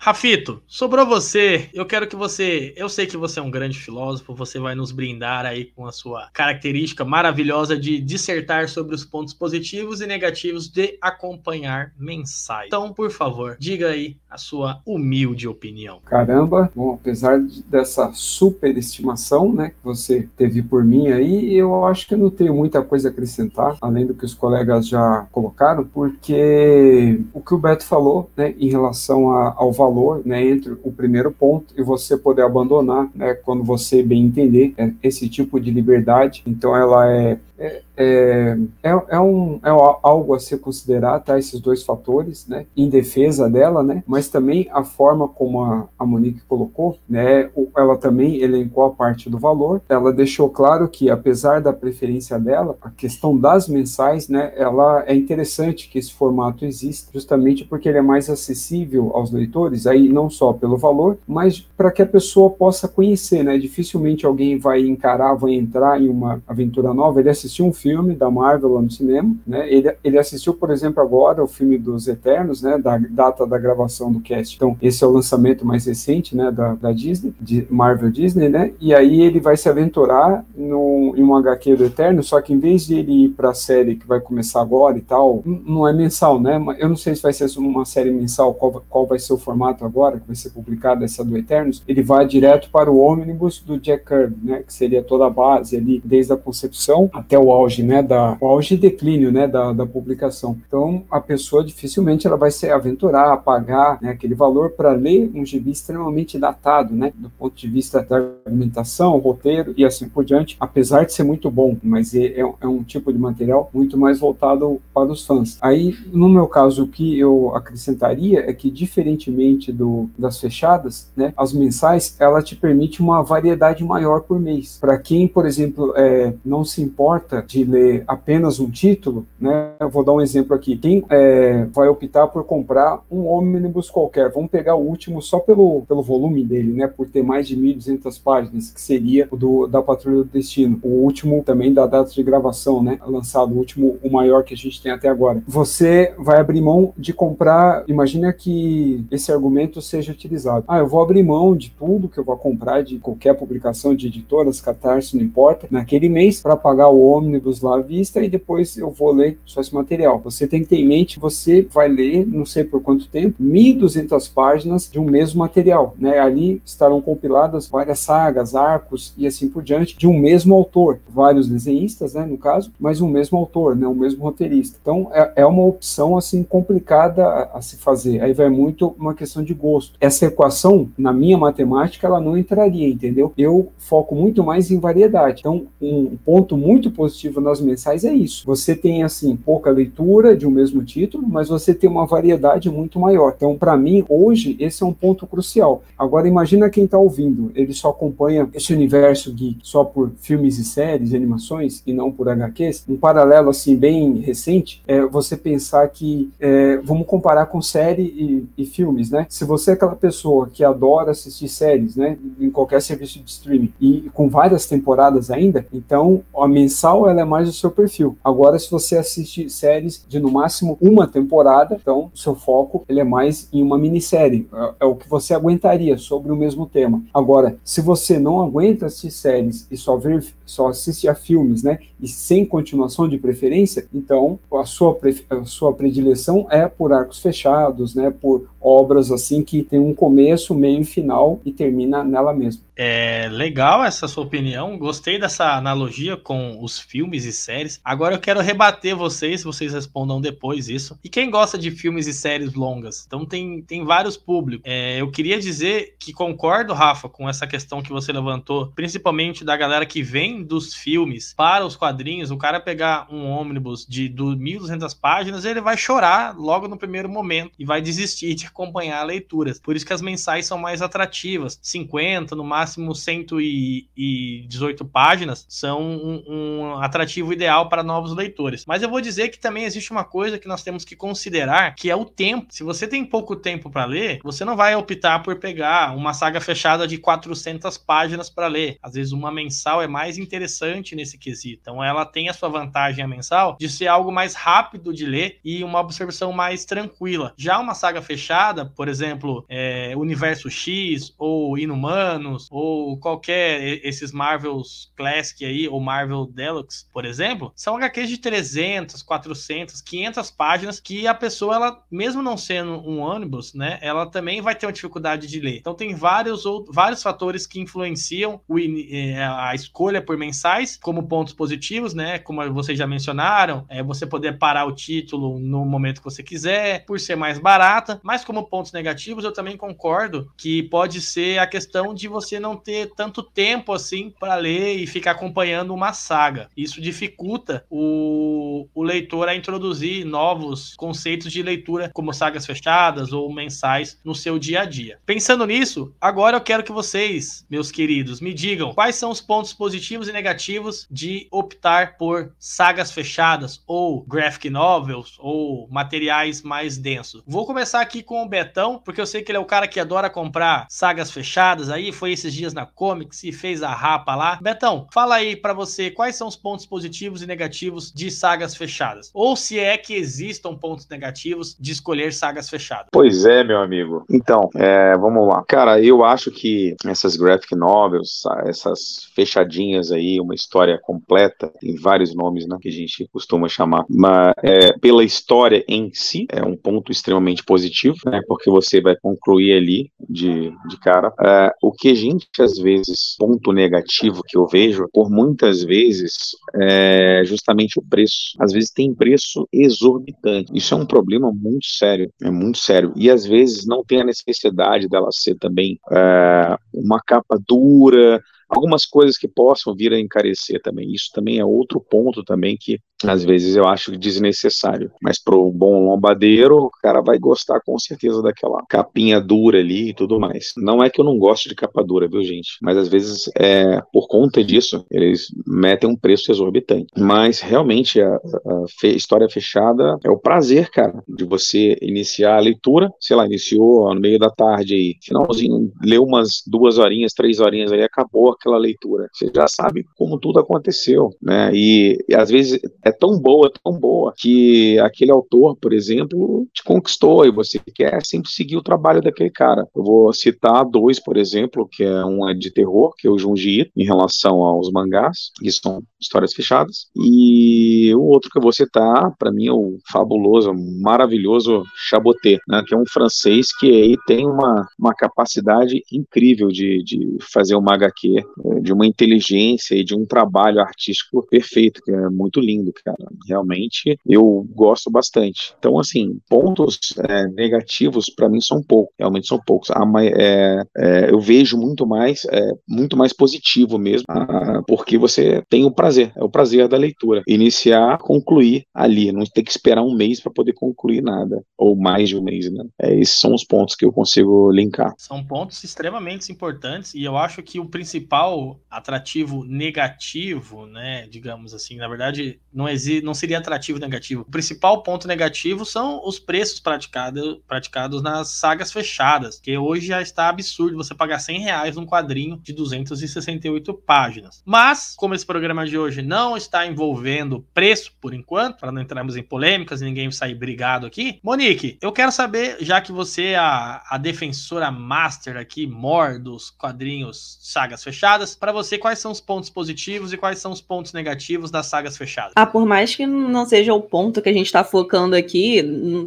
Rafito, 0.03 0.61
sobrou 0.67 1.05
você. 1.05 1.69
Eu 1.73 1.85
quero 1.85 2.05
que 2.05 2.15
você. 2.17 2.73
Eu 2.75 2.89
sei 2.89 3.07
que 3.07 3.15
você 3.15 3.39
é 3.39 3.41
um 3.41 3.49
grande 3.49 3.79
filósofo, 3.79 4.35
você 4.35 4.59
vai 4.59 4.75
nos 4.75 4.91
brindar 4.91 5.45
aí 5.45 5.63
com 5.63 5.87
a 5.87 5.93
sua 5.93 6.29
característica 6.33 7.05
maravilhosa 7.05 7.79
de 7.79 8.01
dissertar 8.01 8.67
sobre 8.67 8.93
os 8.95 9.05
pontos 9.05 9.33
positivos 9.33 10.01
e 10.01 10.05
negativos 10.05 10.67
de 10.67 10.97
acompanhar 11.01 11.93
mensais. 11.97 12.67
Então, 12.67 12.91
por 12.91 13.11
favor, 13.11 13.55
diga 13.57 13.91
aí 13.91 14.17
a 14.29 14.37
sua 14.37 14.81
humilde 14.85 15.47
opinião. 15.47 16.01
Caramba, 16.03 16.69
bom, 16.75 16.95
apesar 16.95 17.39
dessa 17.69 18.11
superestimação, 18.13 19.53
né, 19.53 19.69
que 19.69 19.75
você 19.81 20.27
teve 20.35 20.61
por 20.61 20.83
mim 20.83 21.09
aí, 21.09 21.55
eu 21.55 21.85
acho 21.85 22.05
que 22.05 22.15
eu 22.15 22.17
não 22.17 22.29
tenho 22.29 22.53
muita 22.53 22.81
coisa 22.81 23.07
a 23.07 23.11
acrescentar, 23.11 23.77
além 23.79 24.05
do 24.05 24.13
que 24.13 24.25
os 24.25 24.33
colegas 24.33 24.85
já 24.85 25.27
colocaram, 25.31 25.85
porque 25.85 27.21
o 27.31 27.39
que 27.39 27.53
o 27.53 27.57
Beto 27.57 27.85
falou, 27.85 28.29
né, 28.35 28.53
em 28.59 28.69
relação 28.69 29.31
a, 29.31 29.53
ao 29.55 29.71
valor 29.71 29.92
valor 29.93 30.21
né, 30.25 30.45
entre 30.45 30.73
o 30.83 30.91
primeiro 30.91 31.31
ponto 31.31 31.73
e 31.77 31.83
você 31.83 32.17
poder 32.17 32.41
abandonar 32.41 33.09
né, 33.13 33.33
quando 33.35 33.63
você 33.63 34.01
bem 34.01 34.23
entender 34.23 34.73
é, 34.77 34.91
esse 35.03 35.29
tipo 35.29 35.59
de 35.59 35.69
liberdade. 35.69 36.41
Então, 36.45 36.75
ela 36.75 37.09
é 37.11 37.37
é, 37.63 37.81
é, 37.95 38.57
é, 38.81 38.89
é, 39.09 39.19
um, 39.19 39.59
é 39.63 39.69
algo 39.69 40.33
a 40.33 40.39
ser 40.39 40.57
considerado, 40.57 41.23
tá? 41.23 41.37
Esses 41.37 41.59
dois 41.59 41.83
fatores, 41.83 42.47
né? 42.47 42.65
Em 42.75 42.89
defesa 42.89 43.49
dela, 43.49 43.83
né? 43.83 44.03
Mas 44.07 44.27
também 44.27 44.67
a 44.73 44.83
forma 44.83 45.27
como 45.27 45.63
a, 45.63 45.87
a 45.97 46.05
Monique 46.05 46.41
colocou, 46.47 46.97
né? 47.07 47.49
Ela 47.77 47.95
também 47.97 48.41
elencou 48.41 48.85
a 48.85 48.89
parte 48.89 49.29
do 49.29 49.37
valor. 49.37 49.81
Ela 49.87 50.11
deixou 50.11 50.49
claro 50.49 50.87
que, 50.87 51.09
apesar 51.09 51.61
da 51.61 51.71
preferência 51.71 52.39
dela, 52.39 52.75
a 52.81 52.89
questão 52.89 53.37
das 53.37 53.67
mensais, 53.67 54.27
né? 54.27 54.51
Ela 54.55 55.03
é 55.07 55.15
interessante 55.15 55.87
que 55.87 55.99
esse 55.99 56.11
formato 56.11 56.65
exista, 56.65 57.11
justamente 57.13 57.63
porque 57.63 57.87
ele 57.87 57.99
é 57.99 58.01
mais 58.01 58.29
acessível 58.29 59.11
aos 59.13 59.31
leitores, 59.31 59.82
aí 59.87 60.09
não 60.09 60.29
só 60.29 60.53
pelo 60.53 60.77
valor, 60.77 61.17
mas 61.27 61.59
para 61.59 61.91
que 61.91 62.01
a 62.01 62.05
pessoa 62.05 62.49
possa 62.49 62.87
conhecer, 62.87 63.43
né? 63.43 63.57
Dificilmente 63.57 64.25
alguém 64.25 64.57
vai 64.57 64.81
encarar, 64.81 65.33
vai 65.35 65.53
entrar 65.53 66.01
em 66.01 66.09
uma 66.09 66.41
aventura 66.47 66.93
nova, 66.93 67.19
ele 67.19 67.29
assistiu 67.29 67.65
um 67.65 67.73
filme 67.73 68.15
da 68.15 68.29
Marvel 68.29 68.73
lá 68.73 68.81
no 68.81 68.91
cinema, 68.91 69.35
né? 69.45 69.71
Ele, 69.71 69.93
ele 70.03 70.17
assistiu, 70.17 70.53
por 70.53 70.71
exemplo, 70.71 71.01
agora 71.01 71.43
o 71.43 71.47
filme 71.47 71.77
dos 71.77 72.07
Eternos, 72.07 72.61
né? 72.61 72.77
Da 72.77 72.97
data 72.97 73.45
da 73.45 73.57
gravação 73.57 74.11
do 74.11 74.19
cast. 74.19 74.55
Então, 74.55 74.77
esse 74.81 75.03
é 75.03 75.07
o 75.07 75.11
lançamento 75.11 75.65
mais 75.65 75.85
recente, 75.85 76.35
né? 76.35 76.51
Da, 76.51 76.75
da 76.75 76.91
Disney, 76.91 77.33
de 77.39 77.67
Marvel 77.69 78.11
Disney, 78.11 78.49
né? 78.49 78.71
E 78.79 78.93
aí 78.93 79.21
ele 79.21 79.39
vai 79.39 79.57
se 79.57 79.69
aventurar 79.69 80.45
no, 80.55 81.13
em 81.15 81.23
um 81.23 81.35
HQ 81.35 81.75
do 81.75 81.85
Eterno, 81.85 82.23
só 82.23 82.41
que 82.41 82.53
em 82.53 82.59
vez 82.59 82.85
de 82.85 82.95
ele 82.95 83.25
ir 83.25 83.29
para 83.29 83.49
a 83.49 83.53
série 83.53 83.95
que 83.95 84.07
vai 84.07 84.19
começar 84.19 84.61
agora 84.61 84.97
e 84.97 85.01
tal, 85.01 85.41
não 85.45 85.87
é 85.87 85.93
mensal, 85.93 86.39
né? 86.39 86.63
Eu 86.77 86.89
não 86.89 86.95
sei 86.95 87.15
se 87.15 87.21
vai 87.21 87.33
ser 87.33 87.49
uma 87.57 87.85
série 87.85 88.11
mensal, 88.11 88.53
qual, 88.53 88.83
qual 88.89 89.05
vai 89.05 89.19
ser 89.19 89.33
o 89.33 89.37
formato 89.37 89.72
formato 89.73 89.85
agora, 89.85 90.19
que 90.19 90.27
vai 90.27 90.35
ser 90.35 90.51
publicada 90.51 91.03
essa 91.03 91.23
do 91.23 91.37
Eternos, 91.37 91.83
ele 91.87 92.01
vai 92.01 92.25
direto 92.25 92.69
para 92.69 92.91
o 92.91 92.99
ônibus 92.99 93.59
do 93.59 93.79
Jack 93.79 94.05
Kirby, 94.05 94.35
né, 94.43 94.63
que 94.65 94.73
seria 94.73 95.01
toda 95.01 95.25
a 95.25 95.29
base 95.29 95.75
ali, 95.75 96.01
desde 96.03 96.33
a 96.33 96.37
concepção 96.37 97.09
até 97.13 97.37
o 97.37 97.51
auge, 97.51 97.83
né, 97.83 98.01
da, 98.03 98.37
o 98.39 98.47
auge 98.47 98.75
e 98.75 98.77
declínio, 98.77 99.31
né, 99.31 99.47
da, 99.47 99.73
da 99.73 99.85
publicação. 99.85 100.57
Então, 100.67 101.03
a 101.09 101.19
pessoa 101.19 101.63
dificilmente 101.63 102.27
ela 102.27 102.37
vai 102.37 102.51
se 102.51 102.69
aventurar 102.69 103.33
a 103.33 103.37
pagar 103.37 103.97
né, 104.01 104.09
aquele 104.09 104.35
valor 104.35 104.71
para 104.71 104.91
ler 104.93 105.31
um 105.33 105.45
gibi 105.45 105.71
extremamente 105.71 106.37
datado, 106.37 106.93
né, 106.93 107.11
do 107.15 107.29
ponto 107.29 107.55
de 107.55 107.67
vista 107.67 108.01
da 108.01 108.17
argumentação, 108.45 109.17
roteiro 109.17 109.73
e 109.77 109.85
assim 109.85 110.07
por 110.07 110.23
diante, 110.23 110.55
apesar 110.59 111.05
de 111.05 111.13
ser 111.13 111.23
muito 111.23 111.49
bom, 111.49 111.77
mas 111.81 112.13
é, 112.13 112.25
é, 112.25 112.53
é 112.61 112.67
um 112.67 112.83
tipo 112.83 113.11
de 113.11 113.19
material 113.19 113.69
muito 113.73 113.97
mais 113.97 114.19
voltado 114.19 114.81
para 114.93 115.11
os 115.11 115.25
fãs. 115.25 115.57
Aí, 115.61 115.95
no 116.11 116.29
meu 116.29 116.47
caso, 116.47 116.83
o 116.83 116.87
que 116.87 117.17
eu 117.17 117.55
acrescentaria 117.55 118.49
é 118.49 118.53
que, 118.53 118.69
diferentemente 118.69 119.62
do, 119.71 120.09
das 120.17 120.39
fechadas, 120.39 121.09
né, 121.15 121.33
as 121.37 121.53
mensais, 121.53 122.15
ela 122.19 122.41
te 122.41 122.55
permite 122.55 123.01
uma 123.01 123.21
variedade 123.21 123.83
maior 123.83 124.21
por 124.21 124.39
mês. 124.39 124.77
Para 124.79 124.97
quem, 124.97 125.27
por 125.27 125.45
exemplo, 125.45 125.93
é, 125.95 126.33
não 126.43 126.63
se 126.65 126.81
importa 126.81 127.43
de 127.47 127.63
ler 127.63 128.03
apenas 128.07 128.59
um 128.59 128.69
título, 128.69 129.25
né, 129.39 129.71
eu 129.79 129.89
vou 129.89 130.03
dar 130.03 130.13
um 130.13 130.21
exemplo 130.21 130.55
aqui. 130.55 130.77
Quem 130.77 131.03
é, 131.09 131.65
vai 131.65 131.87
optar 131.87 132.27
por 132.27 132.43
comprar 132.43 133.01
um 133.09 133.25
ônibus 133.25 133.89
qualquer, 133.89 134.31
vamos 134.31 134.49
pegar 134.49 134.75
o 134.75 134.85
último 134.85 135.21
só 135.21 135.39
pelo, 135.39 135.83
pelo 135.87 136.01
volume 136.01 136.43
dele, 136.43 136.73
né, 136.73 136.87
por 136.87 137.07
ter 137.07 137.23
mais 137.23 137.47
de 137.47 137.57
1.200 137.57 138.21
páginas, 138.21 138.71
que 138.71 138.81
seria 138.81 139.27
o 139.31 139.37
do, 139.37 139.67
da 139.67 139.81
Patrulha 139.81 140.17
do 140.17 140.25
Destino. 140.25 140.79
O 140.81 141.03
último 141.03 141.43
também 141.43 141.73
da 141.73 141.85
data 141.85 142.11
de 142.11 142.23
gravação, 142.23 142.81
né, 142.81 142.99
lançado, 143.05 143.53
o 143.53 143.57
último, 143.57 143.97
o 144.03 144.09
maior 144.09 144.43
que 144.43 144.53
a 144.53 144.57
gente 144.57 144.81
tem 144.81 144.91
até 144.91 145.07
agora. 145.07 145.41
Você 145.47 146.13
vai 146.17 146.39
abrir 146.39 146.61
mão 146.61 146.93
de 146.97 147.13
comprar, 147.13 147.83
imagina 147.87 148.31
que 148.33 149.05
esse 149.11 149.31
argumento 149.31 149.52
seja 149.81 150.11
utilizado. 150.11 150.65
Ah, 150.67 150.79
eu 150.79 150.87
vou 150.87 151.01
abrir 151.01 151.23
mão 151.23 151.55
de 151.55 151.69
tudo 151.71 152.09
que 152.09 152.17
eu 152.17 152.23
vou 152.23 152.37
comprar, 152.37 152.83
de 152.83 152.97
qualquer 152.99 153.33
publicação 153.33 153.95
de 153.95 154.07
editoras, 154.07 154.61
catarse, 154.61 155.15
não 155.15 155.23
importa, 155.23 155.67
naquele 155.69 156.09
mês, 156.09 156.41
para 156.41 156.55
pagar 156.55 156.89
o 156.89 157.01
ônibus 157.01 157.61
lá 157.61 157.77
à 157.77 157.81
vista 157.81 158.21
e 158.21 158.29
depois 158.29 158.77
eu 158.77 158.89
vou 158.91 159.11
ler 159.11 159.37
só 159.45 159.61
esse 159.61 159.73
material. 159.73 160.19
Você 160.23 160.47
tem 160.47 160.61
que 160.61 160.69
ter 160.69 160.77
em 160.77 160.87
mente, 160.87 161.19
você 161.19 161.67
vai 161.71 161.87
ler, 161.87 162.25
não 162.25 162.45
sei 162.45 162.63
por 162.63 162.81
quanto 162.81 163.07
tempo, 163.07 163.41
1.200 163.41 164.31
páginas 164.33 164.89
de 164.91 164.99
um 164.99 165.05
mesmo 165.05 165.39
material, 165.39 165.95
né? 165.97 166.19
Ali 166.19 166.61
estarão 166.65 167.01
compiladas 167.01 167.67
várias 167.67 167.99
sagas, 167.99 168.55
arcos 168.55 169.13
e 169.17 169.25
assim 169.25 169.47
por 169.47 169.63
diante, 169.63 169.97
de 169.97 170.07
um 170.07 170.17
mesmo 170.17 170.53
autor, 170.53 170.99
vários 171.09 171.47
desenhistas, 171.47 172.13
né, 172.13 172.25
no 172.25 172.37
caso, 172.37 172.71
mas 172.79 173.01
um 173.01 173.07
mesmo 173.07 173.37
autor, 173.37 173.75
né, 173.75 173.87
um 173.87 173.95
mesmo 173.95 174.23
roteirista. 174.23 174.77
Então 174.81 175.09
é, 175.13 175.31
é 175.37 175.45
uma 175.45 175.63
opção 175.63 176.17
assim 176.17 176.43
complicada 176.43 177.25
a, 177.25 177.57
a 177.57 177.61
se 177.61 177.77
fazer. 177.77 178.21
Aí 178.21 178.33
vai 178.33 178.49
muito 178.49 178.95
uma 178.97 179.13
questão 179.13 179.32
de 179.41 179.53
gosto. 179.53 179.95
Essa 179.99 180.25
equação, 180.25 180.89
na 180.97 181.13
minha 181.13 181.37
matemática, 181.37 182.05
ela 182.05 182.19
não 182.19 182.37
entraria, 182.37 182.89
entendeu? 182.89 183.31
Eu 183.37 183.69
foco 183.77 184.13
muito 184.15 184.43
mais 184.43 184.69
em 184.69 184.79
variedade. 184.79 185.39
Então, 185.39 185.65
um 185.81 186.17
ponto 186.25 186.57
muito 186.57 186.91
positivo 186.91 187.39
nas 187.39 187.61
mensais 187.61 188.03
é 188.03 188.13
isso. 188.13 188.45
Você 188.45 188.75
tem 188.75 189.03
assim 189.03 189.35
pouca 189.35 189.69
leitura 189.69 190.35
de 190.35 190.45
um 190.45 190.51
mesmo 190.51 190.83
título, 190.83 191.25
mas 191.27 191.49
você 191.49 191.73
tem 191.73 191.89
uma 191.89 192.05
variedade 192.05 192.69
muito 192.69 192.99
maior. 192.99 193.33
Então, 193.35 193.57
para 193.57 193.77
mim, 193.77 194.03
hoje 194.09 194.55
esse 194.59 194.83
é 194.83 194.85
um 194.85 194.93
ponto 194.93 195.25
crucial. 195.25 195.83
Agora 195.97 196.27
imagina 196.27 196.69
quem 196.69 196.85
está 196.85 196.97
ouvindo, 196.97 197.51
ele 197.55 197.73
só 197.73 197.89
acompanha 197.89 198.49
esse 198.53 198.73
universo 198.73 199.31
geek 199.33 199.59
só 199.63 199.83
por 199.83 200.11
filmes 200.19 200.57
e 200.57 200.63
séries, 200.63 201.13
animações 201.13 201.81
e 201.85 201.93
não 201.93 202.11
por 202.11 202.27
HQs. 202.27 202.83
Um 202.89 202.97
paralelo 202.97 203.49
assim 203.49 203.75
bem 203.75 204.19
recente 204.19 204.81
é 204.87 205.01
você 205.01 205.37
pensar 205.37 205.87
que 205.89 206.31
é, 206.39 206.77
vamos 206.77 207.07
comparar 207.07 207.45
com 207.45 207.61
série 207.61 208.03
e, 208.03 208.61
e, 208.61 208.65
filmes, 208.65 209.09
né? 209.09 209.22
Se 209.29 209.45
você 209.45 209.71
é 209.71 209.73
aquela 209.73 209.95
pessoa 209.95 210.49
que 210.51 210.63
adora 210.63 211.11
assistir 211.11 211.47
séries, 211.47 211.95
né, 211.95 212.17
em 212.39 212.49
qualquer 212.49 212.81
serviço 212.81 213.19
de 213.19 213.29
streaming 213.29 213.73
e 213.79 214.09
com 214.13 214.29
várias 214.29 214.65
temporadas 214.65 215.29
ainda, 215.31 215.65
então 215.73 216.23
a 216.35 216.47
mensal 216.47 217.09
ela 217.09 217.21
é 217.21 217.25
mais 217.25 217.47
o 217.49 217.53
seu 217.53 217.71
perfil. 217.71 218.17
Agora, 218.23 218.57
se 218.59 218.69
você 218.69 218.97
assiste 218.97 219.49
séries 219.49 220.03
de 220.07 220.19
no 220.19 220.31
máximo 220.31 220.77
uma 220.81 221.07
temporada, 221.07 221.77
então 221.81 222.11
o 222.13 222.17
seu 222.17 222.35
foco 222.35 222.83
ele 222.87 222.99
é 222.99 223.03
mais 223.03 223.47
em 223.51 223.61
uma 223.61 223.77
minissérie. 223.77 224.47
É, 224.53 224.73
é 224.81 224.85
o 224.85 224.95
que 224.95 225.09
você 225.09 225.33
aguentaria 225.33 225.97
sobre 225.97 226.31
o 226.31 226.35
mesmo 226.35 226.65
tema. 226.65 227.03
Agora, 227.13 227.57
se 227.63 227.81
você 227.81 228.19
não 228.19 228.41
aguenta 228.41 228.85
assistir 228.85 229.11
séries 229.11 229.67
e 229.69 229.77
só 229.77 229.97
ver, 229.97 230.25
só 230.45 230.67
assiste 230.67 231.07
a 231.07 231.15
filmes, 231.15 231.63
né, 231.63 231.79
e 232.03 232.07
sem 232.07 232.45
continuação 232.45 233.07
de 233.07 233.17
preferência, 233.17 233.87
então 233.93 234.37
a 234.53 234.65
sua, 234.65 234.99
a 235.29 235.45
sua 235.45 235.73
predileção 235.73 236.45
é 236.51 236.67
por 236.67 236.91
arcos 236.91 237.21
fechados, 237.21 237.95
né, 237.95 238.11
por 238.11 238.49
obras 238.59 239.09
assim 239.09 239.41
que 239.41 239.63
tem 239.63 239.79
um 239.79 239.93
começo, 239.93 240.53
meio 240.53 240.81
e 240.81 240.85
final 240.85 241.39
e 241.45 241.51
termina 241.51 242.03
nela 242.03 242.33
mesma. 242.33 242.61
É 242.75 243.29
legal 243.29 243.83
essa 243.83 244.07
sua 244.07 244.23
opinião. 244.23 244.77
Gostei 244.77 245.19
dessa 245.19 245.55
analogia 245.55 246.17
com 246.17 246.57
os 246.63 246.79
filmes 246.79 247.23
e 247.23 247.31
séries. 247.31 247.79
Agora 247.83 248.15
eu 248.15 248.19
quero 248.19 248.41
rebater 248.41 248.95
vocês, 248.95 249.43
vocês 249.43 249.73
respondam 249.73 250.19
depois 250.19 250.67
isso. 250.69 250.97
E 251.03 251.09
quem 251.09 251.29
gosta 251.29 251.57
de 251.57 251.69
filmes 251.69 252.07
e 252.07 252.13
séries 252.13 252.53
longas? 252.53 253.03
Então 253.05 253.25
tem, 253.25 253.61
tem 253.61 253.85
vários 253.85 254.17
públicos. 254.17 254.63
É, 254.65 254.99
eu 254.99 255.11
queria 255.11 255.39
dizer 255.39 255.95
que 255.99 256.11
concordo, 256.11 256.73
Rafa, 256.73 257.07
com 257.07 257.29
essa 257.29 257.45
questão 257.45 257.81
que 257.81 257.91
você 257.91 258.11
levantou, 258.11 258.71
principalmente 258.75 259.45
da 259.45 259.55
galera 259.55 259.85
que 259.85 260.01
vem 260.01 260.43
dos 260.43 260.73
filmes 260.73 261.33
para 261.37 261.65
os 261.65 261.75
quadrinhos. 261.75 261.92
O 262.31 262.37
cara 262.37 262.59
pegar 262.59 263.07
um 263.11 263.29
ônibus 263.29 263.85
de 263.87 264.09
1.200 264.09 264.97
páginas, 264.99 265.45
ele 265.45 265.61
vai 265.61 265.77
chorar 265.77 266.35
logo 266.37 266.67
no 266.67 266.77
primeiro 266.77 267.09
momento 267.09 267.51
e 267.57 267.65
vai 267.65 267.81
desistir 267.81 268.35
de 268.35 268.45
acompanhar 268.45 269.03
leituras. 269.03 269.59
Por 269.59 269.75
isso 269.75 269.85
que 269.85 269.93
as 269.93 270.01
mensais 270.01 270.45
são 270.45 270.57
mais 270.57 270.81
atrativas. 270.81 271.59
50, 271.61 272.35
no 272.35 272.43
máximo 272.43 272.63
máximo 272.63 272.95
118 272.95 274.85
páginas, 274.85 275.45
são 275.49 275.81
um, 275.81 276.23
um 276.27 276.75
atrativo 276.77 277.33
ideal 277.33 277.69
para 277.69 277.83
novos 277.83 278.15
leitores. 278.15 278.65
Mas 278.65 278.81
eu 278.81 278.89
vou 278.89 279.01
dizer 279.01 279.29
que 279.29 279.39
também 279.39 279.65
existe 279.65 279.91
uma 279.91 280.03
coisa 280.03 280.39
que 280.39 280.47
nós 280.47 280.63
temos 280.63 280.85
que 280.85 280.95
considerar, 280.95 281.75
que 281.75 281.89
é 281.89 281.95
o 281.95 282.05
tempo. 282.05 282.47
Se 282.49 282.63
você 282.63 282.87
tem 282.87 283.05
pouco 283.05 283.35
tempo 283.35 283.69
para 283.69 283.85
ler, 283.85 284.19
você 284.23 284.45
não 284.45 284.55
vai 284.55 284.75
optar 284.75 285.19
por 285.19 285.39
pegar 285.39 285.95
uma 285.95 286.13
saga 286.13 286.39
fechada 286.39 286.87
de 286.87 286.97
400 286.97 287.77
páginas 287.77 288.29
para 288.29 288.47
ler. 288.47 288.77
Às 288.81 288.93
vezes 288.93 289.11
uma 289.11 289.31
mensal 289.31 289.81
é 289.81 289.87
mais 289.87 290.17
interessante 290.17 290.95
nesse 290.95 291.17
quesito. 291.17 291.59
Então 291.61 291.82
ela 291.83 292.05
tem 292.05 292.29
a 292.29 292.33
sua 292.33 292.49
vantagem 292.49 293.03
a 293.03 293.07
mensal 293.07 293.57
de 293.59 293.69
ser 293.69 293.87
algo 293.87 294.11
mais 294.11 294.35
rápido 294.35 294.93
de 294.93 295.05
ler 295.05 295.39
e 295.43 295.63
uma 295.63 295.79
observação 295.79 296.31
mais 296.31 296.65
tranquila. 296.65 297.33
Já 297.37 297.59
uma 297.59 297.73
saga 297.73 298.01
fechada, 298.01 298.65
por 298.65 298.87
exemplo, 298.87 299.45
é, 299.49 299.93
Universo 299.95 300.49
X 300.49 301.13
ou 301.17 301.57
Inumanos 301.57 302.47
ou 302.51 302.97
qualquer 302.97 303.83
esses 303.83 304.11
Marvels 304.11 304.91
Classic 304.95 305.43
aí, 305.45 305.67
ou 305.67 305.79
Marvel 305.79 306.25
Deluxe, 306.25 306.85
por 306.91 307.05
exemplo, 307.05 307.51
são 307.55 307.75
HQs 307.77 308.09
de 308.09 308.17
300, 308.17 309.01
400, 309.03 309.81
500 309.81 310.31
páginas 310.31 310.79
que 310.79 311.07
a 311.07 311.13
pessoa, 311.13 311.55
ela, 311.55 311.83
mesmo 311.91 312.21
não 312.21 312.37
sendo 312.37 312.73
um 312.87 312.99
ônibus, 312.99 313.53
né, 313.53 313.79
ela 313.81 314.05
também 314.05 314.41
vai 314.41 314.55
ter 314.55 314.65
uma 314.65 314.73
dificuldade 314.73 315.27
de 315.27 315.39
ler. 315.39 315.57
Então 315.57 315.73
tem 315.73 315.93
vários, 315.95 316.45
outros, 316.45 316.75
vários 316.75 317.01
fatores 317.01 317.45
que 317.47 317.59
influenciam 317.59 318.41
o, 318.47 318.59
é, 318.59 319.23
a 319.23 319.53
escolha 319.55 320.01
por 320.01 320.17
mensais, 320.17 320.77
como 320.77 321.07
pontos 321.07 321.33
positivos, 321.33 321.62
né, 321.93 322.19
como 322.19 322.53
vocês 322.53 322.77
já 322.77 322.87
mencionaram, 322.87 323.65
é 323.69 323.81
você 323.81 324.05
poder 324.05 324.37
parar 324.37 324.65
o 324.65 324.71
título 324.71 325.39
no 325.39 325.65
momento 325.65 325.99
que 325.99 326.05
você 326.05 326.23
quiser, 326.23 326.85
por 326.85 326.99
ser 326.99 327.15
mais 327.15 327.39
barata, 327.39 327.99
mas 328.03 328.25
como 328.25 328.47
pontos 328.47 328.71
negativos, 328.71 329.23
eu 329.23 329.31
também 329.31 329.55
concordo 329.55 330.31
que 330.37 330.63
pode 330.63 331.01
ser 331.01 331.39
a 331.39 331.47
questão 331.47 331.93
de 331.93 332.07
você 332.07 332.39
não 332.39 332.55
ter 332.55 332.91
tanto 332.95 333.23
tempo 333.23 333.73
assim 333.73 334.13
para 334.19 334.35
ler 334.35 334.75
e 334.75 334.87
ficar 334.87 335.11
acompanhando 335.11 335.73
uma 335.73 335.93
saga. 335.93 336.49
Isso 336.55 336.81
dificulta 336.81 337.65
o, 337.69 338.67
o 338.73 338.83
leitor 338.83 339.27
a 339.27 339.35
introduzir 339.35 340.05
novos 340.05 340.73
conceitos 340.75 341.31
de 341.31 341.41
leitura, 341.41 341.89
como 341.93 342.13
sagas 342.13 342.45
fechadas 342.45 343.13
ou 343.13 343.31
mensais, 343.33 343.99
no 344.03 344.15
seu 344.15 344.37
dia 344.37 344.61
a 344.61 344.65
dia. 344.65 344.99
Pensando 345.05 345.45
nisso, 345.45 345.93
agora 345.99 346.37
eu 346.37 346.41
quero 346.41 346.63
que 346.63 346.71
vocês, 346.71 347.45
meus 347.49 347.71
queridos, 347.71 348.19
me 348.21 348.33
digam 348.33 348.73
quais 348.73 348.95
são 348.95 349.11
os 349.11 349.21
pontos 349.21 349.53
positivos 349.53 350.07
e 350.07 350.11
negativos 350.11 350.87
de 350.89 351.27
optar 351.53 351.97
por 351.97 352.31
sagas 352.39 352.91
fechadas 352.91 353.61
ou 353.67 354.01
graphic 354.01 354.49
novels 354.49 355.17
ou 355.19 355.67
materiais 355.69 356.41
mais 356.41 356.77
densos. 356.77 357.21
Vou 357.27 357.45
começar 357.45 357.81
aqui 357.81 358.01
com 358.01 358.23
o 358.23 358.27
Betão, 358.27 358.81
porque 358.83 358.99
eu 358.99 359.05
sei 359.05 359.21
que 359.21 359.31
ele 359.31 359.37
é 359.37 359.41
o 359.41 359.45
cara 359.45 359.67
que 359.67 359.79
adora 359.79 360.09
comprar 360.09 360.65
sagas 360.69 361.11
fechadas 361.11 361.69
aí, 361.69 361.91
foi 361.91 362.11
esses 362.11 362.33
dias 362.33 362.53
na 362.53 362.65
Comics 362.65 363.23
e 363.23 363.31
fez 363.31 363.61
a 363.61 363.73
rapa 363.73 364.15
lá. 364.15 364.39
Betão, 364.41 364.87
fala 364.91 365.15
aí 365.15 365.35
para 365.35 365.53
você 365.53 365.91
quais 365.91 366.15
são 366.15 366.27
os 366.27 366.35
pontos 366.35 366.65
positivos 366.65 367.21
e 367.21 367.27
negativos 367.27 367.91
de 367.91 368.09
sagas 368.09 368.55
fechadas. 368.55 369.11
Ou 369.13 369.35
se 369.35 369.59
é 369.59 369.77
que 369.77 369.93
existam 369.93 370.55
pontos 370.55 370.87
negativos 370.87 371.55
de 371.59 371.71
escolher 371.71 372.13
sagas 372.13 372.49
fechadas. 372.49 372.87
Pois 372.91 373.25
é, 373.25 373.43
meu 373.43 373.59
amigo. 373.59 374.05
Então, 374.09 374.49
é, 374.55 374.97
vamos 374.97 375.27
lá. 375.27 375.43
Cara, 375.47 375.79
eu 375.81 376.03
acho 376.03 376.31
que 376.31 376.75
essas 376.85 377.15
graphic 377.15 377.55
novels, 377.55 378.23
essas 378.45 379.09
fechadinhas 379.15 379.91
aí, 379.91 380.19
uma 380.19 380.33
história 380.33 380.79
completa, 380.81 381.42
tem 381.47 381.75
vários 381.75 382.13
nomes, 382.15 382.47
né, 382.47 382.57
que 382.61 382.69
a 382.69 382.71
gente 382.71 383.07
costuma 383.11 383.47
chamar, 383.47 383.85
mas 383.89 384.33
é, 384.43 384.77
pela 384.79 385.03
história 385.03 385.63
em 385.67 385.91
si, 385.93 386.25
é 386.29 386.43
um 386.43 386.55
ponto 386.55 386.91
extremamente 386.91 387.43
positivo, 387.43 387.95
né, 388.05 388.21
porque 388.27 388.49
você 388.49 388.73
você 388.73 388.81
vai 388.81 388.95
concluir 388.95 389.53
ali 389.53 389.91
de, 390.09 390.51
de 390.67 390.79
cara. 390.81 391.13
É, 391.21 391.51
o 391.61 391.71
que 391.71 391.89
a 391.89 391.95
gente, 391.95 392.27
às 392.39 392.57
vezes, 392.57 393.15
ponto 393.19 393.51
negativo 393.51 394.23
que 394.25 394.37
eu 394.37 394.47
vejo, 394.47 394.87
por 394.91 395.09
muitas 395.09 395.63
vezes, 395.63 396.31
é 396.55 397.21
justamente 397.25 397.79
o 397.79 397.83
preço. 397.83 398.35
Às 398.39 398.51
vezes 398.51 398.71
tem 398.71 398.93
preço 398.93 399.47
exorbitante. 399.51 400.51
Isso 400.55 400.73
é 400.73 400.77
um 400.77 400.85
problema 400.85 401.31
muito 401.31 401.67
sério, 401.67 402.11
é 402.21 402.31
muito 402.31 402.57
sério. 402.57 402.93
E 402.95 403.09
às 403.09 403.25
vezes 403.25 403.65
não 403.65 403.83
tem 403.83 404.01
a 404.01 404.05
necessidade 404.05 404.87
dela 404.87 405.09
ser 405.11 405.35
também 405.35 405.77
é, 405.91 406.57
uma 406.73 406.99
capa 407.05 407.37
dura, 407.47 408.21
algumas 408.49 408.85
coisas 408.85 409.17
que 409.17 409.27
possam 409.27 409.75
vir 409.75 409.93
a 409.93 409.99
encarecer 409.99 410.61
também. 410.61 410.91
Isso 410.93 411.09
também 411.13 411.39
é 411.39 411.45
outro 411.45 411.79
ponto 411.79 412.23
também 412.23 412.57
que 412.59 412.79
às 413.09 413.23
vezes 413.23 413.55
eu 413.55 413.67
acho 413.67 413.97
desnecessário. 413.97 414.91
Mas 415.01 415.21
para 415.21 415.35
o 415.35 415.51
bom 415.51 415.85
lombadeiro, 415.85 416.57
o 416.57 416.69
cara 416.81 417.01
vai 417.01 417.17
gostar 417.17 417.59
com 417.65 417.77
certeza 417.77 418.21
daquela 418.21 418.63
capinha 418.69 419.19
dura 419.19 419.59
ali 419.59 419.89
e 419.89 419.93
tudo 419.93 420.19
mais. 420.19 420.53
Não 420.57 420.83
é 420.83 420.89
que 420.89 420.99
eu 420.99 421.05
não 421.05 421.17
gosto 421.17 421.49
de 421.49 421.55
capa 421.55 421.83
dura, 421.83 422.07
viu, 422.07 422.23
gente? 422.23 422.57
Mas 422.61 422.77
às 422.77 422.87
vezes, 422.87 423.29
é, 423.37 423.81
por 423.91 424.07
conta 424.07 424.43
disso, 424.43 424.85
eles 424.89 425.27
metem 425.45 425.89
um 425.89 425.95
preço 425.95 426.31
exorbitante. 426.31 426.87
Mas 426.97 427.41
realmente 427.41 428.01
a, 428.01 428.15
a 428.15 428.65
fe 428.79 428.95
história 428.95 429.27
fechada 429.29 429.97
é 430.03 430.09
o 430.09 430.17
prazer, 430.17 430.69
cara, 430.69 431.03
de 431.07 431.25
você 431.25 431.77
iniciar 431.81 432.37
a 432.37 432.41
leitura. 432.41 432.89
Sei 432.99 433.15
lá, 433.15 433.25
iniciou 433.25 433.93
no 433.93 433.99
meio 433.99 434.19
da 434.19 434.29
tarde 434.29 434.75
aí, 434.75 434.95
finalzinho, 435.01 435.71
leu 435.83 436.03
umas 436.03 436.41
duas 436.47 436.77
horinhas, 436.77 437.13
três 437.13 437.39
horinhas 437.39 437.71
aí, 437.71 437.83
acabou 437.83 438.32
aquela 438.33 438.57
leitura. 438.57 439.07
Você 439.13 439.31
já 439.33 439.47
sabe 439.47 439.85
como 439.95 440.19
tudo 440.19 440.39
aconteceu, 440.39 441.09
né? 441.21 441.51
E, 441.53 441.97
e 442.07 442.15
às 442.15 442.29
vezes 442.29 442.59
é 442.83 442.91
tão 442.91 443.19
boa, 443.19 443.51
tão 443.63 443.73
boa, 443.73 444.13
que 444.17 444.79
aquele 444.79 445.11
autor, 445.11 445.55
por 445.57 445.73
exemplo, 445.73 446.47
te 446.53 446.63
conquistou 446.63 447.25
e 447.25 447.31
você 447.31 447.59
quer 447.73 448.03
sempre 448.05 448.29
seguir 448.29 448.57
o 448.57 448.63
trabalho 448.63 449.01
daquele 449.01 449.29
cara. 449.29 449.67
Eu 449.75 449.83
vou 449.83 450.13
citar 450.13 450.65
dois, 450.65 450.99
por 450.99 451.17
exemplo, 451.17 451.67
que 451.71 451.83
é 451.83 452.05
um 452.05 452.29
é 452.29 452.33
de 452.33 452.51
terror, 452.51 452.93
que 452.97 453.07
é 453.07 453.09
o 453.09 453.17
Junji 453.17 453.61
Ito, 453.61 453.71
em 453.75 453.85
relação 453.85 454.41
aos 454.43 454.71
mangás, 454.71 455.31
que 455.39 455.51
são 455.51 455.81
histórias 455.99 456.33
fechadas, 456.33 456.87
e 456.95 457.93
o 457.95 458.03
outro 458.03 458.29
que 458.29 458.37
eu 458.37 458.41
vou 458.41 458.53
citar, 458.53 459.15
para 459.17 459.31
mim, 459.31 459.47
é 459.47 459.51
o 459.51 459.77
fabuloso, 459.91 460.53
maravilhoso 460.81 461.63
Chaboté, 461.89 462.37
né, 462.47 462.63
que 462.65 462.73
é 462.73 462.77
um 462.77 462.85
francês 462.85 463.55
que 463.57 463.69
aí 463.69 463.97
tem 464.05 464.25
uma, 464.25 464.67
uma 464.77 464.93
capacidade 464.93 465.81
incrível 465.91 466.47
de, 466.49 466.83
de 466.83 467.17
fazer 467.31 467.55
uma 467.55 467.73
HQ 467.73 468.22
de 468.61 468.71
uma 468.71 468.85
inteligência 468.85 469.75
e 469.75 469.83
de 469.83 469.95
um 469.95 470.05
trabalho 470.05 470.59
artístico 470.59 471.25
perfeito, 471.29 471.81
que 471.83 471.91
é 471.91 472.09
muito 472.09 472.39
lindo, 472.39 472.71
cara. 472.83 472.97
Realmente 473.27 473.97
eu 474.05 474.45
gosto 474.51 474.89
bastante. 474.89 475.53
Então, 475.57 475.79
assim, 475.79 476.17
pontos 476.29 476.79
é, 477.09 477.27
negativos 477.27 478.09
para 478.09 478.29
mim 478.29 478.41
são 478.41 478.61
poucos, 478.61 478.93
realmente 478.97 479.27
são 479.27 479.39
poucos. 479.45 479.69
Ah, 479.71 479.83
é, 480.01 480.63
é, 480.77 481.11
eu 481.11 481.19
vejo 481.19 481.57
muito 481.57 481.85
mais, 481.85 482.25
é, 482.31 482.51
muito 482.67 482.95
mais 482.97 483.13
positivo 483.13 483.77
mesmo, 483.77 484.05
ah, 484.09 484.61
porque 484.67 484.97
você 484.97 485.43
tem 485.49 485.65
o 485.65 485.71
prazer, 485.71 486.11
é 486.15 486.23
o 486.23 486.29
prazer 486.29 486.67
da 486.67 486.77
leitura. 486.77 487.21
Iniciar, 487.27 487.97
concluir 487.99 488.63
ali, 488.73 489.11
não 489.11 489.23
ter 489.25 489.43
que 489.43 489.51
esperar 489.51 489.83
um 489.83 489.95
mês 489.95 490.19
para 490.19 490.31
poder 490.31 490.53
concluir 490.53 491.01
nada, 491.01 491.43
ou 491.57 491.75
mais 491.75 492.09
de 492.09 492.17
um 492.17 492.23
mês, 492.23 492.51
né? 492.51 492.63
É, 492.81 492.95
esses 492.99 493.19
são 493.19 493.33
os 493.33 493.43
pontos 493.43 493.75
que 493.75 493.85
eu 493.85 493.91
consigo 493.91 494.51
linkar. 494.51 494.93
São 494.97 495.23
pontos 495.23 495.63
extremamente 495.63 496.31
importantes 496.31 496.93
e 496.93 497.03
eu 497.03 497.17
acho 497.17 497.41
que 497.41 497.59
o 497.59 497.65
principal 497.65 498.12
principal 498.13 498.59
atrativo 498.69 499.43
negativo, 499.43 500.65
né, 500.67 501.07
digamos 501.09 501.53
assim, 501.53 501.77
na 501.77 501.87
verdade, 501.87 502.39
não, 502.51 502.67
existe, 502.69 503.03
não 503.03 503.13
seria 503.13 503.39
atrativo 503.39 503.79
negativo. 503.79 504.21
O 504.21 504.31
principal 504.31 504.83
ponto 504.83 505.07
negativo 505.07 505.65
são 505.65 506.01
os 506.05 506.19
preços 506.19 506.59
praticado, 506.59 507.41
praticados 507.47 508.01
nas 508.01 508.29
sagas 508.29 508.71
fechadas, 508.71 509.39
que 509.39 509.57
hoje 509.57 509.87
já 509.87 510.01
está 510.01 510.29
absurdo 510.29 510.77
você 510.77 510.93
pagar 510.93 511.19
100 511.19 511.39
reais 511.39 511.75
num 511.75 511.85
quadrinho 511.85 512.39
de 512.41 512.53
268 512.53 513.73
páginas. 513.73 514.41
Mas, 514.45 514.93
como 514.95 515.15
esse 515.15 515.25
programa 515.25 515.65
de 515.65 515.77
hoje 515.77 516.01
não 516.01 516.35
está 516.35 516.65
envolvendo 516.65 517.45
preço 517.53 517.93
por 517.99 518.13
enquanto, 518.13 518.59
para 518.59 518.71
não 518.71 518.81
entrarmos 518.81 519.15
em 519.15 519.23
polêmicas 519.23 519.81
e 519.81 519.85
ninguém 519.85 520.11
sair 520.11 520.35
brigado 520.35 520.85
aqui, 520.85 521.19
Monique, 521.23 521.77
eu 521.81 521.91
quero 521.91 522.11
saber, 522.11 522.57
já 522.59 522.81
que 522.81 522.91
você 522.91 523.27
é 523.29 523.37
a, 523.37 523.83
a 523.89 523.97
defensora 523.97 524.71
master 524.71 525.37
aqui, 525.37 525.65
mor 525.65 526.19
dos 526.19 526.49
quadrinhos 526.49 527.37
sagas 527.41 527.83
fechadas, 527.83 528.02
fechadas, 528.03 528.35
para 528.35 528.51
você, 528.51 528.77
quais 528.77 528.99
são 528.99 529.13
os 529.13 529.21
pontos 529.21 529.49
positivos 529.49 530.11
e 530.11 530.17
quais 530.17 530.37
são 530.39 530.51
os 530.51 530.59
pontos 530.59 530.91
negativos 530.91 531.49
das 531.49 531.67
sagas 531.67 531.95
fechadas? 531.95 532.33
Ah, 532.35 532.45
por 532.45 532.65
mais 532.65 532.93
que 532.93 533.05
não 533.05 533.45
seja 533.45 533.73
o 533.73 533.81
ponto 533.81 534.21
que 534.21 534.27
a 534.27 534.33
gente 534.33 534.47
está 534.47 534.61
focando 534.61 535.15
aqui, 535.15 535.63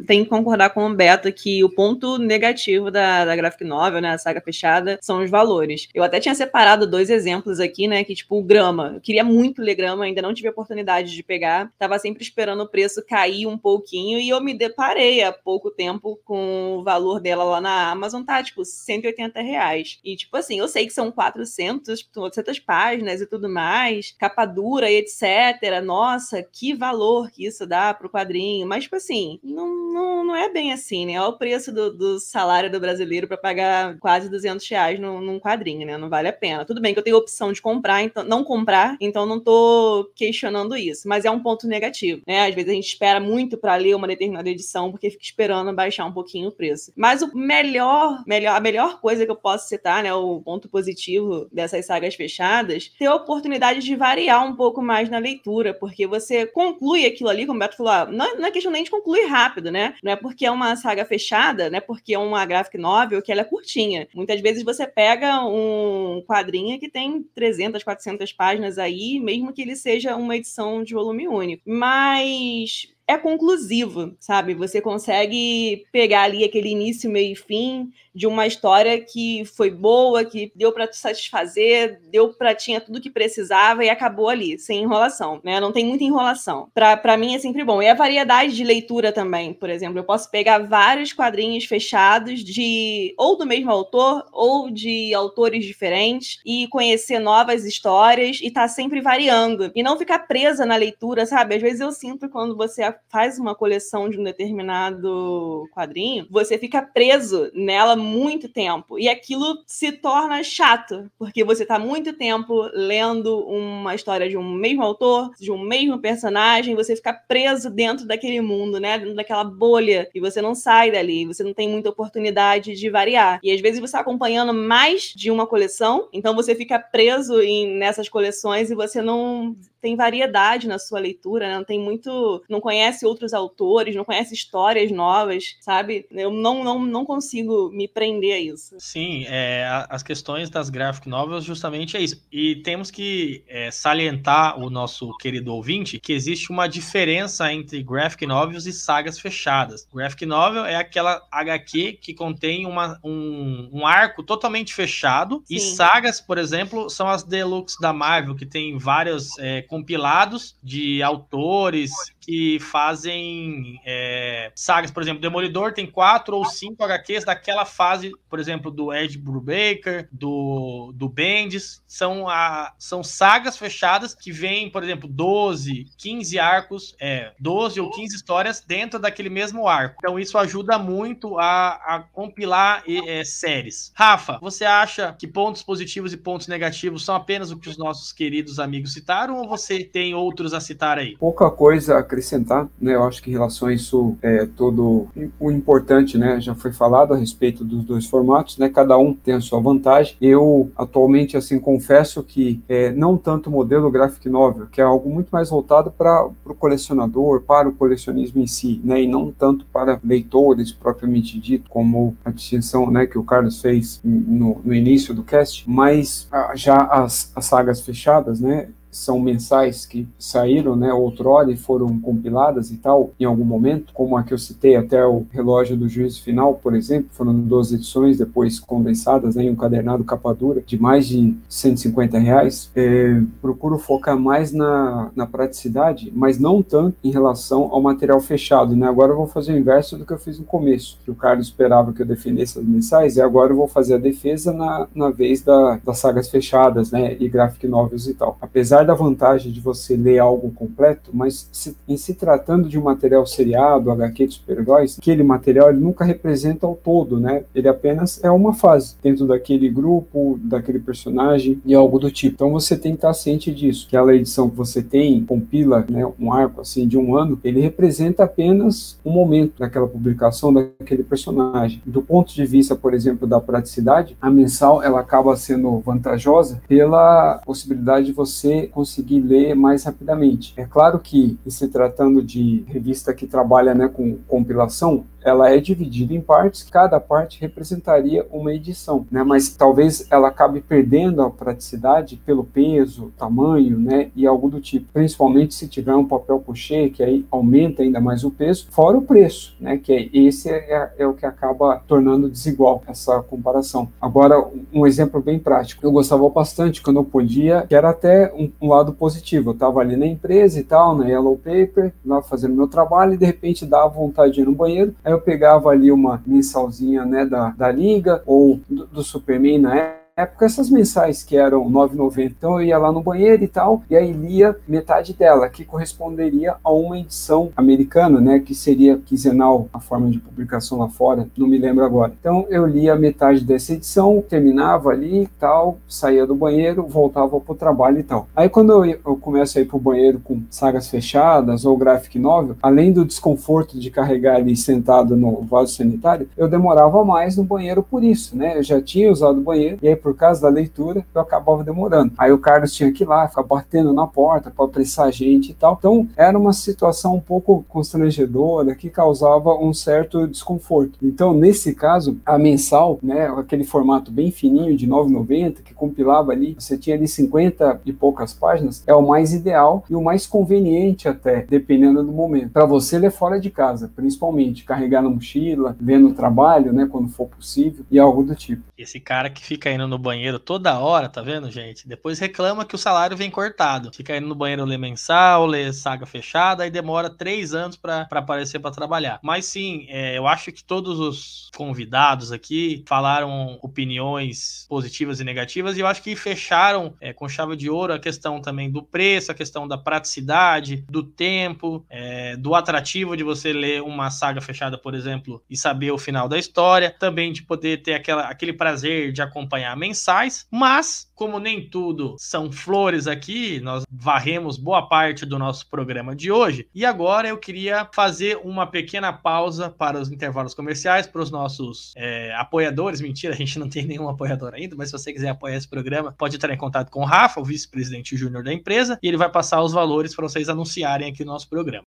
tem 0.06 0.22
que 0.22 0.28
concordar 0.28 0.70
com 0.70 0.86
o 0.86 0.94
Beto 0.94 1.32
que 1.32 1.64
o 1.64 1.70
ponto 1.70 2.18
negativo 2.18 2.90
da, 2.90 3.24
da 3.24 3.34
graphic 3.34 3.64
novel, 3.64 4.02
né, 4.02 4.10
a 4.10 4.18
saga 4.18 4.42
fechada, 4.42 4.98
são 5.00 5.24
os 5.24 5.30
valores. 5.30 5.88
Eu 5.94 6.04
até 6.04 6.20
tinha 6.20 6.34
separado 6.34 6.86
dois 6.86 7.08
exemplos 7.08 7.60
aqui, 7.60 7.88
né, 7.88 8.04
que 8.04 8.14
tipo, 8.14 8.42
grama. 8.42 8.92
Eu 8.96 9.00
queria 9.00 9.24
muito 9.24 9.62
ler 9.62 9.74
grama, 9.74 10.04
ainda 10.04 10.20
não 10.20 10.34
tive 10.34 10.50
oportunidade 10.50 11.14
de 11.14 11.22
pegar. 11.22 11.72
Tava 11.78 11.98
sempre 11.98 12.22
esperando 12.22 12.62
o 12.62 12.68
preço 12.68 13.02
cair 13.06 13.46
um 13.46 13.56
pouquinho 13.56 14.18
e 14.18 14.28
eu 14.28 14.40
me 14.42 14.52
deparei 14.52 15.22
há 15.22 15.32
pouco 15.32 15.70
tempo 15.70 16.20
com 16.26 16.76
o 16.76 16.84
valor 16.84 17.20
dela 17.20 17.44
lá 17.44 17.60
na 17.60 17.90
Amazon, 17.90 18.22
tá, 18.22 18.42
tipo, 18.42 18.66
180 18.66 19.40
reais. 19.40 19.98
E, 20.04 20.14
tipo 20.14 20.36
assim, 20.36 20.58
eu 20.58 20.68
sei 20.68 20.86
que 20.86 20.92
são 20.92 21.10
400 21.10 21.85
800 22.16 22.58
páginas 22.60 23.20
e 23.20 23.26
tudo 23.26 23.48
mais, 23.48 24.14
capa 24.18 24.44
dura 24.44 24.90
e 24.90 24.96
etc. 24.96 25.82
Nossa, 25.84 26.42
que 26.42 26.74
valor 26.74 27.30
que 27.30 27.46
isso 27.46 27.66
dá 27.66 27.92
pro 27.94 28.10
quadrinho. 28.10 28.66
Mas, 28.66 28.84
tipo 28.84 28.96
assim, 28.96 29.38
não, 29.42 29.66
não, 29.92 30.24
não 30.24 30.36
é 30.36 30.48
bem 30.48 30.72
assim, 30.72 31.06
né? 31.06 31.20
Olha 31.20 31.30
o 31.30 31.38
preço 31.38 31.72
do, 31.72 31.92
do 31.92 32.20
salário 32.20 32.70
do 32.70 32.80
brasileiro 32.80 33.26
para 33.26 33.36
pagar 33.36 33.98
quase 33.98 34.28
200 34.28 34.68
reais 34.68 34.98
num, 34.98 35.20
num, 35.20 35.40
quadrinho, 35.40 35.86
né? 35.86 35.96
Não 35.96 36.08
vale 36.08 36.28
a 36.28 36.32
pena. 36.32 36.64
Tudo 36.64 36.80
bem 36.80 36.92
que 36.92 36.98
eu 36.98 37.04
tenho 37.04 37.16
opção 37.16 37.52
de 37.52 37.62
comprar, 37.62 38.02
então 38.02 38.24
não 38.24 38.44
comprar, 38.44 38.96
então 39.00 39.26
não 39.26 39.40
tô 39.40 40.10
questionando 40.14 40.76
isso. 40.76 41.08
Mas 41.08 41.24
é 41.24 41.30
um 41.30 41.42
ponto 41.42 41.66
negativo, 41.66 42.22
né? 42.26 42.46
Às 42.46 42.54
vezes 42.54 42.70
a 42.70 42.74
gente 42.74 42.88
espera 42.88 43.20
muito 43.20 43.56
para 43.56 43.76
ler 43.76 43.94
uma 43.94 44.06
determinada 44.06 44.48
edição 44.48 44.90
porque 44.90 45.10
fica 45.10 45.24
esperando 45.24 45.72
baixar 45.72 46.06
um 46.06 46.12
pouquinho 46.12 46.48
o 46.48 46.52
preço. 46.52 46.92
Mas 46.96 47.22
o 47.22 47.36
melhor, 47.36 48.22
melhor 48.26 48.56
a 48.56 48.60
melhor 48.60 49.00
coisa 49.00 49.24
que 49.24 49.30
eu 49.30 49.36
posso 49.36 49.68
citar, 49.68 50.02
né? 50.02 50.12
O 50.14 50.40
ponto 50.40 50.68
positivo 50.68 51.48
dessas 51.76 51.86
sagas 51.86 52.14
fechadas, 52.14 52.90
ter 52.98 53.06
a 53.06 53.14
oportunidade 53.14 53.80
de 53.80 53.94
variar 53.94 54.44
um 54.44 54.54
pouco 54.54 54.82
mais 54.82 55.08
na 55.08 55.18
leitura, 55.18 55.74
porque 55.74 56.06
você 56.06 56.46
conclui 56.46 57.06
aquilo 57.06 57.28
ali, 57.28 57.46
como 57.46 57.56
o 57.56 57.60
Beto 57.60 57.76
falou, 57.76 57.92
ah, 57.92 58.06
não, 58.06 58.36
não 58.36 58.46
é 58.46 58.50
questão 58.50 58.72
nem 58.72 58.84
de 58.84 58.90
concluir 58.90 59.26
rápido, 59.26 59.70
né? 59.70 59.94
Não 60.02 60.12
é 60.12 60.16
porque 60.16 60.46
é 60.46 60.50
uma 60.50 60.74
saga 60.76 61.04
fechada, 61.04 61.70
né? 61.70 61.80
Porque 61.80 62.14
é 62.14 62.18
uma 62.18 62.44
graphic 62.44 62.78
novel 62.78 63.22
que 63.22 63.30
ela 63.30 63.42
é 63.42 63.44
curtinha. 63.44 64.08
Muitas 64.14 64.40
vezes 64.40 64.62
você 64.62 64.86
pega 64.86 65.44
um 65.44 66.22
quadrinho 66.26 66.78
que 66.78 66.88
tem 66.88 67.22
300, 67.34 67.82
400 67.82 68.32
páginas 68.32 68.78
aí, 68.78 69.20
mesmo 69.20 69.52
que 69.52 69.62
ele 69.62 69.76
seja 69.76 70.16
uma 70.16 70.36
edição 70.36 70.82
de 70.82 70.94
volume 70.94 71.28
único. 71.28 71.62
Mas 71.66 72.88
é 73.08 73.16
conclusivo, 73.16 74.16
sabe? 74.18 74.52
Você 74.54 74.80
consegue 74.80 75.84
pegar 75.92 76.22
ali 76.22 76.42
aquele 76.44 76.70
início, 76.70 77.08
meio 77.08 77.32
e 77.32 77.36
fim 77.36 77.92
de 78.12 78.26
uma 78.26 78.46
história 78.46 78.98
que 79.00 79.44
foi 79.44 79.70
boa, 79.70 80.24
que 80.24 80.50
deu 80.56 80.72
para 80.72 80.88
te 80.88 80.96
satisfazer, 80.96 82.00
deu 82.10 82.32
para 82.32 82.54
tinha 82.54 82.80
tudo 82.80 83.00
que 83.00 83.10
precisava 83.10 83.84
e 83.84 83.90
acabou 83.90 84.28
ali, 84.28 84.58
sem 84.58 84.82
enrolação, 84.82 85.40
né? 85.44 85.60
Não 85.60 85.70
tem 85.70 85.84
muita 85.84 86.02
enrolação. 86.02 86.68
Para 86.74 87.16
mim 87.16 87.34
é 87.34 87.38
sempre 87.38 87.62
bom. 87.62 87.80
E 87.80 87.88
a 87.88 87.94
variedade 87.94 88.56
de 88.56 88.64
leitura 88.64 89.12
também, 89.12 89.52
por 89.52 89.70
exemplo, 89.70 89.98
eu 89.98 90.04
posso 90.04 90.30
pegar 90.30 90.58
vários 90.66 91.12
quadrinhos 91.12 91.64
fechados 91.64 92.42
de 92.42 93.14
ou 93.18 93.36
do 93.36 93.46
mesmo 93.46 93.70
autor 93.70 94.26
ou 94.32 94.70
de 94.70 95.14
autores 95.14 95.64
diferentes 95.64 96.40
e 96.44 96.66
conhecer 96.68 97.18
novas 97.18 97.64
histórias 97.64 98.40
e 98.42 98.50
tá 98.50 98.66
sempre 98.66 99.00
variando 99.00 99.70
e 99.74 99.82
não 99.82 99.98
ficar 99.98 100.20
presa 100.20 100.64
na 100.66 100.74
leitura, 100.74 101.26
sabe? 101.26 101.54
Às 101.56 101.62
vezes 101.62 101.80
eu 101.80 101.92
sinto 101.92 102.28
quando 102.28 102.56
você 102.56 102.82
faz 103.08 103.38
uma 103.38 103.54
coleção 103.54 104.08
de 104.08 104.18
um 104.18 104.24
determinado 104.24 105.68
quadrinho, 105.72 106.26
você 106.30 106.58
fica 106.58 106.82
preso 106.82 107.50
nela 107.54 107.96
muito 107.96 108.48
tempo. 108.48 108.98
E 108.98 109.08
aquilo 109.08 109.62
se 109.66 109.92
torna 109.92 110.42
chato, 110.42 111.10
porque 111.18 111.44
você 111.44 111.62
está 111.62 111.78
muito 111.78 112.12
tempo 112.12 112.68
lendo 112.72 113.38
uma 113.46 113.94
história 113.94 114.28
de 114.28 114.36
um 114.36 114.54
mesmo 114.54 114.82
autor, 114.82 115.30
de 115.38 115.50
um 115.50 115.58
mesmo 115.58 115.98
personagem, 115.98 116.74
você 116.74 116.96
fica 116.96 117.12
preso 117.12 117.70
dentro 117.70 118.06
daquele 118.06 118.40
mundo, 118.40 118.78
né? 118.78 118.98
Dentro 118.98 119.14
daquela 119.14 119.44
bolha, 119.44 120.08
e 120.14 120.20
você 120.20 120.40
não 120.40 120.54
sai 120.54 120.90
dali, 120.90 121.26
você 121.26 121.42
não 121.42 121.54
tem 121.54 121.68
muita 121.68 121.90
oportunidade 121.90 122.74
de 122.74 122.90
variar. 122.90 123.40
E 123.42 123.52
às 123.52 123.60
vezes 123.60 123.78
você 123.78 123.86
está 123.86 124.00
acompanhando 124.00 124.52
mais 124.52 125.12
de 125.14 125.30
uma 125.30 125.46
coleção, 125.46 126.08
então 126.12 126.34
você 126.34 126.54
fica 126.54 126.78
preso 126.78 127.40
em, 127.40 127.76
nessas 127.76 128.08
coleções 128.08 128.70
e 128.70 128.74
você 128.74 129.00
não 129.02 129.56
tem 129.86 129.94
variedade 129.94 130.66
na 130.66 130.80
sua 130.80 130.98
leitura, 130.98 131.48
né? 131.48 131.54
não 131.58 131.64
tem 131.64 131.78
muito, 131.78 132.42
não 132.50 132.60
conhece 132.60 133.06
outros 133.06 133.32
autores, 133.32 133.94
não 133.94 134.04
conhece 134.04 134.34
histórias 134.34 134.90
novas, 134.90 135.56
sabe? 135.60 136.08
Eu 136.10 136.32
não, 136.32 136.64
não, 136.64 136.84
não 136.84 137.04
consigo 137.04 137.70
me 137.70 137.86
prender 137.86 138.34
a 138.34 138.38
isso. 138.40 138.74
Sim, 138.80 139.24
é, 139.28 139.64
as 139.88 140.02
questões 140.02 140.50
das 140.50 140.70
graphic 140.70 141.08
novels 141.08 141.44
justamente 141.44 141.96
é 141.96 142.00
isso. 142.00 142.20
E 142.32 142.56
temos 142.56 142.90
que 142.90 143.44
é, 143.46 143.70
salientar 143.70 144.58
o 144.58 144.68
nosso 144.68 145.16
querido 145.18 145.54
ouvinte 145.54 146.00
que 146.00 146.12
existe 146.12 146.50
uma 146.50 146.66
diferença 146.66 147.52
entre 147.52 147.80
graphic 147.80 148.26
novels 148.26 148.66
e 148.66 148.72
sagas 148.72 149.20
fechadas. 149.20 149.86
Graphic 149.94 150.26
novel 150.26 150.64
é 150.64 150.74
aquela 150.74 151.22
HQ 151.30 152.00
que 152.02 152.12
contém 152.12 152.66
uma, 152.66 152.98
um, 153.04 153.70
um 153.72 153.86
arco 153.86 154.24
totalmente 154.24 154.74
fechado 154.74 155.44
Sim. 155.44 155.54
e 155.54 155.60
sagas, 155.60 156.20
por 156.20 156.38
exemplo, 156.38 156.90
são 156.90 157.06
as 157.06 157.22
deluxe 157.22 157.80
da 157.80 157.92
Marvel 157.92 158.34
que 158.34 158.44
tem 158.44 158.76
vários 158.76 159.38
é, 159.38 159.62
compilados 159.76 160.56
de 160.62 161.02
autores 161.02 161.92
que 162.26 162.58
fazem 162.58 163.80
é, 163.86 164.50
sagas, 164.54 164.90
por 164.90 165.02
exemplo, 165.02 165.20
Demolidor 165.20 165.72
tem 165.72 165.86
quatro 165.86 166.36
ou 166.36 166.44
cinco 166.44 166.82
HQs 166.82 167.24
daquela 167.24 167.64
fase, 167.64 168.10
por 168.28 168.40
exemplo, 168.40 168.70
do 168.70 168.92
Ed 168.92 169.16
Brubaker, 169.16 170.08
do, 170.10 170.92
do 170.94 171.08
Bendis, 171.08 171.82
são, 171.86 172.28
a, 172.28 172.72
são 172.78 173.04
sagas 173.04 173.56
fechadas 173.56 174.12
que 174.12 174.32
vêm, 174.32 174.68
por 174.68 174.82
exemplo, 174.82 175.08
12, 175.08 175.86
15 175.96 176.38
arcos, 176.38 176.96
é, 176.98 177.32
12 177.38 177.78
ou 177.78 177.90
15 177.90 178.16
histórias 178.16 178.64
dentro 178.66 178.98
daquele 178.98 179.28
mesmo 179.28 179.68
arco. 179.68 179.96
Então 179.98 180.18
isso 180.18 180.36
ajuda 180.36 180.78
muito 180.78 181.38
a, 181.38 181.68
a 181.74 182.00
compilar 182.00 182.82
é, 182.88 183.24
séries. 183.24 183.92
Rafa, 183.94 184.38
você 184.40 184.64
acha 184.64 185.14
que 185.18 185.28
pontos 185.28 185.62
positivos 185.62 186.12
e 186.12 186.16
pontos 186.16 186.48
negativos 186.48 187.04
são 187.04 187.14
apenas 187.14 187.52
o 187.52 187.58
que 187.58 187.68
os 187.68 187.78
nossos 187.78 188.10
queridos 188.10 188.58
amigos 188.58 188.94
citaram 188.94 189.36
ou 189.36 189.46
você 189.56 189.84
tem 189.84 190.14
outros 190.14 190.52
a 190.52 190.60
citar 190.60 190.98
aí? 190.98 191.16
Pouca 191.16 191.50
coisa 191.50 191.96
a 191.96 191.98
acrescentar, 192.00 192.68
né? 192.80 192.94
Eu 192.94 193.04
acho 193.04 193.22
que 193.22 193.30
em 193.30 193.32
relação 193.32 193.68
a 193.68 193.72
isso, 193.72 194.16
é, 194.22 194.46
todo 194.46 195.08
o 195.38 195.50
importante, 195.50 196.18
né? 196.18 196.40
Já 196.40 196.54
foi 196.54 196.72
falado 196.72 197.14
a 197.14 197.16
respeito 197.16 197.64
dos 197.64 197.84
dois 197.84 198.06
formatos, 198.06 198.58
né? 198.58 198.68
Cada 198.68 198.96
um 198.98 199.14
tem 199.14 199.34
a 199.34 199.40
sua 199.40 199.60
vantagem. 199.60 200.16
Eu, 200.20 200.70
atualmente, 200.76 201.36
assim, 201.36 201.58
confesso 201.58 202.22
que 202.22 202.60
é, 202.68 202.90
não 202.90 203.16
tanto 203.16 203.48
o 203.48 203.52
modelo 203.52 203.90
graphic 203.90 204.28
novel, 204.28 204.66
que 204.66 204.80
é 204.80 204.84
algo 204.84 205.08
muito 205.10 205.28
mais 205.30 205.50
voltado 205.50 205.90
para 205.90 206.28
o 206.44 206.54
colecionador, 206.54 207.42
para 207.42 207.68
o 207.68 207.72
colecionismo 207.72 208.40
em 208.40 208.46
si, 208.46 208.80
né? 208.84 209.02
E 209.02 209.06
não 209.06 209.30
tanto 209.30 209.64
para 209.72 210.00
leitores 210.04 210.72
propriamente 210.72 211.38
dito, 211.38 211.68
como 211.70 212.16
a 212.24 212.30
distinção, 212.30 212.90
né? 212.90 213.06
Que 213.06 213.18
o 213.18 213.24
Carlos 213.24 213.60
fez 213.60 214.00
no, 214.04 214.60
no 214.64 214.74
início 214.74 215.14
do 215.14 215.22
cast, 215.22 215.68
mas 215.68 216.28
já 216.54 216.76
as, 216.76 217.32
as 217.34 217.44
sagas 217.46 217.80
fechadas, 217.80 218.40
né? 218.40 218.68
São 218.96 219.20
mensais 219.20 219.84
que 219.84 220.08
saíram, 220.18 220.74
né, 220.74 220.92
outrora 220.92 221.50
e 221.52 221.56
foram 221.56 221.98
compiladas 222.00 222.70
e 222.70 222.76
tal, 222.76 223.10
em 223.20 223.24
algum 223.24 223.44
momento, 223.44 223.92
como 223.92 224.16
a 224.16 224.22
que 224.22 224.32
eu 224.32 224.38
citei 224.38 224.74
até 224.74 225.04
o 225.04 225.26
Relógio 225.30 225.76
do 225.76 225.88
Juízo 225.88 226.22
Final, 226.22 226.54
por 226.54 226.74
exemplo, 226.74 227.08
foram 227.12 227.34
duas 227.34 227.72
edições 227.72 228.18
depois 228.18 228.58
condensadas 228.58 229.36
né, 229.36 229.44
em 229.44 229.50
um 229.50 229.56
cadernado 229.56 230.02
capa 230.02 230.32
dura 230.34 230.62
de 230.66 230.80
mais 230.80 231.06
de 231.06 231.34
150 231.48 232.18
reais. 232.18 232.70
É, 232.74 233.20
procuro 233.42 233.78
focar 233.78 234.18
mais 234.18 234.52
na, 234.52 235.10
na 235.14 235.26
praticidade, 235.26 236.12
mas 236.14 236.38
não 236.38 236.62
tanto 236.62 236.96
em 237.04 237.10
relação 237.10 237.68
ao 237.72 237.82
material 237.82 238.20
fechado, 238.20 238.74
né? 238.74 238.86
Agora 238.86 239.12
eu 239.12 239.16
vou 239.16 239.26
fazer 239.26 239.52
o 239.52 239.58
inverso 239.58 239.98
do 239.98 240.06
que 240.06 240.12
eu 240.12 240.18
fiz 240.18 240.38
no 240.38 240.44
começo, 240.44 240.98
que 241.04 241.10
o 241.10 241.14
Carlos 241.14 241.46
esperava 241.46 241.92
que 241.92 242.00
eu 242.00 242.06
defendesse 242.06 242.58
as 242.58 242.64
mensais, 242.64 243.16
e 243.16 243.20
agora 243.20 243.52
eu 243.52 243.56
vou 243.56 243.68
fazer 243.68 243.94
a 243.94 243.98
defesa 243.98 244.52
na, 244.52 244.88
na 244.94 245.10
vez 245.10 245.42
da, 245.42 245.78
das 245.84 245.98
sagas 245.98 246.28
fechadas, 246.28 246.90
né, 246.90 247.16
e 247.18 247.28
graphic 247.28 247.66
novels 247.66 248.06
e 248.06 248.14
tal. 248.14 248.38
Apesar 248.40 248.85
da 248.86 248.94
vantagem 248.94 249.52
de 249.52 249.60
você 249.60 249.96
ler 249.96 250.18
algo 250.18 250.50
completo, 250.52 251.10
mas 251.12 251.48
se, 251.52 251.76
em 251.88 251.96
se 251.96 252.14
tratando 252.14 252.68
de 252.68 252.78
um 252.78 252.82
material 252.82 253.26
seriado, 253.26 253.90
HQ 253.90 254.26
de 254.26 254.34
super-heróis, 254.34 254.96
aquele 254.98 255.22
material 255.22 255.70
ele 255.70 255.80
nunca 255.80 256.04
representa 256.04 256.66
o 256.66 256.74
todo, 256.74 257.18
né? 257.18 257.44
Ele 257.54 257.68
apenas 257.68 258.22
é 258.22 258.30
uma 258.30 258.54
fase 258.54 258.96
dentro 259.02 259.26
daquele 259.26 259.68
grupo, 259.68 260.38
daquele 260.42 260.78
personagem 260.78 261.60
e 261.64 261.74
algo 261.74 261.98
do 261.98 262.10
tipo. 262.10 262.34
Então 262.34 262.50
você 262.52 262.76
tem 262.76 262.92
que 262.92 262.98
estar 262.98 263.12
ciente 263.14 263.52
disso. 263.52 263.86
Aquela 263.88 264.14
edição 264.14 264.48
que 264.48 264.56
você 264.56 264.82
tem, 264.82 265.24
compila 265.24 265.84
né, 265.88 266.06
um 266.18 266.32
arco 266.32 266.60
assim 266.60 266.86
de 266.86 266.96
um 266.96 267.16
ano, 267.16 267.38
ele 267.42 267.60
representa 267.60 268.24
apenas 268.24 268.98
um 269.04 269.10
momento 269.10 269.58
daquela 269.58 269.86
publicação 269.86 270.52
daquele 270.52 271.02
personagem. 271.02 271.82
Do 271.84 272.02
ponto 272.02 272.34
de 272.34 272.46
vista, 272.46 272.74
por 272.74 272.94
exemplo, 272.94 273.26
da 273.26 273.40
praticidade, 273.40 274.16
a 274.20 274.30
mensal 274.30 274.82
ela 274.82 275.00
acaba 275.00 275.36
sendo 275.36 275.78
vantajosa 275.80 276.60
pela 276.68 277.40
possibilidade 277.44 278.06
de 278.06 278.12
você 278.12 278.68
conseguir 278.76 279.20
ler 279.20 279.54
mais 279.54 279.84
rapidamente. 279.84 280.52
É 280.54 280.66
claro 280.66 280.98
que, 280.98 281.38
se 281.48 281.66
tratando 281.66 282.22
de 282.22 282.62
revista 282.68 283.14
que 283.14 283.26
trabalha 283.26 283.74
né, 283.74 283.88
com 283.88 284.18
compilação, 284.28 285.06
ela 285.26 285.50
é 285.50 285.58
dividida 285.58 286.14
em 286.14 286.20
partes, 286.20 286.62
cada 286.62 287.00
parte 287.00 287.40
representaria 287.40 288.24
uma 288.30 288.54
edição, 288.54 289.04
né? 289.10 289.24
Mas 289.24 289.48
talvez 289.48 290.06
ela 290.08 290.28
acabe 290.28 290.60
perdendo 290.60 291.20
a 291.20 291.28
praticidade 291.28 292.16
pelo 292.24 292.44
peso, 292.44 293.12
tamanho, 293.18 293.76
né? 293.76 294.08
E 294.14 294.24
algo 294.24 294.48
do 294.48 294.60
tipo. 294.60 294.86
Principalmente 294.92 295.52
se 295.52 295.66
tiver 295.66 295.96
um 295.96 296.04
papel 296.04 296.38
couché, 296.38 296.88
que 296.90 297.02
aí 297.02 297.26
aumenta 297.28 297.82
ainda 297.82 298.00
mais 298.00 298.22
o 298.22 298.30
peso, 298.30 298.68
fora 298.70 298.96
o 298.96 299.02
preço, 299.02 299.56
né? 299.60 299.76
Que 299.76 299.92
é, 299.92 300.08
esse 300.16 300.48
é, 300.48 300.92
é 300.96 301.04
o 301.04 301.14
que 301.14 301.26
acaba 301.26 301.82
tornando 301.88 302.28
desigual 302.28 302.84
essa 302.86 303.20
comparação. 303.20 303.88
Agora, 304.00 304.46
um 304.72 304.86
exemplo 304.86 305.20
bem 305.20 305.40
prático. 305.40 305.84
Eu 305.84 305.90
gostava 305.90 306.28
bastante 306.28 306.80
quando 306.80 307.00
eu 307.00 307.04
podia, 307.04 307.66
que 307.68 307.74
era 307.74 307.90
até 307.90 308.32
um, 308.32 308.48
um 308.60 308.68
lado 308.68 308.92
positivo. 308.92 309.50
Eu 309.50 309.54
estava 309.54 309.80
ali 309.80 309.96
na 309.96 310.06
empresa 310.06 310.60
e 310.60 310.62
tal, 310.62 310.96
na 310.96 311.08
Yellow 311.08 311.36
Paper, 311.36 311.92
lá 312.04 312.22
fazendo 312.22 312.54
meu 312.54 312.68
trabalho, 312.68 313.14
e 313.14 313.16
de 313.16 313.26
repente 313.26 313.66
dava 313.66 313.88
vontade 313.88 314.34
de 314.34 314.42
ir 314.42 314.44
no 314.44 314.54
banheiro. 314.54 314.94
Aí 315.04 315.15
eu 315.16 315.20
pegava 315.20 315.70
ali 315.70 315.90
uma 315.90 316.22
mensalzinha 316.26 317.04
né, 317.04 317.24
da, 317.24 317.50
da 317.50 317.72
Liga 317.72 318.22
ou 318.26 318.60
do, 318.68 318.86
do 318.86 319.02
Superman 319.02 319.58
na 319.58 319.74
época 319.74 320.05
época 320.18 320.46
essas 320.46 320.70
mensais 320.70 321.22
que 321.22 321.36
eram 321.36 321.70
9,90. 321.70 322.24
Então 322.38 322.58
eu 322.58 322.66
ia 322.66 322.78
lá 322.78 322.90
no 322.90 323.02
banheiro 323.02 323.44
e 323.44 323.48
tal, 323.48 323.82
e 323.90 323.94
aí 323.94 324.12
lia 324.12 324.56
metade 324.66 325.12
dela, 325.12 325.46
que 325.50 325.62
corresponderia 325.62 326.54
a 326.64 326.72
uma 326.72 326.98
edição 326.98 327.50
americana, 327.54 328.18
né, 328.18 328.38
que 328.38 328.54
seria 328.54 328.96
quinzenal 328.96 329.68
a 329.70 329.78
forma 329.78 330.08
de 330.08 330.18
publicação 330.18 330.78
lá 330.78 330.88
fora, 330.88 331.28
não 331.36 331.46
me 331.46 331.58
lembro 331.58 331.84
agora. 331.84 332.14
Então 332.18 332.46
eu 332.48 332.64
lia 332.64 332.96
metade 332.96 333.44
dessa 333.44 333.74
edição, 333.74 334.24
terminava 334.26 334.88
ali 334.88 335.24
e 335.24 335.26
tal, 335.38 335.76
saía 335.86 336.26
do 336.26 336.34
banheiro, 336.34 336.86
voltava 336.86 337.38
pro 337.38 337.54
trabalho 337.54 337.98
e 337.98 338.02
tal. 338.02 338.26
Aí 338.34 338.48
quando 338.48 338.86
eu, 338.86 338.98
eu 339.04 339.16
começo 339.18 339.58
a 339.58 339.60
ir 339.60 339.66
pro 339.66 339.78
banheiro 339.78 340.18
com 340.20 340.40
sagas 340.48 340.88
fechadas 340.88 341.66
ou 341.66 341.76
graphic 341.76 342.18
novel, 342.18 342.56
além 342.62 342.90
do 342.90 343.04
desconforto 343.04 343.78
de 343.78 343.90
carregar 343.90 344.36
ali 344.36 344.56
sentado 344.56 345.14
no 345.14 345.42
vaso 345.42 345.74
sanitário, 345.74 346.26
eu 346.38 346.48
demorava 346.48 347.04
mais 347.04 347.36
no 347.36 347.44
banheiro 347.44 347.82
por 347.82 348.02
isso, 348.02 348.34
né? 348.34 348.56
Eu 348.56 348.62
já 348.62 348.80
tinha 348.80 349.12
usado 349.12 349.38
o 349.38 349.42
banheiro 349.42 349.78
e 349.82 349.88
aí 349.88 350.05
por 350.06 350.14
causa 350.14 350.40
da 350.40 350.48
leitura, 350.48 351.04
eu 351.12 351.20
acabava 351.20 351.64
demorando. 351.64 352.12
Aí 352.16 352.30
o 352.30 352.38
Carlos 352.38 352.72
tinha 352.72 352.92
que 352.92 353.02
ir 353.02 353.08
lá, 353.08 353.26
ficar 353.26 353.42
batendo 353.42 353.92
na 353.92 354.06
porta 354.06 354.52
para 354.52 354.64
apressar 354.64 355.08
a 355.08 355.10
gente 355.10 355.50
e 355.50 355.54
tal. 355.54 355.74
Então 355.76 356.08
era 356.16 356.38
uma 356.38 356.52
situação 356.52 357.16
um 357.16 357.20
pouco 357.20 357.64
constrangedora 357.68 358.76
que 358.76 358.88
causava 358.88 359.52
um 359.54 359.74
certo 359.74 360.28
desconforto. 360.28 360.96
Então, 361.02 361.34
nesse 361.34 361.74
caso, 361.74 362.18
a 362.24 362.38
mensal, 362.38 363.00
né, 363.02 363.26
aquele 363.36 363.64
formato 363.64 364.12
bem 364.12 364.30
fininho 364.30 364.76
de 364.76 364.86
9,90 364.86 365.56
que 365.64 365.74
compilava 365.74 366.30
ali, 366.30 366.54
você 366.56 366.78
tinha 366.78 366.94
ali 366.94 367.08
50 367.08 367.80
e 367.84 367.92
poucas 367.92 368.32
páginas, 368.32 368.84
é 368.86 368.94
o 368.94 369.04
mais 369.04 369.34
ideal 369.34 369.84
e 369.90 369.96
o 369.96 370.00
mais 370.00 370.24
conveniente 370.24 371.08
até, 371.08 371.42
dependendo 371.42 372.04
do 372.04 372.12
momento. 372.12 372.50
Para 372.50 372.64
você 372.64 372.96
ler 372.96 373.10
fora 373.10 373.40
de 373.40 373.50
casa, 373.50 373.90
principalmente, 373.96 374.62
carregar 374.62 375.02
na 375.02 375.10
mochila, 375.10 375.76
ver 375.80 375.98
no 375.98 376.14
trabalho, 376.14 376.72
né, 376.72 376.86
quando 376.88 377.08
for 377.08 377.26
possível 377.26 377.84
e 377.90 377.98
algo 377.98 378.22
do 378.22 378.36
tipo. 378.36 378.62
Esse 378.78 379.00
cara 379.00 379.28
que 379.28 379.44
fica 379.44 379.68
indo 379.68 379.88
no 379.88 379.95
no 379.96 379.98
banheiro 379.98 380.38
toda 380.38 380.78
hora, 380.78 381.08
tá 381.08 381.22
vendo, 381.22 381.50
gente? 381.50 381.88
Depois 381.88 382.18
reclama 382.18 382.66
que 382.66 382.74
o 382.74 382.78
salário 382.78 383.16
vem 383.16 383.30
cortado. 383.30 383.90
Fica 383.92 384.16
indo 384.16 384.28
no 384.28 384.34
banheiro 384.34 384.64
ler 384.64 384.78
mensal, 384.78 385.46
ler 385.46 385.72
saga 385.72 386.04
fechada, 386.04 386.62
aí 386.62 386.70
demora 386.70 387.08
três 387.08 387.54
anos 387.54 387.76
para 387.76 388.06
aparecer 388.10 388.58
para 388.58 388.70
trabalhar. 388.70 389.18
Mas 389.22 389.46
sim, 389.46 389.86
é, 389.88 390.16
eu 390.16 390.26
acho 390.26 390.52
que 390.52 390.62
todos 390.62 391.00
os 391.00 391.50
convidados 391.56 392.30
aqui 392.30 392.84
falaram 392.86 393.58
opiniões 393.62 394.66
positivas 394.68 395.18
e 395.20 395.24
negativas, 395.24 395.76
e 395.76 395.80
eu 395.80 395.86
acho 395.86 396.02
que 396.02 396.14
fecharam 396.14 396.94
é, 397.00 397.12
com 397.12 397.26
chave 397.28 397.56
de 397.56 397.70
ouro 397.70 397.94
a 397.94 397.98
questão 397.98 398.40
também 398.40 398.70
do 398.70 398.82
preço, 398.82 399.32
a 399.32 399.34
questão 399.34 399.66
da 399.66 399.78
praticidade, 399.78 400.84
do 400.90 401.02
tempo, 401.02 401.86
é, 401.88 402.36
do 402.36 402.54
atrativo 402.54 403.16
de 403.16 403.24
você 403.24 403.52
ler 403.52 403.82
uma 403.82 404.10
saga 404.10 404.42
fechada, 404.42 404.76
por 404.76 404.94
exemplo, 404.94 405.42
e 405.48 405.56
saber 405.56 405.90
o 405.90 405.98
final 405.98 406.28
da 406.28 406.38
história, 406.38 406.94
também 406.98 407.32
de 407.32 407.42
poder 407.42 407.82
ter 407.82 407.94
aquela, 407.94 408.24
aquele 408.24 408.52
prazer 408.52 409.10
de 409.12 409.22
acompanhamento 409.22 409.85
mensais, 409.86 410.46
mas 410.50 411.06
como 411.14 411.38
nem 411.38 411.68
tudo 411.68 412.16
são 412.18 412.50
flores 412.50 413.06
aqui, 413.06 413.60
nós 413.60 413.84
varremos 413.90 414.58
boa 414.58 414.86
parte 414.88 415.24
do 415.24 415.38
nosso 415.38 415.68
programa 415.70 416.14
de 416.14 416.30
hoje. 416.30 416.68
E 416.74 416.84
agora 416.84 417.28
eu 417.28 417.38
queria 417.38 417.88
fazer 417.94 418.38
uma 418.44 418.66
pequena 418.66 419.12
pausa 419.12 419.70
para 419.70 419.98
os 419.98 420.10
intervalos 420.10 420.54
comerciais, 420.54 421.06
para 421.06 421.22
os 421.22 421.30
nossos 421.30 421.92
é, 421.96 422.34
apoiadores. 422.34 423.00
Mentira, 423.00 423.32
a 423.32 423.36
gente 423.36 423.58
não 423.58 423.68
tem 423.68 423.86
nenhum 423.86 424.08
apoiador 424.08 424.54
ainda, 424.54 424.76
mas 424.76 424.88
se 424.88 424.92
você 424.92 425.12
quiser 425.12 425.28
apoiar 425.28 425.56
esse 425.56 425.68
programa, 425.68 426.12
pode 426.12 426.36
entrar 426.36 426.52
em 426.52 426.58
contato 426.58 426.90
com 426.90 427.00
o 427.00 427.04
Rafa, 427.06 427.40
o 427.40 427.44
vice-presidente 427.44 428.16
júnior 428.16 428.42
da 428.42 428.52
empresa, 428.52 428.98
e 429.02 429.08
ele 429.08 429.16
vai 429.16 429.30
passar 429.30 429.62
os 429.62 429.72
valores 429.72 430.14
para 430.14 430.28
vocês 430.28 430.48
anunciarem 430.48 431.10
aqui 431.10 431.24
no 431.24 431.32
nosso 431.32 431.48
programa. 431.48 431.84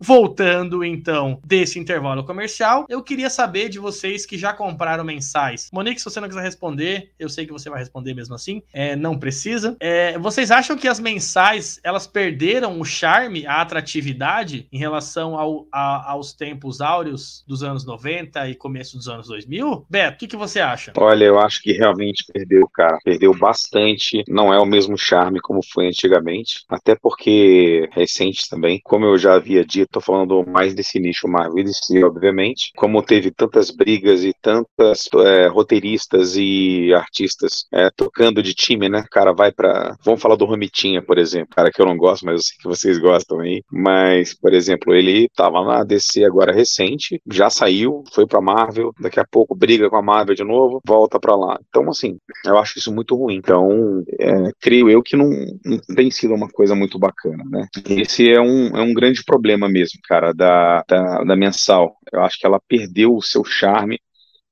Voltando 0.00 0.82
então 0.82 1.38
desse 1.44 1.78
intervalo 1.78 2.24
comercial, 2.24 2.86
eu 2.88 3.02
queria 3.02 3.28
saber 3.28 3.68
de 3.68 3.78
vocês 3.78 4.24
que 4.24 4.38
já 4.38 4.52
compraram 4.52 5.04
mensais. 5.04 5.68
Monique, 5.70 6.00
se 6.00 6.06
você 6.06 6.20
não 6.20 6.28
quiser 6.28 6.42
responder, 6.42 7.10
eu 7.18 7.28
sei 7.28 7.44
que 7.44 7.52
você 7.52 7.68
vai 7.68 7.80
responder 7.80 8.14
mesmo 8.14 8.34
assim, 8.34 8.62
é, 8.72 8.96
não 8.96 9.18
precisa. 9.18 9.76
É, 9.78 10.18
vocês 10.18 10.50
acham 10.50 10.74
que 10.76 10.88
as 10.88 10.98
mensais 10.98 11.78
elas 11.84 12.06
perderam 12.06 12.80
o 12.80 12.84
charme, 12.84 13.46
a 13.46 13.60
atratividade 13.60 14.66
em 14.72 14.78
relação 14.78 15.38
ao, 15.38 15.66
a, 15.70 16.12
aos 16.12 16.32
tempos 16.32 16.80
áureos 16.80 17.44
dos 17.46 17.62
anos 17.62 17.84
90 17.84 18.48
e 18.48 18.54
começo 18.54 18.96
dos 18.96 19.06
anos 19.06 19.28
2000? 19.28 19.84
Beto, 19.90 20.14
o 20.14 20.18
que, 20.18 20.28
que 20.28 20.36
você 20.36 20.60
acha? 20.60 20.92
Olha, 20.96 21.24
eu 21.24 21.38
acho 21.38 21.60
que 21.60 21.72
realmente 21.72 22.24
perdeu, 22.32 22.66
cara. 22.72 22.98
Perdeu 23.04 23.36
bastante. 23.36 24.24
Não 24.26 24.52
é 24.52 24.58
o 24.58 24.64
mesmo 24.64 24.96
charme 24.96 25.40
como 25.40 25.60
foi 25.62 25.88
antigamente, 25.88 26.64
até 26.68 26.94
porque 26.94 27.88
recente 27.92 28.48
também, 28.48 28.80
como 28.82 29.04
eu 29.04 29.18
já 29.18 29.34
havia 29.34 29.64
dito 29.64 29.89
tô 29.90 30.00
falando 30.00 30.44
mais 30.46 30.74
desse 30.74 30.98
nicho 30.98 31.28
Marvel 31.28 31.58
e 31.58 31.64
DC, 31.64 32.02
obviamente, 32.04 32.72
como 32.76 33.02
teve 33.02 33.30
tantas 33.30 33.70
brigas 33.70 34.24
e 34.24 34.32
tantas 34.40 35.08
é, 35.26 35.46
roteiristas 35.48 36.36
e 36.36 36.92
artistas 36.94 37.66
é, 37.72 37.90
tocando 37.90 38.42
de 38.42 38.54
time, 38.54 38.88
né? 38.88 39.04
Cara, 39.10 39.32
vai 39.32 39.52
para 39.52 39.96
Vamos 40.04 40.22
falar 40.22 40.36
do 40.36 40.44
Romitinha, 40.44 41.02
por 41.02 41.18
exemplo, 41.18 41.54
cara 41.54 41.70
que 41.70 41.80
eu 41.80 41.86
não 41.86 41.96
gosto, 41.96 42.24
mas 42.24 42.34
eu 42.34 42.42
sei 42.42 42.56
que 42.58 42.68
vocês 42.68 42.98
gostam 42.98 43.40
aí. 43.40 43.62
Mas, 43.70 44.34
por 44.34 44.52
exemplo, 44.52 44.94
ele 44.94 45.28
tava 45.34 45.62
na 45.64 45.84
DC 45.84 46.24
agora 46.24 46.52
recente, 46.52 47.20
já 47.30 47.50
saiu, 47.50 48.04
foi 48.12 48.26
pra 48.26 48.40
Marvel, 48.40 48.92
daqui 49.00 49.20
a 49.20 49.26
pouco 49.30 49.54
briga 49.54 49.90
com 49.90 49.96
a 49.96 50.02
Marvel 50.02 50.34
de 50.34 50.44
novo, 50.44 50.80
volta 50.86 51.18
pra 51.18 51.36
lá. 51.36 51.58
Então, 51.68 51.88
assim, 51.88 52.18
eu 52.46 52.58
acho 52.58 52.78
isso 52.78 52.92
muito 52.92 53.16
ruim. 53.16 53.36
Então, 53.36 54.02
é, 54.18 54.50
creio 54.60 54.88
eu 54.88 55.02
que 55.02 55.16
não, 55.16 55.30
não 55.64 55.78
tem 55.94 56.10
sido 56.10 56.34
uma 56.34 56.48
coisa 56.48 56.74
muito 56.74 56.98
bacana, 56.98 57.44
né? 57.50 57.66
Esse 57.88 58.30
é 58.30 58.40
um, 58.40 58.68
é 58.76 58.82
um 58.82 58.94
grande 58.94 59.22
problema 59.24 59.68
mesmo 59.68 59.79
mesmo, 59.80 60.00
cara, 60.04 60.32
da, 60.32 60.84
da, 60.88 61.24
da 61.24 61.36
mensal. 61.36 61.96
Eu 62.12 62.22
acho 62.22 62.38
que 62.38 62.46
ela 62.46 62.60
perdeu 62.60 63.14
o 63.14 63.22
seu 63.22 63.44
charme 63.44 63.98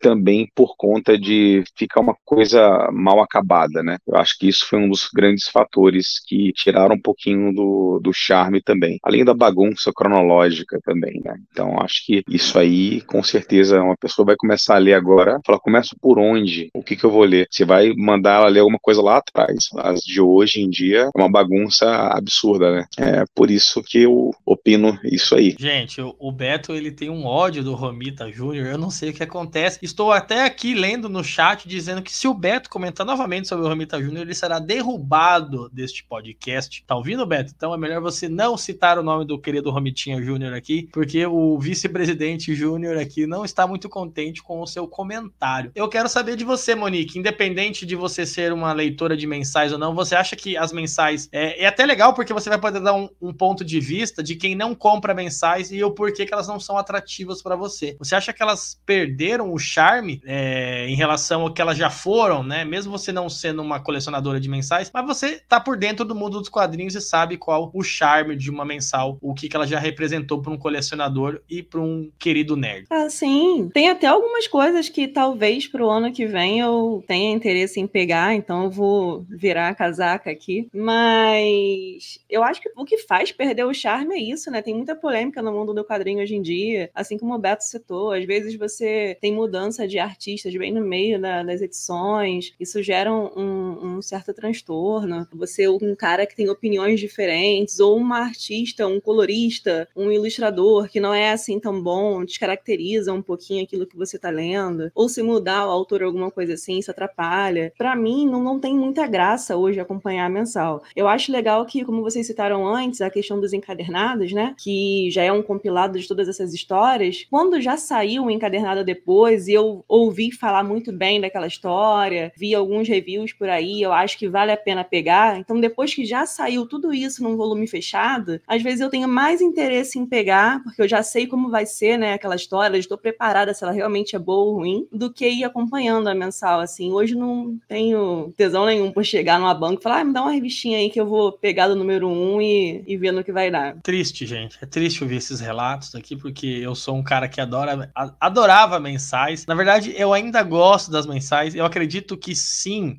também 0.01 0.51
por 0.55 0.77
conta 0.77 1.19
de 1.19 1.63
ficar 1.77 2.01
uma 2.01 2.17
coisa 2.25 2.91
mal 2.93 3.21
acabada, 3.21 3.83
né? 3.83 3.99
Eu 4.07 4.17
acho 4.17 4.39
que 4.39 4.49
isso 4.49 4.67
foi 4.69 4.79
um 4.79 4.89
dos 4.89 5.09
grandes 5.13 5.49
fatores 5.49 6.21
que 6.27 6.53
tiraram 6.53 6.95
um 6.95 7.01
pouquinho 7.01 7.53
do, 7.53 8.01
do 8.03 8.13
charme 8.13 8.63
também, 8.63 8.99
além 9.03 9.25
da 9.25 9.35
bagunça 9.35 9.93
cronológica 9.93 10.79
também, 10.85 11.21
né? 11.25 11.37
Então 11.51 11.81
acho 11.81 12.05
que 12.07 12.23
isso 12.29 12.59
aí, 12.59 13.01
com 13.03 13.23
certeza, 13.23 13.83
uma 13.83 13.97
pessoa 13.97 14.27
vai 14.27 14.37
começar 14.37 14.77
a 14.77 14.79
ler 14.79 14.95
agora, 14.95 15.41
fala, 15.45 15.59
começo 15.59 15.97
por 16.01 16.19
onde? 16.19 16.71
O 16.75 16.83
que 16.83 16.97
que 16.97 17.05
eu 17.05 17.11
vou 17.11 17.25
ler? 17.25 17.47
Você 17.51 17.65
vai 17.65 17.93
mandar 17.97 18.41
ela 18.41 18.49
ler 18.49 18.61
alguma 18.61 18.79
coisa 18.79 19.03
lá 19.03 19.19
atrás. 19.19 19.69
As 19.77 20.01
de 20.01 20.21
hoje 20.21 20.61
em 20.61 20.71
dia 20.71 21.11
é 21.15 21.19
uma 21.19 21.31
bagunça 21.31 21.89
absurda, 22.13 22.71
né? 22.71 22.85
É 22.99 23.25
por 23.35 23.51
isso 23.51 23.83
que 23.83 24.03
eu 24.03 24.31
opino 24.45 24.99
isso 25.05 25.35
aí. 25.35 25.57
Gente, 25.59 26.01
o 26.01 26.33
Beto, 26.33 26.73
ele 26.73 26.91
tem 26.91 27.11
um 27.11 27.25
ódio 27.25 27.65
do 27.65 27.75
Romita 27.75 28.31
Júnior, 28.31 28.67
eu 28.67 28.79
não 28.79 28.91
sei 28.91 29.11
o 29.11 29.13
que 29.13 29.23
acontece 29.23 29.79
Estou 29.89 30.13
até 30.13 30.45
aqui 30.45 30.75
lendo 30.75 31.09
no 31.09 31.25
chat 31.25 31.67
dizendo 31.67 32.03
que 32.03 32.13
se 32.13 32.29
o 32.29 32.35
Beto 32.35 32.69
comentar 32.69 33.07
novamente 33.07 33.49
sobre 33.49 33.65
o 33.65 33.69
Romita 33.69 33.99
Júnior, 33.99 34.21
ele 34.21 34.35
será 34.35 34.59
derrubado 34.59 35.71
deste 35.71 36.05
podcast. 36.05 36.85
Tá 36.87 36.95
ouvindo, 36.95 37.25
Beto? 37.25 37.55
Então 37.57 37.73
é 37.73 37.79
melhor 37.79 38.03
você 38.03 38.29
não 38.29 38.55
citar 38.59 38.99
o 38.99 39.03
nome 39.03 39.25
do 39.25 39.41
querido 39.41 39.71
Romitinha 39.71 40.23
Júnior 40.23 40.53
aqui, 40.53 40.91
porque 40.93 41.25
o 41.25 41.59
vice-presidente 41.59 42.55
Júnior 42.55 42.99
aqui 42.99 43.27
não 43.27 43.47
está 43.47 43.67
muito 43.67 43.89
contente 43.89 44.43
com 44.43 44.61
o 44.61 44.67
seu 44.67 44.87
comentário. 44.87 45.73
Eu 45.75 45.89
quero 45.89 46.07
saber 46.07 46.37
de 46.37 46.45
você, 46.45 46.75
Monique, 46.75 47.19
independente 47.19 47.87
de 47.87 47.97
você 47.97 48.27
ser 48.27 48.53
uma 48.53 48.75
leitora 48.75 49.17
de 49.17 49.27
mensais 49.27 49.73
ou 49.73 49.79
não, 49.79 49.95
você 49.95 50.15
acha 50.15 50.37
que 50.37 50.55
as 50.55 50.71
mensais 50.71 51.31
é, 51.33 51.65
é 51.65 51.67
até 51.67 51.87
legal 51.87 52.13
porque 52.13 52.35
você 52.35 52.51
vai 52.51 52.61
poder 52.61 52.81
dar 52.81 52.93
um, 52.93 53.09
um, 53.23 53.33
ponto 53.33 53.65
de 53.65 53.81
vista 53.81 54.23
de 54.23 54.37
quem 54.37 54.55
não 54.55 54.75
compra 54.75 55.15
mensais 55.15 55.73
e 55.73 55.83
o 55.83 55.91
porquê 55.91 56.27
que 56.27 56.35
elas 56.35 56.47
não 56.47 56.61
são 56.61 56.77
atrativas 56.77 57.41
para 57.41 57.57
você. 57.57 57.97
Você 57.99 58.15
acha 58.15 58.35
que 58.35 58.43
elas 58.43 58.79
perderam 58.85 59.51
o 59.51 59.59
charme 59.79 60.21
é, 60.27 60.89
em 60.89 60.97
relação 60.97 61.43
ao 61.43 61.53
que 61.53 61.63
elas 61.63 61.79
já 61.79 61.89
foram, 61.89 62.43
né? 62.43 62.65
Mesmo 62.65 62.91
você 62.91 63.13
não 63.13 63.29
sendo 63.29 63.63
uma 63.63 63.79
colecionadora 63.79 64.41
de 64.41 64.49
mensais, 64.49 64.91
mas 64.93 65.07
você 65.07 65.41
tá 65.49 65.61
por 65.61 65.77
dentro 65.77 66.05
do 66.05 66.17
mundo 66.17 66.41
dos 66.41 66.49
quadrinhos 66.49 66.97
e 66.97 67.01
sabe 67.01 67.37
qual 67.37 67.71
o 67.73 67.83
charme 67.83 68.35
de 68.35 68.51
uma 68.51 68.65
mensal, 68.65 69.17
o 69.23 69.33
que, 69.33 69.49
que 69.49 69.55
ela 69.55 69.69
já 69.69 69.79
representou 69.79 70.43
para 70.43 70.53
um 70.53 70.59
colecionador 70.59 71.41
e 71.49 71.63
para 71.63 71.81
um 71.81 72.11
querido 72.19 72.57
nerd. 72.57 72.87
Ah, 72.91 73.09
sim. 73.09 73.71
Tem 73.73 73.89
até 73.89 74.09
algumas 74.09 74.49
coisas 74.49 74.89
que 74.89 75.07
talvez 75.07 75.69
pro 75.69 75.89
ano 75.89 76.13
que 76.13 76.27
vem 76.27 76.59
eu 76.59 77.05
tenha 77.07 77.33
interesse 77.33 77.79
em 77.79 77.87
pegar, 77.87 78.35
então 78.35 78.65
eu 78.65 78.71
vou 78.71 79.25
virar 79.29 79.69
a 79.69 79.75
casaca 79.75 80.29
aqui. 80.29 80.69
Mas 80.75 82.19
eu 82.29 82.43
acho 82.43 82.61
que 82.61 82.71
o 82.77 82.85
que 82.85 82.99
faz 82.99 83.31
perder 83.31 83.65
o 83.65 83.73
charme 83.73 84.17
é 84.17 84.21
isso, 84.21 84.51
né? 84.51 84.61
Tem 84.61 84.75
muita 84.75 84.97
polêmica 84.97 85.41
no 85.41 85.53
mundo 85.53 85.73
do 85.73 85.85
quadrinho 85.85 86.21
hoje 86.21 86.35
em 86.35 86.43
dia, 86.43 86.91
assim 86.93 87.17
como 87.17 87.35
o 87.35 87.39
Beto 87.39 87.63
citou. 87.63 88.11
Às 88.11 88.25
vezes 88.25 88.57
você 88.57 89.17
tem 89.21 89.33
mudança 89.33 89.68
mudança 89.69 89.87
de 89.87 89.99
artistas 89.99 90.55
bem 90.55 90.73
no 90.73 90.81
meio 90.81 91.21
da, 91.21 91.43
das 91.43 91.61
edições, 91.61 92.55
isso 92.59 92.83
gera 92.83 93.13
um, 93.13 93.97
um, 93.97 94.03
certo 94.03 94.33
transtorno. 94.33 95.29
Você 95.35 95.69
um 95.69 95.95
cara 95.95 96.27
que 96.27 96.35
tem 96.35 96.49
opiniões 96.49 96.99
diferentes, 96.99 97.79
ou 97.79 97.97
uma 97.97 98.21
artista, 98.21 98.87
um 98.87 99.01
colorista, 99.01 99.87
um 99.95 100.11
ilustrador 100.11 100.89
que 100.89 100.99
não 100.99 101.13
é 101.13 101.31
assim 101.31 101.61
tão 101.61 101.83
bom, 101.83 102.25
descaracteriza 102.25 103.13
um 103.13 103.21
pouquinho 103.21 103.63
aquilo 103.63 103.87
que 103.87 103.97
você 103.97 104.17
está 104.17 104.31
lendo, 104.31 104.91
ou 104.95 105.09
se 105.09 105.23
mudar 105.23 105.67
o 105.67 105.71
autor 105.71 106.03
alguma 106.03 106.31
coisa 106.31 106.55
assim, 106.55 106.79
isso 106.79 106.91
atrapalha. 106.91 107.73
Para 107.77 107.95
mim, 107.95 108.27
não, 108.27 108.43
não 108.43 108.59
tem 108.59 108.75
muita 108.75 109.07
graça 109.07 109.57
hoje 109.57 109.81
acompanhar 109.81 110.27
a 110.27 110.31
mensal. 110.31 110.83
Eu 110.97 111.07
acho 111.07 111.31
legal 111.31 111.65
que, 111.67 111.85
como 111.85 112.03
vocês 112.03 112.27
citaram 112.27 112.67
antes, 112.67 113.01
a 113.01 113.11
questão 113.11 113.39
dos 113.39 113.53
encadernados, 113.53 114.33
né? 114.33 114.55
Que 114.57 115.11
já 115.11 115.23
é 115.23 115.33
um 115.33 115.43
compilado 115.43 115.99
de 115.99 116.09
todas 116.09 116.29
essas 116.29 116.55
histórias. 116.55 117.27
Quando 117.31 117.61
já 117.61 117.77
saiu 117.77 118.25
o 118.25 118.31
encadernado 118.31 118.85
depois 118.85 119.49
e 119.49 119.58
eu 119.59 119.85
ouvi 119.87 120.33
falar 120.33 120.65
muito 120.65 120.93
bem 120.93 121.21
daquela 121.21 121.47
história, 121.47 122.33
vi 122.37 122.55
alguns 122.55 122.89
reviews 122.89 123.33
por 123.33 123.49
aí, 123.49 123.83
eu 123.83 123.93
acho 123.93 124.19
que 124.19 124.29
vale 124.29 124.53
a 124.53 124.57
pena 124.57 124.85
pegar. 124.85 125.39
Então, 125.39 125.61
depois 125.61 125.95
que 125.95 126.05
já 126.05 126.25
saiu 126.27 126.67
tudo 126.67 126.93
isso 126.93 127.23
num 127.23 127.37
volume 127.37 127.67
fechado, 127.67 128.41
às 128.47 128.63
vezes 128.63 128.81
eu 128.81 128.91
tenho 128.91 129.09
mais 129.09 129.41
interesse 129.41 129.99
em 129.99 130.07
pegar, 130.07 130.63
porque 130.63 130.83
eu 130.83 130.89
já 130.89 131.03
sei 131.03 131.27
como 131.27 131.51
vai 131.51 131.67
ser, 131.67 131.99
né, 131.99 132.15
aquela 132.15 132.37
história, 132.37 132.77
estou 132.77 132.97
preparada 132.97 133.53
se 133.53 133.63
ela 133.63 133.73
realmente 133.73 134.17
é 134.17 134.19
boa 134.19 134.45
ou 134.45 134.55
ruim, 134.57 134.87
do 134.93 135.13
que 135.13 135.29
ir 135.29 135.45
acompanhando 135.45 136.09
a 136.09 136.15
mensal, 136.15 136.61
assim. 136.61 136.93
Hoje 136.93 137.15
não 137.15 137.59
tenho 137.69 138.33
tesão 138.37 138.67
nenhum 138.67 138.93
por 138.93 139.05
chegar 139.05 139.39
numa 139.39 139.55
banca 139.55 139.81
e 139.81 139.83
falar, 139.83 140.01
ah, 140.01 140.05
me 140.05 140.13
dá 140.13 140.23
uma 140.23 140.33
revistinha 140.33 140.79
aí 140.79 140.91
que 140.91 141.01
eu 141.01 141.07
vou 141.07 141.33
pegar 141.33 141.69
do 141.69 141.77
número 141.77 142.09
um 142.09 142.41
e, 142.41 142.83
e 142.87 142.97
ver 142.97 143.13
no 143.13 143.25
que 143.25 143.33
vai 143.33 143.51
dar. 143.51 143.77
Triste, 143.83 144.27
gente. 144.27 144.59
É 144.63 144.67
triste 144.67 145.03
ouvir 145.03 145.17
esses 145.17 145.41
relatos 145.41 145.95
aqui, 145.95 146.17
porque 146.17 146.47
eu 146.47 146.75
sou 146.75 146.97
um 146.97 147.03
cara 147.03 147.29
que 147.29 147.41
adora, 147.41 147.91
adorava 148.21 148.79
mensais. 148.79 149.45
Na 149.49 149.55
verdade, 149.55 149.95
eu 149.97 150.13
ainda 150.13 150.43
gosto 150.43 150.91
das 150.91 151.07
mensais. 151.07 151.55
Eu 151.55 151.65
acredito 151.65 152.19
que 152.19 152.37
sim, 152.37 152.99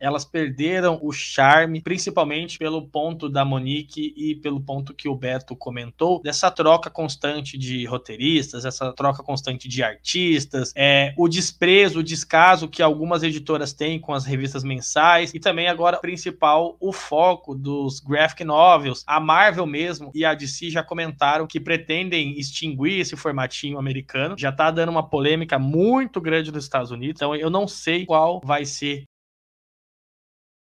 elas 0.00 0.24
perderam 0.24 0.98
o 1.02 1.12
charme, 1.12 1.82
principalmente 1.82 2.58
pelo 2.58 2.88
ponto 2.88 3.28
da 3.28 3.44
Monique 3.44 4.14
e 4.16 4.34
pelo 4.34 4.60
ponto 4.60 4.94
que 4.94 5.08
o 5.08 5.14
Beto 5.14 5.54
comentou, 5.54 6.22
dessa 6.22 6.50
troca 6.50 6.88
constante 6.88 7.58
de 7.58 7.84
roteiristas, 7.84 8.64
essa 8.64 8.92
troca 8.92 9.22
constante 9.22 9.68
de 9.68 9.82
artistas, 9.82 10.72
é, 10.74 11.12
o 11.18 11.28
desprezo, 11.28 12.00
o 12.00 12.02
descaso 12.02 12.68
que 12.68 12.82
algumas 12.82 13.22
editoras 13.22 13.72
têm 13.74 14.00
com 14.00 14.14
as 14.14 14.24
revistas 14.24 14.64
mensais, 14.64 15.34
e 15.34 15.38
também 15.38 15.68
agora, 15.68 15.98
principal, 15.98 16.76
o 16.80 16.92
foco 16.92 17.54
dos 17.54 18.00
graphic 18.00 18.42
novels. 18.42 19.04
A 19.06 19.20
Marvel 19.20 19.66
mesmo 19.66 20.10
e 20.14 20.24
a 20.24 20.34
DC 20.34 20.70
já 20.70 20.82
comentaram 20.82 21.46
que 21.46 21.60
pretendem 21.60 22.38
extinguir 22.38 23.00
esse 23.00 23.16
formatinho 23.16 23.78
americano. 23.78 24.36
Já 24.38 24.50
tá 24.50 24.70
dando 24.70 24.88
uma 24.88 25.08
polêmica 25.08 25.58
muito 25.58 26.20
grande 26.20 26.50
nos 26.50 26.64
Estados 26.64 26.90
Unidos, 26.90 27.20
então 27.20 27.34
eu 27.34 27.50
não 27.50 27.68
sei 27.68 28.06
qual 28.06 28.40
vai 28.42 28.64
ser 28.64 29.04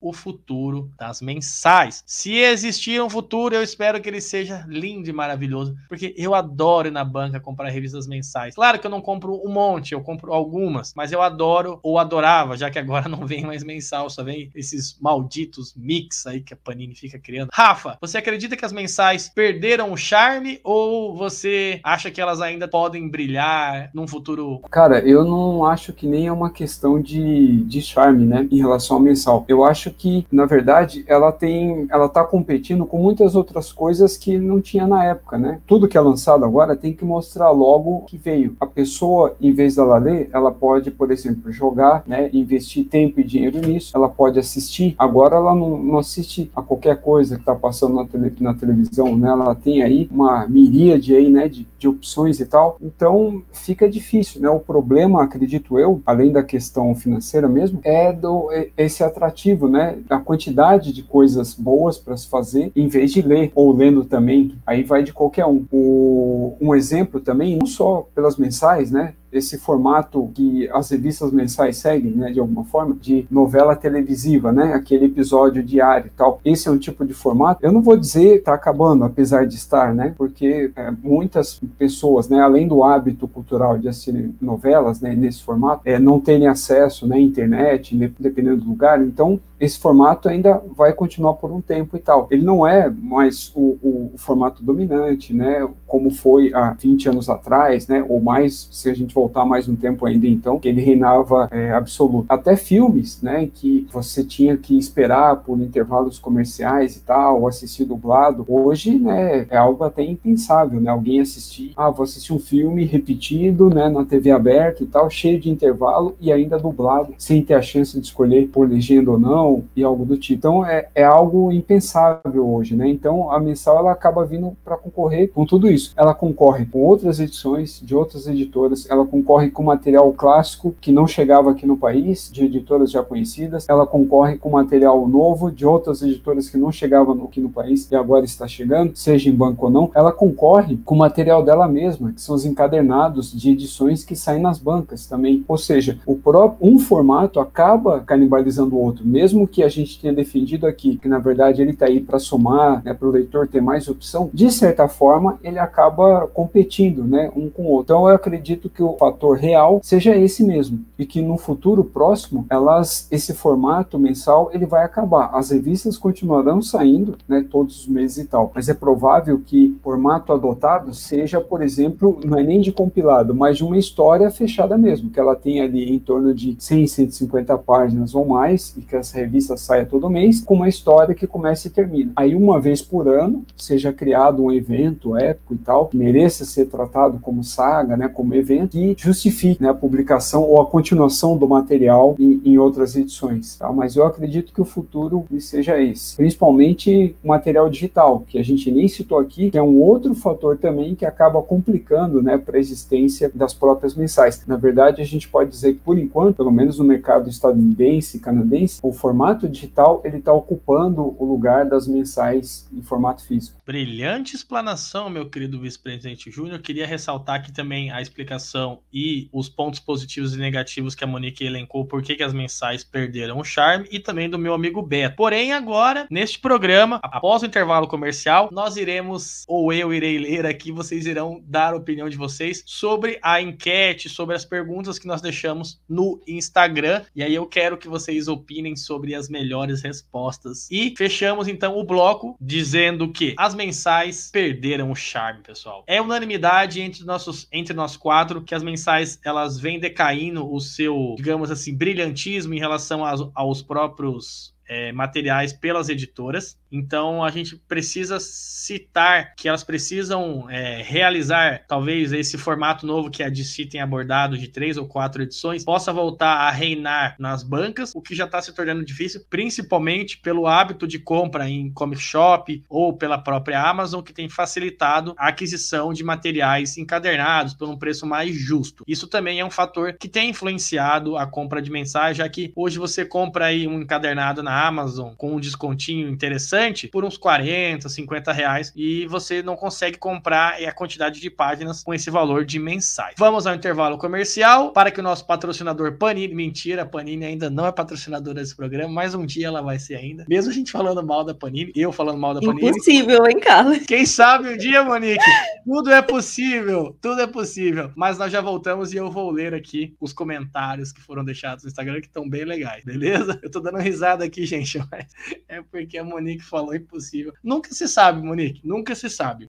o 0.03 0.11
futuro 0.11 0.91
das 0.99 1.21
mensais. 1.21 2.03
Se 2.05 2.37
existir 2.37 3.01
um 3.01 3.09
futuro, 3.09 3.55
eu 3.55 3.63
espero 3.63 4.01
que 4.01 4.09
ele 4.09 4.19
seja 4.19 4.65
lindo 4.67 5.09
e 5.09 5.13
maravilhoso, 5.13 5.75
porque 5.87 6.13
eu 6.17 6.35
adoro 6.35 6.89
ir 6.89 6.91
na 6.91 7.05
banca 7.05 7.39
comprar 7.39 7.69
revistas 7.69 8.05
mensais. 8.05 8.53
Claro 8.53 8.77
que 8.79 8.85
eu 8.85 8.91
não 8.91 9.01
compro 9.01 9.41
um 9.45 9.51
monte, 9.51 9.93
eu 9.93 10.01
compro 10.01 10.33
algumas, 10.33 10.93
mas 10.93 11.11
eu 11.11 11.21
adoro 11.21 11.79
ou 11.81 11.97
adorava, 11.97 12.57
já 12.57 12.69
que 12.69 12.77
agora 12.77 13.07
não 13.09 13.25
vem 13.25 13.45
mais 13.45 13.63
mensal, 13.63 14.09
só 14.09 14.23
vem 14.23 14.51
esses 14.53 14.97
malditos 14.99 15.73
mix 15.75 16.27
aí 16.27 16.41
que 16.41 16.53
a 16.53 16.57
Panini 16.57 16.95
fica 16.95 17.17
criando. 17.17 17.49
Rafa, 17.53 17.97
você 18.01 18.17
acredita 18.17 18.57
que 18.57 18.65
as 18.65 18.73
mensais 18.73 19.29
perderam 19.29 19.93
o 19.93 19.97
charme 19.97 20.59
ou 20.63 21.15
você 21.15 21.79
acha 21.83 22.11
que 22.11 22.19
elas 22.19 22.41
ainda 22.41 22.67
podem 22.67 23.07
brilhar 23.07 23.89
num 23.93 24.07
futuro? 24.07 24.59
Cara, 24.69 24.99
eu 24.99 25.23
não 25.23 25.65
acho 25.65 25.93
que 25.93 26.05
nem 26.05 26.27
é 26.27 26.31
uma 26.31 26.49
questão 26.49 27.01
de, 27.01 27.63
de 27.63 27.81
charme, 27.81 28.25
né, 28.25 28.47
em 28.51 28.57
relação 28.57 28.97
ao 28.97 29.03
mensal. 29.03 29.45
Eu 29.47 29.63
acho 29.63 29.92
que, 29.93 30.25
na 30.31 30.45
verdade, 30.45 31.05
ela 31.07 31.31
tem, 31.31 31.87
ela 31.89 32.09
tá 32.09 32.23
competindo 32.23 32.85
com 32.85 32.97
muitas 32.97 33.35
outras 33.35 33.71
coisas 33.71 34.17
que 34.17 34.37
não 34.37 34.59
tinha 34.59 34.87
na 34.87 35.05
época, 35.05 35.37
né? 35.37 35.59
Tudo 35.67 35.87
que 35.87 35.97
é 35.97 36.01
lançado 36.01 36.43
agora 36.43 36.75
tem 36.75 36.93
que 36.93 37.05
mostrar 37.05 37.51
logo 37.51 38.01
que 38.01 38.17
veio. 38.17 38.55
A 38.59 38.65
pessoa, 38.65 39.35
em 39.39 39.53
vez 39.53 39.75
dela 39.75 39.97
ler, 39.97 40.29
ela 40.33 40.51
pode, 40.51 40.91
por 40.91 41.11
exemplo, 41.11 41.51
jogar, 41.51 42.03
né, 42.07 42.29
investir 42.33 42.85
tempo 42.85 43.19
e 43.19 43.23
dinheiro 43.23 43.59
nisso, 43.59 43.91
ela 43.95 44.09
pode 44.09 44.39
assistir. 44.39 44.95
Agora 44.97 45.35
ela 45.35 45.53
não, 45.53 45.77
não 45.77 45.97
assiste 45.97 46.51
a 46.55 46.61
qualquer 46.61 46.99
coisa 47.01 47.35
que 47.35 47.41
está 47.41 47.55
passando 47.55 47.95
na, 47.95 48.05
tele, 48.05 48.33
na, 48.39 48.53
televisão, 48.53 49.15
né? 49.17 49.29
Ela 49.29 49.55
tem 49.55 49.83
aí 49.83 50.09
uma 50.11 50.47
miríade 50.47 51.15
aí, 51.15 51.29
né, 51.29 51.47
de, 51.47 51.67
de 51.77 51.87
opções 51.87 52.39
e 52.39 52.45
tal. 52.45 52.77
Então 52.81 53.41
fica 53.51 53.89
difícil, 53.89 54.41
né? 54.41 54.49
O 54.49 54.59
problema, 54.59 55.23
acredito 55.23 55.77
eu, 55.77 56.01
além 56.05 56.31
da 56.31 56.43
questão 56.43 56.93
financeira 56.95 57.47
mesmo, 57.47 57.79
é 57.83 58.11
do 58.11 58.51
é 58.51 58.69
esse 58.77 59.03
atrativo, 59.03 59.67
né? 59.67 59.82
A 60.09 60.19
quantidade 60.19 60.91
de 60.93 61.03
coisas 61.03 61.53
boas 61.53 61.97
para 61.97 62.17
se 62.17 62.27
fazer, 62.27 62.71
em 62.75 62.87
vez 62.87 63.11
de 63.11 63.21
ler 63.21 63.51
ou 63.55 63.75
lendo 63.75 64.03
também. 64.05 64.55
Aí 64.65 64.83
vai 64.83 65.03
de 65.03 65.13
qualquer 65.13 65.45
um. 65.45 65.65
O, 65.71 66.55
um 66.59 66.75
exemplo 66.75 67.19
também, 67.19 67.57
não 67.57 67.67
só 67.67 68.07
pelas 68.13 68.37
mensais, 68.37 68.91
né? 68.91 69.13
Esse 69.33 69.57
formato 69.57 70.29
que 70.33 70.69
as 70.71 70.89
revistas 70.89 71.31
mensais 71.31 71.77
seguem, 71.77 72.11
né, 72.11 72.31
de 72.31 72.39
alguma 72.39 72.63
forma, 72.63 72.95
de 72.99 73.25
novela 73.29 73.75
televisiva, 73.75 74.51
né, 74.51 74.73
aquele 74.73 75.05
episódio 75.05 75.63
diário 75.63 76.07
e 76.07 76.11
tal. 76.11 76.39
Esse 76.45 76.67
é 76.67 76.71
um 76.71 76.77
tipo 76.77 77.05
de 77.05 77.13
formato. 77.13 77.65
Eu 77.65 77.71
não 77.71 77.81
vou 77.81 77.97
dizer 77.97 78.37
está 78.37 78.53
acabando, 78.53 79.03
apesar 79.03 79.45
de 79.45 79.55
estar, 79.55 79.93
né, 79.93 80.13
porque 80.17 80.71
é, 80.75 80.91
muitas 80.91 81.59
pessoas, 81.77 82.29
né, 82.29 82.39
além 82.39 82.67
do 82.67 82.83
hábito 82.83 83.27
cultural 83.27 83.77
de 83.77 83.87
assistir 83.87 84.31
novelas, 84.41 85.01
né, 85.01 85.15
nesse 85.15 85.41
formato, 85.43 85.81
é, 85.85 85.97
não 85.97 86.19
terem 86.19 86.47
acesso, 86.47 87.07
né, 87.07 87.17
à 87.17 87.19
internet, 87.19 87.95
dependendo 88.19 88.57
do 88.57 88.69
lugar, 88.69 89.01
então 89.01 89.39
esse 89.59 89.79
formato 89.79 90.27
ainda 90.27 90.61
vai 90.75 90.91
continuar 90.91 91.35
por 91.35 91.49
um 91.51 91.61
tempo 91.61 91.95
e 91.95 91.99
tal. 91.99 92.27
Ele 92.29 92.43
não 92.43 92.67
é 92.67 92.89
mais 92.89 93.51
o, 93.55 93.77
o, 93.81 94.11
o 94.13 94.17
formato 94.17 94.61
dominante, 94.61 95.33
né, 95.33 95.67
como 95.87 96.11
foi 96.11 96.53
há 96.53 96.73
20 96.73 97.09
anos 97.09 97.29
atrás, 97.29 97.87
né, 97.87 98.05
ou 98.07 98.21
mais, 98.21 98.67
se 98.71 98.89
a 98.89 98.93
gente 98.93 99.13
voltar 99.23 99.45
mais 99.45 99.69
um 99.69 99.75
tempo 99.75 100.05
ainda 100.05 100.27
então, 100.27 100.59
que 100.59 100.67
ele 100.67 100.81
reinava 100.81 101.47
é, 101.49 101.71
absoluto. 101.71 102.25
Até 102.27 102.57
filmes, 102.57 103.21
né, 103.21 103.49
que 103.53 103.87
você 103.91 104.23
tinha 104.23 104.57
que 104.57 104.77
esperar 104.77 105.37
por 105.37 105.59
intervalos 105.59 106.19
comerciais 106.19 106.97
e 106.97 106.99
tal, 106.99 107.41
ou 107.41 107.47
assistir 107.47 107.85
dublado, 107.85 108.45
hoje, 108.47 108.97
né, 108.99 109.47
é 109.49 109.55
algo 109.55 109.83
até 109.83 110.03
impensável, 110.03 110.81
né, 110.81 110.91
alguém 110.91 111.21
assistir, 111.21 111.71
ah, 111.77 111.89
vou 111.89 112.03
assistir 112.03 112.33
um 112.33 112.39
filme 112.39 112.83
repetido, 112.83 113.69
né, 113.69 113.87
na 113.87 114.03
TV 114.03 114.31
aberta 114.31 114.83
e 114.83 114.85
tal, 114.85 115.09
cheio 115.09 115.39
de 115.39 115.49
intervalo 115.49 116.15
e 116.19 116.31
ainda 116.31 116.59
dublado, 116.59 117.13
sem 117.17 117.41
ter 117.41 117.53
a 117.53 117.61
chance 117.61 117.97
de 117.97 118.05
escolher 118.05 118.47
por 118.47 118.69
legenda 118.69 119.11
ou 119.11 119.19
não, 119.19 119.63
e 119.75 119.83
algo 119.83 120.03
do 120.03 120.17
tipo. 120.17 120.33
Então, 120.33 120.65
é, 120.65 120.87
é 120.93 121.03
algo 121.03 121.51
impensável 121.51 122.49
hoje, 122.49 122.75
né, 122.75 122.89
então 122.89 123.31
a 123.31 123.39
mensal, 123.39 123.77
ela 123.77 123.91
acaba 123.93 124.25
vindo 124.25 124.53
para 124.65 124.75
concorrer 124.75 125.31
com 125.31 125.45
tudo 125.45 125.71
isso. 125.71 125.93
Ela 125.95 126.13
concorre 126.13 126.65
com 126.65 126.79
outras 126.79 127.19
edições 127.19 127.79
de 127.81 127.95
outras 127.95 128.27
editoras, 128.27 128.85
ela 128.89 129.05
concorre 129.13 129.51
com 129.51 129.61
material 129.61 130.11
clássico 130.11 130.73
que 130.81 130.91
não 130.91 131.05
chegava 131.05 131.51
aqui 131.51 131.67
no 131.67 131.77
país, 131.77 132.31
de 132.33 132.45
editoras 132.45 132.89
já 132.89 133.03
conhecidas. 133.03 133.69
Ela 133.69 133.85
concorre 133.85 134.39
com 134.39 134.49
material 134.49 135.07
novo 135.07 135.51
de 135.51 135.67
outras 135.67 136.01
editoras 136.01 136.49
que 136.49 136.57
não 136.57 136.71
chegavam 136.71 137.13
aqui 137.23 137.39
no 137.39 137.49
país 137.49 137.87
e 137.91 137.95
agora 137.95 138.25
está 138.25 138.47
chegando, 138.47 138.95
seja 138.95 139.29
em 139.29 139.35
banco 139.35 139.67
ou 139.67 139.71
não. 139.71 139.91
Ela 139.93 140.11
concorre 140.11 140.79
com 140.83 140.95
material 140.95 141.43
dela 141.43 141.67
mesma, 141.67 142.11
que 142.11 142.21
são 142.23 142.33
os 142.33 142.43
encadernados 142.43 143.31
de 143.31 143.51
edições 143.51 144.03
que 144.03 144.15
saem 144.15 144.41
nas 144.41 144.57
bancas 144.57 145.05
também. 145.05 145.45
Ou 145.47 145.59
seja, 145.59 145.99
o 146.07 146.15
próprio 146.15 146.67
um 146.67 146.79
formato 146.79 147.39
acaba 147.39 147.99
canibalizando 147.99 148.75
o 148.75 148.81
outro, 148.81 149.05
mesmo 149.05 149.47
que 149.47 149.61
a 149.61 149.69
gente 149.69 150.01
tenha 150.01 150.11
defendido 150.11 150.65
aqui 150.65 150.97
que 150.97 151.07
na 151.07 151.19
verdade 151.19 151.61
ele 151.61 151.71
está 151.71 151.85
aí 151.85 151.99
para 151.99 152.17
somar, 152.17 152.81
né, 152.83 152.95
para 152.95 153.07
o 153.07 153.11
leitor 153.11 153.47
ter 153.47 153.61
mais 153.61 153.87
opção. 153.87 154.31
De 154.33 154.49
certa 154.49 154.87
forma, 154.87 155.37
ele 155.43 155.59
acaba 155.59 156.25
competindo, 156.33 157.03
né, 157.03 157.31
um 157.35 157.47
com 157.47 157.63
o 157.63 157.67
outro. 157.67 157.93
Então 157.93 158.09
eu 158.09 158.15
acredito 158.15 158.69
que 158.69 158.81
o 158.81 158.92
fator 158.97 159.37
real 159.37 159.79
seja 159.83 160.15
esse 160.15 160.43
mesmo 160.43 160.79
e 160.97 161.05
que 161.05 161.21
no 161.21 161.37
futuro 161.37 161.83
próximo 161.83 162.45
elas 162.49 163.07
esse 163.11 163.33
formato 163.33 163.99
mensal 163.99 164.49
ele 164.53 164.65
vai 164.65 164.83
acabar. 164.83 165.29
As 165.33 165.51
revistas 165.51 165.97
continuarão 165.97 166.61
saindo, 166.61 167.17
né, 167.27 167.45
todos 167.49 167.81
os 167.81 167.87
meses 167.87 168.17
e 168.17 168.25
tal, 168.25 168.51
mas 168.53 168.69
é 168.69 168.73
provável 168.73 169.41
que 169.45 169.75
o 169.79 169.83
formato 169.83 170.33
adotado 170.33 170.93
seja, 170.93 171.39
por 171.39 171.61
exemplo, 171.61 172.19
não 172.23 172.37
é 172.37 172.43
nem 172.43 172.61
de 172.61 172.71
compilado, 172.71 173.33
mas 173.33 173.57
de 173.57 173.63
uma 173.63 173.77
história 173.77 174.29
fechada 174.31 174.77
mesmo, 174.77 175.09
que 175.09 175.19
ela 175.19 175.35
tem 175.35 175.61
ali 175.61 175.93
em 175.93 175.99
torno 175.99 176.33
de 176.33 176.55
100, 176.57 176.87
150 176.87 177.57
páginas 177.59 178.15
ou 178.15 178.25
mais 178.25 178.75
e 178.77 178.81
que 178.81 178.95
essa 178.95 179.17
revista 179.17 179.57
saia 179.57 179.85
todo 179.85 180.09
mês 180.09 180.41
com 180.41 180.55
uma 180.55 180.69
história 180.69 181.15
que 181.15 181.27
começa 181.27 181.67
e 181.67 181.71
termina. 181.71 182.11
Aí 182.15 182.35
uma 182.35 182.59
vez 182.59 182.81
por 182.81 183.07
ano 183.07 183.43
seja 183.57 183.91
criado 183.91 184.43
um 184.43 184.51
evento 184.51 185.15
épico 185.17 185.53
e 185.53 185.57
tal, 185.57 185.89
mereça 185.93 186.45
ser 186.45 186.65
tratado 186.67 187.19
como 187.19 187.43
saga, 187.43 187.97
né, 187.97 188.07
como 188.07 188.33
evento 188.33 188.77
justifique 188.97 189.61
né, 189.61 189.69
a 189.69 189.73
publicação 189.73 190.43
ou 190.43 190.61
a 190.61 190.65
continuação 190.65 191.37
do 191.37 191.47
material 191.47 192.15
em, 192.19 192.41
em 192.43 192.57
outras 192.57 192.95
edições. 192.95 193.55
Tá? 193.55 193.71
Mas 193.71 193.95
eu 193.95 194.05
acredito 194.05 194.53
que 194.53 194.61
o 194.61 194.65
futuro 194.65 195.25
seja 195.39 195.81
esse, 195.81 196.15
principalmente 196.15 197.15
o 197.23 197.27
material 197.27 197.69
digital, 197.69 198.23
que 198.27 198.37
a 198.37 198.43
gente 198.43 198.71
nem 198.71 198.87
citou 198.87 199.19
aqui, 199.19 199.51
que 199.51 199.57
é 199.57 199.63
um 199.63 199.81
outro 199.81 200.13
fator 200.15 200.57
também 200.57 200.95
que 200.95 201.05
acaba 201.05 201.41
complicando 201.41 202.21
né, 202.21 202.37
para 202.37 202.57
a 202.57 202.59
existência 202.59 203.31
das 203.33 203.53
próprias 203.53 203.95
mensais. 203.95 204.43
Na 204.47 204.57
verdade, 204.57 205.01
a 205.01 205.05
gente 205.05 205.27
pode 205.27 205.49
dizer 205.49 205.73
que, 205.73 205.79
por 205.79 205.97
enquanto, 205.97 206.37
pelo 206.37 206.51
menos 206.51 206.77
no 206.77 206.85
mercado 206.85 207.29
estadunidense 207.29 208.17
e 208.17 208.19
canadense, 208.19 208.79
o 208.81 208.91
formato 208.91 209.47
digital 209.47 210.01
ele 210.03 210.17
está 210.17 210.33
ocupando 210.33 211.15
o 211.19 211.25
lugar 211.25 211.65
das 211.65 211.87
mensais 211.87 212.67
em 212.73 212.81
formato 212.81 213.23
físico. 213.25 213.57
Brilhante 213.65 214.35
explanação, 214.35 215.09
meu 215.09 215.29
querido 215.29 215.59
vice-presidente 215.59 216.29
Júnior. 216.29 216.59
Queria 216.59 216.87
ressaltar 216.87 217.35
aqui 217.35 217.51
também 217.51 217.91
a 217.91 218.01
explicação 218.01 218.72
e 218.91 219.27
os 219.31 219.49
pontos 219.49 219.79
positivos 219.79 220.33
e 220.33 220.37
negativos 220.37 220.95
que 220.95 221.03
a 221.03 221.07
Monique 221.07 221.43
elencou, 221.43 221.85
por 221.85 222.01
que, 222.01 222.15
que 222.15 222.23
as 222.23 222.33
mensais 222.33 222.83
perderam 222.83 223.39
o 223.39 223.43
charme, 223.43 223.87
e 223.91 223.99
também 223.99 224.29
do 224.29 224.39
meu 224.39 224.53
amigo 224.53 224.81
Beto. 224.81 225.15
Porém, 225.15 225.53
agora, 225.53 226.07
neste 226.09 226.39
programa, 226.39 226.99
após 227.03 227.41
o 227.41 227.45
intervalo 227.45 227.87
comercial, 227.87 228.49
nós 228.51 228.77
iremos, 228.77 229.43
ou 229.47 229.71
eu 229.73 229.93
irei 229.93 230.17
ler 230.17 230.45
aqui, 230.45 230.71
vocês 230.71 231.05
irão 231.05 231.41
dar 231.45 231.73
a 231.73 231.77
opinião 231.77 232.09
de 232.09 232.17
vocês 232.17 232.63
sobre 232.65 233.19
a 233.21 233.41
enquete, 233.41 234.09
sobre 234.09 234.35
as 234.35 234.45
perguntas 234.45 234.97
que 234.97 235.07
nós 235.07 235.21
deixamos 235.21 235.81
no 235.87 236.21
Instagram. 236.27 237.03
E 237.15 237.23
aí 237.23 237.33
eu 237.33 237.45
quero 237.45 237.77
que 237.77 237.87
vocês 237.87 238.27
opinem 238.27 238.75
sobre 238.75 239.15
as 239.15 239.29
melhores 239.29 239.81
respostas. 239.81 240.67
E 240.71 240.93
fechamos 240.97 241.47
então 241.47 241.77
o 241.77 241.83
bloco 241.83 242.35
dizendo 242.39 243.11
que 243.11 243.33
as 243.37 243.53
mensais 243.53 244.29
perderam 244.31 244.91
o 244.91 244.95
charme, 244.95 245.41
pessoal. 245.41 245.83
É 245.87 246.01
unanimidade 246.01 246.81
entre 246.81 247.03
nossos 247.03 247.47
entre 247.51 247.73
nós 247.73 247.97
quatro 247.97 248.41
que 248.41 248.55
as 248.55 248.62
mensais 248.63 249.19
elas 249.23 249.59
vêm 249.59 249.79
decaindo 249.79 250.51
o 250.51 250.59
seu, 250.59 251.15
digamos 251.17 251.51
assim, 251.51 251.75
brilhantismo 251.75 252.53
em 252.53 252.59
relação 252.59 253.05
aos, 253.05 253.29
aos 253.33 253.61
próprios 253.61 254.52
é, 254.67 254.91
materiais 254.91 255.53
pelas 255.53 255.89
editoras. 255.89 256.57
Então 256.71 257.23
a 257.23 257.29
gente 257.29 257.55
precisa 257.55 258.19
citar 258.19 259.35
que 259.35 259.47
elas 259.47 259.63
precisam 259.63 260.49
é, 260.49 260.81
realizar 260.81 261.63
talvez 261.67 262.11
esse 262.11 262.37
formato 262.37 262.85
novo 262.85 263.11
que 263.11 263.21
a 263.21 263.29
DC 263.29 263.65
tem 263.65 263.79
abordado 263.79 264.37
de 264.37 264.47
três 264.47 264.77
ou 264.77 264.87
quatro 264.87 265.21
edições 265.21 265.63
possa 265.63 265.93
voltar 265.93 266.33
a 266.33 266.51
reinar 266.51 267.15
nas 267.19 267.43
bancas, 267.43 267.91
o 267.93 268.01
que 268.01 268.15
já 268.15 268.25
está 268.25 268.41
se 268.41 268.53
tornando 268.53 268.83
difícil, 268.83 269.23
principalmente 269.29 270.17
pelo 270.17 270.47
hábito 270.47 270.87
de 270.87 270.97
compra 270.97 271.47
em 271.47 271.71
comic 271.71 272.01
shop 272.01 272.63
ou 272.67 272.97
pela 272.97 273.17
própria 273.17 273.61
Amazon, 273.61 274.01
que 274.01 274.13
tem 274.13 274.27
facilitado 274.27 275.13
a 275.17 275.27
aquisição 275.27 275.93
de 275.93 276.03
materiais 276.03 276.77
encadernados 276.77 277.53
por 277.53 277.69
um 277.69 277.77
preço 277.77 278.05
mais 278.07 278.35
justo. 278.35 278.83
Isso 278.87 279.07
também 279.07 279.39
é 279.39 279.45
um 279.45 279.51
fator 279.51 279.93
que 279.93 280.09
tem 280.09 280.29
influenciado 280.29 281.17
a 281.17 281.27
compra 281.27 281.61
de 281.61 281.69
mensagem, 281.69 282.15
já 282.15 282.29
que 282.29 282.51
hoje 282.55 282.79
você 282.79 283.05
compra 283.05 283.45
aí 283.45 283.67
um 283.67 283.81
encadernado 283.81 284.41
na 284.41 284.52
na 284.53 284.67
Amazon 284.67 285.13
com 285.17 285.35
um 285.35 285.39
descontinho 285.39 286.07
interessante 286.07 286.87
por 286.87 287.03
uns 287.03 287.17
40, 287.17 287.89
50 287.89 288.31
reais 288.31 288.71
e 288.75 289.07
você 289.07 289.41
não 289.41 289.55
consegue 289.55 289.97
comprar 289.97 290.61
a 290.63 290.71
quantidade 290.71 291.19
de 291.19 291.29
páginas 291.29 291.83
com 291.83 291.91
esse 291.91 292.11
valor 292.11 292.45
de 292.45 292.59
mensais. 292.59 293.15
Vamos 293.17 293.47
ao 293.47 293.55
intervalo 293.55 293.97
comercial 293.97 294.71
para 294.71 294.91
que 294.91 294.99
o 294.99 295.03
nosso 295.03 295.25
patrocinador 295.25 295.97
Panini, 295.97 296.35
mentira, 296.35 296.85
Panini 296.85 297.25
ainda 297.25 297.49
não 297.49 297.65
é 297.65 297.71
patrocinador 297.71 298.35
desse 298.35 298.55
programa, 298.55 298.93
mas 298.93 299.15
um 299.15 299.25
dia 299.25 299.47
ela 299.47 299.61
vai 299.61 299.79
ser 299.79 299.95
ainda. 299.95 300.25
Mesmo 300.29 300.51
a 300.51 300.53
gente 300.53 300.71
falando 300.71 301.03
mal 301.03 301.23
da 301.23 301.33
Panini, 301.33 301.71
eu 301.75 301.91
falando 301.91 302.19
mal 302.19 302.35
da 302.35 302.41
Panini. 302.41 302.69
Impossível, 302.69 303.25
hein, 303.25 303.39
Carlos? 303.39 303.79
Quem 303.87 304.05
sabe 304.05 304.49
um 304.49 304.57
dia, 304.57 304.83
Monique? 304.83 305.23
Tudo 305.65 305.89
é 305.91 306.01
possível, 306.01 306.95
tudo 307.01 307.21
é 307.21 307.27
possível. 307.27 307.91
Mas 307.95 308.19
nós 308.19 308.31
já 308.31 308.41
voltamos 308.41 308.93
e 308.93 308.97
eu 308.97 309.09
vou 309.09 309.31
ler 309.31 309.53
aqui 309.55 309.95
os 309.99 310.13
comentários 310.13 310.91
que 310.91 311.01
foram 311.01 311.23
deixados 311.23 311.63
no 311.63 311.69
Instagram 311.69 312.01
que 312.01 312.07
estão 312.07 312.29
bem 312.29 312.45
legais, 312.45 312.83
beleza? 312.83 313.39
Eu 313.41 313.49
tô 313.49 313.59
dando 313.59 313.79
risada 313.79 314.23
aqui, 314.23 314.42
gente, 314.47 314.77
mas 314.91 315.11
é 315.47 315.61
porque 315.61 315.97
a 315.97 316.03
Monique 316.03 316.43
falou 316.43 316.75
impossível. 316.75 317.33
Nunca 317.43 317.73
se 317.73 317.87
sabe, 317.87 318.21
Monique, 318.21 318.61
nunca 318.65 318.95
se 318.95 319.09
sabe. 319.09 319.47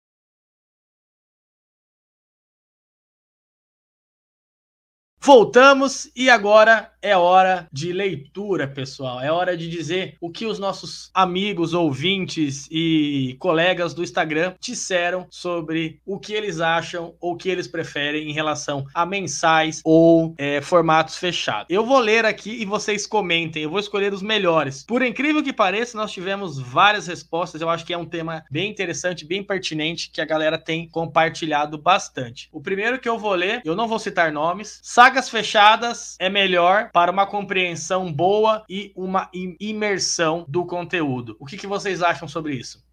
Voltamos 5.20 6.10
e 6.14 6.28
agora 6.28 6.93
é 7.04 7.14
hora 7.14 7.68
de 7.70 7.92
leitura, 7.92 8.66
pessoal. 8.66 9.20
É 9.20 9.30
hora 9.30 9.54
de 9.54 9.68
dizer 9.68 10.16
o 10.18 10.30
que 10.30 10.46
os 10.46 10.58
nossos 10.58 11.10
amigos, 11.12 11.74
ouvintes 11.74 12.66
e 12.70 13.36
colegas 13.38 13.92
do 13.92 14.02
Instagram 14.02 14.54
disseram 14.58 15.26
sobre 15.28 16.00
o 16.06 16.18
que 16.18 16.32
eles 16.32 16.60
acham 16.60 17.14
ou 17.20 17.34
o 17.34 17.36
que 17.36 17.50
eles 17.50 17.68
preferem 17.68 18.30
em 18.30 18.32
relação 18.32 18.86
a 18.94 19.04
mensais 19.04 19.82
ou 19.84 20.34
é, 20.38 20.62
formatos 20.62 21.18
fechados. 21.18 21.66
Eu 21.68 21.84
vou 21.84 21.98
ler 21.98 22.24
aqui 22.24 22.62
e 22.62 22.64
vocês 22.64 23.06
comentem. 23.06 23.62
Eu 23.62 23.70
vou 23.70 23.80
escolher 23.80 24.14
os 24.14 24.22
melhores. 24.22 24.82
Por 24.82 25.02
incrível 25.02 25.42
que 25.42 25.52
pareça, 25.52 25.98
nós 25.98 26.10
tivemos 26.10 26.58
várias 26.58 27.06
respostas. 27.06 27.60
Eu 27.60 27.68
acho 27.68 27.84
que 27.84 27.92
é 27.92 27.98
um 27.98 28.06
tema 28.06 28.42
bem 28.50 28.70
interessante, 28.70 29.26
bem 29.26 29.42
pertinente, 29.42 30.10
que 30.10 30.22
a 30.22 30.24
galera 30.24 30.56
tem 30.56 30.88
compartilhado 30.88 31.76
bastante. 31.76 32.48
O 32.50 32.62
primeiro 32.62 32.98
que 32.98 33.08
eu 33.08 33.18
vou 33.18 33.34
ler, 33.34 33.60
eu 33.62 33.76
não 33.76 33.86
vou 33.86 33.98
citar 33.98 34.32
nomes. 34.32 34.80
Sagas 34.82 35.28
fechadas 35.28 36.16
é 36.18 36.30
melhor 36.30 36.88
para 36.94 37.10
uma 37.10 37.26
compreensão 37.26 38.12
boa 38.12 38.64
e 38.70 38.92
uma 38.94 39.28
imersão 39.58 40.44
do 40.46 40.64
conteúdo. 40.64 41.36
O 41.40 41.44
que, 41.44 41.56
que 41.56 41.66
vocês 41.66 42.00
acham 42.00 42.28
sobre 42.28 42.54
isso? 42.54 42.84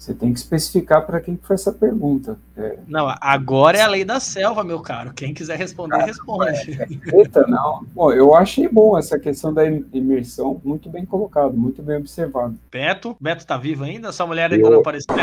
Você 0.00 0.14
tem 0.14 0.32
que 0.32 0.38
especificar 0.38 1.04
para 1.04 1.20
quem 1.20 1.38
foi 1.42 1.52
essa 1.52 1.70
pergunta. 1.70 2.38
É... 2.56 2.78
Não, 2.88 3.14
agora 3.20 3.76
é 3.76 3.82
a 3.82 3.86
lei 3.86 4.02
da 4.02 4.18
selva, 4.18 4.64
meu 4.64 4.80
caro. 4.80 5.12
Quem 5.12 5.34
quiser 5.34 5.58
responder, 5.58 5.96
ah, 5.96 6.06
responde. 6.06 6.78
Eita, 7.12 7.46
não. 7.46 7.84
Bom, 7.94 8.10
eu 8.10 8.34
achei 8.34 8.66
bom 8.66 8.96
essa 8.96 9.18
questão 9.18 9.52
da 9.52 9.66
imersão, 9.66 10.58
muito 10.64 10.88
bem 10.88 11.04
colocado, 11.04 11.52
muito 11.52 11.82
bem 11.82 11.98
observado. 11.98 12.58
Beto, 12.72 13.14
Beto 13.20 13.46
tá 13.46 13.58
vivo 13.58 13.84
ainda? 13.84 14.10
Sua 14.10 14.26
mulher 14.26 14.50
ainda 14.50 14.68
eu... 14.68 14.70
não 14.70 14.80
apareceu? 14.80 15.14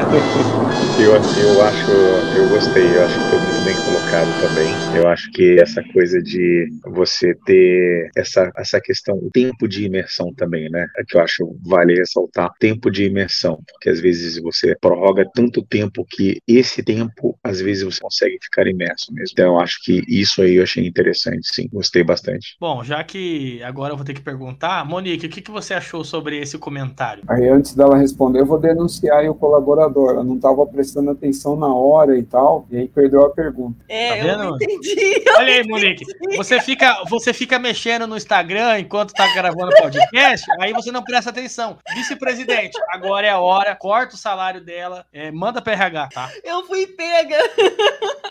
eu, 1.02 1.12
eu 1.12 1.64
acho, 1.64 1.92
eu 2.38 2.50
gostei, 2.50 2.96
eu 2.96 3.04
acho 3.04 3.16
que 3.16 3.30
foi 3.32 3.40
muito 3.40 3.66
bem 3.66 3.76
colocado 3.84 4.42
também. 4.42 4.98
Eu 5.02 5.08
acho 5.08 5.32
que 5.32 5.60
essa 5.60 5.84
coisa 5.92 6.22
de 6.22 6.70
você 6.86 7.34
ter 7.48 8.12
essa, 8.16 8.52
essa 8.56 8.80
questão, 8.80 9.16
o 9.18 9.32
tempo 9.32 9.68
de 9.68 9.86
imersão 9.86 10.32
também, 10.36 10.70
né? 10.70 10.86
É 10.98 11.04
que 11.04 11.18
eu 11.18 11.22
acho 11.22 11.56
vale 11.66 11.96
ressaltar, 11.96 12.52
tempo 12.60 12.92
de 12.92 13.06
imersão, 13.06 13.60
porque 13.68 13.90
às 13.90 14.00
vezes 14.00 14.40
você 14.40 14.66
você 14.68 14.76
prorroga 14.76 15.30
tanto 15.34 15.61
tempo 15.61 16.05
que 16.05 16.41
esse 16.47 16.84
tempo, 16.84 17.38
às 17.43 17.61
vezes, 17.61 17.84
você 17.84 18.01
consegue 18.01 18.38
ficar 18.41 18.68
imerso 18.68 19.13
mesmo. 19.13 19.34
Então, 19.34 19.53
eu 19.53 19.59
acho 19.59 19.82
que 19.84 20.03
isso 20.07 20.41
aí 20.41 20.55
eu 20.55 20.63
achei 20.63 20.86
interessante, 20.86 21.47
sim. 21.53 21.70
Gostei 21.72 22.03
bastante. 22.03 22.55
Bom, 22.59 22.84
já 22.84 23.03
que 23.03 23.61
agora 23.63 23.93
eu 23.93 23.97
vou 23.97 24.05
ter 24.05 24.13
que 24.13 24.22
perguntar, 24.22 24.86
Monique, 24.86 25.26
o 25.26 25.30
que, 25.30 25.41
que 25.41 25.51
você 25.51 25.74
achou 25.74 26.03
sobre 26.03 26.39
esse 26.39 26.57
comentário? 26.57 27.24
Aí, 27.28 27.47
antes 27.47 27.74
dela 27.74 27.97
responder, 27.97 28.41
eu 28.41 28.45
vou 28.45 28.59
denunciar 28.59 29.28
o 29.30 29.36
colaborador. 29.36 30.11
Ela 30.11 30.24
não 30.24 30.36
estava 30.36 30.65
prestando 30.65 31.11
atenção 31.11 31.55
na 31.55 31.74
hora 31.74 32.18
e 32.18 32.24
tal, 32.24 32.68
e 32.70 32.78
aí 32.78 32.88
perdeu 32.88 33.26
a 33.26 33.30
pergunta. 33.30 33.78
É, 33.88 34.22
tá 34.22 34.28
eu 34.28 34.38
não 34.38 34.55
entendi. 34.55 35.24
Olha 35.38 35.53
aí, 35.53 35.68
Monique. 35.68 36.05
Você 36.36 36.59
fica, 36.61 37.03
você 37.09 37.34
fica 37.34 37.59
mexendo 37.59 38.07
no 38.07 38.18
Instagram 38.18 38.80
enquanto 38.80 39.13
tá 39.13 39.34
gravando 39.34 39.72
podcast, 39.76 40.45
aí 40.59 40.74
você 40.74 40.91
não 40.91 41.03
presta 41.03 41.30
atenção. 41.30 41.78
Vice-presidente, 41.95 42.78
agora 42.89 43.28
é 43.28 43.30
a 43.30 43.39
hora, 43.39 43.76
corta 43.76 44.15
o 44.15 44.18
salário 44.18 44.57
dela, 44.60 45.05
é, 45.12 45.32
manda 45.32 45.62
pra 45.62 45.74
RH, 45.74 46.10
tá? 46.14 46.32
Eu 46.43 46.64
fui 46.66 46.88
pega. 46.88 47.38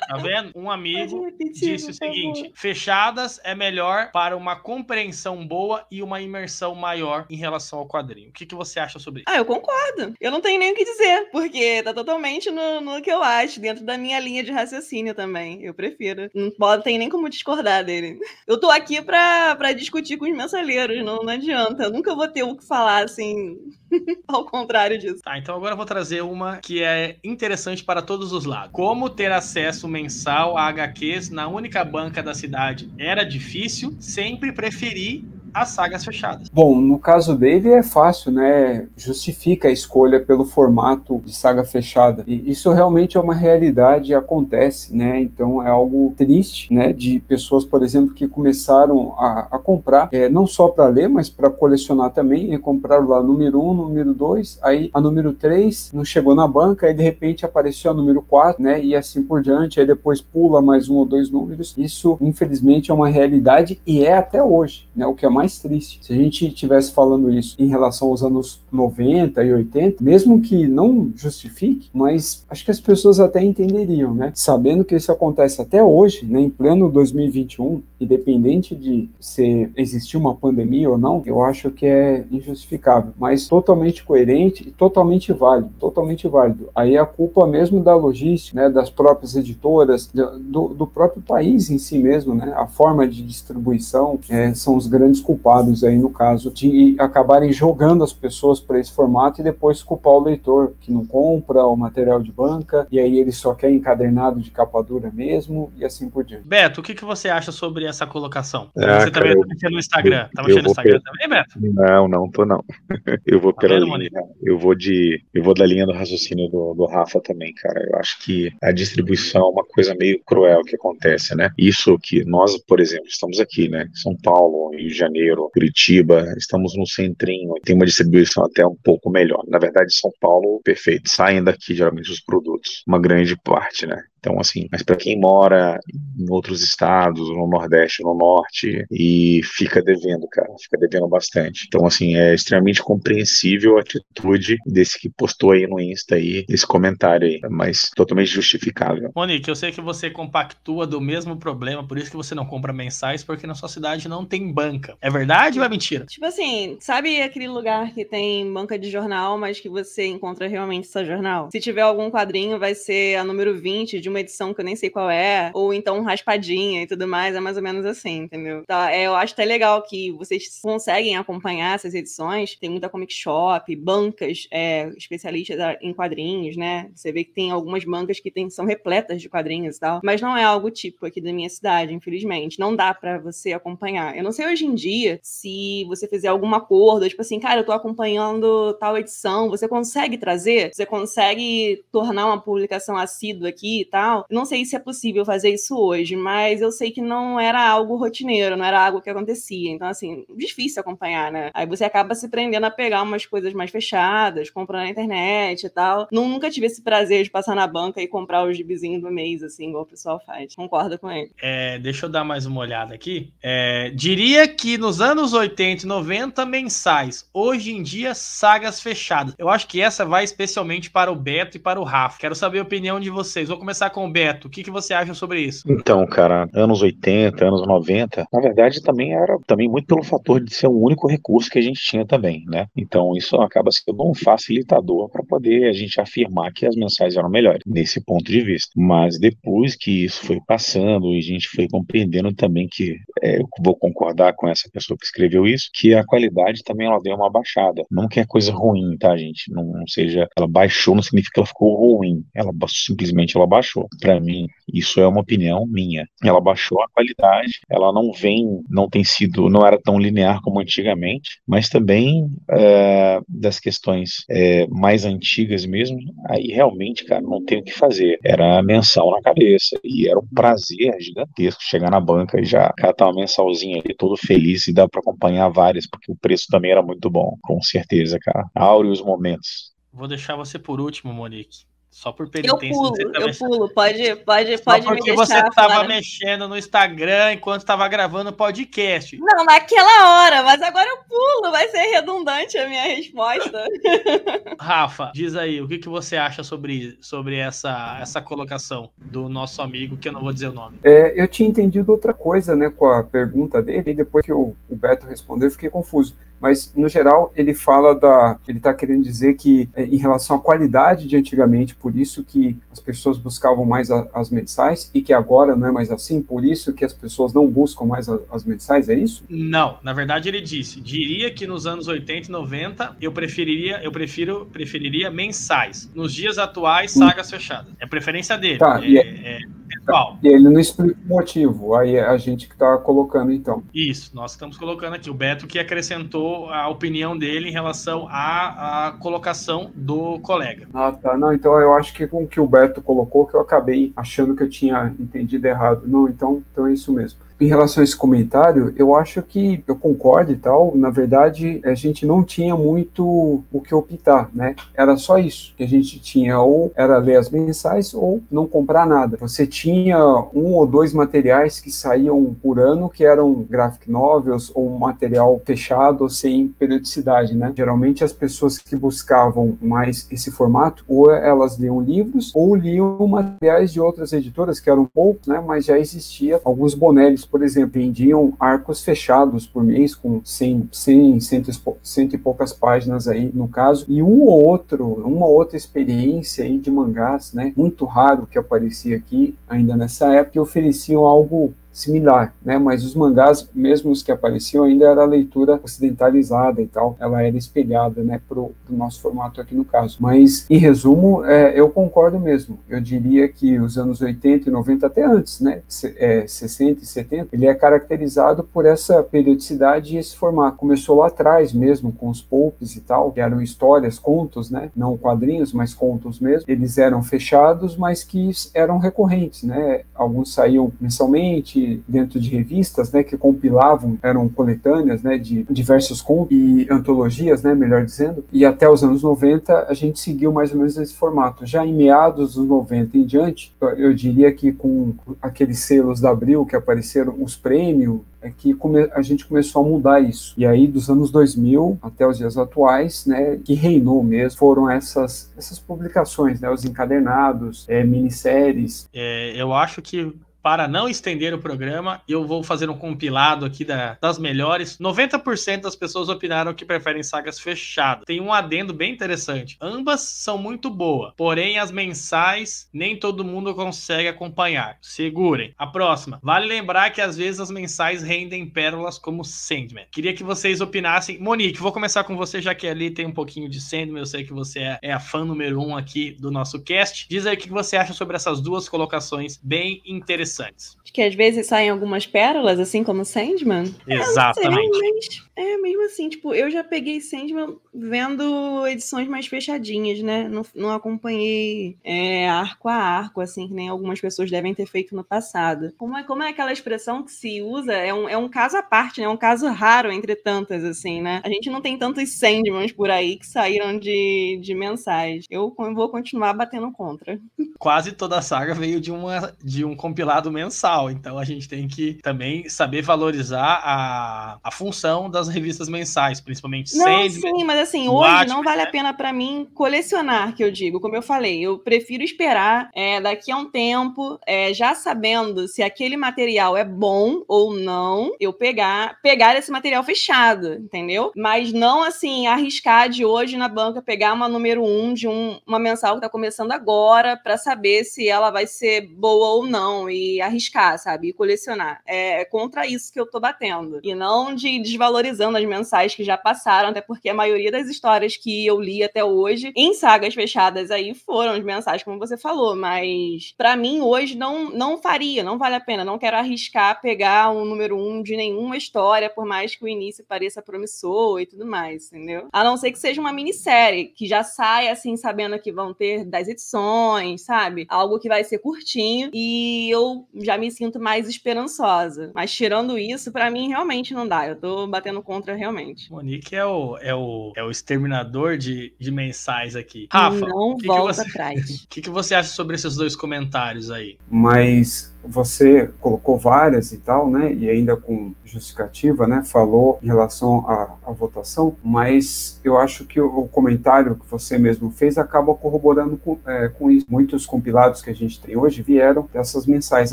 Tá 0.06 0.16
vendo? 0.18 0.52
Um 0.54 0.70
amigo 0.70 1.26
disse 1.52 1.90
o 1.90 1.94
seguinte: 1.94 2.52
fechadas 2.54 3.40
é 3.42 3.54
melhor 3.54 4.10
para 4.12 4.36
uma 4.36 4.54
compreensão 4.54 5.46
boa 5.46 5.84
e 5.90 6.02
uma 6.02 6.20
imersão 6.20 6.74
maior 6.74 7.26
em 7.28 7.36
relação 7.36 7.80
ao 7.80 7.88
quadrinho. 7.88 8.30
O 8.30 8.32
que, 8.32 8.46
que 8.46 8.54
você 8.54 8.78
acha 8.78 8.98
sobre 8.98 9.20
isso? 9.20 9.28
Ah, 9.28 9.36
eu 9.36 9.44
concordo. 9.44 10.14
Eu 10.20 10.30
não 10.30 10.40
tenho 10.40 10.60
nem 10.60 10.72
o 10.72 10.76
que 10.76 10.84
dizer, 10.84 11.28
porque 11.32 11.82
tá 11.82 11.92
totalmente 11.92 12.50
no, 12.50 12.80
no 12.80 13.02
que 13.02 13.10
eu 13.10 13.22
acho, 13.22 13.60
dentro 13.60 13.84
da 13.84 13.98
minha 13.98 14.20
linha 14.20 14.44
de 14.44 14.52
raciocínio 14.52 15.14
também. 15.14 15.64
Eu 15.64 15.74
prefiro. 15.74 16.30
Não 16.34 16.50
pode, 16.50 16.84
tem 16.84 16.98
nem 16.98 17.08
como 17.08 17.28
discordar 17.28 17.84
dele. 17.84 18.18
Eu 18.46 18.60
tô 18.60 18.70
aqui 18.70 19.02
pra, 19.02 19.56
pra 19.56 19.72
discutir 19.72 20.16
com 20.16 20.24
os 20.26 20.36
mensaleiros, 20.36 21.04
não, 21.04 21.16
não 21.16 21.32
adianta. 21.32 21.84
Eu 21.84 21.90
nunca 21.90 22.14
vou 22.14 22.28
ter 22.28 22.42
o 22.42 22.56
que 22.56 22.66
falar 22.66 23.04
assim, 23.04 23.56
ao 24.28 24.44
contrário 24.46 24.98
disso. 24.98 25.20
Tá, 25.22 25.38
então 25.38 25.56
agora 25.56 25.72
eu 25.72 25.76
vou 25.76 25.86
trazer 25.86 26.22
uma 26.22 26.58
que 26.58 26.82
é 26.82 27.18
interessante 27.24 27.84
para 27.84 28.02
todos 28.02 28.32
os 28.32 28.44
lados. 28.44 28.70
Como 28.72 29.10
ter 29.10 29.32
acesso 29.32 29.88
mensal 29.88 30.56
a 30.56 30.66
HQs 30.68 31.30
na 31.30 31.48
única 31.48 31.84
banca 31.84 32.22
da 32.22 32.34
cidade 32.34 32.92
era 32.98 33.24
difícil, 33.24 33.96
sempre 34.00 34.52
preferi 34.52 35.28
as 35.56 35.70
sagas 35.70 36.04
fechadas. 36.04 36.50
Bom, 36.50 36.78
no 36.78 36.98
caso 36.98 37.34
dele 37.34 37.70
é 37.70 37.82
fácil, 37.82 38.30
né? 38.30 38.86
Justifica 38.94 39.68
a 39.68 39.70
escolha 39.70 40.20
pelo 40.20 40.44
formato 40.44 41.22
de 41.24 41.34
saga 41.34 41.64
fechada. 41.64 42.22
E 42.26 42.50
isso 42.50 42.70
realmente 42.72 43.16
é 43.16 43.20
uma 43.20 43.34
realidade 43.34 44.14
acontece, 44.14 44.94
né? 44.94 45.18
Então 45.18 45.62
é 45.62 45.70
algo 45.70 46.12
triste, 46.14 46.72
né? 46.72 46.92
De 46.92 47.20
pessoas, 47.20 47.64
por 47.64 47.82
exemplo, 47.82 48.14
que 48.14 48.28
começaram 48.28 49.14
a, 49.18 49.48
a 49.52 49.58
comprar, 49.58 50.10
é, 50.12 50.28
não 50.28 50.46
só 50.46 50.68
para 50.68 50.88
ler, 50.88 51.08
mas 51.08 51.30
para 51.30 51.48
colecionar 51.48 52.10
também, 52.10 52.52
e 52.52 52.58
compraram 52.58 53.08
lá 53.08 53.22
número 53.22 53.58
1, 53.58 53.70
um, 53.70 53.74
número 53.74 54.12
2, 54.12 54.58
aí 54.62 54.90
a 54.92 55.00
número 55.00 55.32
3 55.32 55.90
não 55.94 56.04
chegou 56.04 56.34
na 56.34 56.46
banca, 56.46 56.86
aí 56.86 56.92
de 56.92 57.02
repente 57.02 57.46
apareceu 57.46 57.92
a 57.92 57.94
número 57.94 58.20
4, 58.20 58.62
né? 58.62 58.82
E 58.82 58.94
assim 58.94 59.22
por 59.22 59.40
diante, 59.40 59.80
aí 59.80 59.86
depois 59.86 60.20
pula 60.20 60.60
mais 60.60 60.90
um 60.90 60.96
ou 60.96 61.06
dois 61.06 61.30
números. 61.30 61.74
Isso, 61.78 62.18
infelizmente, 62.20 62.90
é 62.90 62.94
uma 62.94 63.08
realidade 63.08 63.80
e 63.86 64.04
é 64.04 64.18
até 64.18 64.42
hoje, 64.42 64.86
né? 64.94 65.06
O 65.06 65.14
que 65.14 65.24
é 65.24 65.30
mais 65.30 65.45
mais 65.46 65.58
triste. 65.58 66.00
Se 66.02 66.12
a 66.12 66.16
gente 66.16 66.48
estivesse 66.48 66.92
falando 66.92 67.30
isso 67.30 67.54
em 67.58 67.68
relação 67.68 68.08
aos 68.08 68.22
anos 68.22 68.60
90 68.70 69.44
e 69.44 69.54
80, 69.54 70.02
mesmo 70.02 70.40
que 70.40 70.66
não 70.66 71.12
justifique, 71.14 71.88
mas 71.94 72.44
acho 72.50 72.64
que 72.64 72.70
as 72.70 72.80
pessoas 72.80 73.20
até 73.20 73.42
entenderiam, 73.42 74.12
né? 74.12 74.32
Sabendo 74.34 74.84
que 74.84 74.96
isso 74.96 75.12
acontece 75.12 75.62
até 75.62 75.82
hoje, 75.82 76.26
né, 76.26 76.40
em 76.40 76.50
pleno 76.50 76.90
2021, 76.90 77.80
independente 78.00 78.74
de 78.74 79.08
se 79.20 79.70
existir 79.76 80.16
uma 80.16 80.34
pandemia 80.34 80.90
ou 80.90 80.98
não, 80.98 81.22
eu 81.24 81.42
acho 81.42 81.70
que 81.70 81.86
é 81.86 82.24
injustificável, 82.30 83.12
mas 83.18 83.46
totalmente 83.46 84.04
coerente 84.04 84.68
e 84.68 84.70
totalmente 84.70 85.32
válido, 85.32 85.70
totalmente 85.78 86.26
válido. 86.28 86.68
Aí 86.74 86.98
a 86.98 87.06
culpa 87.06 87.46
mesmo 87.46 87.82
da 87.82 87.94
logística, 87.94 88.60
né, 88.60 88.68
das 88.68 88.90
próprias 88.90 89.36
editoras, 89.36 90.10
do, 90.12 90.68
do 90.68 90.86
próprio 90.86 91.22
país 91.22 91.70
em 91.70 91.78
si 91.78 91.98
mesmo, 91.98 92.34
né, 92.34 92.52
a 92.56 92.66
forma 92.66 93.06
de 93.06 93.22
distribuição 93.22 94.18
é, 94.28 94.52
são 94.54 94.76
os 94.76 94.86
grandes 94.86 95.20
culpados 95.26 95.82
aí 95.82 95.98
no 95.98 96.10
caso 96.10 96.52
de 96.52 96.94
acabarem 97.00 97.52
jogando 97.52 98.04
as 98.04 98.12
pessoas 98.12 98.60
para 98.60 98.78
esse 98.78 98.92
formato 98.92 99.40
e 99.40 99.44
depois 99.44 99.82
culpar 99.82 100.12
o 100.12 100.22
leitor 100.22 100.74
que 100.80 100.92
não 100.92 101.04
compra 101.04 101.66
o 101.66 101.74
material 101.76 102.22
de 102.22 102.30
banca 102.30 102.86
e 102.92 103.00
aí 103.00 103.18
ele 103.18 103.32
só 103.32 103.52
quer 103.52 103.70
encadernado 103.70 104.40
de 104.40 104.52
capa 104.52 104.80
dura 104.82 105.10
mesmo 105.12 105.72
e 105.76 105.84
assim 105.84 106.08
por 106.08 106.22
diante. 106.22 106.46
Beto, 106.46 106.80
o 106.80 106.84
que, 106.84 106.94
que 106.94 107.04
você 107.04 107.28
acha 107.28 107.50
sobre 107.50 107.84
essa 107.84 108.06
colocação? 108.06 108.70
Ah, 108.78 109.00
você 109.00 109.10
cara, 109.10 109.26
também 109.26 109.40
tá 109.40 109.46
mexendo 109.48 109.72
no 109.72 109.78
Instagram. 109.80 110.28
Tá 110.32 110.42
mexendo 110.44 110.62
no 110.62 110.70
Instagram 110.70 111.00
também, 111.00 111.28
Beto? 111.28 111.58
Não, 111.60 112.08
não 112.08 112.30
tô 112.30 112.44
não. 112.44 112.64
eu 113.26 113.40
vou 113.40 113.52
tá 113.52 113.62
pela 113.62 113.80
vendo, 113.80 113.96
linha, 113.96 114.22
eu 114.44 114.56
vou 114.56 114.76
de 114.76 115.20
eu 115.34 115.42
vou 115.42 115.54
da 115.54 115.66
linha 115.66 115.86
do 115.86 115.92
raciocínio 115.92 116.48
do, 116.48 116.74
do 116.74 116.86
Rafa 116.86 117.20
também, 117.20 117.52
cara. 117.54 117.84
Eu 117.90 117.98
acho 117.98 118.20
que 118.20 118.52
a 118.62 118.70
distribuição 118.70 119.42
é 119.42 119.50
uma 119.50 119.64
coisa 119.64 119.92
meio 119.98 120.20
cruel 120.24 120.62
que 120.62 120.76
acontece, 120.76 121.34
né? 121.34 121.50
Isso 121.58 121.98
que 121.98 122.24
nós, 122.24 122.56
por 122.58 122.78
exemplo, 122.78 123.08
estamos 123.08 123.40
aqui, 123.40 123.68
né? 123.68 123.88
São 123.92 124.16
Paulo, 124.22 124.70
Rio 124.70 124.88
de 124.88 124.94
Janeiro, 124.94 125.15
Janeiro, 125.16 125.50
Curitiba, 125.52 126.34
estamos 126.36 126.76
no 126.76 126.86
centrinho, 126.86 127.54
tem 127.64 127.74
uma 127.74 127.86
distribuição 127.86 128.44
até 128.44 128.66
um 128.66 128.76
pouco 128.76 129.10
melhor. 129.10 129.42
Na 129.48 129.58
verdade, 129.58 129.94
São 129.94 130.12
Paulo, 130.20 130.60
perfeito. 130.62 131.08
Saem 131.08 131.42
daqui 131.42 131.74
geralmente 131.74 132.10
os 132.10 132.20
produtos, 132.20 132.82
uma 132.86 133.00
grande 133.00 133.34
parte, 133.36 133.86
né? 133.86 134.04
Então, 134.18 134.38
assim, 134.40 134.66
mas 134.72 134.82
para 134.82 134.96
quem 134.96 135.18
mora 135.18 135.78
em 136.18 136.30
outros 136.30 136.62
estados, 136.62 137.28
no 137.28 137.46
Nordeste, 137.46 138.02
no 138.02 138.14
Norte, 138.14 138.84
e 138.90 139.40
fica 139.44 139.82
devendo, 139.82 140.26
cara, 140.28 140.48
fica 140.60 140.78
devendo 140.78 141.08
bastante. 141.08 141.64
Então, 141.66 141.86
assim, 141.86 142.16
é 142.16 142.34
extremamente 142.34 142.82
compreensível 142.82 143.76
a 143.76 143.80
atitude 143.80 144.56
desse 144.66 144.98
que 144.98 145.08
postou 145.08 145.52
aí 145.52 145.66
no 145.66 145.80
Insta 145.80 146.16
aí, 146.16 146.44
esse 146.48 146.66
comentário 146.66 147.28
aí, 147.28 147.40
mas 147.50 147.90
totalmente 147.94 148.30
justificável. 148.30 149.10
Monique, 149.14 149.48
eu 149.48 149.56
sei 149.56 149.70
que 149.70 149.80
você 149.80 150.10
compactua 150.10 150.86
do 150.86 151.00
mesmo 151.00 151.36
problema, 151.36 151.86
por 151.86 151.98
isso 151.98 152.10
que 152.10 152.16
você 152.16 152.34
não 152.34 152.46
compra 152.46 152.72
mensais, 152.72 153.22
porque 153.22 153.46
na 153.46 153.54
sua 153.54 153.68
cidade 153.68 154.08
não 154.08 154.24
tem 154.24 154.52
banca. 154.52 154.96
É 155.00 155.10
verdade 155.10 155.58
ou 155.58 155.64
é 155.64 155.68
mentira? 155.68 156.06
Tipo 156.06 156.26
assim, 156.26 156.76
sabe 156.80 157.20
aquele 157.20 157.48
lugar 157.48 157.92
que 157.92 158.04
tem 158.04 158.52
banca 158.52 158.78
de 158.78 158.90
jornal, 158.90 159.38
mas 159.38 159.60
que 159.60 159.68
você 159.68 160.06
encontra 160.06 160.48
realmente 160.48 160.88
essa 160.88 161.04
jornal? 161.04 161.48
Se 161.50 161.60
tiver 161.60 161.82
algum 161.82 162.10
quadrinho, 162.10 162.58
vai 162.58 162.74
ser 162.74 163.16
a 163.16 163.24
número 163.24 163.56
20 163.56 164.00
de 164.00 164.05
uma 164.08 164.20
edição 164.20 164.52
que 164.52 164.60
eu 164.60 164.64
nem 164.64 164.76
sei 164.76 164.90
qual 164.90 165.10
é, 165.10 165.50
ou 165.54 165.72
então 165.72 166.02
raspadinha 166.02 166.82
e 166.82 166.86
tudo 166.86 167.06
mais, 167.06 167.34
é 167.34 167.40
mais 167.40 167.56
ou 167.56 167.62
menos 167.62 167.84
assim, 167.84 168.18
entendeu? 168.18 168.64
Tá, 168.66 168.92
é, 168.92 169.06
eu 169.06 169.14
acho 169.14 169.32
até 169.32 169.44
legal 169.44 169.82
que 169.82 170.10
vocês 170.12 170.60
conseguem 170.62 171.16
acompanhar 171.16 171.74
essas 171.74 171.94
edições, 171.94 172.56
tem 172.56 172.70
muita 172.70 172.88
comic 172.88 173.12
shop, 173.12 173.74
bancas 173.76 174.46
é, 174.50 174.88
especialistas 174.96 175.58
em 175.80 175.92
quadrinhos, 175.92 176.56
né? 176.56 176.90
Você 176.94 177.12
vê 177.12 177.24
que 177.24 177.32
tem 177.32 177.50
algumas 177.50 177.84
bancas 177.84 178.20
que 178.20 178.30
tem, 178.30 178.48
são 178.50 178.64
repletas 178.64 179.20
de 179.20 179.28
quadrinhos 179.28 179.76
e 179.76 179.80
tal, 179.80 180.00
mas 180.02 180.20
não 180.20 180.36
é 180.36 180.44
algo 180.44 180.70
tipo 180.70 181.06
aqui 181.06 181.20
da 181.20 181.32
minha 181.32 181.48
cidade, 181.48 181.94
infelizmente. 181.94 182.58
Não 182.58 182.74
dá 182.74 182.92
para 182.94 183.18
você 183.18 183.52
acompanhar. 183.52 184.16
Eu 184.16 184.24
não 184.24 184.32
sei 184.32 184.46
hoje 184.46 184.66
em 184.66 184.74
dia 184.74 185.18
se 185.22 185.84
você 185.86 186.06
fizer 186.06 186.28
algum 186.28 186.54
acordo, 186.54 187.08
tipo 187.08 187.22
assim, 187.22 187.40
cara, 187.40 187.60
eu 187.60 187.64
tô 187.64 187.72
acompanhando 187.72 188.74
tal 188.74 188.96
edição, 188.96 189.48
você 189.48 189.68
consegue 189.68 190.18
trazer? 190.18 190.70
Você 190.72 190.86
consegue 190.86 191.84
tornar 191.90 192.26
uma 192.26 192.40
publicação 192.40 192.96
assídua 192.96 193.48
aqui 193.48 193.82
e 193.82 193.84
tal? 193.96 194.26
Não 194.30 194.44
sei 194.44 194.64
se 194.66 194.76
é 194.76 194.78
possível 194.78 195.24
fazer 195.24 195.48
isso 195.48 195.74
hoje, 195.74 196.16
mas 196.16 196.60
eu 196.60 196.70
sei 196.70 196.90
que 196.90 197.00
não 197.00 197.40
era 197.40 197.66
algo 197.66 197.96
rotineiro, 197.96 198.56
não 198.56 198.64
era 198.64 198.84
algo 198.84 199.00
que 199.00 199.08
acontecia. 199.08 199.70
Então, 199.70 199.88
assim, 199.88 200.26
difícil 200.36 200.80
acompanhar, 200.80 201.32
né? 201.32 201.50
Aí 201.54 201.66
você 201.66 201.84
acaba 201.84 202.14
se 202.14 202.28
prendendo 202.28 202.64
a 202.64 202.70
pegar 202.70 203.02
umas 203.02 203.24
coisas 203.24 203.54
mais 203.54 203.70
fechadas, 203.70 204.50
comprar 204.50 204.80
na 204.80 204.90
internet 204.90 205.64
e 205.64 205.70
tal. 205.70 206.06
Nunca 206.12 206.50
tive 206.50 206.66
esse 206.66 206.82
prazer 206.82 207.24
de 207.24 207.30
passar 207.30 207.54
na 207.54 207.66
banca 207.66 208.02
e 208.02 208.06
comprar 208.06 208.46
os 208.46 208.56
gibizinhos 208.56 209.00
do 209.00 209.10
mês, 209.10 209.42
assim, 209.42 209.68
igual 209.68 209.84
o 209.84 209.86
pessoal 209.86 210.20
faz. 210.26 210.54
Concorda 210.54 210.98
com 210.98 211.10
ele. 211.10 211.30
É, 211.40 211.78
deixa 211.78 212.04
eu 212.04 212.10
dar 212.10 212.24
mais 212.24 212.44
uma 212.44 212.60
olhada 212.60 212.94
aqui. 212.94 213.32
É, 213.42 213.90
diria 213.94 214.46
que 214.46 214.76
nos 214.76 215.00
anos 215.00 215.32
80 215.32 215.84
e 215.84 215.86
90, 215.86 216.44
mensais. 216.44 217.28
Hoje 217.32 217.72
em 217.72 217.82
dia, 217.82 218.14
sagas 218.14 218.80
fechadas. 218.80 219.34
Eu 219.38 219.48
acho 219.48 219.66
que 219.66 219.80
essa 219.80 220.04
vai 220.04 220.22
especialmente 220.22 220.90
para 220.90 221.10
o 221.10 221.16
Beto 221.16 221.56
e 221.56 221.60
para 221.60 221.80
o 221.80 221.84
Rafa. 221.84 222.18
Quero 222.18 222.34
saber 222.34 222.58
a 222.58 222.62
opinião 222.62 223.00
de 223.00 223.08
vocês. 223.08 223.48
Vou 223.48 223.58
começar 223.58 223.85
com 223.90 224.06
o 224.06 224.10
Beto. 224.10 224.48
O 224.48 224.50
que, 224.50 224.62
que 224.62 224.70
você 224.70 224.94
acha 224.94 225.14
sobre 225.14 225.40
isso? 225.40 225.62
Então, 225.70 226.06
cara, 226.06 226.48
anos 226.54 226.82
80, 226.82 227.44
anos 227.44 227.66
90, 227.66 228.26
na 228.32 228.40
verdade 228.40 228.82
também 228.82 229.14
era 229.14 229.36
também 229.46 229.68
muito 229.68 229.86
pelo 229.86 230.02
fator 230.02 230.40
de 230.40 230.54
ser 230.54 230.66
o 230.66 230.78
único 230.78 231.06
recurso 231.06 231.50
que 231.50 231.58
a 231.58 231.62
gente 231.62 231.80
tinha 231.80 232.06
também, 232.06 232.44
né? 232.46 232.66
Então 232.76 233.16
isso 233.16 233.36
acaba 233.36 233.70
sendo 233.70 234.08
um 234.08 234.14
facilitador 234.14 235.08
para 235.08 235.24
poder 235.24 235.68
a 235.68 235.72
gente 235.72 236.00
afirmar 236.00 236.52
que 236.52 236.66
as 236.66 236.74
mensais 236.74 237.16
eram 237.16 237.28
melhores 237.28 237.62
nesse 237.66 238.02
ponto 238.04 238.30
de 238.30 238.40
vista. 238.40 238.70
Mas 238.76 239.18
depois 239.18 239.74
que 239.76 240.04
isso 240.04 240.24
foi 240.24 240.40
passando 240.46 241.14
e 241.14 241.18
a 241.18 241.22
gente 241.22 241.48
foi 241.48 241.68
compreendendo 241.68 242.32
também 242.34 242.68
que 242.70 242.96
é, 243.22 243.38
eu 243.40 243.48
vou 243.62 243.76
concordar 243.76 244.34
com 244.34 244.48
essa 244.48 244.68
pessoa 244.72 244.96
que 244.98 245.06
escreveu 245.06 245.46
isso, 245.46 245.70
que 245.72 245.94
a 245.94 246.04
qualidade 246.04 246.62
também 246.62 246.86
ela 246.86 247.00
deu 247.00 247.14
uma 247.14 247.30
baixada. 247.30 247.84
Não 247.90 248.08
que 248.08 248.20
é 248.20 248.26
coisa 248.26 248.52
ruim, 248.52 248.96
tá, 248.98 249.16
gente? 249.16 249.52
Não, 249.52 249.64
não 249.64 249.86
seja 249.86 250.28
ela 250.36 250.48
baixou 250.48 250.94
não 250.94 251.02
significa 251.02 251.34
que 251.34 251.40
ela 251.40 251.46
ficou 251.46 251.74
ruim. 251.74 252.24
Ela 252.34 252.52
simplesmente 252.68 253.36
ela 253.36 253.46
baixou. 253.46 253.75
Para 254.00 254.20
mim, 254.20 254.46
isso 254.72 255.00
é 255.00 255.06
uma 255.06 255.20
opinião 255.20 255.66
minha. 255.66 256.08
Ela 256.22 256.40
baixou 256.40 256.80
a 256.82 256.88
qualidade. 256.88 257.60
Ela 257.68 257.92
não 257.92 258.12
vem, 258.12 258.62
não 258.68 258.88
tem 258.88 259.04
sido, 259.04 259.48
não 259.48 259.66
era 259.66 259.80
tão 259.80 259.98
linear 259.98 260.40
como 260.42 260.60
antigamente, 260.60 261.40
mas 261.46 261.68
também 261.68 262.28
é, 262.50 263.20
das 263.28 263.58
questões 263.58 264.24
é, 264.30 264.66
mais 264.68 265.04
antigas 265.04 265.64
mesmo. 265.66 265.98
Aí 266.28 266.48
realmente, 266.48 267.04
cara, 267.04 267.22
não 267.22 267.44
tem 267.44 267.58
o 267.58 267.64
que 267.64 267.72
fazer. 267.72 268.18
Era 268.24 268.62
mensal 268.62 269.10
na 269.10 269.20
cabeça 269.20 269.78
e 269.84 270.08
era 270.08 270.18
um 270.18 270.26
prazer 270.34 270.94
gigantesco 271.00 271.62
chegar 271.62 271.90
na 271.90 272.00
banca 272.00 272.40
e 272.40 272.44
já 272.44 272.72
catar 272.76 273.06
uma 273.06 273.20
mensalzinha 273.20 273.80
ali 273.84 273.94
todo 273.94 274.16
feliz 274.16 274.66
e 274.66 274.72
dá 274.72 274.88
para 274.88 275.00
acompanhar 275.00 275.48
várias 275.48 275.86
porque 275.86 276.10
o 276.10 276.16
preço 276.16 276.46
também 276.50 276.70
era 276.70 276.82
muito 276.82 277.10
bom, 277.10 277.36
com 277.42 277.60
certeza, 277.62 278.18
cara. 278.20 278.44
Áureos 278.54 279.02
momentos. 279.02 279.74
Vou 279.92 280.06
deixar 280.08 280.36
você 280.36 280.58
por 280.58 280.80
último, 280.80 281.12
Monique. 281.12 281.64
Só 281.96 282.12
por 282.12 282.28
penitência. 282.28 282.66
Eu 282.66 282.74
pulo, 282.74 282.92
tá 283.10 283.20
eu 283.20 283.34
pulo. 283.34 283.68
Pode, 283.70 284.16
pode, 284.16 284.58
Só 284.58 284.64
pode 284.64 284.84
porque 284.84 285.12
me 285.12 285.16
você 285.16 285.38
estava 285.38 285.82
mexendo 285.84 286.46
no 286.46 286.54
Instagram 286.54 287.32
enquanto 287.32 287.60
estava 287.60 287.88
gravando 287.88 288.28
o 288.28 288.32
podcast. 288.34 289.18
Não, 289.18 289.46
naquela 289.46 290.20
hora, 290.20 290.42
mas 290.42 290.60
agora 290.60 290.86
eu 290.86 290.98
pulo. 291.08 291.50
Vai 291.50 291.66
ser 291.68 291.78
redundante 291.94 292.58
a 292.58 292.68
minha 292.68 292.82
resposta. 292.82 293.64
Rafa, 294.60 295.10
diz 295.14 295.34
aí, 295.36 295.58
o 295.62 295.66
que, 295.66 295.78
que 295.78 295.88
você 295.88 296.18
acha 296.18 296.44
sobre, 296.44 296.98
sobre 297.00 297.38
essa, 297.38 297.96
essa 297.98 298.20
colocação 298.20 298.90
do 298.98 299.26
nosso 299.30 299.62
amigo, 299.62 299.96
que 299.96 300.10
eu 300.10 300.12
não 300.12 300.20
vou 300.20 300.34
dizer 300.34 300.48
o 300.48 300.52
nome? 300.52 300.78
É, 300.84 301.18
eu 301.18 301.26
tinha 301.26 301.48
entendido 301.48 301.90
outra 301.92 302.12
coisa, 302.12 302.54
né, 302.54 302.68
com 302.68 302.90
a 302.90 303.02
pergunta 303.02 303.62
dele, 303.62 303.92
e 303.92 303.94
depois 303.94 304.22
que 304.22 304.34
o, 304.34 304.54
o 304.68 304.76
Beto 304.76 305.06
respondeu, 305.06 305.48
eu 305.48 305.52
fiquei 305.52 305.70
confuso 305.70 306.14
mas 306.40 306.72
no 306.74 306.88
geral 306.88 307.32
ele 307.34 307.54
fala 307.54 307.94
da, 307.94 308.38
ele 308.46 308.58
está 308.58 308.72
querendo 308.74 309.02
dizer 309.02 309.34
que 309.34 309.68
é, 309.74 309.84
em 309.84 309.96
relação 309.96 310.36
à 310.36 310.40
qualidade 310.40 311.06
de 311.06 311.16
antigamente, 311.16 311.74
por 311.74 311.96
isso 311.96 312.24
que 312.24 312.56
as 312.70 312.80
pessoas 312.80 313.18
buscavam 313.18 313.64
mais 313.64 313.90
a, 313.90 314.06
as 314.12 314.30
mensais 314.30 314.90
e 314.94 315.02
que 315.02 315.12
agora 315.12 315.56
não 315.56 315.68
é 315.68 315.72
mais 315.72 315.90
assim, 315.90 316.22
por 316.22 316.44
isso 316.44 316.72
que 316.72 316.84
as 316.84 316.92
pessoas 316.92 317.32
não 317.32 317.46
buscam 317.46 317.84
mais 317.84 318.08
a, 318.08 318.18
as 318.30 318.44
mensais, 318.44 318.88
é 318.88 318.94
isso? 318.94 319.24
Não, 319.28 319.78
na 319.82 319.92
verdade 319.92 320.28
ele 320.28 320.40
disse, 320.40 320.80
diria 320.80 321.30
que 321.30 321.46
nos 321.46 321.66
anos 321.66 321.88
80 321.88 322.28
e 322.28 322.30
90 322.30 322.96
eu 323.00 323.12
preferiria, 323.12 323.80
eu 323.82 323.90
prefiro, 323.90 324.46
preferiria 324.46 325.10
mensais. 325.10 325.90
Nos 325.94 326.12
dias 326.12 326.38
atuais, 326.38 326.92
sagas 326.92 327.28
hum. 327.28 327.30
fechadas. 327.30 327.72
É 327.80 327.86
preferência 327.86 328.36
dele. 328.36 328.58
Tá, 328.58 328.80
é, 328.82 328.96
é, 328.96 329.38
é 329.65 329.65
pessoal. 329.66 330.18
E 330.22 330.28
ele 330.28 330.48
não 330.48 330.60
explica 330.60 330.98
o 331.04 331.08
motivo, 331.08 331.74
aí 331.74 331.96
é 331.96 332.04
a 332.04 332.16
gente 332.16 332.46
que 332.46 332.54
está 332.54 332.76
colocando 332.78 333.32
então. 333.32 333.62
Isso, 333.74 334.14
nós 334.14 334.32
estamos 334.32 334.56
colocando 334.56 334.94
aqui 334.94 335.10
o 335.10 335.14
Beto 335.14 335.46
que 335.46 335.58
acrescentou 335.58 336.50
a 336.50 336.68
opinião 336.68 337.16
dele 337.16 337.48
em 337.48 337.52
relação 337.52 338.06
à, 338.08 338.88
à 338.88 338.92
colocação 338.92 339.70
do 339.74 340.18
colega. 340.20 340.68
Ah, 340.72 340.92
tá. 340.92 341.16
Não, 341.16 341.32
então 341.32 341.58
eu 341.60 341.74
acho 341.74 341.92
que 341.92 342.06
com 342.06 342.24
o 342.24 342.28
que 342.28 342.40
o 342.40 342.46
Beto 342.46 342.82
colocou, 342.82 343.26
que 343.26 343.34
eu 343.34 343.40
acabei 343.40 343.92
achando 343.96 344.34
que 344.34 344.42
eu 344.42 344.50
tinha 344.50 344.94
entendido 344.98 345.46
errado. 345.46 345.82
Não, 345.86 346.08
então, 346.08 346.42
então 346.52 346.66
é 346.66 346.72
isso 346.72 346.92
mesmo. 346.92 347.25
Em 347.38 347.46
relação 347.48 347.82
a 347.82 347.84
esse 347.84 347.96
comentário, 347.96 348.72
eu 348.78 348.94
acho 348.94 349.20
que 349.20 349.62
eu 349.68 349.76
concordo 349.76 350.32
e 350.32 350.36
tal. 350.36 350.72
Na 350.74 350.88
verdade, 350.88 351.60
a 351.64 351.74
gente 351.74 352.06
não 352.06 352.24
tinha 352.24 352.56
muito 352.56 353.42
o 353.52 353.60
que 353.60 353.74
optar, 353.74 354.30
né? 354.32 354.56
Era 354.74 354.96
só 354.96 355.18
isso 355.18 355.52
que 355.54 355.62
a 355.62 355.68
gente 355.68 355.98
tinha, 356.00 356.40
ou 356.40 356.72
era 356.74 356.96
ler 356.96 357.16
as 357.16 357.28
mensais 357.28 357.92
ou 357.92 358.22
não 358.30 358.46
comprar 358.46 358.86
nada. 358.86 359.18
Você 359.20 359.46
tinha 359.46 359.98
um 360.34 360.54
ou 360.54 360.66
dois 360.66 360.94
materiais 360.94 361.60
que 361.60 361.70
saíam 361.70 362.34
por 362.42 362.58
ano, 362.58 362.88
que 362.88 363.04
eram 363.04 363.44
graphic 363.48 363.90
novels 363.90 364.50
ou 364.54 364.70
material 364.78 365.38
fechado 365.44 366.08
sem 366.08 366.48
periodicidade, 366.48 367.34
né? 367.34 367.52
Geralmente 367.54 368.02
as 368.02 368.14
pessoas 368.14 368.56
que 368.56 368.74
buscavam 368.74 369.58
mais 369.60 370.06
esse 370.10 370.30
formato, 370.30 370.84
ou 370.88 371.10
elas 371.10 371.58
liam 371.58 371.80
livros 371.80 372.32
ou 372.34 372.54
liam 372.54 373.06
materiais 373.06 373.72
de 373.72 373.80
outras 373.80 374.12
editoras 374.14 374.58
que 374.58 374.70
eram 374.70 374.86
poucos, 374.86 375.26
né? 375.26 375.42
Mas 375.46 375.66
já 375.66 375.78
existia 375.78 376.40
alguns 376.42 376.74
bonelis 376.74 377.25
por 377.26 377.42
exemplo, 377.42 377.80
vendiam 377.80 378.32
arcos 378.38 378.82
fechados 378.82 379.46
por 379.46 379.62
mês, 379.62 379.94
com 379.94 380.20
100, 380.24 380.68
100 380.72 381.20
cento, 381.20 381.50
cento 381.82 382.14
e 382.14 382.18
poucas 382.18 382.52
páginas 382.52 383.08
aí, 383.08 383.30
no 383.34 383.48
caso, 383.48 383.84
e 383.88 384.02
um 384.02 384.22
ou 384.22 384.44
outro, 384.44 384.86
uma 385.04 385.26
outra 385.26 385.56
experiência 385.56 386.44
aí 386.44 386.58
de 386.58 386.70
mangás, 386.70 387.32
né, 387.32 387.52
muito 387.56 387.84
raro 387.84 388.26
que 388.26 388.38
aparecia 388.38 388.96
aqui, 388.96 389.34
ainda 389.48 389.76
nessa 389.76 390.12
época, 390.14 390.40
ofereciam 390.40 391.04
algo 391.04 391.52
similar, 391.76 392.32
né? 392.42 392.58
Mas 392.58 392.82
os 392.84 392.94
mangás, 392.94 393.46
mesmo 393.54 393.90
os 393.92 394.02
que 394.02 394.10
apareciam, 394.10 394.64
ainda 394.64 394.86
era 394.86 395.04
leitura 395.04 395.60
ocidentalizada 395.62 396.62
e 396.62 396.66
tal. 396.66 396.96
Ela 396.98 397.22
era 397.22 397.36
espelhada, 397.36 398.02
né, 398.02 398.18
pro, 398.26 398.52
pro 398.64 398.74
nosso 398.74 398.98
formato 399.02 399.42
aqui 399.42 399.54
no 399.54 399.64
caso. 399.64 399.98
Mas, 400.00 400.46
em 400.48 400.56
resumo, 400.56 401.22
é, 401.26 401.52
eu 401.54 401.68
concordo 401.68 402.18
mesmo. 402.18 402.58
Eu 402.66 402.80
diria 402.80 403.28
que 403.28 403.58
os 403.58 403.76
anos 403.76 404.00
80 404.00 404.48
e 404.48 404.52
90, 404.52 404.86
até 404.86 405.04
antes, 405.04 405.38
né, 405.40 405.60
é, 405.96 406.26
60 406.26 406.82
e 406.82 406.86
70, 406.86 407.28
ele 407.30 407.46
é 407.46 407.54
caracterizado 407.54 408.42
por 408.42 408.64
essa 408.64 409.02
periodicidade 409.02 409.94
e 409.94 409.98
esse 409.98 410.16
formato. 410.16 410.56
Começou 410.56 410.96
lá 410.96 411.08
atrás 411.08 411.52
mesmo, 411.52 411.92
com 411.92 412.08
os 412.08 412.22
poupes 412.22 412.74
e 412.74 412.80
tal, 412.80 413.12
que 413.12 413.20
eram 413.20 413.42
histórias, 413.42 413.98
contos, 413.98 414.50
né? 414.50 414.70
Não 414.74 414.96
quadrinhos, 414.96 415.52
mas 415.52 415.74
contos 415.74 416.20
mesmo. 416.20 416.50
Eles 416.50 416.78
eram 416.78 417.02
fechados, 417.02 417.76
mas 417.76 418.02
que 418.02 418.30
eram 418.54 418.78
recorrentes, 418.78 419.42
né? 419.42 419.82
Alguns 419.94 420.32
saíam 420.32 420.72
mensalmente, 420.80 421.65
de 421.66 421.80
dentro 421.88 422.20
de 422.20 422.30
revistas, 422.30 422.92
né, 422.92 423.02
que 423.02 423.16
compilavam, 423.16 423.98
eram 424.02 424.28
coletâneas, 424.28 425.02
né, 425.02 425.18
de 425.18 425.44
diversos 425.44 426.00
contos 426.00 426.36
e 426.36 426.66
antologias, 426.70 427.42
né, 427.42 427.54
melhor 427.54 427.84
dizendo. 427.84 428.24
E 428.32 428.44
até 428.44 428.68
os 428.68 428.82
anos 428.82 429.02
90 429.02 429.66
a 429.68 429.74
gente 429.74 429.98
seguiu 429.98 430.32
mais 430.32 430.52
ou 430.52 430.58
menos 430.58 430.76
esse 430.76 430.94
formato. 430.94 431.46
Já 431.46 431.64
em 431.66 431.74
meados 431.74 432.34
dos 432.34 432.48
90 432.48 432.96
em 432.96 433.04
diante, 433.04 433.52
eu 433.76 433.92
diria 433.94 434.32
que 434.32 434.52
com 434.52 434.94
aqueles 435.20 435.58
selos 435.60 436.00
da 436.00 436.10
Abril 436.10 436.46
que 436.46 436.56
apareceram, 436.56 437.16
os 437.20 437.36
prêmios, 437.36 438.00
é 438.26 438.30
que 438.36 438.56
a 438.92 439.02
gente 439.02 439.24
começou 439.24 439.64
a 439.64 439.68
mudar 439.68 440.00
isso. 440.00 440.34
E 440.36 440.44
aí, 440.44 440.66
dos 440.66 440.90
anos 440.90 441.10
2000 441.10 441.78
até 441.80 442.06
os 442.06 442.18
dias 442.18 442.36
atuais, 442.36 443.06
né, 443.06 443.38
que 443.44 443.54
reinou 443.54 444.02
mesmo, 444.02 444.38
foram 444.38 444.68
essas, 444.68 445.32
essas 445.36 445.58
publicações, 445.58 446.40
né, 446.40 446.50
os 446.50 446.64
encadernados, 446.64 447.64
é, 447.68 447.84
minisséries. 447.84 448.88
É, 448.92 449.40
eu 449.40 449.52
acho 449.52 449.80
que 449.80 450.12
para 450.46 450.68
não 450.68 450.88
estender 450.88 451.34
o 451.34 451.40
programa, 451.40 452.00
eu 452.06 452.24
vou 452.24 452.40
fazer 452.40 452.70
um 452.70 452.78
compilado 452.78 453.44
aqui 453.44 453.64
da, 453.64 453.98
das 454.00 454.16
melhores. 454.16 454.78
90% 454.78 455.62
das 455.62 455.74
pessoas 455.74 456.08
opinaram 456.08 456.54
que 456.54 456.64
preferem 456.64 457.02
sagas 457.02 457.40
fechadas. 457.40 458.04
Tem 458.06 458.20
um 458.20 458.32
adendo 458.32 458.72
bem 458.72 458.92
interessante. 458.92 459.56
Ambas 459.60 460.02
são 460.02 460.38
muito 460.38 460.70
boas, 460.70 461.12
porém 461.16 461.58
as 461.58 461.72
mensais 461.72 462.68
nem 462.72 462.96
todo 462.96 463.24
mundo 463.24 463.56
consegue 463.56 464.06
acompanhar. 464.06 464.78
Segurem. 464.80 465.52
A 465.58 465.66
próxima. 465.66 466.20
Vale 466.22 466.46
lembrar 466.46 466.90
que 466.90 467.00
às 467.00 467.16
vezes 467.16 467.40
as 467.40 467.50
mensais 467.50 468.04
rendem 468.04 468.46
pérolas 468.48 469.00
como 469.00 469.24
Sandman. 469.24 469.86
Queria 469.90 470.14
que 470.14 470.22
vocês 470.22 470.60
opinassem. 470.60 471.18
Monique, 471.18 471.58
vou 471.58 471.72
começar 471.72 472.04
com 472.04 472.16
você, 472.16 472.40
já 472.40 472.54
que 472.54 472.68
ali 472.68 472.92
tem 472.92 473.04
um 473.04 473.12
pouquinho 473.12 473.48
de 473.48 473.60
Sandman. 473.60 473.98
Eu 473.98 474.06
sei 474.06 474.22
que 474.22 474.32
você 474.32 474.60
é, 474.60 474.78
é 474.80 474.92
a 474.92 475.00
fã 475.00 475.24
número 475.24 475.60
um 475.60 475.76
aqui 475.76 476.12
do 476.12 476.30
nosso 476.30 476.62
cast. 476.62 477.08
Diz 477.10 477.26
aí 477.26 477.34
o 477.34 477.36
que 477.36 477.50
você 477.50 477.76
acha 477.76 477.92
sobre 477.92 478.14
essas 478.14 478.40
duas 478.40 478.68
colocações 478.68 479.40
bem 479.42 479.82
interessantes 479.84 480.35
interessantes. 480.36 480.76
Acho 480.82 480.92
que 480.92 481.02
às 481.02 481.14
vezes 481.14 481.46
saem 481.46 481.70
algumas 481.70 482.06
pérolas, 482.06 482.60
assim 482.60 482.84
como 482.84 483.04
Sandman. 483.04 483.74
Exatamente. 483.88 484.78
Sei, 484.78 484.92
mas 484.92 485.26
é 485.36 485.56
mesmo 485.58 485.84
assim, 485.84 486.08
tipo, 486.08 486.34
eu 486.34 486.50
já 486.50 486.62
peguei 486.62 487.00
Sandman 487.00 487.56
vendo 487.74 488.66
edições 488.66 489.08
mais 489.08 489.26
fechadinhas, 489.26 490.00
né? 490.00 490.28
Não, 490.28 490.42
não 490.54 490.70
acompanhei 490.70 491.76
é, 491.84 492.28
arco 492.28 492.68
a 492.68 492.74
arco, 492.74 493.20
assim, 493.20 493.48
que 493.48 493.54
nem 493.54 493.68
algumas 493.68 494.00
pessoas 494.00 494.30
devem 494.30 494.54
ter 494.54 494.66
feito 494.66 494.94
no 494.94 495.04
passado. 495.04 495.72
Como 495.76 495.96
é, 495.96 496.04
como 496.04 496.22
é 496.22 496.30
aquela 496.30 496.52
expressão 496.52 497.02
que 497.02 497.12
se 497.12 497.42
usa? 497.42 497.72
É 497.72 497.92
um, 497.92 498.08
é 498.08 498.16
um 498.16 498.28
caso 498.28 498.56
à 498.56 498.62
parte, 498.62 499.00
né? 499.00 499.06
É 499.06 499.10
um 499.10 499.16
caso 499.16 499.46
raro 499.48 499.90
entre 499.90 500.14
tantas, 500.14 500.64
assim, 500.64 501.02
né? 501.02 501.20
A 501.24 501.28
gente 501.28 501.50
não 501.50 501.60
tem 501.60 501.76
tantos 501.76 502.16
Sandmans 502.16 502.72
por 502.72 502.90
aí 502.90 503.16
que 503.16 503.26
saíram 503.26 503.78
de, 503.78 504.38
de 504.40 504.54
mensais. 504.54 505.24
Eu 505.28 505.54
vou 505.74 505.88
continuar 505.88 506.32
batendo 506.32 506.70
contra. 506.72 507.20
Quase 507.58 507.92
toda 507.92 508.18
a 508.18 508.22
saga 508.22 508.54
veio 508.54 508.80
de, 508.80 508.92
uma, 508.92 509.34
de 509.42 509.64
um 509.64 509.74
compilado 509.74 510.25
mensal. 510.30 510.90
Então 510.90 511.18
a 511.18 511.24
gente 511.24 511.48
tem 511.48 511.66
que 511.68 511.94
também 512.02 512.48
saber 512.48 512.82
valorizar 512.82 513.60
a, 513.62 514.38
a 514.42 514.50
função 514.50 515.10
das 515.10 515.28
revistas 515.28 515.68
mensais, 515.68 516.20
principalmente 516.20 516.76
Não, 516.76 516.84
Sandman, 516.84 517.10
sim, 517.10 517.44
mas 517.44 517.60
assim, 517.60 517.88
hoje 517.88 518.10
Batman, 518.10 518.34
não 518.34 518.42
vale 518.42 518.62
né? 518.62 518.68
a 518.68 518.70
pena 518.70 518.94
para 518.94 519.12
mim 519.12 519.46
colecionar, 519.54 520.34
que 520.34 520.42
eu 520.42 520.50
digo. 520.50 520.80
Como 520.80 520.96
eu 520.96 521.02
falei, 521.02 521.40
eu 521.40 521.58
prefiro 521.58 522.02
esperar 522.02 522.70
é, 522.74 523.00
daqui 523.00 523.30
a 523.30 523.36
um 523.36 523.50
tempo, 523.50 524.18
é, 524.26 524.52
já 524.52 524.74
sabendo 524.74 525.48
se 525.48 525.62
aquele 525.62 525.96
material 525.96 526.56
é 526.56 526.64
bom 526.64 527.22
ou 527.26 527.54
não, 527.54 528.14
eu 528.20 528.32
pegar, 528.32 529.00
pegar 529.02 529.36
esse 529.36 529.50
material 529.50 529.82
fechado, 529.82 530.54
entendeu? 530.54 531.12
Mas 531.16 531.52
não 531.52 531.82
assim, 531.82 532.26
arriscar 532.26 532.88
de 532.88 533.04
hoje 533.04 533.36
na 533.36 533.48
banca, 533.48 533.82
pegar 533.82 534.12
uma 534.12 534.28
número 534.28 534.64
um 534.64 534.94
de 534.94 535.08
um, 535.08 535.38
uma 535.46 535.58
mensal 535.58 535.94
que 535.94 536.00
tá 536.00 536.08
começando 536.08 536.52
agora 536.52 537.16
para 537.16 537.36
saber 537.36 537.84
se 537.84 538.08
ela 538.08 538.30
vai 538.30 538.46
ser 538.46 538.82
boa 538.82 539.28
ou 539.28 539.46
não. 539.46 539.88
E 539.90 540.05
arriscar, 540.20 540.78
sabe? 540.78 541.08
E 541.08 541.12
colecionar. 541.12 541.82
É 541.86 542.24
contra 542.24 542.66
isso 542.66 542.92
que 542.92 543.00
eu 543.00 543.06
tô 543.06 543.20
batendo. 543.20 543.80
E 543.82 543.94
não 543.94 544.34
de 544.34 544.58
desvalorizando 544.58 545.38
as 545.38 545.44
mensais 545.44 545.94
que 545.94 546.04
já 546.04 546.16
passaram, 546.16 546.70
até 546.70 546.80
porque 546.80 547.08
a 547.08 547.14
maioria 547.14 547.50
das 547.50 547.68
histórias 547.68 548.16
que 548.16 548.46
eu 548.46 548.60
li 548.60 548.82
até 548.82 549.04
hoje, 549.04 549.52
em 549.56 549.74
sagas 549.74 550.14
fechadas 550.14 550.70
aí, 550.70 550.94
foram 550.94 551.32
as 551.32 551.44
mensagens, 551.44 551.82
como 551.82 551.98
você 551.98 552.16
falou. 552.16 552.56
Mas 552.56 553.34
para 553.36 553.56
mim, 553.56 553.80
hoje, 553.80 554.16
não, 554.16 554.50
não 554.50 554.78
faria, 554.78 555.22
não 555.22 555.38
vale 555.38 555.56
a 555.56 555.60
pena. 555.60 555.84
Não 555.84 555.98
quero 555.98 556.16
arriscar 556.16 556.80
pegar 556.80 557.30
um 557.30 557.44
número 557.44 557.76
um 557.76 558.02
de 558.02 558.16
nenhuma 558.16 558.56
história, 558.56 559.10
por 559.10 559.26
mais 559.26 559.54
que 559.54 559.64
o 559.64 559.68
início 559.68 560.04
pareça 560.04 560.42
promissor 560.42 561.20
e 561.20 561.26
tudo 561.26 561.46
mais, 561.46 561.86
entendeu? 561.86 562.28
A 562.32 562.44
não 562.44 562.56
ser 562.56 562.72
que 562.72 562.78
seja 562.78 563.00
uma 563.00 563.12
minissérie, 563.12 563.86
que 563.86 564.06
já 564.06 564.22
saia 564.22 564.72
assim, 564.72 564.96
sabendo 564.96 565.38
que 565.38 565.52
vão 565.52 565.72
ter 565.74 566.04
10 566.04 566.28
edições, 566.28 567.22
sabe? 567.22 567.66
Algo 567.68 567.98
que 567.98 568.08
vai 568.08 568.24
ser 568.24 568.38
curtinho. 568.38 569.10
E 569.12 569.68
eu 569.70 569.95
já 570.14 570.36
me 570.36 570.50
sinto 570.50 570.80
mais 570.80 571.08
esperançosa. 571.08 572.10
Mas 572.14 572.32
tirando 572.32 572.78
isso, 572.78 573.12
para 573.12 573.30
mim 573.30 573.48
realmente 573.48 573.94
não 573.94 574.06
dá. 574.06 574.26
Eu 574.26 574.36
tô 574.36 574.66
batendo 574.66 575.02
contra 575.02 575.34
realmente. 575.34 575.90
Monique 575.90 576.34
é 576.34 576.44
o, 576.44 576.76
é 576.78 576.94
o, 576.94 577.32
é 577.36 577.42
o 577.42 577.50
exterminador 577.50 578.36
de, 578.36 578.72
de 578.78 578.90
mensais 578.90 579.54
aqui. 579.56 579.88
Rafa, 579.90 580.26
não 580.26 580.56
que 580.56 580.66
volta 580.66 581.04
que 581.04 581.10
você, 581.10 581.10
atrás. 581.10 581.66
O 581.66 581.68
que, 581.68 581.82
que 581.82 581.90
você 581.90 582.14
acha 582.14 582.30
sobre 582.30 582.54
esses 582.56 582.76
dois 582.76 582.96
comentários 582.96 583.70
aí? 583.70 583.98
Mas 584.08 584.95
você 585.08 585.70
colocou 585.80 586.18
várias 586.18 586.72
e 586.72 586.78
tal, 586.78 587.08
né? 587.08 587.32
E 587.32 587.48
ainda 587.48 587.76
com 587.76 588.12
justificativa, 588.24 589.06
né? 589.06 589.22
Falou 589.24 589.78
em 589.82 589.86
relação 589.86 590.48
à, 590.48 590.74
à 590.86 590.92
votação, 590.92 591.56
mas 591.62 592.40
eu 592.44 592.58
acho 592.58 592.84
que 592.84 593.00
o, 593.00 593.26
comentário 593.28 593.96
que 593.96 594.06
você 594.10 594.38
mesmo 594.38 594.70
fez 594.70 594.98
acaba 594.98 595.34
corroborando 595.34 595.96
com, 595.96 596.18
é, 596.26 596.48
com 596.48 596.70
isso. 596.70 596.86
Muitos 596.88 597.26
compilados 597.26 597.82
que 597.82 597.90
a 597.90 597.94
gente 597.94 598.20
tem 598.20 598.36
hoje 598.36 598.62
vieram 598.62 599.08
dessas 599.12 599.46
mensais. 599.46 599.92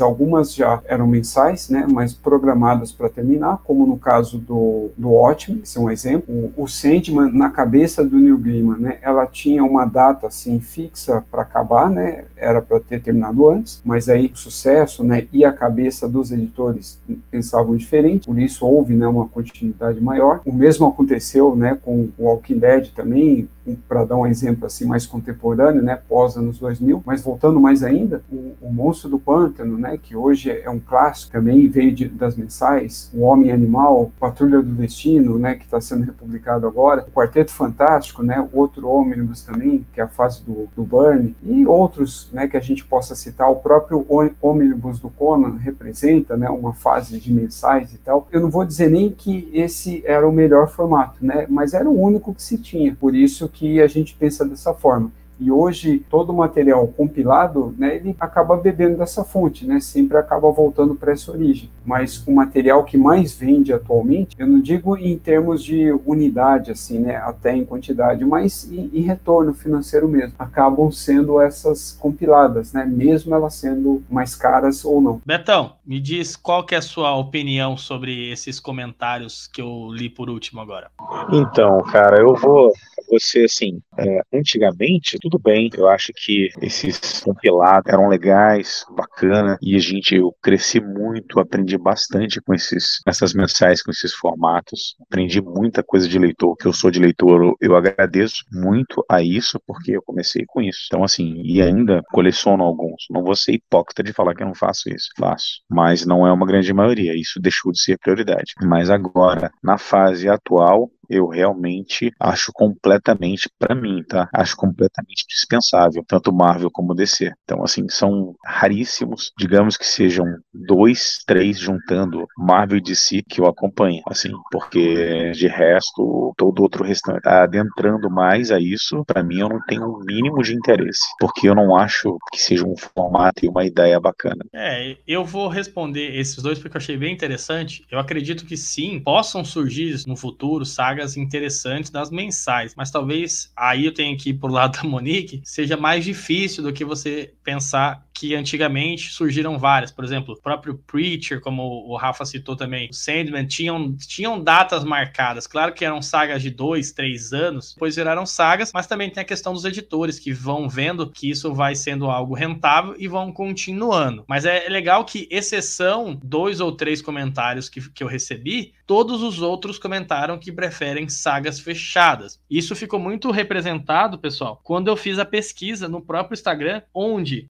Algumas 0.00 0.54
já 0.54 0.80
eram 0.86 1.06
mensais, 1.06 1.68
né? 1.68 1.86
Mas 1.90 2.14
programadas 2.14 2.92
para 2.92 3.08
terminar, 3.08 3.58
como 3.64 3.86
no 3.86 3.98
caso 3.98 4.38
do, 4.38 4.90
do 4.96 5.10
Watchmen, 5.10 5.60
esse 5.62 5.78
é 5.78 5.80
um 5.80 5.90
exemplo. 5.90 6.52
O, 6.56 6.64
o 6.64 6.68
Sandman, 6.68 7.32
na 7.32 7.50
cabeça 7.50 8.04
do 8.04 8.18
Neil 8.18 8.38
Gaiman, 8.38 8.78
né? 8.78 8.98
Ela 9.02 9.26
tinha 9.26 9.62
uma 9.62 9.84
data 9.84 10.26
assim 10.26 10.58
fixa 10.60 11.24
para 11.30 11.42
acabar, 11.42 11.88
né? 11.90 12.24
Era 12.36 12.60
para 12.60 12.80
ter 12.80 13.00
terminado 13.00 13.48
antes, 13.48 13.80
mas 13.84 14.08
aí 14.08 14.30
o 14.32 14.36
sucesso 14.36 15.03
né, 15.04 15.26
e 15.32 15.44
a 15.44 15.52
cabeça 15.52 16.08
dos 16.08 16.32
editores 16.32 16.98
pensavam 17.30 17.76
diferente, 17.76 18.26
por 18.26 18.38
isso 18.38 18.66
houve 18.66 18.94
né, 18.94 19.06
uma 19.06 19.28
continuidade 19.28 20.00
maior. 20.00 20.40
O 20.44 20.52
mesmo 20.52 20.86
aconteceu 20.86 21.54
né, 21.54 21.78
com 21.82 22.08
o 22.18 22.24
Walking 22.24 22.58
Dead 22.58 22.88
também, 22.94 23.48
para 23.88 24.04
dar 24.04 24.16
um 24.16 24.26
exemplo 24.26 24.66
assim 24.66 24.84
mais 24.84 25.06
contemporâneo, 25.06 25.82
né, 25.82 25.98
pós 26.08 26.36
anos 26.36 26.58
2000, 26.58 27.02
mas 27.04 27.22
voltando 27.22 27.60
mais 27.60 27.82
ainda, 27.82 28.22
o, 28.30 28.54
o 28.60 28.72
Monstro 28.72 29.10
do 29.10 29.18
Pântano, 29.18 29.78
né, 29.78 29.98
que 30.00 30.16
hoje 30.16 30.50
é 30.50 30.68
um 30.68 30.80
clássico, 30.80 31.32
também 31.32 31.68
veio 31.68 31.94
de, 31.94 32.08
das 32.08 32.36
mensais, 32.36 33.10
O 33.14 33.22
Homem 33.22 33.50
Animal, 33.50 34.10
Patrulha 34.18 34.62
do 34.62 34.72
Destino, 34.72 35.38
né, 35.38 35.54
que 35.54 35.64
está 35.64 35.80
sendo 35.80 36.04
republicado 36.04 36.66
agora, 36.66 37.04
o 37.08 37.12
Quarteto 37.12 37.52
Fantástico, 37.52 38.22
né, 38.22 38.46
outro 38.52 38.88
ônibus 38.88 39.42
também, 39.42 39.86
que 39.92 40.00
é 40.00 40.04
a 40.04 40.08
fase 40.08 40.42
do, 40.42 40.68
do 40.76 40.84
Burn, 40.84 41.34
e 41.42 41.66
outros, 41.66 42.28
né, 42.32 42.46
que 42.48 42.56
a 42.56 42.60
gente 42.60 42.84
possa 42.84 43.14
citar, 43.14 43.50
o 43.50 43.56
próprio 43.56 44.06
ônibus 44.40 44.98
do 44.98 45.08
Conan 45.08 45.56
representa, 45.56 46.36
né, 46.36 46.48
uma 46.48 46.72
fase 46.72 47.18
de 47.18 47.32
mensais 47.32 47.92
e 47.92 47.98
tal. 47.98 48.28
Eu 48.30 48.40
não 48.40 48.50
vou 48.50 48.64
dizer 48.64 48.90
nem 48.90 49.10
que 49.10 49.48
esse 49.52 50.02
era 50.06 50.28
o 50.28 50.32
melhor 50.32 50.68
formato, 50.68 51.24
né, 51.24 51.46
mas 51.48 51.74
era 51.74 51.88
o 51.88 52.00
único 52.00 52.34
que 52.34 52.42
se 52.42 52.58
tinha, 52.58 52.94
por 52.94 53.14
isso 53.14 53.48
que 53.54 53.80
a 53.80 53.86
gente 53.86 54.14
pensa 54.14 54.44
dessa 54.44 54.74
forma. 54.74 55.10
E 55.38 55.50
hoje 55.50 56.04
todo 56.10 56.30
o 56.30 56.36
material 56.36 56.86
compilado, 56.88 57.74
né, 57.78 57.96
ele 57.96 58.14
acaba 58.18 58.56
bebendo 58.56 58.98
dessa 58.98 59.24
fonte, 59.24 59.66
né, 59.66 59.80
sempre 59.80 60.16
acaba 60.16 60.50
voltando 60.50 60.94
para 60.94 61.12
essa 61.12 61.30
origem. 61.32 61.70
Mas 61.84 62.24
o 62.26 62.32
material 62.32 62.84
que 62.84 62.96
mais 62.96 63.34
vende 63.34 63.72
atualmente, 63.72 64.36
eu 64.38 64.46
não 64.46 64.60
digo 64.60 64.96
em 64.96 65.18
termos 65.18 65.62
de 65.62 65.92
unidade, 66.06 66.70
assim, 66.70 66.98
né, 66.98 67.16
até 67.16 67.54
em 67.54 67.64
quantidade, 67.64 68.24
mas 68.24 68.70
em, 68.70 68.90
em 68.92 69.02
retorno 69.02 69.52
financeiro 69.52 70.08
mesmo, 70.08 70.34
acabam 70.38 70.90
sendo 70.90 71.40
essas 71.40 71.92
compiladas, 71.92 72.72
né, 72.72 72.84
mesmo 72.84 73.34
elas 73.34 73.54
sendo 73.54 74.02
mais 74.08 74.34
caras 74.34 74.84
ou 74.84 75.00
não. 75.00 75.20
Betão, 75.24 75.72
me 75.84 76.00
diz 76.00 76.36
qual 76.36 76.64
que 76.64 76.74
é 76.74 76.78
a 76.78 76.82
sua 76.82 77.16
opinião 77.16 77.76
sobre 77.76 78.30
esses 78.30 78.60
comentários 78.60 79.46
que 79.46 79.60
eu 79.60 79.88
li 79.90 80.08
por 80.08 80.30
último 80.30 80.60
agora. 80.60 80.90
Então, 81.32 81.82
cara, 81.82 82.18
eu 82.20 82.34
vou 82.34 82.72
você 83.10 83.44
assim, 83.44 83.80
é, 83.98 84.20
antigamente 84.32 85.18
tudo 85.24 85.38
bem. 85.38 85.70
Eu 85.74 85.88
acho 85.88 86.12
que 86.14 86.50
esses 86.60 87.20
compilados 87.20 87.90
eram 87.90 88.08
legais, 88.08 88.84
bacana, 88.94 89.56
e 89.62 89.74
a 89.74 89.78
gente, 89.78 90.14
eu 90.14 90.34
cresci 90.42 90.80
muito, 90.80 91.40
aprendi 91.40 91.78
bastante 91.78 92.42
com 92.42 92.52
esses, 92.52 93.00
essas 93.06 93.32
mensais, 93.32 93.82
com 93.82 93.90
esses 93.90 94.12
formatos. 94.12 94.94
Aprendi 95.00 95.40
muita 95.40 95.82
coisa 95.82 96.06
de 96.06 96.18
leitor, 96.18 96.54
que 96.56 96.66
eu 96.66 96.74
sou 96.74 96.90
de 96.90 97.00
leitor, 97.00 97.56
eu 97.58 97.74
agradeço 97.74 98.44
muito 98.52 99.02
a 99.10 99.22
isso, 99.22 99.58
porque 99.66 99.92
eu 99.92 100.02
comecei 100.02 100.44
com 100.46 100.60
isso. 100.60 100.80
Então, 100.86 101.02
assim, 101.02 101.40
e 101.42 101.62
ainda 101.62 102.02
coleciono 102.12 102.62
alguns. 102.62 103.06
Não 103.10 103.24
vou 103.24 103.34
ser 103.34 103.52
hipócrita 103.52 104.02
de 104.02 104.12
falar 104.12 104.34
que 104.34 104.42
eu 104.42 104.46
não 104.46 104.54
faço 104.54 104.90
isso. 104.90 105.08
Faço. 105.18 105.62
Mas 105.70 106.04
não 106.04 106.26
é 106.26 106.32
uma 106.32 106.46
grande 106.46 106.72
maioria. 106.74 107.18
Isso 107.18 107.40
deixou 107.40 107.72
de 107.72 107.80
ser 107.80 107.98
prioridade. 107.98 108.52
Mas 108.62 108.90
agora, 108.90 109.50
na 109.62 109.78
fase 109.78 110.28
atual, 110.28 110.90
eu 111.08 111.28
realmente 111.28 112.10
acho 112.20 112.52
completamente, 112.52 113.48
para 113.58 113.74
mim, 113.74 114.02
tá? 114.08 114.28
Acho 114.32 114.56
completamente 114.56 115.24
dispensável, 115.28 116.04
tanto 116.06 116.32
Marvel 116.32 116.70
como 116.72 116.94
DC. 116.94 117.32
Então, 117.44 117.62
assim, 117.62 117.88
são 117.88 118.34
raríssimos, 118.44 119.32
digamos 119.38 119.76
que 119.76 119.86
sejam 119.86 120.26
dois, 120.52 121.18
três 121.26 121.58
juntando 121.58 122.26
Marvel 122.36 122.78
e 122.78 122.82
DC 122.82 123.22
que 123.28 123.40
eu 123.40 123.46
acompanho, 123.46 124.02
assim, 124.08 124.30
porque 124.50 125.32
de 125.32 125.48
resto, 125.48 126.32
todo 126.36 126.62
outro 126.62 126.84
restante, 126.84 127.26
adentrando 127.26 128.10
mais 128.10 128.50
a 128.50 128.58
isso, 128.58 129.04
para 129.06 129.22
mim 129.22 129.40
eu 129.40 129.48
não 129.48 129.60
tenho 129.66 129.84
o 129.84 129.98
um 129.98 130.04
mínimo 130.04 130.42
de 130.42 130.54
interesse, 130.54 131.02
porque 131.18 131.48
eu 131.48 131.54
não 131.54 131.76
acho 131.76 132.16
que 132.32 132.40
seja 132.40 132.66
um 132.66 132.76
formato 132.76 133.44
e 133.44 133.48
uma 133.48 133.64
ideia 133.64 133.98
bacana. 134.00 134.44
É, 134.52 134.96
eu 135.06 135.24
vou 135.24 135.48
responder 135.48 136.16
esses 136.16 136.42
dois 136.42 136.58
porque 136.58 136.76
eu 136.76 136.80
achei 136.80 136.96
bem 136.96 137.12
interessante. 137.12 137.84
Eu 137.90 137.98
acredito 137.98 138.44
que 138.44 138.56
sim, 138.56 139.00
possam 139.00 139.44
surgir 139.44 139.84
no 140.06 140.16
futuro 140.16 140.64
sagas 140.64 140.93
interessantes 141.16 141.90
das 141.90 142.10
mensais, 142.10 142.74
mas 142.76 142.90
talvez 142.90 143.52
aí 143.56 143.86
eu 143.86 143.94
tenho 143.94 144.16
que 144.16 144.30
ir 144.30 144.34
pro 144.34 144.48
lado 144.48 144.80
da 144.80 144.88
Monique, 144.88 145.42
seja 145.44 145.76
mais 145.76 146.04
difícil 146.04 146.62
do 146.62 146.72
que 146.72 146.84
você 146.84 147.34
pensar 147.42 148.04
que 148.14 148.34
antigamente 148.34 149.10
surgiram 149.10 149.58
várias. 149.58 149.90
Por 149.90 150.04
exemplo, 150.04 150.34
o 150.34 150.40
próprio 150.40 150.78
Preacher, 150.86 151.40
como 151.40 151.62
o 151.62 151.96
Rafa 151.96 152.24
citou 152.24 152.54
também, 152.54 152.88
o 152.88 152.94
Sandman, 152.94 153.44
tinham, 153.46 153.96
tinham 153.96 154.40
datas 154.40 154.84
marcadas. 154.84 155.48
Claro 155.48 155.74
que 155.74 155.84
eram 155.84 156.00
sagas 156.00 156.40
de 156.40 156.50
dois, 156.50 156.92
três 156.92 157.32
anos, 157.32 157.74
depois 157.74 157.96
viraram 157.96 158.24
sagas, 158.24 158.70
mas 158.72 158.86
também 158.86 159.10
tem 159.10 159.22
a 159.22 159.26
questão 159.26 159.52
dos 159.52 159.64
editores 159.64 160.18
que 160.18 160.32
vão 160.32 160.68
vendo 160.68 161.10
que 161.10 161.28
isso 161.28 161.52
vai 161.52 161.74
sendo 161.74 162.08
algo 162.08 162.34
rentável 162.34 162.94
e 162.96 163.08
vão 163.08 163.32
continuando. 163.32 164.24
Mas 164.28 164.44
é 164.44 164.68
legal 164.68 165.04
que, 165.04 165.26
exceção 165.30 166.18
dois 166.22 166.60
ou 166.60 166.70
três 166.70 167.02
comentários 167.02 167.68
que, 167.68 167.90
que 167.90 168.04
eu 168.04 168.08
recebi, 168.08 168.74
todos 168.86 169.22
os 169.22 169.42
outros 169.42 169.78
comentaram 169.78 170.38
que 170.38 170.52
preferem 170.52 171.08
sagas 171.08 171.58
fechadas. 171.58 172.40
Isso 172.48 172.76
ficou 172.76 173.00
muito 173.00 173.30
representado, 173.30 174.18
pessoal, 174.18 174.60
quando 174.62 174.88
eu 174.88 174.96
fiz 174.96 175.18
a 175.18 175.24
pesquisa 175.24 175.88
no 175.88 176.00
próprio 176.00 176.34
Instagram, 176.34 176.82
onde 176.94 177.46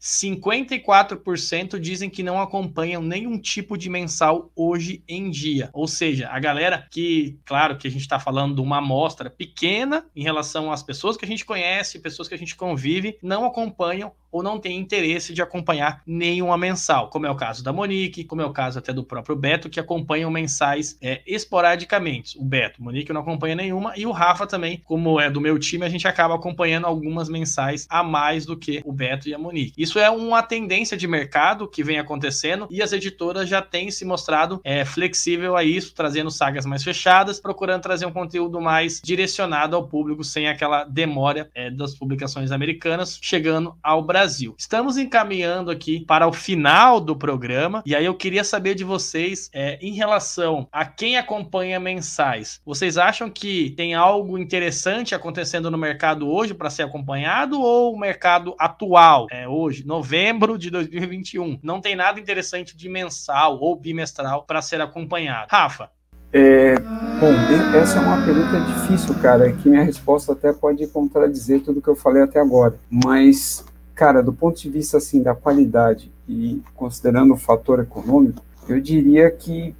54% 0.00 1.78
dizem 1.78 2.08
que 2.08 2.22
não 2.22 2.40
acompanham 2.40 3.02
nenhum 3.02 3.38
tipo 3.38 3.76
de 3.76 3.90
mensal 3.90 4.50
hoje 4.54 5.02
em 5.08 5.30
dia. 5.30 5.70
Ou 5.72 5.88
seja, 5.88 6.28
a 6.28 6.38
galera 6.38 6.86
que, 6.90 7.38
claro 7.44 7.76
que 7.76 7.88
a 7.88 7.90
gente 7.90 8.02
está 8.02 8.20
falando 8.20 8.54
de 8.54 8.60
uma 8.60 8.78
amostra 8.78 9.28
pequena 9.28 10.06
em 10.14 10.22
relação 10.22 10.70
às 10.70 10.82
pessoas 10.82 11.16
que 11.16 11.24
a 11.24 11.28
gente 11.28 11.44
conhece, 11.44 11.98
pessoas 11.98 12.28
que 12.28 12.34
a 12.34 12.38
gente 12.38 12.54
convive, 12.54 13.18
não 13.22 13.44
acompanham 13.44 14.12
ou 14.30 14.42
não 14.42 14.58
tem 14.58 14.78
interesse 14.78 15.32
de 15.32 15.42
acompanhar 15.42 16.02
nenhuma 16.06 16.56
mensal, 16.56 17.08
como 17.08 17.26
é 17.26 17.30
o 17.30 17.36
caso 17.36 17.62
da 17.62 17.72
Monique, 17.72 18.24
como 18.24 18.42
é 18.42 18.44
o 18.44 18.52
caso 18.52 18.78
até 18.78 18.92
do 18.92 19.04
próprio 19.04 19.36
Beto, 19.36 19.68
que 19.68 19.80
acompanham 19.80 20.30
mensais 20.30 20.98
é, 21.00 21.22
esporadicamente. 21.26 22.38
O 22.38 22.44
Beto, 22.44 22.82
Monique 22.82 23.12
não 23.12 23.20
acompanha 23.20 23.54
nenhuma, 23.54 23.92
e 23.96 24.06
o 24.06 24.12
Rafa 24.12 24.46
também, 24.46 24.82
como 24.84 25.20
é 25.20 25.30
do 25.30 25.40
meu 25.40 25.58
time, 25.58 25.84
a 25.84 25.88
gente 25.88 26.06
acaba 26.06 26.34
acompanhando 26.34 26.86
algumas 26.86 27.28
mensais 27.28 27.86
a 27.88 28.02
mais 28.02 28.44
do 28.44 28.56
que 28.56 28.82
o 28.84 28.92
Beto 28.92 29.28
e 29.28 29.34
a 29.34 29.38
Monique. 29.38 29.72
Isso 29.76 29.98
é 29.98 30.10
uma 30.10 30.42
tendência 30.42 30.96
de 30.96 31.06
mercado 31.06 31.68
que 31.68 31.82
vem 31.82 31.98
acontecendo 31.98 32.66
e 32.70 32.82
as 32.82 32.92
editoras 32.92 33.48
já 33.48 33.62
têm 33.62 33.90
se 33.90 34.04
mostrado 34.04 34.60
é, 34.62 34.84
flexível 34.84 35.56
a 35.56 35.64
isso, 35.64 35.94
trazendo 35.94 36.30
sagas 36.30 36.66
mais 36.66 36.84
fechadas, 36.84 37.40
procurando 37.40 37.82
trazer 37.82 38.06
um 38.06 38.12
conteúdo 38.12 38.60
mais 38.60 39.00
direcionado 39.02 39.74
ao 39.74 39.86
público, 39.86 40.22
sem 40.22 40.48
aquela 40.48 40.84
demora 40.84 41.50
é, 41.54 41.70
das 41.70 41.94
publicações 41.94 42.50
americanas, 42.50 43.18
chegando 43.22 43.74
ao 43.82 44.02
Brasil 44.02 44.17
Brasil. 44.18 44.52
Estamos 44.58 44.96
encaminhando 44.96 45.70
aqui 45.70 46.04
para 46.04 46.26
o 46.26 46.32
final 46.32 47.00
do 47.00 47.14
programa 47.14 47.84
e 47.86 47.94
aí 47.94 48.04
eu 48.04 48.16
queria 48.16 48.42
saber 48.42 48.74
de 48.74 48.82
vocês 48.82 49.48
é, 49.54 49.78
em 49.80 49.92
relação 49.92 50.66
a 50.72 50.84
quem 50.84 51.16
acompanha 51.16 51.78
mensais. 51.78 52.60
Vocês 52.66 52.98
acham 52.98 53.30
que 53.30 53.70
tem 53.76 53.94
algo 53.94 54.36
interessante 54.36 55.14
acontecendo 55.14 55.70
no 55.70 55.78
mercado 55.78 56.28
hoje 56.28 56.52
para 56.52 56.68
ser 56.68 56.82
acompanhado 56.82 57.60
ou 57.60 57.94
o 57.94 57.98
mercado 57.98 58.56
atual, 58.58 59.28
é, 59.30 59.46
hoje, 59.46 59.86
novembro 59.86 60.58
de 60.58 60.68
2021, 60.68 61.60
não 61.62 61.80
tem 61.80 61.94
nada 61.94 62.18
interessante 62.18 62.76
de 62.76 62.88
mensal 62.88 63.60
ou 63.60 63.76
bimestral 63.76 64.42
para 64.42 64.60
ser 64.60 64.80
acompanhado? 64.80 65.46
Rafa, 65.48 65.90
é, 66.32 66.74
bom, 66.78 67.32
essa 67.74 67.98
é 67.98 68.02
uma 68.02 68.22
pergunta 68.22 68.60
difícil, 68.60 69.14
cara, 69.14 69.50
que 69.50 69.68
minha 69.68 69.82
resposta 69.84 70.32
até 70.32 70.52
pode 70.52 70.86
contradizer 70.88 71.62
tudo 71.62 71.80
que 71.80 71.88
eu 71.88 71.96
falei 71.96 72.22
até 72.22 72.38
agora. 72.38 72.78
Mas 72.90 73.64
Cara, 73.98 74.22
do 74.22 74.32
ponto 74.32 74.60
de 74.62 74.70
vista 74.70 74.98
assim 74.98 75.20
da 75.20 75.34
qualidade 75.34 76.08
e 76.28 76.62
considerando 76.76 77.34
o 77.34 77.36
fator 77.36 77.80
econômico, 77.80 78.40
eu 78.68 78.80
diria 78.80 79.28
que 79.28 79.74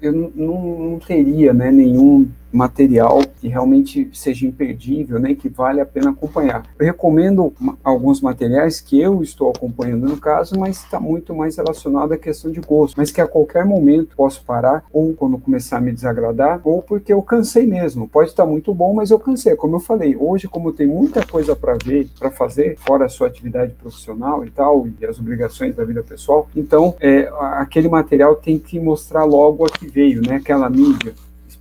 eu 0.00 0.12
não, 0.12 0.30
não 0.78 0.98
teria 1.00 1.52
né, 1.52 1.72
nenhum 1.72 2.28
material 2.52 3.20
que 3.40 3.48
realmente 3.48 4.08
seja 4.12 4.46
imperdível, 4.46 5.18
né, 5.18 5.34
que 5.34 5.48
vale 5.48 5.80
a 5.80 5.86
pena 5.86 6.10
acompanhar. 6.10 6.64
Eu 6.78 6.86
recomendo 6.86 7.52
alguns 7.82 8.20
materiais 8.20 8.80
que 8.80 9.00
eu 9.00 9.22
estou 9.22 9.50
acompanhando 9.50 10.08
no 10.08 10.16
caso, 10.16 10.58
mas 10.58 10.78
está 10.78 10.98
muito 10.98 11.34
mais 11.34 11.56
relacionado 11.56 12.12
à 12.12 12.18
questão 12.18 12.50
de 12.50 12.60
gosto, 12.60 12.94
mas 12.96 13.10
que 13.10 13.20
a 13.20 13.26
qualquer 13.26 13.64
momento 13.64 14.16
posso 14.16 14.44
parar, 14.44 14.84
ou 14.92 15.14
quando 15.14 15.38
começar 15.38 15.78
a 15.78 15.80
me 15.80 15.92
desagradar, 15.92 16.60
ou 16.64 16.82
porque 16.82 17.12
eu 17.12 17.22
cansei 17.22 17.66
mesmo. 17.66 18.08
Pode 18.08 18.30
estar 18.30 18.46
muito 18.46 18.72
bom, 18.72 18.94
mas 18.94 19.10
eu 19.10 19.18
cansei. 19.18 19.56
Como 19.56 19.76
eu 19.76 19.80
falei, 19.80 20.16
hoje, 20.16 20.48
como 20.48 20.72
tem 20.72 20.86
muita 20.86 21.24
coisa 21.26 21.54
para 21.54 21.76
ver, 21.84 22.08
para 22.18 22.30
fazer, 22.30 22.76
fora 22.78 23.06
a 23.06 23.08
sua 23.08 23.26
atividade 23.26 23.72
profissional 23.72 24.44
e 24.44 24.50
tal, 24.50 24.86
e 25.00 25.04
as 25.04 25.18
obrigações 25.18 25.74
da 25.74 25.84
vida 25.84 26.02
pessoal, 26.02 26.48
então 26.54 26.94
é, 27.00 27.30
aquele 27.54 27.88
material 27.88 28.36
tem 28.36 28.58
que 28.58 28.78
mostrar 28.78 29.24
logo 29.24 29.64
a 29.64 29.68
que 29.68 29.86
veio, 29.86 30.22
né, 30.26 30.36
aquela 30.36 30.68
mídia 30.70 31.14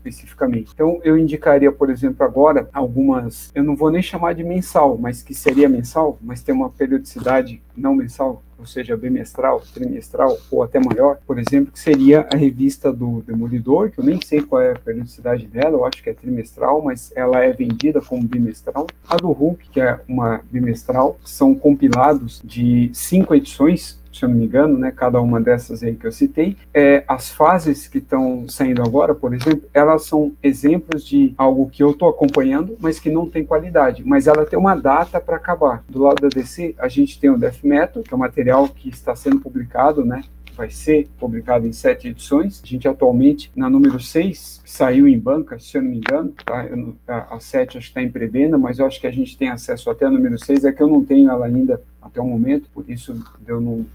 especificamente. 0.05 0.71
Então, 0.73 0.99
eu 1.03 1.17
indicaria, 1.17 1.71
por 1.71 1.89
exemplo, 1.89 2.25
agora 2.25 2.69
algumas, 2.71 3.51
eu 3.55 3.63
não 3.63 3.75
vou 3.75 3.89
nem 3.89 4.01
chamar 4.01 4.33
de 4.33 4.43
mensal, 4.43 4.97
mas 4.97 5.21
que 5.21 5.33
seria 5.33 5.67
mensal, 5.67 6.17
mas 6.21 6.43
tem 6.43 6.53
uma 6.53 6.69
periodicidade 6.69 7.61
não 7.75 7.95
mensal, 7.95 8.43
ou 8.57 8.65
seja, 8.65 8.95
bimestral, 8.95 9.61
trimestral 9.73 10.37
ou 10.49 10.63
até 10.63 10.79
maior, 10.79 11.17
por 11.27 11.37
exemplo, 11.37 11.73
que 11.73 11.79
seria 11.79 12.27
a 12.31 12.37
revista 12.37 12.91
do 12.91 13.21
Demolidor, 13.21 13.91
que 13.91 13.99
eu 13.99 14.03
nem 14.03 14.19
sei 14.21 14.41
qual 14.41 14.61
é 14.61 14.71
a 14.71 14.79
periodicidade 14.79 15.45
dela, 15.47 15.77
eu 15.77 15.85
acho 15.85 16.01
que 16.01 16.09
é 16.09 16.13
trimestral, 16.13 16.81
mas 16.81 17.11
ela 17.15 17.43
é 17.43 17.51
vendida 17.51 17.99
como 17.99 18.23
bimestral. 18.23 18.87
A 19.09 19.17
do 19.17 19.31
Hulk, 19.31 19.69
que 19.69 19.81
é 19.81 19.99
uma 20.07 20.41
bimestral, 20.49 21.17
são 21.25 21.53
compilados 21.53 22.41
de 22.43 22.89
cinco 22.93 23.35
edições 23.35 23.99
se 24.15 24.23
eu 24.23 24.29
não 24.29 24.37
me 24.37 24.45
engano, 24.45 24.77
né, 24.77 24.91
cada 24.91 25.19
uma 25.19 25.41
dessas 25.41 25.83
aí 25.83 25.93
que 25.93 26.07
eu 26.07 26.11
citei, 26.11 26.55
é, 26.73 27.03
as 27.05 27.29
fases 27.29 27.85
que 27.85 27.97
estão 27.97 28.47
saindo 28.47 28.81
agora, 28.81 29.13
por 29.13 29.33
exemplo, 29.33 29.67
elas 29.73 30.05
são 30.05 30.31
exemplos 30.41 31.05
de 31.05 31.33
algo 31.37 31.69
que 31.69 31.83
eu 31.83 31.91
estou 31.91 32.07
acompanhando, 32.07 32.77
mas 32.79 32.97
que 32.97 33.09
não 33.09 33.29
tem 33.29 33.43
qualidade, 33.43 34.03
mas 34.05 34.25
ela 34.25 34.45
tem 34.45 34.57
uma 34.57 34.73
data 34.73 35.19
para 35.19 35.35
acabar. 35.35 35.83
Do 35.89 36.03
lado 36.03 36.21
da 36.21 36.29
DC, 36.29 36.75
a 36.79 36.87
gente 36.87 37.19
tem 37.19 37.29
o 37.29 37.37
Death 37.37 37.61
Metal, 37.61 38.01
que 38.01 38.13
é 38.13 38.15
um 38.15 38.19
material 38.19 38.69
que 38.69 38.87
está 38.87 39.13
sendo 39.17 39.41
publicado, 39.41 40.05
né, 40.05 40.23
vai 40.55 40.69
ser 40.69 41.09
publicado 41.19 41.67
em 41.67 41.73
sete 41.73 42.07
edições. 42.07 42.61
A 42.63 42.67
gente 42.67 42.87
atualmente, 42.87 43.51
na 43.53 43.69
número 43.69 43.99
6, 43.99 44.61
saiu 44.65 45.07
em 45.09 45.19
banca, 45.19 45.59
se 45.59 45.77
eu 45.77 45.81
não 45.81 45.91
me 45.91 45.97
engano, 45.97 46.33
tá? 46.45 46.65
Eu, 46.65 46.95
a, 47.05 47.35
a 47.35 47.39
7 47.41 47.77
acho 47.77 47.87
que 47.87 47.91
está 47.91 48.01
em 48.01 48.09
pré-venda, 48.09 48.57
mas 48.57 48.79
eu 48.79 48.85
acho 48.85 49.01
que 49.01 49.07
a 49.07 49.11
gente 49.11 49.37
tem 49.37 49.49
acesso 49.49 49.89
até 49.89 50.05
a 50.05 50.09
número 50.09 50.39
6, 50.39 50.63
é 50.63 50.71
que 50.71 50.81
eu 50.81 50.87
não 50.87 51.03
tenho 51.03 51.29
ela 51.29 51.45
ainda 51.45 51.81
até 52.01 52.21
o 52.21 52.25
momento, 52.25 52.69
por 52.73 52.89
isso 52.89 53.21
eu 53.45 53.59
não 53.59 53.85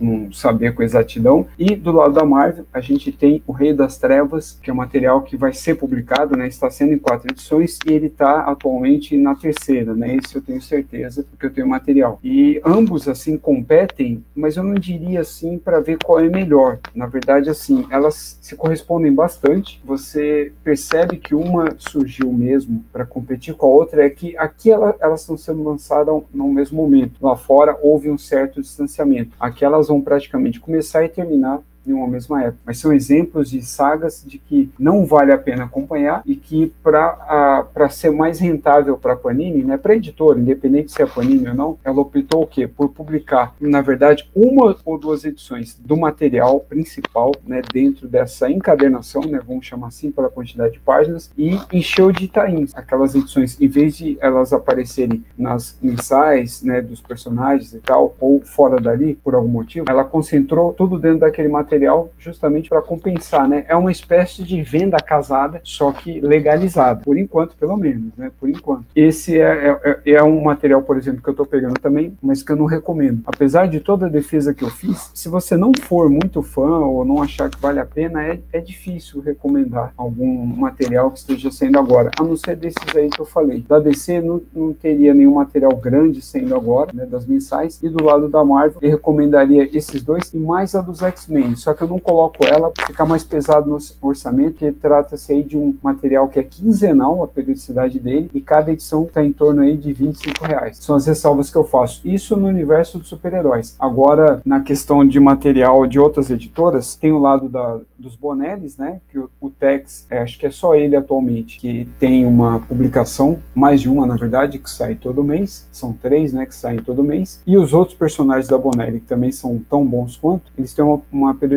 não 0.00 0.32
saber 0.32 0.74
com 0.74 0.82
exatidão. 0.82 1.46
E 1.58 1.74
do 1.76 1.92
lado 1.92 2.14
da 2.14 2.24
Marvel, 2.24 2.66
a 2.72 2.80
gente 2.80 3.10
tem 3.12 3.42
O 3.46 3.52
Rei 3.52 3.72
das 3.72 3.98
Trevas, 3.98 4.58
que 4.62 4.70
é 4.70 4.72
um 4.72 4.76
material 4.76 5.22
que 5.22 5.36
vai 5.36 5.52
ser 5.52 5.76
publicado, 5.76 6.36
né? 6.36 6.46
Está 6.46 6.70
sendo 6.70 6.92
em 6.92 6.98
quatro 6.98 7.30
edições 7.30 7.78
e 7.86 7.92
ele 7.92 8.06
está 8.06 8.40
atualmente 8.40 9.16
na 9.16 9.34
terceira, 9.34 9.94
né? 9.94 10.16
Esse 10.16 10.36
eu 10.36 10.42
tenho 10.42 10.60
certeza, 10.60 11.24
porque 11.30 11.46
eu 11.46 11.52
tenho 11.52 11.68
material. 11.68 12.18
E 12.22 12.60
ambos, 12.64 13.08
assim, 13.08 13.36
competem, 13.36 14.24
mas 14.34 14.56
eu 14.56 14.62
não 14.62 14.74
diria, 14.74 15.20
assim, 15.20 15.58
para 15.58 15.80
ver 15.80 15.98
qual 16.02 16.20
é 16.20 16.28
melhor. 16.28 16.78
Na 16.94 17.06
verdade, 17.06 17.48
assim, 17.48 17.86
elas 17.90 18.38
se 18.40 18.56
correspondem 18.56 19.12
bastante. 19.12 19.80
Você 19.84 20.52
percebe 20.62 21.16
que 21.16 21.34
uma 21.34 21.74
surgiu 21.78 22.32
mesmo 22.32 22.84
para 22.92 23.04
competir 23.04 23.54
com 23.54 23.66
a 23.66 23.70
outra, 23.70 24.04
é 24.04 24.10
que 24.10 24.36
aqui 24.36 24.70
ela, 24.70 24.94
elas 25.00 25.20
estão 25.20 25.36
sendo 25.36 25.62
lançadas 25.62 26.22
no 26.32 26.48
mesmo 26.52 26.76
momento. 26.76 27.14
Lá 27.20 27.36
fora 27.36 27.76
houve 27.80 28.10
um 28.10 28.18
certo 28.18 28.60
distanciamento. 28.60 29.32
Aqui 29.38 29.63
elas 29.64 29.88
vão 29.88 30.00
praticamente 30.00 30.60
começar 30.60 31.04
e 31.04 31.08
terminar 31.08 31.60
em 31.86 31.92
uma 31.92 32.08
mesma 32.08 32.42
época. 32.42 32.58
Mas 32.64 32.78
são 32.78 32.92
exemplos 32.92 33.50
de 33.50 33.62
sagas 33.62 34.22
de 34.26 34.38
que 34.38 34.70
não 34.78 35.04
vale 35.04 35.32
a 35.32 35.38
pena 35.38 35.64
acompanhar 35.64 36.22
e 36.26 36.36
que 36.36 36.72
para 36.82 37.88
ser 37.90 38.10
mais 38.10 38.38
rentável 38.38 38.96
para 38.96 39.14
a 39.14 39.16
Panini, 39.16 39.62
né, 39.62 39.76
para 39.76 39.92
a 39.92 39.96
editora, 39.96 40.38
independente 40.38 40.92
se 40.92 41.02
é 41.02 41.06
Panini 41.06 41.48
ou 41.48 41.54
não, 41.54 41.78
ela 41.84 42.00
optou 42.00 42.42
o 42.42 42.46
quê? 42.46 42.66
Por 42.66 42.88
publicar, 42.90 43.54
na 43.60 43.80
verdade, 43.80 44.30
uma 44.34 44.76
ou 44.84 44.98
duas 44.98 45.24
edições 45.24 45.78
do 45.78 45.96
material 45.96 46.60
principal, 46.60 47.32
né, 47.46 47.62
dentro 47.72 48.08
dessa 48.08 48.50
encadernação, 48.50 49.22
né, 49.22 49.40
vamos 49.46 49.66
chamar 49.66 49.88
assim 49.88 50.10
pela 50.10 50.28
quantidade 50.28 50.74
de 50.74 50.80
páginas, 50.80 51.30
e 51.36 51.58
encheu 51.72 52.12
de 52.12 52.28
tains, 52.28 52.74
aquelas 52.74 53.14
edições, 53.14 53.60
em 53.60 53.68
vez 53.68 53.96
de 53.96 54.18
elas 54.20 54.52
aparecerem 54.52 55.24
nas 55.36 55.76
mensais, 55.82 56.62
né, 56.62 56.80
dos 56.80 57.00
personagens 57.00 57.72
e 57.74 57.78
tal, 57.78 58.14
ou 58.20 58.40
fora 58.40 58.80
dali, 58.80 59.14
por 59.22 59.34
algum 59.34 59.48
motivo, 59.48 59.86
ela 59.88 60.04
concentrou 60.04 60.72
tudo 60.72 60.98
dentro 60.98 61.20
daquele 61.20 61.48
material 61.48 61.73
material 61.74 62.10
justamente 62.18 62.68
para 62.68 62.80
compensar, 62.80 63.48
né? 63.48 63.64
É 63.68 63.74
uma 63.74 63.90
espécie 63.90 64.42
de 64.42 64.62
venda 64.62 64.96
casada, 64.98 65.60
só 65.64 65.92
que 65.92 66.20
legalizada, 66.20 67.00
por 67.04 67.18
enquanto, 67.18 67.56
pelo 67.56 67.76
menos, 67.76 68.12
né? 68.16 68.30
Por 68.38 68.48
enquanto. 68.48 68.84
Esse 68.94 69.40
é, 69.40 69.76
é, 70.04 70.12
é 70.12 70.22
um 70.22 70.42
material, 70.42 70.82
por 70.82 70.96
exemplo, 70.96 71.22
que 71.22 71.28
eu 71.28 71.32
estou 71.32 71.46
pegando 71.46 71.74
também, 71.74 72.16
mas 72.22 72.42
que 72.42 72.52
eu 72.52 72.56
não 72.56 72.66
recomendo. 72.66 73.22
Apesar 73.26 73.66
de 73.66 73.80
toda 73.80 74.06
a 74.06 74.08
defesa 74.08 74.54
que 74.54 74.62
eu 74.62 74.70
fiz, 74.70 75.10
se 75.14 75.28
você 75.28 75.56
não 75.56 75.72
for 75.82 76.08
muito 76.08 76.42
fã 76.42 76.78
ou 76.78 77.04
não 77.04 77.22
achar 77.22 77.50
que 77.50 77.60
vale 77.60 77.80
a 77.80 77.86
pena, 77.86 78.24
é, 78.24 78.40
é 78.52 78.60
difícil 78.60 79.20
recomendar 79.20 79.92
algum 79.96 80.46
material 80.46 81.10
que 81.10 81.18
esteja 81.18 81.50
sendo 81.50 81.78
agora, 81.78 82.10
a 82.18 82.22
não 82.22 82.36
ser 82.36 82.56
desses 82.56 82.94
aí 82.94 83.08
que 83.10 83.20
eu 83.20 83.26
falei. 83.26 83.64
Da 83.68 83.78
DC 83.78 84.20
não, 84.20 84.40
não 84.54 84.72
teria 84.72 85.12
nenhum 85.12 85.34
material 85.34 85.74
grande 85.76 86.22
sendo 86.22 86.54
agora, 86.54 86.90
né, 86.94 87.04
das 87.04 87.26
mensais, 87.26 87.82
e 87.82 87.88
do 87.88 88.04
lado 88.04 88.28
da 88.28 88.44
Marvel 88.44 88.78
eu 88.80 88.90
recomendaria 88.90 89.68
esses 89.76 90.02
dois 90.02 90.32
e 90.32 90.38
mais 90.38 90.74
a 90.74 90.84
dos 90.84 91.02
X-Men, 91.02 91.56
só 91.64 91.72
que 91.72 91.82
eu 91.82 91.88
não 91.88 91.98
coloco 91.98 92.44
ela 92.44 92.70
ficar 92.86 93.06
mais 93.06 93.24
pesado 93.24 93.70
no 93.70 93.78
orçamento, 94.02 94.58
que 94.58 94.70
trata-se 94.70 95.32
aí 95.32 95.42
de 95.42 95.56
um 95.56 95.74
material 95.82 96.28
que 96.28 96.38
é 96.38 96.42
quinzenal, 96.42 97.22
a 97.22 97.26
periodicidade 97.26 97.98
dele, 97.98 98.30
e 98.34 98.40
cada 98.40 98.70
edição 98.70 99.04
está 99.04 99.24
em 99.24 99.32
torno 99.32 99.62
aí 99.62 99.74
de 99.74 99.90
25 99.90 100.44
reais. 100.44 100.76
São 100.76 100.94
as 100.94 101.06
ressalvas 101.06 101.50
que 101.50 101.56
eu 101.56 101.64
faço. 101.64 102.02
Isso 102.04 102.36
no 102.36 102.48
universo 102.48 102.98
dos 102.98 103.08
super-heróis. 103.08 103.76
Agora, 103.78 104.42
na 104.44 104.60
questão 104.60 105.06
de 105.06 105.18
material 105.18 105.86
de 105.86 105.98
outras 105.98 106.30
editoras, 106.30 106.96
tem 106.96 107.12
o 107.12 107.18
lado 107.18 107.48
da, 107.48 107.80
dos 107.98 108.14
Bonellis, 108.14 108.76
né, 108.76 109.00
que 109.10 109.18
o, 109.18 109.30
o 109.40 109.48
Tex, 109.48 110.06
é, 110.10 110.18
acho 110.18 110.38
que 110.38 110.44
é 110.44 110.50
só 110.50 110.74
ele 110.74 110.94
atualmente, 110.94 111.58
que 111.58 111.88
tem 111.98 112.26
uma 112.26 112.60
publicação, 112.60 113.38
mais 113.54 113.80
de 113.80 113.88
uma 113.88 114.06
na 114.06 114.16
verdade, 114.16 114.58
que 114.58 114.68
sai 114.68 114.96
todo 114.96 115.24
mês, 115.24 115.66
são 115.72 115.94
três, 115.94 116.34
né, 116.34 116.44
que 116.44 116.54
saem 116.54 116.82
todo 116.82 117.02
mês, 117.02 117.40
e 117.46 117.56
os 117.56 117.72
outros 117.72 117.96
personagens 117.96 118.48
da 118.48 118.58
Bonelli, 118.58 119.00
que 119.00 119.06
também 119.06 119.32
são 119.32 119.58
tão 119.70 119.82
bons 119.86 120.18
quanto, 120.18 120.52
eles 120.58 120.74
têm 120.74 120.84
uma, 120.84 121.00
uma 121.10 121.34
periodicidade 121.34 121.53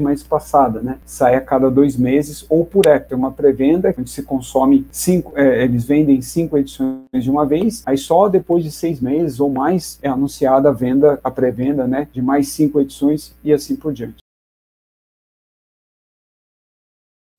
mais 0.00 0.20
espaçada, 0.20 0.80
né, 0.80 0.98
sai 1.04 1.34
a 1.34 1.40
cada 1.40 1.70
dois 1.70 1.96
meses, 1.96 2.44
ou 2.48 2.64
por 2.64 2.86
época, 2.86 3.10
tem 3.10 3.18
uma 3.18 3.32
pré-venda, 3.32 3.94
onde 3.98 4.10
se 4.10 4.22
consome 4.22 4.86
cinco, 4.90 5.32
é, 5.36 5.64
eles 5.64 5.84
vendem 5.84 6.20
cinco 6.22 6.56
edições 6.56 7.00
de 7.12 7.30
uma 7.30 7.44
vez, 7.46 7.82
aí 7.86 7.98
só 7.98 8.28
depois 8.28 8.62
de 8.62 8.70
seis 8.70 9.00
meses 9.00 9.40
ou 9.40 9.50
mais 9.50 9.98
é 10.02 10.08
anunciada 10.08 10.68
a 10.68 10.72
venda, 10.72 11.18
a 11.22 11.30
pré-venda, 11.30 11.86
né, 11.86 12.08
de 12.12 12.22
mais 12.22 12.48
cinco 12.48 12.80
edições 12.80 13.34
e 13.42 13.52
assim 13.52 13.76
por 13.76 13.92
diante. 13.92 14.19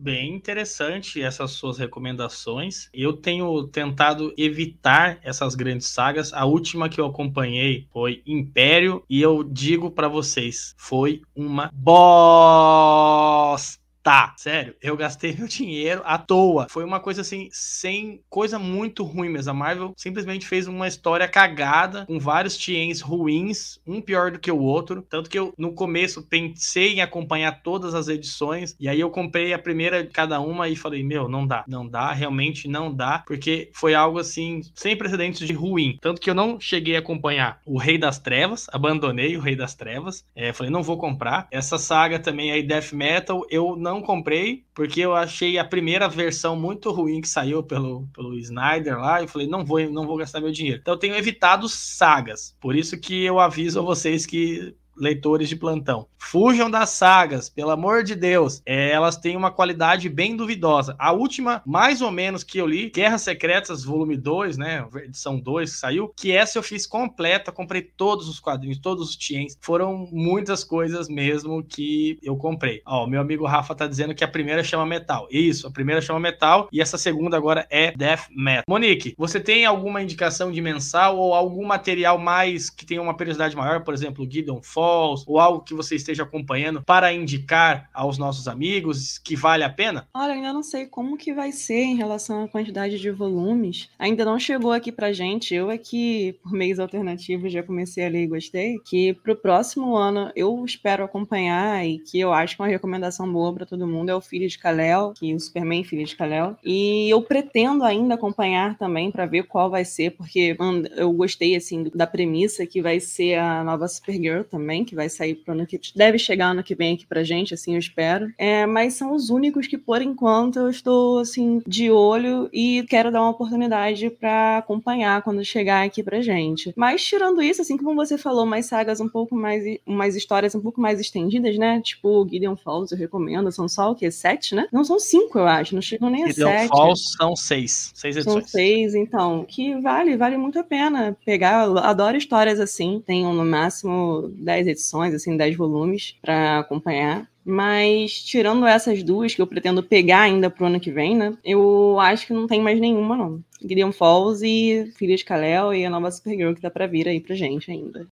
Bem 0.04 0.34
interessante 0.34 1.22
essas 1.22 1.52
suas 1.52 1.78
recomendações. 1.78 2.90
Eu 2.92 3.14
tenho 3.14 3.68
tentado 3.68 4.34
evitar 4.36 5.20
essas 5.22 5.54
grandes 5.54 5.90
sagas. 5.90 6.34
A 6.34 6.44
última 6.44 6.90
que 6.90 7.00
eu 7.00 7.06
acompanhei 7.06 7.86
foi 7.94 8.24
Império 8.26 9.04
e 9.08 9.22
eu 9.22 9.44
digo 9.44 9.92
para 9.92 10.08
vocês, 10.08 10.74
foi 10.76 11.22
uma 11.36 11.70
bosta 11.72 13.81
tá, 14.04 14.34
sério, 14.38 14.76
eu 14.82 14.98
gastei 14.98 15.36
meu 15.38 15.48
dinheiro 15.48 16.02
à 16.06 16.18
toa. 16.18 16.68
Foi 16.70 16.84
uma 16.84 17.00
coisa 17.00 17.22
assim, 17.22 17.50
sem 17.52 18.22
coisa 18.30 18.58
muito 18.58 19.04
ruim 19.04 19.30
mesmo. 19.30 19.52
A 19.52 19.54
Marvel 19.54 19.94
simplesmente 19.98 20.46
fez 20.46 20.68
uma 20.68 20.88
história 20.88 21.28
cagada, 21.28 22.06
com 22.06 22.20
vários 22.20 22.58
TNs 22.58 23.02
ruins, 23.02 23.80
um 23.86 24.02
pior 24.02 24.32
do 24.32 24.40
que 24.40 24.52
o 24.52 24.60
outro. 24.60 25.02
Tanto 25.10 25.30
que 25.30 25.38
eu, 25.38 25.54
no 25.58 25.74
começo, 25.74 26.24
pensei 26.24 26.96
em 26.96 27.02
acompanhar 27.02 27.62
todas 27.62 27.94
as 27.94 28.08
edições, 28.08 28.76
e 28.80 28.88
aí 28.88 29.00
eu 29.00 29.10
comprei 29.10 29.54
a 29.54 29.60
primeira 29.60 30.04
de 30.04 30.10
cada 30.10 30.40
uma 30.40 30.70
e 30.70 30.76
falei, 30.76 31.04
meu, 31.04 31.28
não 31.28 31.46
dá, 31.46 31.64
não 31.68 31.88
dá, 31.88 32.12
realmente 32.12 32.68
não 32.68 32.94
dá, 32.94 33.24
porque 33.26 33.70
foi 33.74 33.94
algo 33.94 34.20
assim, 34.20 34.62
sem 34.76 34.96
precedentes 34.96 35.46
de 35.46 35.54
ruim. 35.54 35.98
Tanto 36.02 36.22
que 36.22 36.30
eu 36.30 36.36
não 36.36 36.60
cheguei 36.60 36.96
a 36.96 37.00
acompanhar 37.00 37.60
o 37.66 37.78
Rei 37.78 37.98
das 37.98 38.20
Trevas, 38.20 38.68
abandonei 38.72 39.36
o 39.36 39.42
Rei 39.42 39.56
das 39.56 39.76
Trevas, 39.76 40.26
é, 40.36 40.54
falei, 40.54 40.72
não 40.72 40.84
vou 40.84 40.98
comprar. 40.98 41.48
Essa 41.52 41.78
saga 41.78 42.20
também 42.20 42.52
aí, 42.52 42.64
Death 42.64 42.94
Metal, 42.94 43.46
eu 43.50 43.76
não 43.76 43.91
não 43.92 44.02
comprei, 44.02 44.66
porque 44.74 45.02
eu 45.02 45.14
achei 45.14 45.58
a 45.58 45.66
primeira 45.66 46.08
versão 46.08 46.56
muito 46.56 46.92
ruim 46.92 47.20
que 47.20 47.28
saiu 47.28 47.62
pelo, 47.62 48.08
pelo 48.14 48.38
Snyder 48.38 48.98
lá, 48.98 49.22
e 49.22 49.28
falei, 49.28 49.48
não 49.48 49.66
vou, 49.66 49.80
não 49.92 50.08
vou 50.08 50.18
gastar 50.18 50.40
meu 50.40 50.52
dinheiro. 50.52 50.80
Então 50.80 50.94
eu 50.94 51.00
tenho 51.00 51.16
evitado 51.16 51.68
sagas. 51.68 52.56
Por 52.60 52.76
isso 52.76 53.00
que 53.00 53.24
eu 53.24 53.40
aviso 53.40 53.80
a 53.80 53.84
vocês 53.84 54.26
que 54.26 54.76
leitores 55.02 55.50
de 55.50 55.56
plantão. 55.56 56.08
Fujam 56.18 56.70
das 56.70 56.92
sagas, 56.92 57.50
pelo 57.50 57.72
amor 57.72 58.04
de 58.04 58.16
Deus. 58.16 58.62
É, 58.66 58.92
elas 58.92 59.18
têm 59.18 59.36
uma 59.36 59.50
qualidade 59.50 60.08
bem 60.08 60.38
duvidosa. 60.38 60.96
A 61.00 61.12
última, 61.12 61.62
mais 61.66 62.02
ou 62.02 62.12
menos, 62.12 62.44
que 62.44 62.60
eu 62.60 62.68
li, 62.68 62.92
Guerras 62.92 63.24
Secretas, 63.24 63.84
volume 63.84 64.16
2, 64.16 64.58
né? 64.58 64.88
Edição 65.04 65.40
2 65.40 65.72
que 65.72 65.78
saiu, 65.78 66.14
que 66.16 66.32
essa 66.32 66.60
eu 66.60 66.64
fiz 66.64 66.86
completa, 66.86 67.52
comprei 67.52 67.82
todos 67.82 68.30
os 68.30 68.40
quadrinhos, 68.40 68.78
todos 68.78 69.10
os 69.10 69.16
tiens. 69.16 69.58
Foram 69.60 70.08
muitas 70.12 70.64
coisas 70.64 71.10
mesmo 71.10 71.64
que 71.64 72.20
eu 72.22 72.38
comprei. 72.38 72.82
Ó, 72.86 73.08
meu 73.08 73.20
amigo 73.20 73.46
Rafa 73.46 73.74
tá 73.74 73.88
dizendo 73.88 74.14
que 74.14 74.24
a 74.24 74.28
primeira 74.28 74.64
chama 74.64 74.86
Metal. 74.86 75.28
Isso, 75.32 75.68
a 75.68 75.72
primeira 75.72 76.02
chama 76.02 76.20
Metal 76.20 76.70
e 76.72 76.80
essa 76.80 76.98
segunda 76.98 77.36
agora 77.36 77.66
é 77.70 77.92
Death 77.92 78.28
Metal. 78.30 78.64
Monique, 78.68 79.16
você 79.18 79.40
tem 79.40 79.66
alguma 79.66 80.02
indicação 80.04 80.52
de 80.52 80.62
mensal 80.62 81.18
ou 81.18 81.34
algum 81.34 81.66
material 81.66 82.20
mais 82.20 82.70
que 82.70 82.86
tenha 82.86 83.02
uma 83.02 83.18
periodicidade 83.18 83.56
maior, 83.56 83.84
por 83.84 83.94
exemplo, 83.94 84.28
Gideon 84.30 84.62
Fall? 84.62 84.91
Falls 84.92 85.24
ou 85.26 85.40
algo 85.40 85.62
que 85.62 85.74
você 85.74 85.96
esteja 85.96 86.24
acompanhando 86.24 86.82
para 86.84 87.14
indicar 87.14 87.90
aos 87.94 88.18
nossos 88.18 88.48
amigos 88.48 89.18
que 89.18 89.36
vale 89.36 89.64
a 89.64 89.70
pena? 89.70 90.08
Olha, 90.14 90.34
ainda 90.34 90.52
não 90.52 90.64
sei 90.64 90.86
como 90.86 91.18
que 91.18 91.34
vai 91.34 91.52
ser 91.52 91.82
em 91.82 91.96
relação 91.96 92.44
à 92.44 92.48
quantidade 92.48 93.00
de 93.00 93.10
volumes. 93.10 93.90
Ainda 93.98 94.26
não 94.26 94.38
chegou 94.38 94.72
aqui 94.72 94.92
pra 94.92 95.14
gente. 95.14 95.56
Eu 95.56 95.70
aqui, 95.70 96.38
por 96.44 96.52
meios 96.52 96.80
alternativos, 96.80 97.54
já 97.54 97.64
comecei 97.64 98.06
a 98.06 98.10
ler 98.10 98.24
e 98.24 98.28
gostei. 98.28 98.80
Que 98.86 99.14
pro 99.14 99.36
próximo 99.36 99.96
ano 99.96 100.32
eu 100.36 100.64
espero 100.66 101.04
acompanhar 101.04 101.86
e 101.86 102.00
que 102.00 102.20
eu 102.20 102.34
acho 102.34 102.56
que 102.56 102.62
uma 102.62 102.68
recomendação 102.68 103.32
boa 103.32 103.54
para 103.54 103.66
todo 103.66 103.88
mundo 103.88 104.10
é 104.10 104.16
o 104.16 104.22
Filho 104.22 104.48
de 104.48 104.58
Kalel, 104.58 105.14
que 105.18 105.32
é 105.32 105.36
o 105.36 105.40
Superman 105.40 105.84
Filho 105.84 106.06
de 106.06 106.16
Kalel. 106.16 106.58
E 106.64 107.10
eu 107.10 107.22
pretendo 107.22 107.86
ainda 107.86 108.16
acompanhar 108.16 108.78
também 108.78 109.12
para 109.12 109.26
ver 109.26 109.44
qual 109.44 109.70
vai 109.70 109.86
ser, 109.86 110.12
porque 110.12 110.58
eu 110.98 111.14
gostei 111.14 111.56
assim 111.56 111.90
da 111.96 112.06
premissa 112.06 112.66
que 112.66 112.82
vai 112.82 113.00
ser 113.00 113.36
a 113.36 113.64
nova 113.64 113.88
Supergirl 113.88 114.44
também 114.44 114.71
também, 114.72 114.86
que 114.86 114.96
vai 114.96 115.10
sair 115.10 115.36
pro 115.36 115.54
ano 115.54 115.68
que 115.68 115.80
deve 115.96 116.18
chegar 116.18 116.48
ano 116.48 116.64
que 116.64 116.74
vem 116.74 116.96
aqui 116.96 117.06
pra 117.06 117.24
gente, 117.24 117.54
assim 117.54 117.74
eu 117.74 117.80
espero. 117.80 118.32
É, 118.38 118.66
mas 118.66 118.94
são 118.94 119.14
os 119.14 119.30
únicos 119.30 119.68
que, 119.68 119.78
por 119.78 120.02
enquanto, 120.02 120.60
eu 120.60 120.70
estou 120.70 121.20
assim 121.20 121.62
de 121.68 121.92
olho 121.92 122.50
e 122.54 122.84
quero 122.90 123.12
dar 123.12 123.22
uma 123.22 123.32
oportunidade 123.32 124.10
para 124.10 124.60
acompanhar 124.60 125.22
quando 125.22 125.44
chegar 125.44 125.86
aqui 125.86 126.02
pra 126.02 126.22
gente. 126.22 126.74
Mas 126.76 127.04
tirando 127.04 127.42
isso, 127.42 127.62
assim 127.62 127.78
como 127.78 127.94
você 127.96 128.18
falou, 128.18 128.46
mais 128.46 128.66
sagas 128.66 129.02
um 129.02 129.10
pouco 129.10 129.36
mais, 129.36 129.64
mais 129.86 130.16
histórias 130.16 130.56
um 130.56 130.62
pouco 130.62 130.80
mais 130.80 131.00
estendidas, 131.00 131.58
né? 131.58 131.82
Tipo 131.82 132.28
Gideon 132.30 132.56
Falls, 132.56 132.94
eu 132.94 132.98
recomendo. 132.98 133.52
São 133.52 133.68
só 133.68 133.92
o 133.92 133.96
quê? 133.96 134.10
Sete, 134.10 134.56
né? 134.56 134.68
Não 134.72 134.84
são 134.84 135.00
cinco, 135.00 135.38
eu 135.38 135.48
acho. 135.48 135.76
Não 135.76 135.82
chegam 135.82 136.10
nem 136.10 136.28
Gideon 136.28 136.48
a 136.48 136.52
sete. 136.52 136.62
Gideon 136.64 136.78
Falls 136.78 137.16
são 137.18 137.36
seis. 137.36 137.92
Seis 137.94 138.16
edições. 138.16 138.44
São 138.44 138.48
seis, 138.48 138.96
então. 138.96 139.46
Que 139.48 139.76
vale, 139.82 140.16
vale 140.16 140.38
muito 140.38 140.60
a 140.60 140.64
pena 140.64 141.18
pegar. 141.26 141.66
Eu 141.66 141.78
adoro 141.78 142.16
histórias 142.16 142.60
assim. 142.60 143.02
Tenho 143.06 143.34
no 143.34 143.46
máximo 143.46 144.32
dez 144.38 144.61
10 144.62 144.68
edições, 144.68 145.14
assim, 145.14 145.36
10 145.36 145.56
volumes 145.56 146.16
para 146.22 146.60
acompanhar. 146.60 147.30
Mas 147.44 148.24
tirando 148.24 148.68
essas 148.68 149.02
duas 149.02 149.34
que 149.34 149.42
eu 149.42 149.48
pretendo 149.48 149.82
pegar 149.82 150.22
ainda 150.22 150.50
pro 150.50 150.68
ano 150.68 150.80
que 150.80 150.92
vem, 150.92 151.16
né? 151.16 151.36
Eu 151.44 152.00
acho 152.00 152.28
que 152.28 152.34
não 152.34 152.46
tem 152.46 152.62
mais 152.62 152.80
nenhuma, 152.80 153.18
não. 153.18 153.44
Gideon 153.60 153.92
Falls 153.92 154.44
e 154.44 154.92
Filha 154.96 155.16
de 155.16 155.26
Kalel 155.26 155.74
e 155.74 155.86
a 155.86 155.90
nova 155.90 156.12
Supergirl 156.12 156.54
que 156.54 156.62
tá 156.62 156.70
pra 156.70 156.88
vir 156.88 157.08
aí 157.08 157.20
pra 157.20 157.36
gente 157.36 157.72
ainda. 157.72 158.08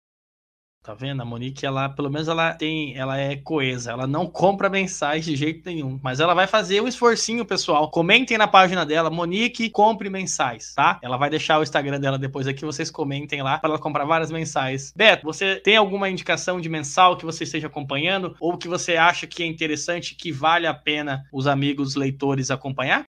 Tá 0.86 0.94
vendo? 0.94 1.20
A 1.20 1.26
Monique, 1.26 1.66
ela, 1.66 1.90
pelo 1.90 2.12
menos 2.12 2.28
ela 2.28 2.54
tem, 2.54 2.96
ela 2.96 3.18
é 3.18 3.36
coesa, 3.36 3.92
ela 3.92 4.06
não 4.06 4.28
compra 4.28 4.70
mensais 4.70 5.26
de 5.26 5.36
jeito 5.36 5.64
nenhum, 5.66 6.00
mas 6.04 6.20
ela 6.20 6.36
vai 6.36 6.46
fazer 6.46 6.80
um 6.80 6.88
esforcinho, 6.88 7.44
pessoal. 7.44 7.90
Comentem 7.90 8.38
na 8.38 8.48
página 8.48 8.86
dela, 8.86 9.10
Monique, 9.10 9.72
compre 9.72 10.12
mensais, 10.12 10.76
tá? 10.76 11.00
Ela 11.02 11.18
vai 11.18 11.28
deixar 11.28 11.58
o 11.60 11.64
Instagram 11.64 12.00
dela 12.00 12.20
depois 12.20 12.46
aqui, 12.46 12.64
vocês 12.64 12.92
comentem 12.92 13.42
lá 13.42 13.58
para 13.58 13.72
ela 13.72 13.80
comprar 13.80 14.06
várias 14.06 14.30
mensais. 14.30 14.94
Beto, 14.96 15.26
você 15.26 15.56
tem 15.56 15.76
alguma 15.76 16.08
indicação 16.08 16.62
de 16.62 16.70
mensal 16.70 17.18
que 17.18 17.26
você 17.26 17.46
esteja 17.46 17.66
acompanhando 17.66 18.36
ou 18.40 18.56
que 18.56 18.68
você 18.68 18.96
acha 18.96 19.26
que 19.26 19.42
é 19.42 19.48
interessante, 19.48 20.14
que 20.14 20.32
vale 20.32 20.68
a 20.68 20.74
pena 20.74 21.24
os 21.34 21.48
amigos 21.48 21.96
leitores 21.96 22.52
acompanhar? 22.52 23.06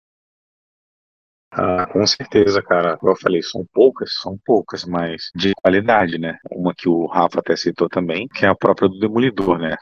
Ah, 1.58 1.86
com 1.86 2.06
certeza, 2.06 2.62
cara. 2.62 2.98
Como 2.98 3.12
eu 3.12 3.16
falei, 3.16 3.42
são 3.42 3.64
poucas, 3.72 4.12
são 4.20 4.38
poucas, 4.44 4.84
mas 4.84 5.30
de 5.34 5.54
qualidade, 5.54 6.18
né? 6.18 6.36
Uma 6.50 6.74
que 6.74 6.86
o 6.86 7.06
Rafa 7.06 7.40
até 7.40 7.56
citou 7.56 7.88
também, 7.88 8.28
que 8.28 8.44
é 8.44 8.48
a 8.48 8.54
própria 8.54 8.88
do 8.88 8.98
Demolidor, 8.98 9.58
né? 9.58 9.74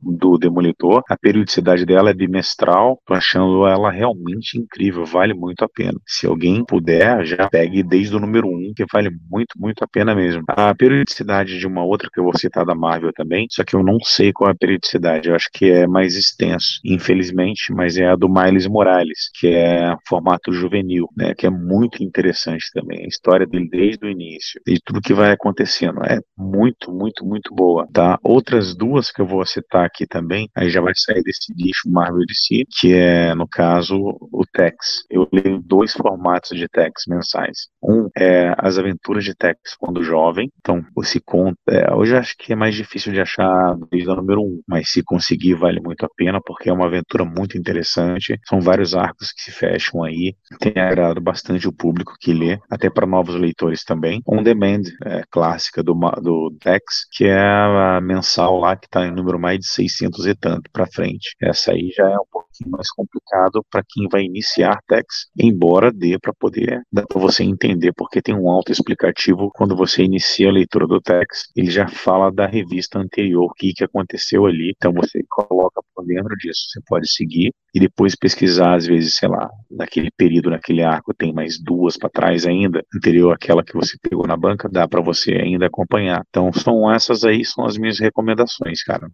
Do, 0.00 0.36
Demolidor, 0.36 1.02
a 1.08 1.16
periodicidade 1.16 1.86
dela 1.86 2.10
é 2.10 2.14
bimestral, 2.14 3.00
tô 3.06 3.14
achando 3.14 3.66
ela 3.66 3.90
realmente 3.90 4.58
incrível, 4.58 5.06
vale 5.06 5.32
muito 5.32 5.64
a 5.64 5.68
pena. 5.68 5.98
Se 6.06 6.26
alguém 6.26 6.62
puder, 6.62 7.24
já 7.24 7.48
pegue 7.48 7.82
desde 7.82 8.14
o 8.14 8.20
número 8.20 8.46
1, 8.46 8.50
um, 8.50 8.72
que 8.76 8.84
vale 8.92 9.08
muito, 9.30 9.58
muito 9.58 9.82
a 9.82 9.88
pena 9.88 10.14
mesmo. 10.14 10.42
A 10.46 10.74
periodicidade 10.74 11.58
de 11.58 11.66
uma 11.66 11.82
outra 11.84 12.10
que 12.12 12.20
eu 12.20 12.24
vou 12.24 12.36
citar 12.36 12.66
da 12.66 12.74
Marvel 12.74 13.12
também, 13.14 13.46
só 13.50 13.64
que 13.64 13.74
eu 13.74 13.82
não 13.82 13.98
sei 14.02 14.30
qual 14.30 14.50
é 14.50 14.52
a 14.52 14.56
periodicidade, 14.56 15.30
eu 15.30 15.34
acho 15.34 15.48
que 15.54 15.70
é 15.70 15.86
mais 15.86 16.16
extenso, 16.16 16.80
infelizmente, 16.84 17.72
mas 17.72 17.96
é 17.96 18.08
a 18.08 18.16
do 18.16 18.28
Miles 18.28 18.66
Morales, 18.66 19.30
que 19.34 19.48
é 19.48 19.96
formato 20.06 20.52
juvenil 20.52 20.97
Né, 21.16 21.34
que 21.34 21.46
é 21.46 21.50
muito 21.50 22.02
interessante 22.02 22.64
também, 22.72 23.04
a 23.04 23.08
história 23.08 23.46
dele 23.46 23.68
desde 23.68 24.06
o 24.06 24.10
início, 24.10 24.60
e 24.66 24.78
tudo 24.84 25.00
que 25.00 25.14
vai 25.14 25.32
acontecendo, 25.32 26.02
é 26.04 26.18
muito, 26.36 26.92
muito, 26.92 27.24
muito 27.24 27.54
boa, 27.54 27.86
tá? 27.92 28.18
Outras 28.22 28.74
duas 28.74 29.10
que 29.10 29.20
eu 29.20 29.26
vou 29.26 29.44
citar 29.44 29.84
aqui 29.84 30.06
também, 30.06 30.48
aí 30.54 30.70
já 30.70 30.80
vai 30.80 30.92
sair 30.94 31.22
desse 31.22 31.52
nicho 31.54 31.90
Marvel 31.90 32.24
DC, 32.26 32.64
que 32.78 32.94
é, 32.94 33.34
no 33.34 33.46
caso, 33.48 33.96
o 33.96 34.44
Tex. 34.52 35.04
Eu 35.10 35.28
leio 35.32 35.60
dois 35.62 35.92
formatos 35.92 36.56
de 36.56 36.68
Tex 36.68 37.04
mensais. 37.08 37.68
Um 37.82 38.08
é 38.16 38.54
as 38.58 38.78
aventuras 38.78 39.24
de 39.24 39.34
Tex 39.34 39.76
quando 39.78 40.02
jovem, 40.02 40.50
então 40.58 40.84
se 41.02 41.20
conta, 41.20 41.58
é, 41.68 41.92
hoje 41.94 42.16
acho 42.16 42.36
que 42.36 42.52
é 42.52 42.56
mais 42.56 42.74
difícil 42.74 43.12
de 43.12 43.20
achar 43.20 43.76
desde 43.90 44.10
o 44.10 44.16
número 44.16 44.42
um, 44.42 44.60
mas 44.66 44.90
se 44.90 45.02
conseguir 45.02 45.54
vale 45.54 45.80
muito 45.80 46.04
a 46.04 46.08
pena, 46.16 46.40
porque 46.44 46.68
é 46.68 46.72
uma 46.72 46.86
aventura 46.86 47.24
muito 47.24 47.56
interessante, 47.56 48.38
são 48.48 48.60
vários 48.60 48.94
arcos 48.94 49.32
que 49.32 49.42
se 49.42 49.52
fecham 49.52 50.02
aí, 50.02 50.34
tem 50.60 50.72
agradado 50.76 51.20
bastante 51.20 51.68
o 51.68 51.72
público 51.72 52.14
que 52.20 52.32
lê, 52.32 52.58
até 52.70 52.90
para 52.90 53.06
novos 53.06 53.36
leitores 53.36 53.84
também. 53.84 54.20
On 54.26 54.42
Demand, 54.42 54.82
é, 55.04 55.22
clássica 55.30 55.82
do, 55.82 55.94
do 55.94 56.56
Tex, 56.60 57.06
que 57.12 57.24
é 57.24 57.38
a 57.38 58.00
mensal 58.00 58.58
lá 58.58 58.76
que 58.76 58.86
está 58.86 59.06
em 59.06 59.12
número 59.12 59.38
mais 59.38 59.58
de 59.58 59.66
600 59.66 60.26
e 60.26 60.34
tanto 60.34 60.70
para 60.72 60.86
frente. 60.86 61.34
Essa 61.40 61.72
aí 61.72 61.90
já 61.96 62.08
é 62.08 62.16
um 62.16 62.26
pouquinho 62.58 62.70
mais 62.70 62.90
complicado 62.90 63.64
para 63.70 63.82
quem 63.88 64.08
vai 64.10 64.22
iniciar 64.22 64.80
Tex, 64.86 65.28
embora 65.38 65.92
dê 65.92 66.18
para 66.18 66.32
poder 66.32 66.82
dar 66.92 67.06
para 67.06 67.20
você 67.20 67.44
entender, 67.44 67.92
porque 67.92 68.20
tem 68.20 68.34
um 68.34 68.50
auto 68.50 68.72
explicativo 68.72 69.50
quando 69.54 69.76
você 69.76 70.02
inicia 70.02 70.48
a 70.48 70.52
leitura 70.52 70.86
do 70.86 71.00
Tex, 71.00 71.50
ele 71.56 71.70
já 71.70 71.88
fala 71.88 72.30
da 72.30 72.46
revista 72.46 72.98
anterior, 72.98 73.44
o 73.44 73.54
que, 73.54 73.72
que 73.72 73.84
aconteceu 73.84 74.46
ali, 74.46 74.72
então 74.76 74.92
você 74.92 75.22
coloca 75.28 75.80
por 75.94 76.04
dentro 76.04 76.34
disso, 76.36 76.68
você 76.68 76.80
pode 76.86 77.10
seguir 77.10 77.52
e 77.74 77.80
depois 77.80 78.16
pesquisar, 78.16 78.74
às 78.74 78.86
vezes, 78.86 79.16
sei 79.16 79.28
lá, 79.28 79.48
naquele 79.70 80.10
período, 80.16 80.50
naquele 80.50 80.82
arco, 80.82 81.14
tem 81.14 81.32
mais 81.32 81.62
duas 81.62 81.96
para 81.96 82.08
trás 82.08 82.46
ainda, 82.46 82.82
anterior 82.94 83.32
àquela 83.32 83.62
que 83.62 83.74
você 83.74 83.96
pegou 84.00 84.26
na 84.26 84.36
banca, 84.36 84.68
dá 84.68 84.88
para 84.88 85.02
você 85.02 85.32
ainda 85.34 85.66
acompanhar. 85.66 86.22
Então, 86.28 86.50
são 86.52 86.90
essas 86.90 87.24
aí, 87.24 87.44
são 87.44 87.66
as 87.66 87.76
minhas 87.76 87.98
recomendações, 87.98 88.82
cara. 88.82 89.08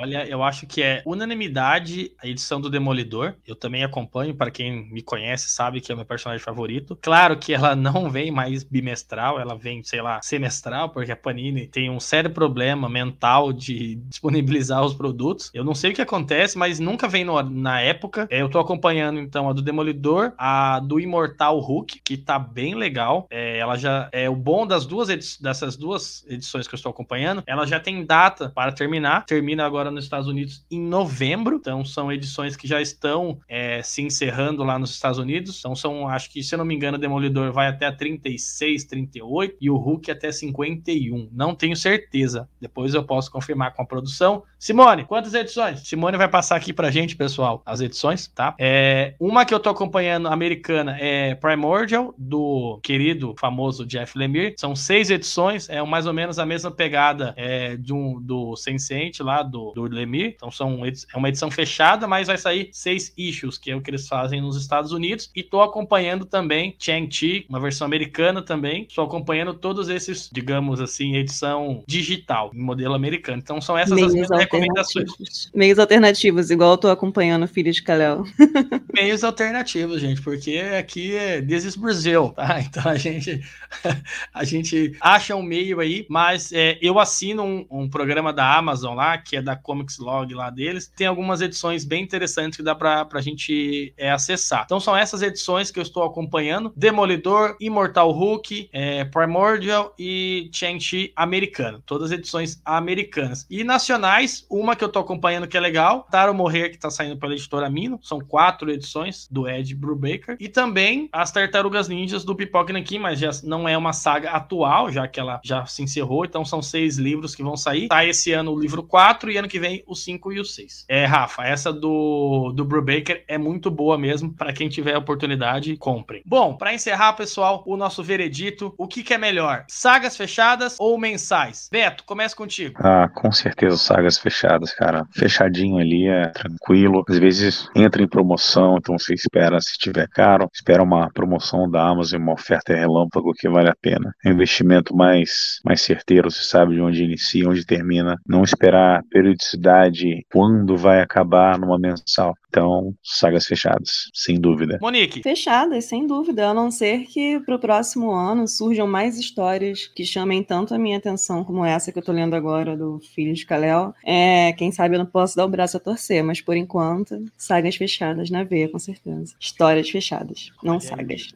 Olha, 0.00 0.26
eu 0.26 0.42
acho 0.42 0.66
que 0.66 0.82
é 0.82 1.02
unanimidade 1.04 2.10
a 2.22 2.26
edição 2.26 2.58
do 2.58 2.70
Demolidor. 2.70 3.34
Eu 3.46 3.54
também 3.54 3.84
acompanho, 3.84 4.34
para 4.34 4.50
quem 4.50 4.90
me 4.90 5.02
conhece 5.02 5.50
sabe 5.50 5.78
que 5.78 5.92
é 5.92 5.94
o 5.94 5.98
meu 5.98 6.06
personagem 6.06 6.42
favorito. 6.42 6.98
Claro 7.02 7.36
que 7.36 7.52
ela 7.52 7.76
não 7.76 8.08
vem 8.08 8.30
mais 8.30 8.64
bimestral, 8.64 9.38
ela 9.38 9.54
vem, 9.54 9.82
sei 9.82 10.00
lá, 10.00 10.18
semestral, 10.22 10.88
porque 10.88 11.12
a 11.12 11.16
Panini 11.16 11.66
tem 11.66 11.90
um 11.90 12.00
sério 12.00 12.30
problema 12.30 12.88
mental 12.88 13.52
de 13.52 13.96
disponibilizar 14.08 14.82
os 14.82 14.94
produtos. 14.94 15.50
Eu 15.52 15.64
não 15.64 15.74
sei 15.74 15.90
o 15.90 15.94
que 15.94 16.00
acontece, 16.00 16.56
mas 16.56 16.80
nunca 16.80 17.06
vem 17.06 17.22
no, 17.22 17.42
na 17.42 17.82
época. 17.82 18.26
É, 18.30 18.40
eu 18.40 18.48
tô 18.48 18.58
acompanhando 18.58 19.20
então 19.20 19.50
a 19.50 19.52
do 19.52 19.60
Demolidor, 19.60 20.32
a 20.38 20.80
do 20.80 20.98
Imortal 20.98 21.58
Hulk, 21.58 22.00
que 22.02 22.16
tá 22.16 22.38
bem 22.38 22.74
legal. 22.74 23.26
É, 23.30 23.58
ela 23.58 23.76
já 23.76 24.08
é 24.12 24.30
o 24.30 24.36
bom 24.36 24.66
das 24.66 24.86
duas 24.86 25.08
dessas 25.36 25.76
duas 25.76 26.24
edições 26.26 26.66
que 26.66 26.74
eu 26.74 26.78
estou 26.78 26.88
acompanhando. 26.88 27.42
Ela 27.46 27.66
já 27.66 27.78
tem 27.78 28.02
data 28.02 28.48
para 28.48 28.72
terminar. 28.72 29.26
Termina 29.26 29.66
agora 29.66 29.89
agora 29.90 29.92
nos 29.92 30.04
Estados 30.04 30.28
Unidos 30.28 30.64
em 30.70 30.80
novembro. 30.80 31.56
Então 31.56 31.84
são 31.84 32.10
edições 32.10 32.56
que 32.56 32.66
já 32.66 32.80
estão 32.80 33.38
é, 33.48 33.82
se 33.82 34.02
encerrando 34.02 34.62
lá 34.62 34.78
nos 34.78 34.90
Estados 34.90 35.18
Unidos. 35.18 35.58
Então 35.58 35.74
são, 35.74 36.08
acho 36.08 36.30
que 36.30 36.42
se 36.42 36.54
eu 36.54 36.58
não 36.58 36.64
me 36.64 36.74
engano, 36.74 36.96
Demolidor 36.96 37.52
vai 37.52 37.68
até 37.68 37.90
36, 37.90 38.84
38 38.84 39.56
e 39.60 39.68
o 39.68 39.76
Hulk 39.76 40.10
até 40.10 40.30
51. 40.30 41.28
Não 41.32 41.54
tenho 41.54 41.76
certeza. 41.76 42.48
Depois 42.60 42.94
eu 42.94 43.02
posso 43.02 43.30
confirmar 43.30 43.74
com 43.74 43.82
a 43.82 43.86
produção. 43.86 44.42
Simone, 44.58 45.04
quantas 45.04 45.34
edições? 45.34 45.80
Simone 45.80 46.16
vai 46.16 46.28
passar 46.28 46.56
aqui 46.56 46.72
pra 46.72 46.90
gente, 46.90 47.16
pessoal, 47.16 47.62
as 47.64 47.80
edições, 47.80 48.28
tá? 48.28 48.54
É, 48.58 49.14
uma 49.18 49.44
que 49.44 49.54
eu 49.54 49.60
tô 49.60 49.70
acompanhando 49.70 50.28
americana 50.28 50.96
é 51.00 51.34
Primordial, 51.34 52.14
do 52.16 52.78
querido, 52.82 53.34
famoso 53.38 53.86
Jeff 53.86 54.16
Lemire. 54.16 54.54
São 54.58 54.76
seis 54.76 55.10
edições, 55.10 55.68
é 55.68 55.82
mais 55.82 56.06
ou 56.06 56.12
menos 56.12 56.38
a 56.38 56.44
mesma 56.46 56.70
pegada 56.70 57.32
é, 57.36 57.76
de 57.76 57.92
um, 57.92 58.20
do 58.20 58.52
Sense8 58.52 59.24
lá, 59.24 59.42
do 59.42 59.72
do, 59.74 59.79
Lemir. 59.86 60.34
Então 60.36 60.50
são, 60.50 60.84
é 60.84 61.16
uma 61.16 61.28
edição 61.28 61.50
fechada, 61.50 62.06
mas 62.06 62.26
vai 62.26 62.38
sair 62.38 62.68
seis 62.72 63.12
issues, 63.16 63.58
que 63.58 63.70
é 63.70 63.76
o 63.76 63.80
que 63.80 63.90
eles 63.90 64.08
fazem 64.08 64.40
nos 64.40 64.56
Estados 64.56 64.92
Unidos. 64.92 65.30
E 65.34 65.42
tô 65.42 65.62
acompanhando 65.62 66.24
também 66.24 66.74
Chang-Chi, 66.78 67.46
uma 67.48 67.60
versão 67.60 67.86
americana 67.86 68.42
também. 68.42 68.86
Estou 68.88 69.04
acompanhando 69.04 69.54
todos 69.54 69.88
esses, 69.88 70.28
digamos 70.32 70.80
assim, 70.80 71.16
edição 71.16 71.82
digital, 71.86 72.50
em 72.54 72.60
modelo 72.60 72.94
americano. 72.94 73.38
Então 73.38 73.60
são 73.60 73.76
essas 73.76 73.94
Meios 73.94 74.08
as 74.08 74.14
minhas 74.14 74.30
recomendações. 74.30 75.50
Meios 75.54 75.78
alternativos, 75.78 76.50
igual 76.50 76.72
eu 76.72 76.78
tô 76.78 76.88
acompanhando 76.88 77.44
o 77.44 77.48
Filho 77.48 77.72
de 77.72 77.82
Kalel. 77.82 78.24
Meios 78.94 79.24
alternativos, 79.24 80.00
gente, 80.00 80.20
porque 80.22 80.58
aqui 80.78 81.14
é 81.14 81.40
This 81.42 81.64
is 81.64 81.76
Brazil, 81.76 82.30
tá? 82.30 82.60
Então 82.70 82.90
a 82.90 82.96
gente, 82.96 83.42
a 84.32 84.44
gente 84.44 84.96
acha 85.00 85.34
um 85.34 85.42
meio 85.42 85.80
aí, 85.80 86.06
mas 86.08 86.52
é, 86.52 86.78
eu 86.80 86.98
assino 86.98 87.42
um, 87.42 87.66
um 87.70 87.88
programa 87.88 88.32
da 88.32 88.56
Amazon 88.56 88.94
lá, 88.94 89.18
que 89.18 89.36
é 89.36 89.42
da 89.42 89.56
Comics 89.70 89.98
Log 89.98 90.34
lá 90.34 90.50
deles, 90.50 90.92
tem 90.96 91.06
algumas 91.06 91.40
edições 91.40 91.84
bem 91.84 92.02
interessantes 92.02 92.56
que 92.56 92.62
dá 92.62 92.74
pra, 92.74 93.04
pra 93.04 93.20
gente 93.20 93.94
é, 93.96 94.10
acessar. 94.10 94.64
Então 94.64 94.80
são 94.80 94.96
essas 94.96 95.22
edições 95.22 95.70
que 95.70 95.78
eu 95.78 95.82
estou 95.84 96.02
acompanhando: 96.02 96.72
Demolidor, 96.76 97.56
Immortal 97.60 98.10
Hulk, 98.10 98.68
é, 98.72 99.04
Primordial 99.04 99.94
e 99.96 100.50
Shang-Chi 100.52 101.12
americano. 101.14 101.80
Todas 101.86 102.10
edições 102.10 102.60
americanas. 102.64 103.46
E 103.48 103.62
nacionais, 103.62 104.44
uma 104.50 104.74
que 104.74 104.82
eu 104.82 104.88
tô 104.88 104.98
acompanhando 104.98 105.46
que 105.46 105.56
é 105.56 105.60
legal, 105.60 106.04
Taro 106.10 106.34
Morrer, 106.34 106.70
que 106.70 106.78
tá 106.78 106.90
saindo 106.90 107.16
pela 107.16 107.34
editora 107.34 107.70
Mino. 107.70 108.00
São 108.02 108.18
quatro 108.18 108.72
edições 108.72 109.28
do 109.30 109.48
Ed 109.48 109.72
Brubaker. 109.76 110.36
E 110.40 110.48
também 110.48 111.08
as 111.12 111.30
Tartarugas 111.30 111.86
Ninjas 111.86 112.24
do 112.24 112.34
Pipoca 112.34 112.72
Nankin, 112.72 112.98
mas 112.98 113.20
já 113.20 113.30
não 113.44 113.68
é 113.68 113.78
uma 113.78 113.92
saga 113.92 114.32
atual, 114.32 114.90
já 114.90 115.06
que 115.06 115.20
ela 115.20 115.40
já 115.44 115.64
se 115.66 115.80
encerrou. 115.80 116.24
Então 116.24 116.44
são 116.44 116.60
seis 116.60 116.98
livros 116.98 117.36
que 117.36 117.42
vão 117.44 117.56
sair. 117.56 117.86
Tá 117.86 118.04
esse 118.04 118.32
ano 118.32 118.52
o 118.52 118.58
livro 118.58 118.82
4 118.82 119.30
e 119.30 119.36
ano 119.36 119.48
que 119.50 119.58
vem 119.58 119.82
o 119.86 119.94
5 119.94 120.32
e 120.32 120.40
o 120.40 120.44
6. 120.44 120.86
É, 120.88 121.04
Rafa, 121.04 121.44
essa 121.44 121.72
do, 121.72 122.52
do 122.54 122.64
Brubaker 122.64 123.24
é 123.26 123.36
muito 123.36 123.70
boa 123.70 123.98
mesmo. 123.98 124.32
Para 124.32 124.52
quem 124.52 124.68
tiver 124.68 124.96
oportunidade, 124.96 125.76
comprem. 125.76 126.22
Bom, 126.24 126.56
para 126.56 126.72
encerrar, 126.72 127.12
pessoal, 127.14 127.62
o 127.66 127.76
nosso 127.76 128.02
veredito, 128.02 128.72
o 128.78 128.86
que, 128.86 129.02
que, 129.02 129.12
é 129.12 129.18
melhor? 129.18 129.64
Sagas 129.68 130.16
fechadas 130.16 130.76
ou 130.78 130.96
mensais? 130.98 131.68
Beto, 131.70 132.04
começa 132.04 132.36
contigo. 132.36 132.78
Ah, 132.82 133.08
com 133.08 133.32
certeza 133.32 133.76
sagas 133.76 134.18
fechadas, 134.18 134.72
cara. 134.72 135.04
Fechadinho 135.12 135.78
ali 135.78 136.06
é 136.06 136.28
tranquilo. 136.28 137.04
Às 137.08 137.18
vezes 137.18 137.68
entra 137.74 138.02
em 138.02 138.08
promoção, 138.08 138.76
então 138.78 138.96
você 138.98 139.14
espera, 139.14 139.60
se 139.60 139.76
tiver 139.76 140.08
caro, 140.08 140.48
espera 140.52 140.82
uma 140.82 141.10
promoção 141.10 141.68
da 141.68 141.82
Amazon, 141.82 142.22
uma 142.22 142.34
oferta 142.34 142.74
relâmpago 142.74 143.34
que 143.34 143.48
vale 143.48 143.68
a 143.68 143.76
pena. 143.80 144.14
É 144.24 144.28
um 144.28 144.32
investimento 144.32 144.94
mais, 144.94 145.60
mais 145.64 145.82
certeiro, 145.82 146.30
você 146.30 146.42
sabe 146.42 146.74
de 146.74 146.80
onde 146.80 147.02
inicia, 147.02 147.48
onde 147.48 147.66
termina. 147.66 148.16
Não 148.26 148.42
esperar 148.42 149.02
periodicidade, 149.40 150.26
quando 150.30 150.76
vai 150.76 151.00
acabar 151.00 151.58
numa 151.58 151.78
mensal. 151.78 152.36
Então, 152.50 152.92
sagas 153.00 153.46
fechadas, 153.46 154.10
sem 154.12 154.38
dúvida. 154.38 154.78
Monique. 154.82 155.22
Fechadas, 155.22 155.84
sem 155.84 156.04
dúvida, 156.04 156.48
a 156.48 156.54
não 156.54 156.68
ser 156.68 157.04
que 157.04 157.38
para 157.40 157.54
o 157.54 157.60
próximo 157.60 158.10
ano 158.10 158.48
surjam 158.48 158.88
mais 158.88 159.16
histórias 159.16 159.86
que 159.86 160.04
chamem 160.04 160.42
tanto 160.42 160.74
a 160.74 160.78
minha 160.78 160.98
atenção 160.98 161.44
como 161.44 161.64
essa 161.64 161.92
que 161.92 161.98
eu 162.00 162.02
tô 162.02 162.10
lendo 162.10 162.34
agora 162.34 162.76
do 162.76 162.98
Filho 163.14 163.32
de 163.32 163.46
Kalel. 163.46 163.94
É, 164.04 164.52
quem 164.54 164.72
sabe 164.72 164.96
eu 164.96 164.98
não 164.98 165.06
posso 165.06 165.36
dar 165.36 165.44
o 165.44 165.48
braço 165.48 165.76
a 165.76 165.80
torcer, 165.80 166.24
mas 166.24 166.40
por 166.40 166.56
enquanto, 166.56 167.24
sagas 167.36 167.76
fechadas 167.76 168.30
na 168.30 168.42
veia, 168.42 168.68
com 168.68 168.80
certeza. 168.80 169.36
Histórias 169.38 169.88
fechadas, 169.88 170.50
não 170.60 170.72
Olha 170.72 170.80
sagas. 170.80 171.28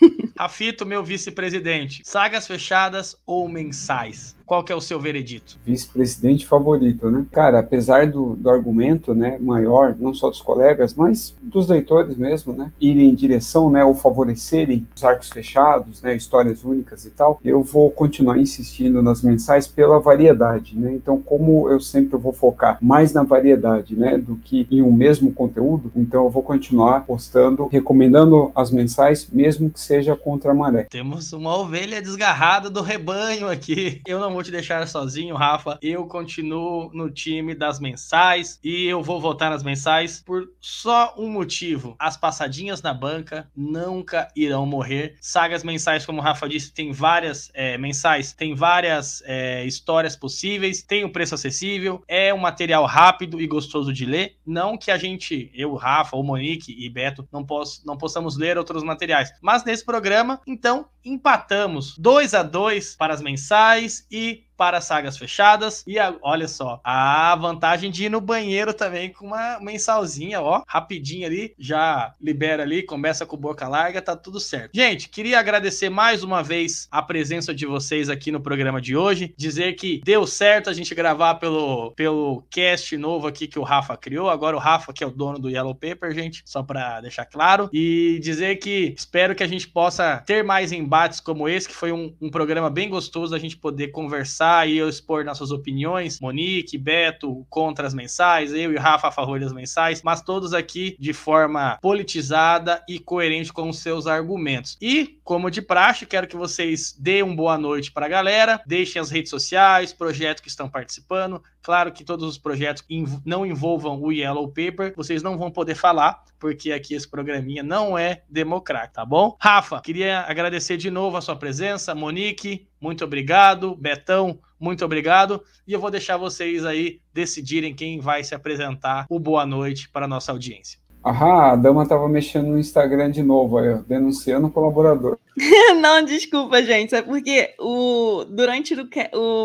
Rafito, 0.38 0.86
meu 0.86 1.04
vice-presidente, 1.04 2.00
sagas 2.04 2.46
fechadas 2.46 3.14
ou 3.26 3.46
mensais? 3.46 4.34
Qual 4.52 4.62
que 4.62 4.72
é 4.72 4.76
o 4.76 4.80
seu 4.80 5.00
veredito? 5.00 5.58
Vice-presidente 5.64 6.46
favorito, 6.46 7.10
né? 7.10 7.24
Cara, 7.32 7.60
apesar 7.60 8.06
do, 8.10 8.36
do 8.36 8.50
argumento, 8.50 9.14
né, 9.14 9.38
maior, 9.38 9.96
não 9.98 10.12
só 10.12 10.28
dos 10.28 10.42
colegas, 10.42 10.61
mas 10.96 11.34
dos 11.42 11.68
leitores 11.68 12.16
mesmo, 12.16 12.52
né, 12.52 12.72
irem 12.80 13.10
em 13.10 13.14
direção, 13.14 13.70
né, 13.70 13.84
ou 13.84 13.94
favorecerem 13.94 14.86
os 14.94 15.04
arcos 15.04 15.28
fechados, 15.28 16.02
né, 16.02 16.14
histórias 16.14 16.64
únicas 16.64 17.04
e 17.04 17.10
tal, 17.10 17.40
eu 17.44 17.62
vou 17.62 17.90
continuar 17.90 18.38
insistindo 18.38 19.02
nas 19.02 19.22
mensais 19.22 19.66
pela 19.66 20.00
variedade, 20.00 20.78
né? 20.78 20.92
Então, 20.92 21.20
como 21.20 21.68
eu 21.68 21.80
sempre 21.80 22.18
vou 22.18 22.32
focar 22.32 22.78
mais 22.80 23.12
na 23.12 23.22
variedade, 23.22 23.96
né, 23.96 24.18
do 24.18 24.36
que 24.36 24.66
em 24.70 24.82
um 24.82 24.92
mesmo 24.92 25.32
conteúdo, 25.32 25.90
então 25.94 26.24
eu 26.24 26.30
vou 26.30 26.42
continuar 26.42 27.04
postando, 27.04 27.66
recomendando 27.66 28.50
as 28.54 28.70
mensais, 28.70 29.28
mesmo 29.30 29.70
que 29.70 29.80
seja 29.80 30.16
contra 30.16 30.52
a 30.52 30.54
maré. 30.54 30.86
Temos 30.90 31.32
uma 31.32 31.56
ovelha 31.56 32.00
desgarrada 32.00 32.70
do 32.70 32.82
rebanho 32.82 33.48
aqui. 33.48 34.00
Eu 34.06 34.20
não 34.20 34.32
vou 34.32 34.42
te 34.42 34.50
deixar 34.50 34.86
sozinho, 34.86 35.34
Rafa. 35.34 35.78
Eu 35.82 36.06
continuo 36.06 36.90
no 36.92 37.10
time 37.10 37.54
das 37.54 37.80
mensais 37.80 38.58
e 38.62 38.86
eu 38.86 39.02
vou 39.02 39.20
votar 39.20 39.50
nas 39.50 39.62
mensais 39.62 40.22
por 40.24 40.48
só 40.62 41.12
um 41.18 41.28
motivo: 41.28 41.96
as 41.98 42.16
passadinhas 42.16 42.80
na 42.80 42.94
banca 42.94 43.50
nunca 43.54 44.28
irão 44.36 44.64
morrer. 44.64 45.16
Sagas 45.20 45.64
mensais, 45.64 46.06
como 46.06 46.20
o 46.20 46.22
Rafa 46.22 46.48
disse, 46.48 46.72
tem 46.72 46.92
várias 46.92 47.50
é, 47.52 47.76
mensais, 47.76 48.32
tem 48.32 48.54
várias 48.54 49.22
é, 49.26 49.64
histórias 49.64 50.14
possíveis, 50.14 50.82
tem 50.82 51.04
um 51.04 51.10
preço 51.10 51.34
acessível, 51.34 52.02
é 52.06 52.32
um 52.32 52.38
material 52.38 52.86
rápido 52.86 53.40
e 53.40 53.46
gostoso 53.46 53.92
de 53.92 54.06
ler. 54.06 54.36
Não 54.46 54.78
que 54.78 54.92
a 54.92 54.96
gente, 54.96 55.50
eu, 55.52 55.74
Rafa, 55.74 56.16
ou 56.16 56.22
Monique 56.22 56.72
e 56.72 56.88
Beto, 56.88 57.28
não, 57.32 57.44
posso, 57.44 57.84
não 57.84 57.98
possamos 57.98 58.36
ler 58.36 58.56
outros 58.56 58.84
materiais, 58.84 59.32
mas 59.42 59.64
nesse 59.64 59.84
programa, 59.84 60.40
então, 60.46 60.86
empatamos 61.04 61.98
2 61.98 62.34
a 62.34 62.42
2 62.44 62.94
para 62.94 63.12
as 63.12 63.20
mensais 63.20 64.06
e 64.10 64.44
para 64.62 64.80
sagas 64.80 65.18
fechadas. 65.18 65.82
E 65.88 65.98
a, 65.98 66.14
olha 66.22 66.46
só, 66.46 66.80
a 66.84 67.34
vantagem 67.34 67.90
de 67.90 68.04
ir 68.04 68.08
no 68.08 68.20
banheiro 68.20 68.72
também 68.72 69.10
com 69.12 69.26
uma 69.26 69.58
mensalzinha, 69.58 70.40
ó, 70.40 70.62
rapidinho 70.68 71.26
ali, 71.26 71.52
já 71.58 72.12
libera 72.22 72.62
ali, 72.62 72.84
começa 72.84 73.26
com 73.26 73.36
boca 73.36 73.66
larga, 73.66 74.00
tá 74.00 74.14
tudo 74.14 74.38
certo. 74.38 74.70
Gente, 74.72 75.08
queria 75.08 75.40
agradecer 75.40 75.88
mais 75.88 76.22
uma 76.22 76.44
vez 76.44 76.86
a 76.92 77.02
presença 77.02 77.52
de 77.52 77.66
vocês 77.66 78.08
aqui 78.08 78.30
no 78.30 78.40
programa 78.40 78.80
de 78.80 78.96
hoje, 78.96 79.34
dizer 79.36 79.72
que 79.72 80.00
deu 80.04 80.28
certo 80.28 80.70
a 80.70 80.72
gente 80.72 80.94
gravar 80.94 81.34
pelo, 81.34 81.90
pelo 81.96 82.44
cast 82.48 82.96
novo 82.96 83.26
aqui 83.26 83.48
que 83.48 83.58
o 83.58 83.64
Rafa 83.64 83.96
criou. 83.96 84.30
Agora 84.30 84.56
o 84.56 84.60
Rafa 84.60 84.92
que 84.92 85.02
é 85.02 85.06
o 85.08 85.10
dono 85.10 85.40
do 85.40 85.50
Yellow 85.50 85.74
Paper, 85.74 86.14
gente, 86.14 86.40
só 86.44 86.62
para 86.62 87.00
deixar 87.00 87.24
claro. 87.24 87.68
E 87.72 88.20
dizer 88.22 88.60
que 88.60 88.94
espero 88.96 89.34
que 89.34 89.42
a 89.42 89.48
gente 89.48 89.66
possa 89.66 90.22
ter 90.24 90.44
mais 90.44 90.70
embates 90.70 91.18
como 91.18 91.48
esse, 91.48 91.66
que 91.66 91.74
foi 91.74 91.90
um, 91.90 92.14
um 92.20 92.30
programa 92.30 92.70
bem 92.70 92.88
gostoso 92.88 93.34
a 93.34 93.40
gente 93.40 93.56
poder 93.56 93.88
conversar 93.88 94.51
e 94.66 94.76
eu 94.76 94.88
expor 94.88 95.24
nossas 95.24 95.50
opiniões, 95.50 96.20
Monique, 96.20 96.76
Beto, 96.76 97.46
contra 97.48 97.86
as 97.86 97.94
mensais, 97.94 98.52
eu 98.52 98.72
e 98.72 98.76
Rafa 98.76 99.08
a 99.08 99.12
favor 99.12 99.40
das 99.40 99.52
mensais, 99.52 100.02
mas 100.02 100.20
todos 100.20 100.52
aqui 100.52 100.96
de 100.98 101.12
forma 101.12 101.78
politizada 101.80 102.82
e 102.88 102.98
coerente 102.98 103.52
com 103.52 103.68
os 103.68 103.78
seus 103.78 104.06
argumentos. 104.06 104.76
E, 104.80 105.18
como 105.24 105.50
de 105.50 105.62
praxe, 105.62 106.06
quero 106.06 106.26
que 106.26 106.36
vocês 106.36 106.94
deem 106.98 107.22
uma 107.22 107.34
boa 107.34 107.58
noite 107.58 107.90
para 107.90 108.06
a 108.06 108.08
galera, 108.08 108.60
deixem 108.66 109.00
as 109.00 109.10
redes 109.10 109.30
sociais, 109.30 109.92
projetos 109.92 110.42
que 110.42 110.48
estão 110.48 110.68
participando. 110.68 111.42
Claro 111.62 111.92
que 111.92 112.04
todos 112.04 112.28
os 112.28 112.38
projetos 112.38 112.84
não 113.24 113.46
envolvam 113.46 114.00
o 114.00 114.12
Yellow 114.12 114.48
Paper, 114.48 114.92
vocês 114.96 115.22
não 115.22 115.38
vão 115.38 115.50
poder 115.50 115.76
falar, 115.76 116.24
porque 116.38 116.72
aqui 116.72 116.94
esse 116.94 117.08
programinha 117.08 117.62
não 117.62 117.96
é 117.96 118.22
democrático, 118.28 118.94
tá 118.94 119.04
bom? 119.04 119.36
Rafa, 119.40 119.80
queria 119.80 120.20
agradecer 120.22 120.76
de 120.76 120.90
novo 120.90 121.16
a 121.16 121.20
sua 121.20 121.36
presença, 121.36 121.94
Monique, 121.94 122.66
muito 122.82 123.04
obrigado. 123.04 123.76
Betão, 123.76 124.40
muito 124.58 124.84
obrigado. 124.84 125.42
E 125.66 125.72
eu 125.72 125.78
vou 125.78 125.88
deixar 125.88 126.16
vocês 126.16 126.64
aí 126.66 127.00
decidirem 127.14 127.72
quem 127.72 128.00
vai 128.00 128.24
se 128.24 128.34
apresentar 128.34 129.06
o 129.08 129.20
boa 129.20 129.46
noite 129.46 129.88
para 129.88 130.06
a 130.06 130.08
nossa 130.08 130.32
audiência. 130.32 130.81
Ah, 131.04 131.52
a 131.52 131.56
dama 131.56 131.82
estava 131.82 132.08
mexendo 132.08 132.46
no 132.46 132.58
Instagram 132.58 133.10
de 133.10 133.24
novo, 133.24 133.58
aí, 133.58 133.74
denunciando 133.88 134.46
o 134.46 134.50
colaborador. 134.50 135.18
Não, 135.80 136.04
desculpa, 136.04 136.62
gente. 136.62 136.94
É 136.94 137.02
porque 137.02 137.54
o, 137.58 138.24
durante 138.24 138.72
o, 138.74 138.88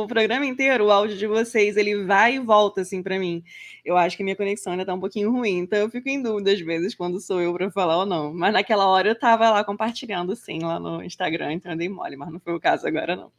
o, 0.04 0.08
programa 0.08 0.46
inteiro, 0.46 0.86
o 0.86 0.92
áudio 0.92 1.18
de 1.18 1.26
vocês, 1.26 1.76
ele 1.76 2.04
vai 2.04 2.36
e 2.36 2.40
volta, 2.40 2.82
assim, 2.82 3.02
para 3.02 3.18
mim. 3.18 3.44
Eu 3.84 3.98
acho 3.98 4.16
que 4.16 4.24
minha 4.24 4.36
conexão 4.36 4.74
ainda 4.74 4.86
tá 4.86 4.94
um 4.94 5.00
pouquinho 5.00 5.32
ruim, 5.32 5.60
então 5.60 5.80
eu 5.80 5.90
fico 5.90 6.08
em 6.10 6.22
dúvida, 6.22 6.52
às 6.52 6.60
vezes, 6.60 6.94
quando 6.94 7.20
sou 7.20 7.42
eu 7.42 7.52
para 7.54 7.72
falar 7.72 7.98
ou 7.98 8.06
não. 8.06 8.32
Mas 8.34 8.54
naquela 8.54 8.86
hora 8.86 9.10
eu 9.10 9.18
tava 9.18 9.50
lá 9.50 9.64
compartilhando, 9.64 10.36
sim, 10.36 10.60
lá 10.60 10.80
no 10.80 11.04
Instagram, 11.04 11.54
então 11.54 11.72
eu 11.72 11.78
dei 11.78 11.90
mole, 11.90 12.18
mas 12.18 12.32
não 12.32 12.40
foi 12.40 12.54
o 12.54 12.60
caso 12.60 12.86
agora, 12.86 13.16
não. 13.16 13.32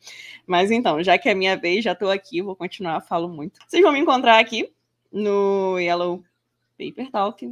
Mas 0.45 0.73
então, 0.73 1.01
já 1.05 1.17
que 1.19 1.29
é 1.29 1.35
minha 1.35 1.57
vez, 1.57 1.85
já 1.85 1.95
tô 1.95 2.11
aqui, 2.11 2.43
vou 2.43 2.57
continuar, 2.57 3.01
falo 3.03 3.29
muito. 3.29 3.61
Vocês 3.69 3.83
vão 3.83 3.93
me 3.93 4.01
encontrar 4.01 4.39
aqui 4.41 4.73
no 5.13 5.79
Yellow 5.79 6.25
Paper 6.79 7.11
Talk, 7.11 7.47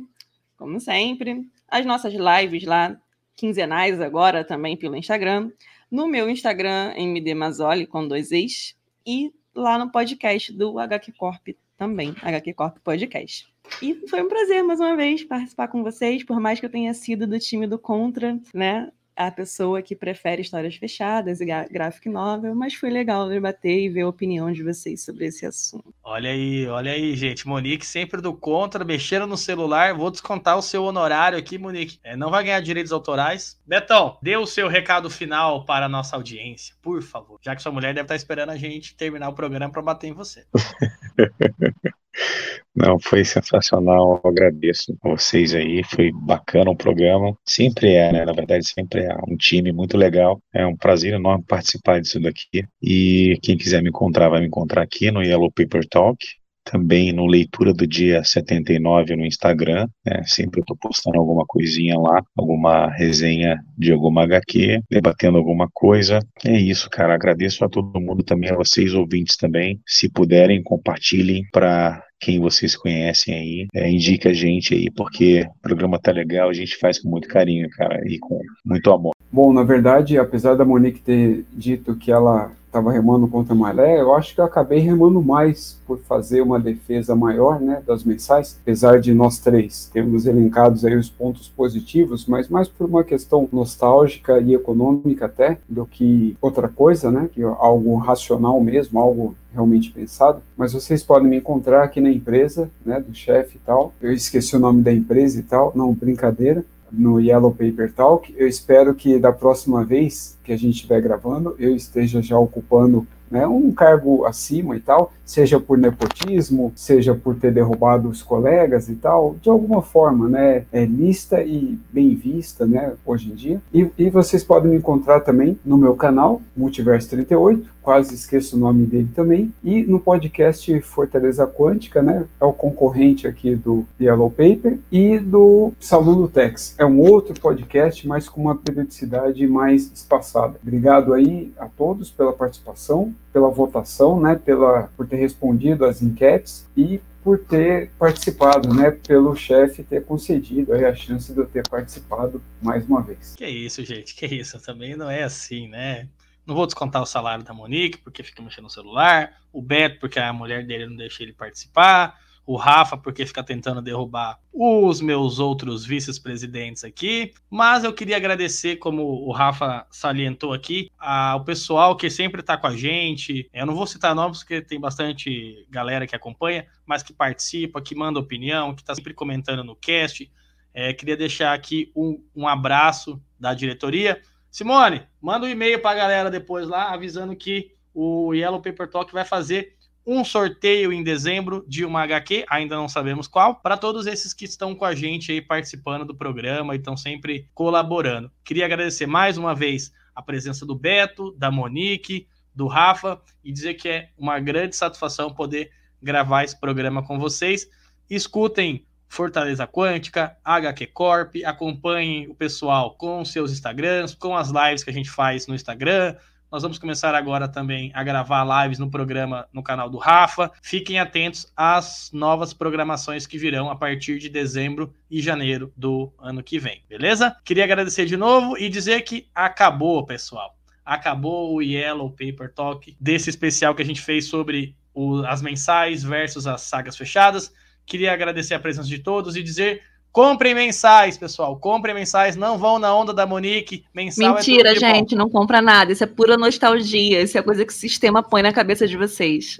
como 0.57 0.81
sempre. 0.81 1.49
As 1.69 1.85
nossas 1.85 2.15
lives 2.15 2.65
lá, 2.65 2.99
quinzenais 3.35 4.01
agora, 4.01 4.45
também 4.45 4.77
pelo 4.77 4.97
Instagram. 4.97 5.51
No 5.91 6.07
meu 6.07 6.29
Instagram, 6.29 6.93
MD 6.97 7.35
Mazzoli, 7.35 7.87
com 7.87 8.07
dois 8.07 8.33
ex. 8.33 8.77
E 9.07 9.33
lá 9.55 9.79
no 9.79 9.91
podcast 9.91 10.53
do 10.53 10.79
HQ 10.79 11.13
Corp 11.13 11.49
também, 11.77 12.15
HQ 12.23 12.55
Corp 12.55 12.79
Podcast. 12.79 13.47
E 13.83 13.95
foi 14.09 14.23
um 14.23 14.29
prazer, 14.29 14.63
mais 14.63 14.81
uma 14.81 14.97
vez, 14.97 15.25
participar 15.25 15.69
com 15.69 15.83
vocês, 15.83 16.25
por 16.25 16.41
mais 16.41 16.59
que 16.61 16.67
eu 16.67 16.71
tenha 16.71 16.95
sido 16.95 17.27
do 17.27 17.39
time 17.39 17.67
do 17.67 17.79
Contra, 17.79 18.39
né? 18.55 18.91
A 19.17 19.31
pessoa 19.31 19.81
que 19.81 19.97
prefere 19.97 20.43
histórias 20.43 20.77
fechadas 20.77 21.41
e 21.41 21.47
graphic 21.71 22.09
novel, 22.09 22.55
mas 22.55 22.75
foi 22.75 22.91
legal 22.91 23.29
debater 23.29 23.81
e 23.81 23.89
ver 23.89 24.03
a 24.03 24.09
opinião 24.09 24.53
de 24.53 24.63
vocês 24.63 25.05
sobre 25.05 25.27
esse 25.27 25.47
assunto. 25.47 25.95
Olha 26.05 26.31
aí, 26.31 26.67
olha 26.69 26.93
aí, 26.93 27.17
gente. 27.17 27.49
Monique 27.49 27.87
sempre 27.87 28.21
do 28.21 28.35
contra, 28.35 28.85
mexendo 28.85 29.27
no 29.27 29.37
celular. 29.37 29.95
Vou 29.95 30.11
descontar 30.11 30.59
o 30.59 30.63
seu 30.63 30.85
honorário 30.85 31.39
aqui, 31.39 31.57
Monique. 31.57 31.99
É, 32.05 32.17
não 32.17 32.31
vai 32.31 32.45
ganhar 32.45 32.61
direitos 32.61 32.93
autorais. 32.93 33.59
Betão, 33.67 34.19
dê 34.23 34.37
o 34.37 34.47
seu 34.47 34.69
recado 34.69 35.09
final 35.09 35.65
para 35.65 35.87
a 35.87 35.89
nossa 35.89 36.15
audiência, 36.15 36.75
por 36.83 37.03
favor. 37.03 37.41
Já 37.43 37.57
que 37.57 37.63
sua 37.63 37.73
mulher 37.73 37.95
deve 37.95 38.05
estar 38.05 38.17
esperando 38.17 38.51
a 38.51 38.57
gente 38.57 38.95
terminar 38.95 39.29
o 39.29 39.35
programa 39.35 39.73
para 39.73 39.83
bater 39.83 40.09
em 40.09 40.13
você. 40.13 40.45
Não, 42.77 42.99
foi 42.99 43.25
sensacional. 43.25 44.21
Eu 44.23 44.31
agradeço 44.31 44.97
a 45.03 45.09
vocês 45.09 45.55
aí. 45.55 45.83
Foi 45.83 46.13
bacana 46.13 46.71
o 46.71 46.77
programa. 46.77 47.37
Sempre 47.45 47.95
é, 47.95 48.13
né? 48.13 48.25
Na 48.25 48.33
verdade, 48.33 48.69
sempre 48.69 49.01
é 49.05 49.17
um 49.27 49.37
time 49.37 49.73
muito 49.73 49.97
legal. 49.97 50.41
É 50.53 50.67
um 50.67 50.77
prazer 50.77 51.15
enorme 51.15 51.45
participar 51.47 52.01
disso 52.01 52.21
daqui. 52.21 52.67
E 52.83 53.39
quem 53.43 53.57
quiser 53.57 53.83
me 53.83 53.89
encontrar, 53.89 54.29
vai 54.29 54.41
me 54.41 54.47
encontrar 54.47 54.83
aqui 54.83 55.11
no 55.11 55.23
Yellow 55.23 55.51
Paper 55.51 55.89
Talk 55.89 56.19
também 56.67 57.13
no 57.13 57.27
Leitura 57.27 57.73
do 57.73 57.87
Dia 57.87 58.25
79 58.25 59.15
no 59.17 59.25
Instagram. 59.25 59.87
Né? 60.05 60.23
Sempre 60.27 60.61
eu 60.61 60.65
tô 60.65 60.77
postando 60.77 61.19
alguma 61.19 61.45
coisinha 61.47 61.97
lá, 61.97 62.21
alguma 62.37 62.91
resenha 62.91 63.57
de 63.79 63.93
alguma 63.93 64.25
HQ, 64.25 64.83
debatendo 64.91 65.39
alguma 65.39 65.69
coisa. 65.73 66.19
É 66.45 66.59
isso, 66.59 66.91
cara. 66.91 67.15
Agradeço 67.15 67.65
a 67.65 67.69
todo 67.69 68.01
mundo 68.01 68.23
também, 68.25 68.51
a 68.51 68.57
vocês 68.57 68.93
ouvintes 68.93 69.37
também. 69.37 69.81
Se 69.87 70.11
puderem, 70.11 70.63
compartilhem 70.63 71.45
para 71.53 72.03
quem 72.21 72.41
vocês 72.41 72.77
conhecem 72.77 73.35
aí, 73.35 73.67
é, 73.75 73.91
indica 73.91 74.31
a 74.31 74.33
gente 74.33 74.75
aí, 74.75 74.91
porque 74.91 75.43
o 75.43 75.63
programa 75.63 75.99
tá 75.99 76.13
legal, 76.13 76.49
a 76.49 76.55
gente 76.55 76.77
faz 76.79 76.99
com 76.99 77.09
muito 77.09 77.29
carinho, 77.29 77.69
cara, 77.71 78.01
e 78.07 78.19
com 78.19 78.41
muito 78.65 78.91
amor. 78.91 79.13
Bom, 79.31 79.53
na 79.53 79.63
verdade, 79.63 80.19
apesar 80.19 80.55
da 80.55 80.65
Monique 80.65 81.01
ter 81.01 81.45
dito 81.53 81.97
que 81.97 82.11
ela 82.11 82.53
estava 82.77 82.93
remando 82.93 83.27
contra 83.27 83.55
a 83.55 83.57
maré, 83.57 84.01
eu 84.01 84.15
acho 84.15 84.35
que 84.35 84.41
eu 84.41 84.45
acabei 84.45 84.81
remando 84.81 85.23
mais 85.23 85.81
por 85.87 85.99
fazer 86.01 86.43
uma 86.43 86.61
defesa 86.61 87.17
maior 87.17 87.59
né, 87.59 87.83
das 87.87 88.05
mensais, 88.05 88.59
apesar 88.61 89.01
de 89.01 89.15
nós 89.15 89.39
três 89.39 89.89
termos 89.93 90.27
elencados 90.27 90.85
aí 90.85 90.95
os 90.95 91.09
pontos 91.09 91.49
positivos, 91.49 92.27
mas 92.27 92.49
mais 92.49 92.69
por 92.69 92.87
uma 92.87 93.03
questão 93.03 93.49
nostálgica 93.51 94.39
e 94.41 94.55
econômica 94.55 95.25
até, 95.25 95.59
do 95.67 95.87
que 95.87 96.37
outra 96.41 96.69
coisa, 96.69 97.11
né, 97.11 97.31
que 97.33 97.43
algo 97.43 97.97
racional 97.97 98.61
mesmo, 98.61 99.01
algo 99.01 99.35
realmente 99.53 99.91
pensado, 99.91 100.43
mas 100.55 100.75
vocês 100.75 101.03
podem 101.03 101.29
me 101.29 101.37
encontrar 101.39 101.83
aqui 101.83 101.99
na 101.99 102.11
empresa, 102.11 102.71
né, 102.85 103.01
do 103.01 103.15
chefe 103.15 103.57
e 103.57 103.61
tal, 103.65 103.95
eu 104.03 104.13
esqueci 104.13 104.55
o 104.55 104.61
nome 104.61 104.83
da 104.83 104.93
empresa 104.93 105.41
e 105.41 105.43
tal, 105.43 105.73
não, 105.75 105.95
brincadeira, 105.95 106.63
no 106.97 107.21
Yellow 107.21 107.51
Paper 107.51 107.93
Talk. 107.93 108.35
Eu 108.37 108.49
espero 108.49 108.95
que 108.95 109.19
da 109.19 109.33
próxima 109.33 109.85
vez 109.85 110.37
que 110.43 110.53
a 110.53 110.57
gente 110.57 110.77
estiver 110.77 111.01
gravando, 111.01 111.55
eu 111.59 111.75
esteja 111.75 112.23
já 112.23 112.39
ocupando 112.39 113.07
né, 113.31 113.47
um 113.47 113.73
cargo 113.73 114.25
acima 114.25 114.77
e 114.77 114.81
tal, 114.81 115.13
seja 115.25 115.59
por 115.59 115.77
nepotismo, 115.77 116.73
seja 116.77 117.15
por 117.15 117.35
ter 117.35 117.53
derrubado 117.53 118.09
os 118.09 118.23
colegas 118.23 118.89
e 118.89 118.95
tal, 118.95 119.37
de 119.43 119.49
alguma 119.49 119.83
forma, 119.83 120.29
né, 120.29 120.65
é 120.73 120.85
lista 120.85 121.43
e 121.43 121.79
bem 121.93 122.15
vista, 122.15 122.67
né, 122.67 122.93
hoje 123.05 123.31
em 123.31 123.35
dia. 123.35 123.61
E, 123.73 123.91
e 123.99 124.11
vocês 124.11 124.45
podem 124.45 124.71
me 124.71 124.77
encontrar 124.77 125.21
também 125.21 125.59
no 125.65 125.77
meu 125.77 125.95
canal, 125.95 126.41
Multiverso 126.57 127.11
38, 127.11 127.69
quase 127.87 128.17
esqueço 128.17 128.57
o 128.57 128.59
nome 128.59 128.85
dele 128.85 129.09
também, 129.15 129.55
e 129.63 129.85
no 129.85 130.01
podcast 130.01 130.81
Fortaleza 130.81 131.47
Quântica, 131.47 132.03
né, 132.03 132.27
é 132.41 132.45
o 132.45 132.53
concorrente 132.53 133.29
aqui 133.29 133.55
do 133.55 133.87
Yellow 134.01 134.29
Paper 134.29 134.77
e 134.91 135.21
do 135.21 135.73
Salão 135.79 136.21
do 136.21 136.27
Tex. 136.27 136.75
É 136.79 136.85
um 136.85 136.99
outro 136.99 137.41
podcast, 137.41 138.05
mas 138.09 138.29
com 138.29 138.41
uma 138.41 138.57
periodicidade 138.57 139.47
mais 139.47 139.89
espaçada. 139.95 140.59
Obrigado 140.61 141.15
aí 141.15 141.53
a 141.57 141.67
todos 141.67 142.11
pela 142.11 142.33
participação, 142.33 143.15
pela 143.33 143.51
votação, 143.51 144.21
né, 144.21 144.35
pela, 144.35 144.91
por 144.97 145.07
ter 145.07 145.19
respondido 145.19 145.85
às 145.85 146.03
enquetes 146.03 146.67
e 146.77 147.01
por 147.23 147.39
ter 147.39 147.91
participado, 147.97 148.75
né, 148.75 148.91
pelo 148.91 149.37
chefe 149.37 149.85
ter 149.85 150.05
concedido 150.05 150.73
aí 150.73 150.85
a 150.85 150.95
chance 150.95 151.33
de 151.33 151.39
eu 151.39 151.47
ter 151.47 151.69
participado 151.69 152.43
mais 152.61 152.85
uma 152.85 153.01
vez. 153.01 153.37
Que 153.37 153.47
isso, 153.47 153.85
gente, 153.85 154.13
que 154.17 154.27
isso, 154.27 154.61
também 154.61 154.97
não 154.97 155.09
é 155.09 155.23
assim, 155.23 155.69
né? 155.69 156.09
Não 156.47 156.55
vou 156.55 156.67
descontar 156.67 157.03
o 157.03 157.07
salário 157.07 157.45
da 157.45 157.53
Monique, 157.53 157.99
porque 157.99 158.23
fica 158.23 158.41
mexendo 158.41 158.65
no 158.65 158.71
celular. 158.71 159.33
O 159.53 159.61
Beto, 159.61 159.99
porque 159.99 160.19
a 160.19 160.33
mulher 160.33 160.65
dele 160.65 160.87
não 160.87 160.97
deixa 160.97 161.23
ele 161.23 161.33
participar. 161.33 162.19
o 162.47 162.57
Rafa, 162.57 162.97
porque 162.97 163.27
fica 163.27 163.43
tentando 163.43 163.83
derrubar 163.83 164.39
os 164.53 165.01
meus 165.01 165.41
outros 165.41 165.85
vice-presidentes 165.85 166.85
aqui. 166.85 167.35
Mas 167.51 167.83
eu 167.83 167.93
queria 167.93 168.17
agradecer, 168.17 168.77
como 168.77 169.03
o 169.03 169.33
Rafa 169.33 169.85
salientou 169.91 170.53
aqui, 170.53 170.89
ao 170.97 171.43
pessoal 171.45 171.97
que 171.97 172.09
sempre 172.09 172.41
está 172.41 172.57
com 172.57 172.69
a 172.69 172.77
gente. 172.77 173.51
Eu 173.53 173.67
não 173.67 173.75
vou 173.75 173.87
citar 173.87 174.15
nomes, 174.15 174.39
porque 174.39 174.63
tem 174.63 174.79
bastante 174.79 175.67
galera 175.69 176.07
que 176.07 176.15
acompanha, 176.15 176.67
mas 176.87 177.03
que 177.03 177.13
participa, 177.13 177.83
que 177.83 177.97
manda 177.97 178.21
opinião, 178.21 178.75
que 178.75 178.83
está 178.83 178.95
sempre 178.95 179.13
comentando 179.13 179.65
no 179.65 179.75
cast. 179.75 180.31
É, 180.73 180.93
queria 180.93 181.17
deixar 181.17 181.53
aqui 181.53 181.91
um, 181.97 182.23
um 182.35 182.47
abraço 182.47 183.21
da 183.41 183.55
diretoria. 183.55 184.23
Simone, 184.51 185.03
manda 185.21 185.47
um 185.47 185.49
e-mail 185.49 185.81
para 185.81 185.91
a 185.91 186.01
galera 186.03 186.31
depois 186.31 186.69
lá, 186.69 186.93
avisando 186.93 187.37
que 187.37 187.75
o 187.93 188.35
Yellow 188.35 188.61
Paper 188.61 188.89
Talk 188.89 189.13
vai 189.13 189.25
fazer 189.25 189.77
um 190.07 190.25
sorteio 190.25 190.93
em 190.93 191.03
dezembro 191.03 191.65
de 191.67 191.85
uma 191.85 192.03
HQ, 192.03 192.45
ainda 192.49 192.77
não 192.77 192.89
sabemos 192.89 193.27
qual, 193.27 193.57
para 193.57 193.77
todos 193.77 194.07
esses 194.07 194.33
que 194.33 194.45
estão 194.45 194.73
com 194.75 194.85
a 194.85 194.95
gente 194.95 195.33
aí 195.33 195.41
participando 195.41 196.05
do 196.05 196.15
programa 196.15 196.75
e 196.75 196.79
estão 196.79 196.97
sempre 196.97 197.51
colaborando. 197.53 198.31
Queria 198.45 198.67
agradecer 198.67 199.07
mais 199.07 199.37
uma 199.37 199.53
vez 199.53 199.93
a 200.15 200.23
presença 200.23 200.65
do 200.65 200.77
Beto, 200.77 201.33
da 201.33 201.51
Monique, 201.51 202.29
do 202.55 202.69
Rafa 202.69 203.21
e 203.43 203.53
dizer 203.53 203.75
que 203.75 203.89
é 203.89 204.11
uma 204.17 204.39
grande 204.39 204.77
satisfação 204.77 205.35
poder 205.35 205.71
gravar 206.01 206.45
esse 206.45 206.59
programa 206.59 207.03
com 207.03 207.19
vocês. 207.19 207.69
Escutem 208.09 208.87
Fortaleza 209.09 209.67
Quântica, 209.67 210.37
HQ 210.45 210.87
Corp, 210.89 211.37
acompanhem 211.45 212.29
o 212.29 212.35
pessoal 212.35 212.95
com 212.95 213.25
seus 213.25 213.53
Instagrams, 213.53 214.15
com 214.15 214.37
as 214.37 214.51
lives 214.51 214.85
que 214.85 214.91
a 214.91 214.93
gente 214.93 215.11
faz 215.11 215.47
no 215.47 215.55
Instagram, 215.55 216.17
nós 216.51 216.63
vamos 216.63 216.79
começar 216.79 217.13
agora 217.13 217.49
também 217.49 217.91
a 217.93 218.05
gravar 218.05 218.63
lives 218.63 218.79
no 218.79 218.89
programa 218.89 219.49
no 219.53 219.65
canal 219.65 219.91
do 219.91 219.99
Rafa. 219.99 220.51
Fiquem 220.63 220.99
atentos 220.99 221.53
às 221.57 222.09
novas 222.13 222.55
programações 222.55 223.27
que 223.27 223.37
virão 223.37 223.69
a 223.69 223.75
partir 223.75 224.19
de 224.19 224.29
dezembro 224.29 224.95
e 225.11 225.21
janeiro 225.21 225.73
do 225.77 226.13
ano 226.19 226.45
que 226.45 226.59
vem, 226.59 226.83
beleza? 226.89 227.37
Queria 227.45 227.65
agradecer 227.65 228.07
de 228.07 228.17
novo 228.17 228.57
e 228.57 228.69
dizer 228.69 229.03
que 229.03 229.29
acabou, 229.35 230.07
pessoal. 230.07 230.57
Acabou 230.85 231.53
o 231.53 231.61
Yellow 231.61 232.11
Paper 232.11 232.53
Talk 232.55 232.97
desse 233.01 233.29
especial 233.29 233.75
que 233.75 233.83
a 233.83 233.87
gente 233.87 234.01
fez 234.01 234.27
sobre 234.27 234.77
o, 234.95 235.27
as 235.27 235.43
mensais 235.43 236.05
versus 236.05 236.47
as 236.47 236.63
sagas 236.63 236.97
fechadas. 236.97 237.53
Queria 237.87 238.13
agradecer 238.13 238.55
a 238.55 238.61
presença 238.61 238.89
de 238.89 238.99
todos 238.99 239.37
e 239.37 239.43
dizer 239.43 239.83
Comprem 240.17 240.55
mensais, 240.55 241.19
pessoal. 241.19 241.59
Comprem 241.59 241.95
mensais. 241.95 242.37
Não 242.37 242.57
vão 242.57 242.79
na 242.79 242.95
onda 242.95 243.13
da 243.13 243.27
Monique. 243.27 243.85
Mensal 243.93 244.31
é 244.31 244.35
Mentira, 244.37 244.73
é 244.73 244.75
gente. 244.75 245.11
Bom. 245.11 245.19
Não 245.19 245.29
compra 245.29 245.61
nada. 245.61 245.93
Isso 245.93 246.03
é 246.03 246.07
pura 246.07 246.39
nostalgia. 246.39 247.21
Isso 247.21 247.37
é 247.37 247.43
coisa 247.43 247.67
que 247.67 247.71
o 247.71 247.77
sistema 247.77 248.23
põe 248.23 248.41
na 248.41 248.51
cabeça 248.51 248.89
de 248.89 248.97
vocês. 248.97 249.59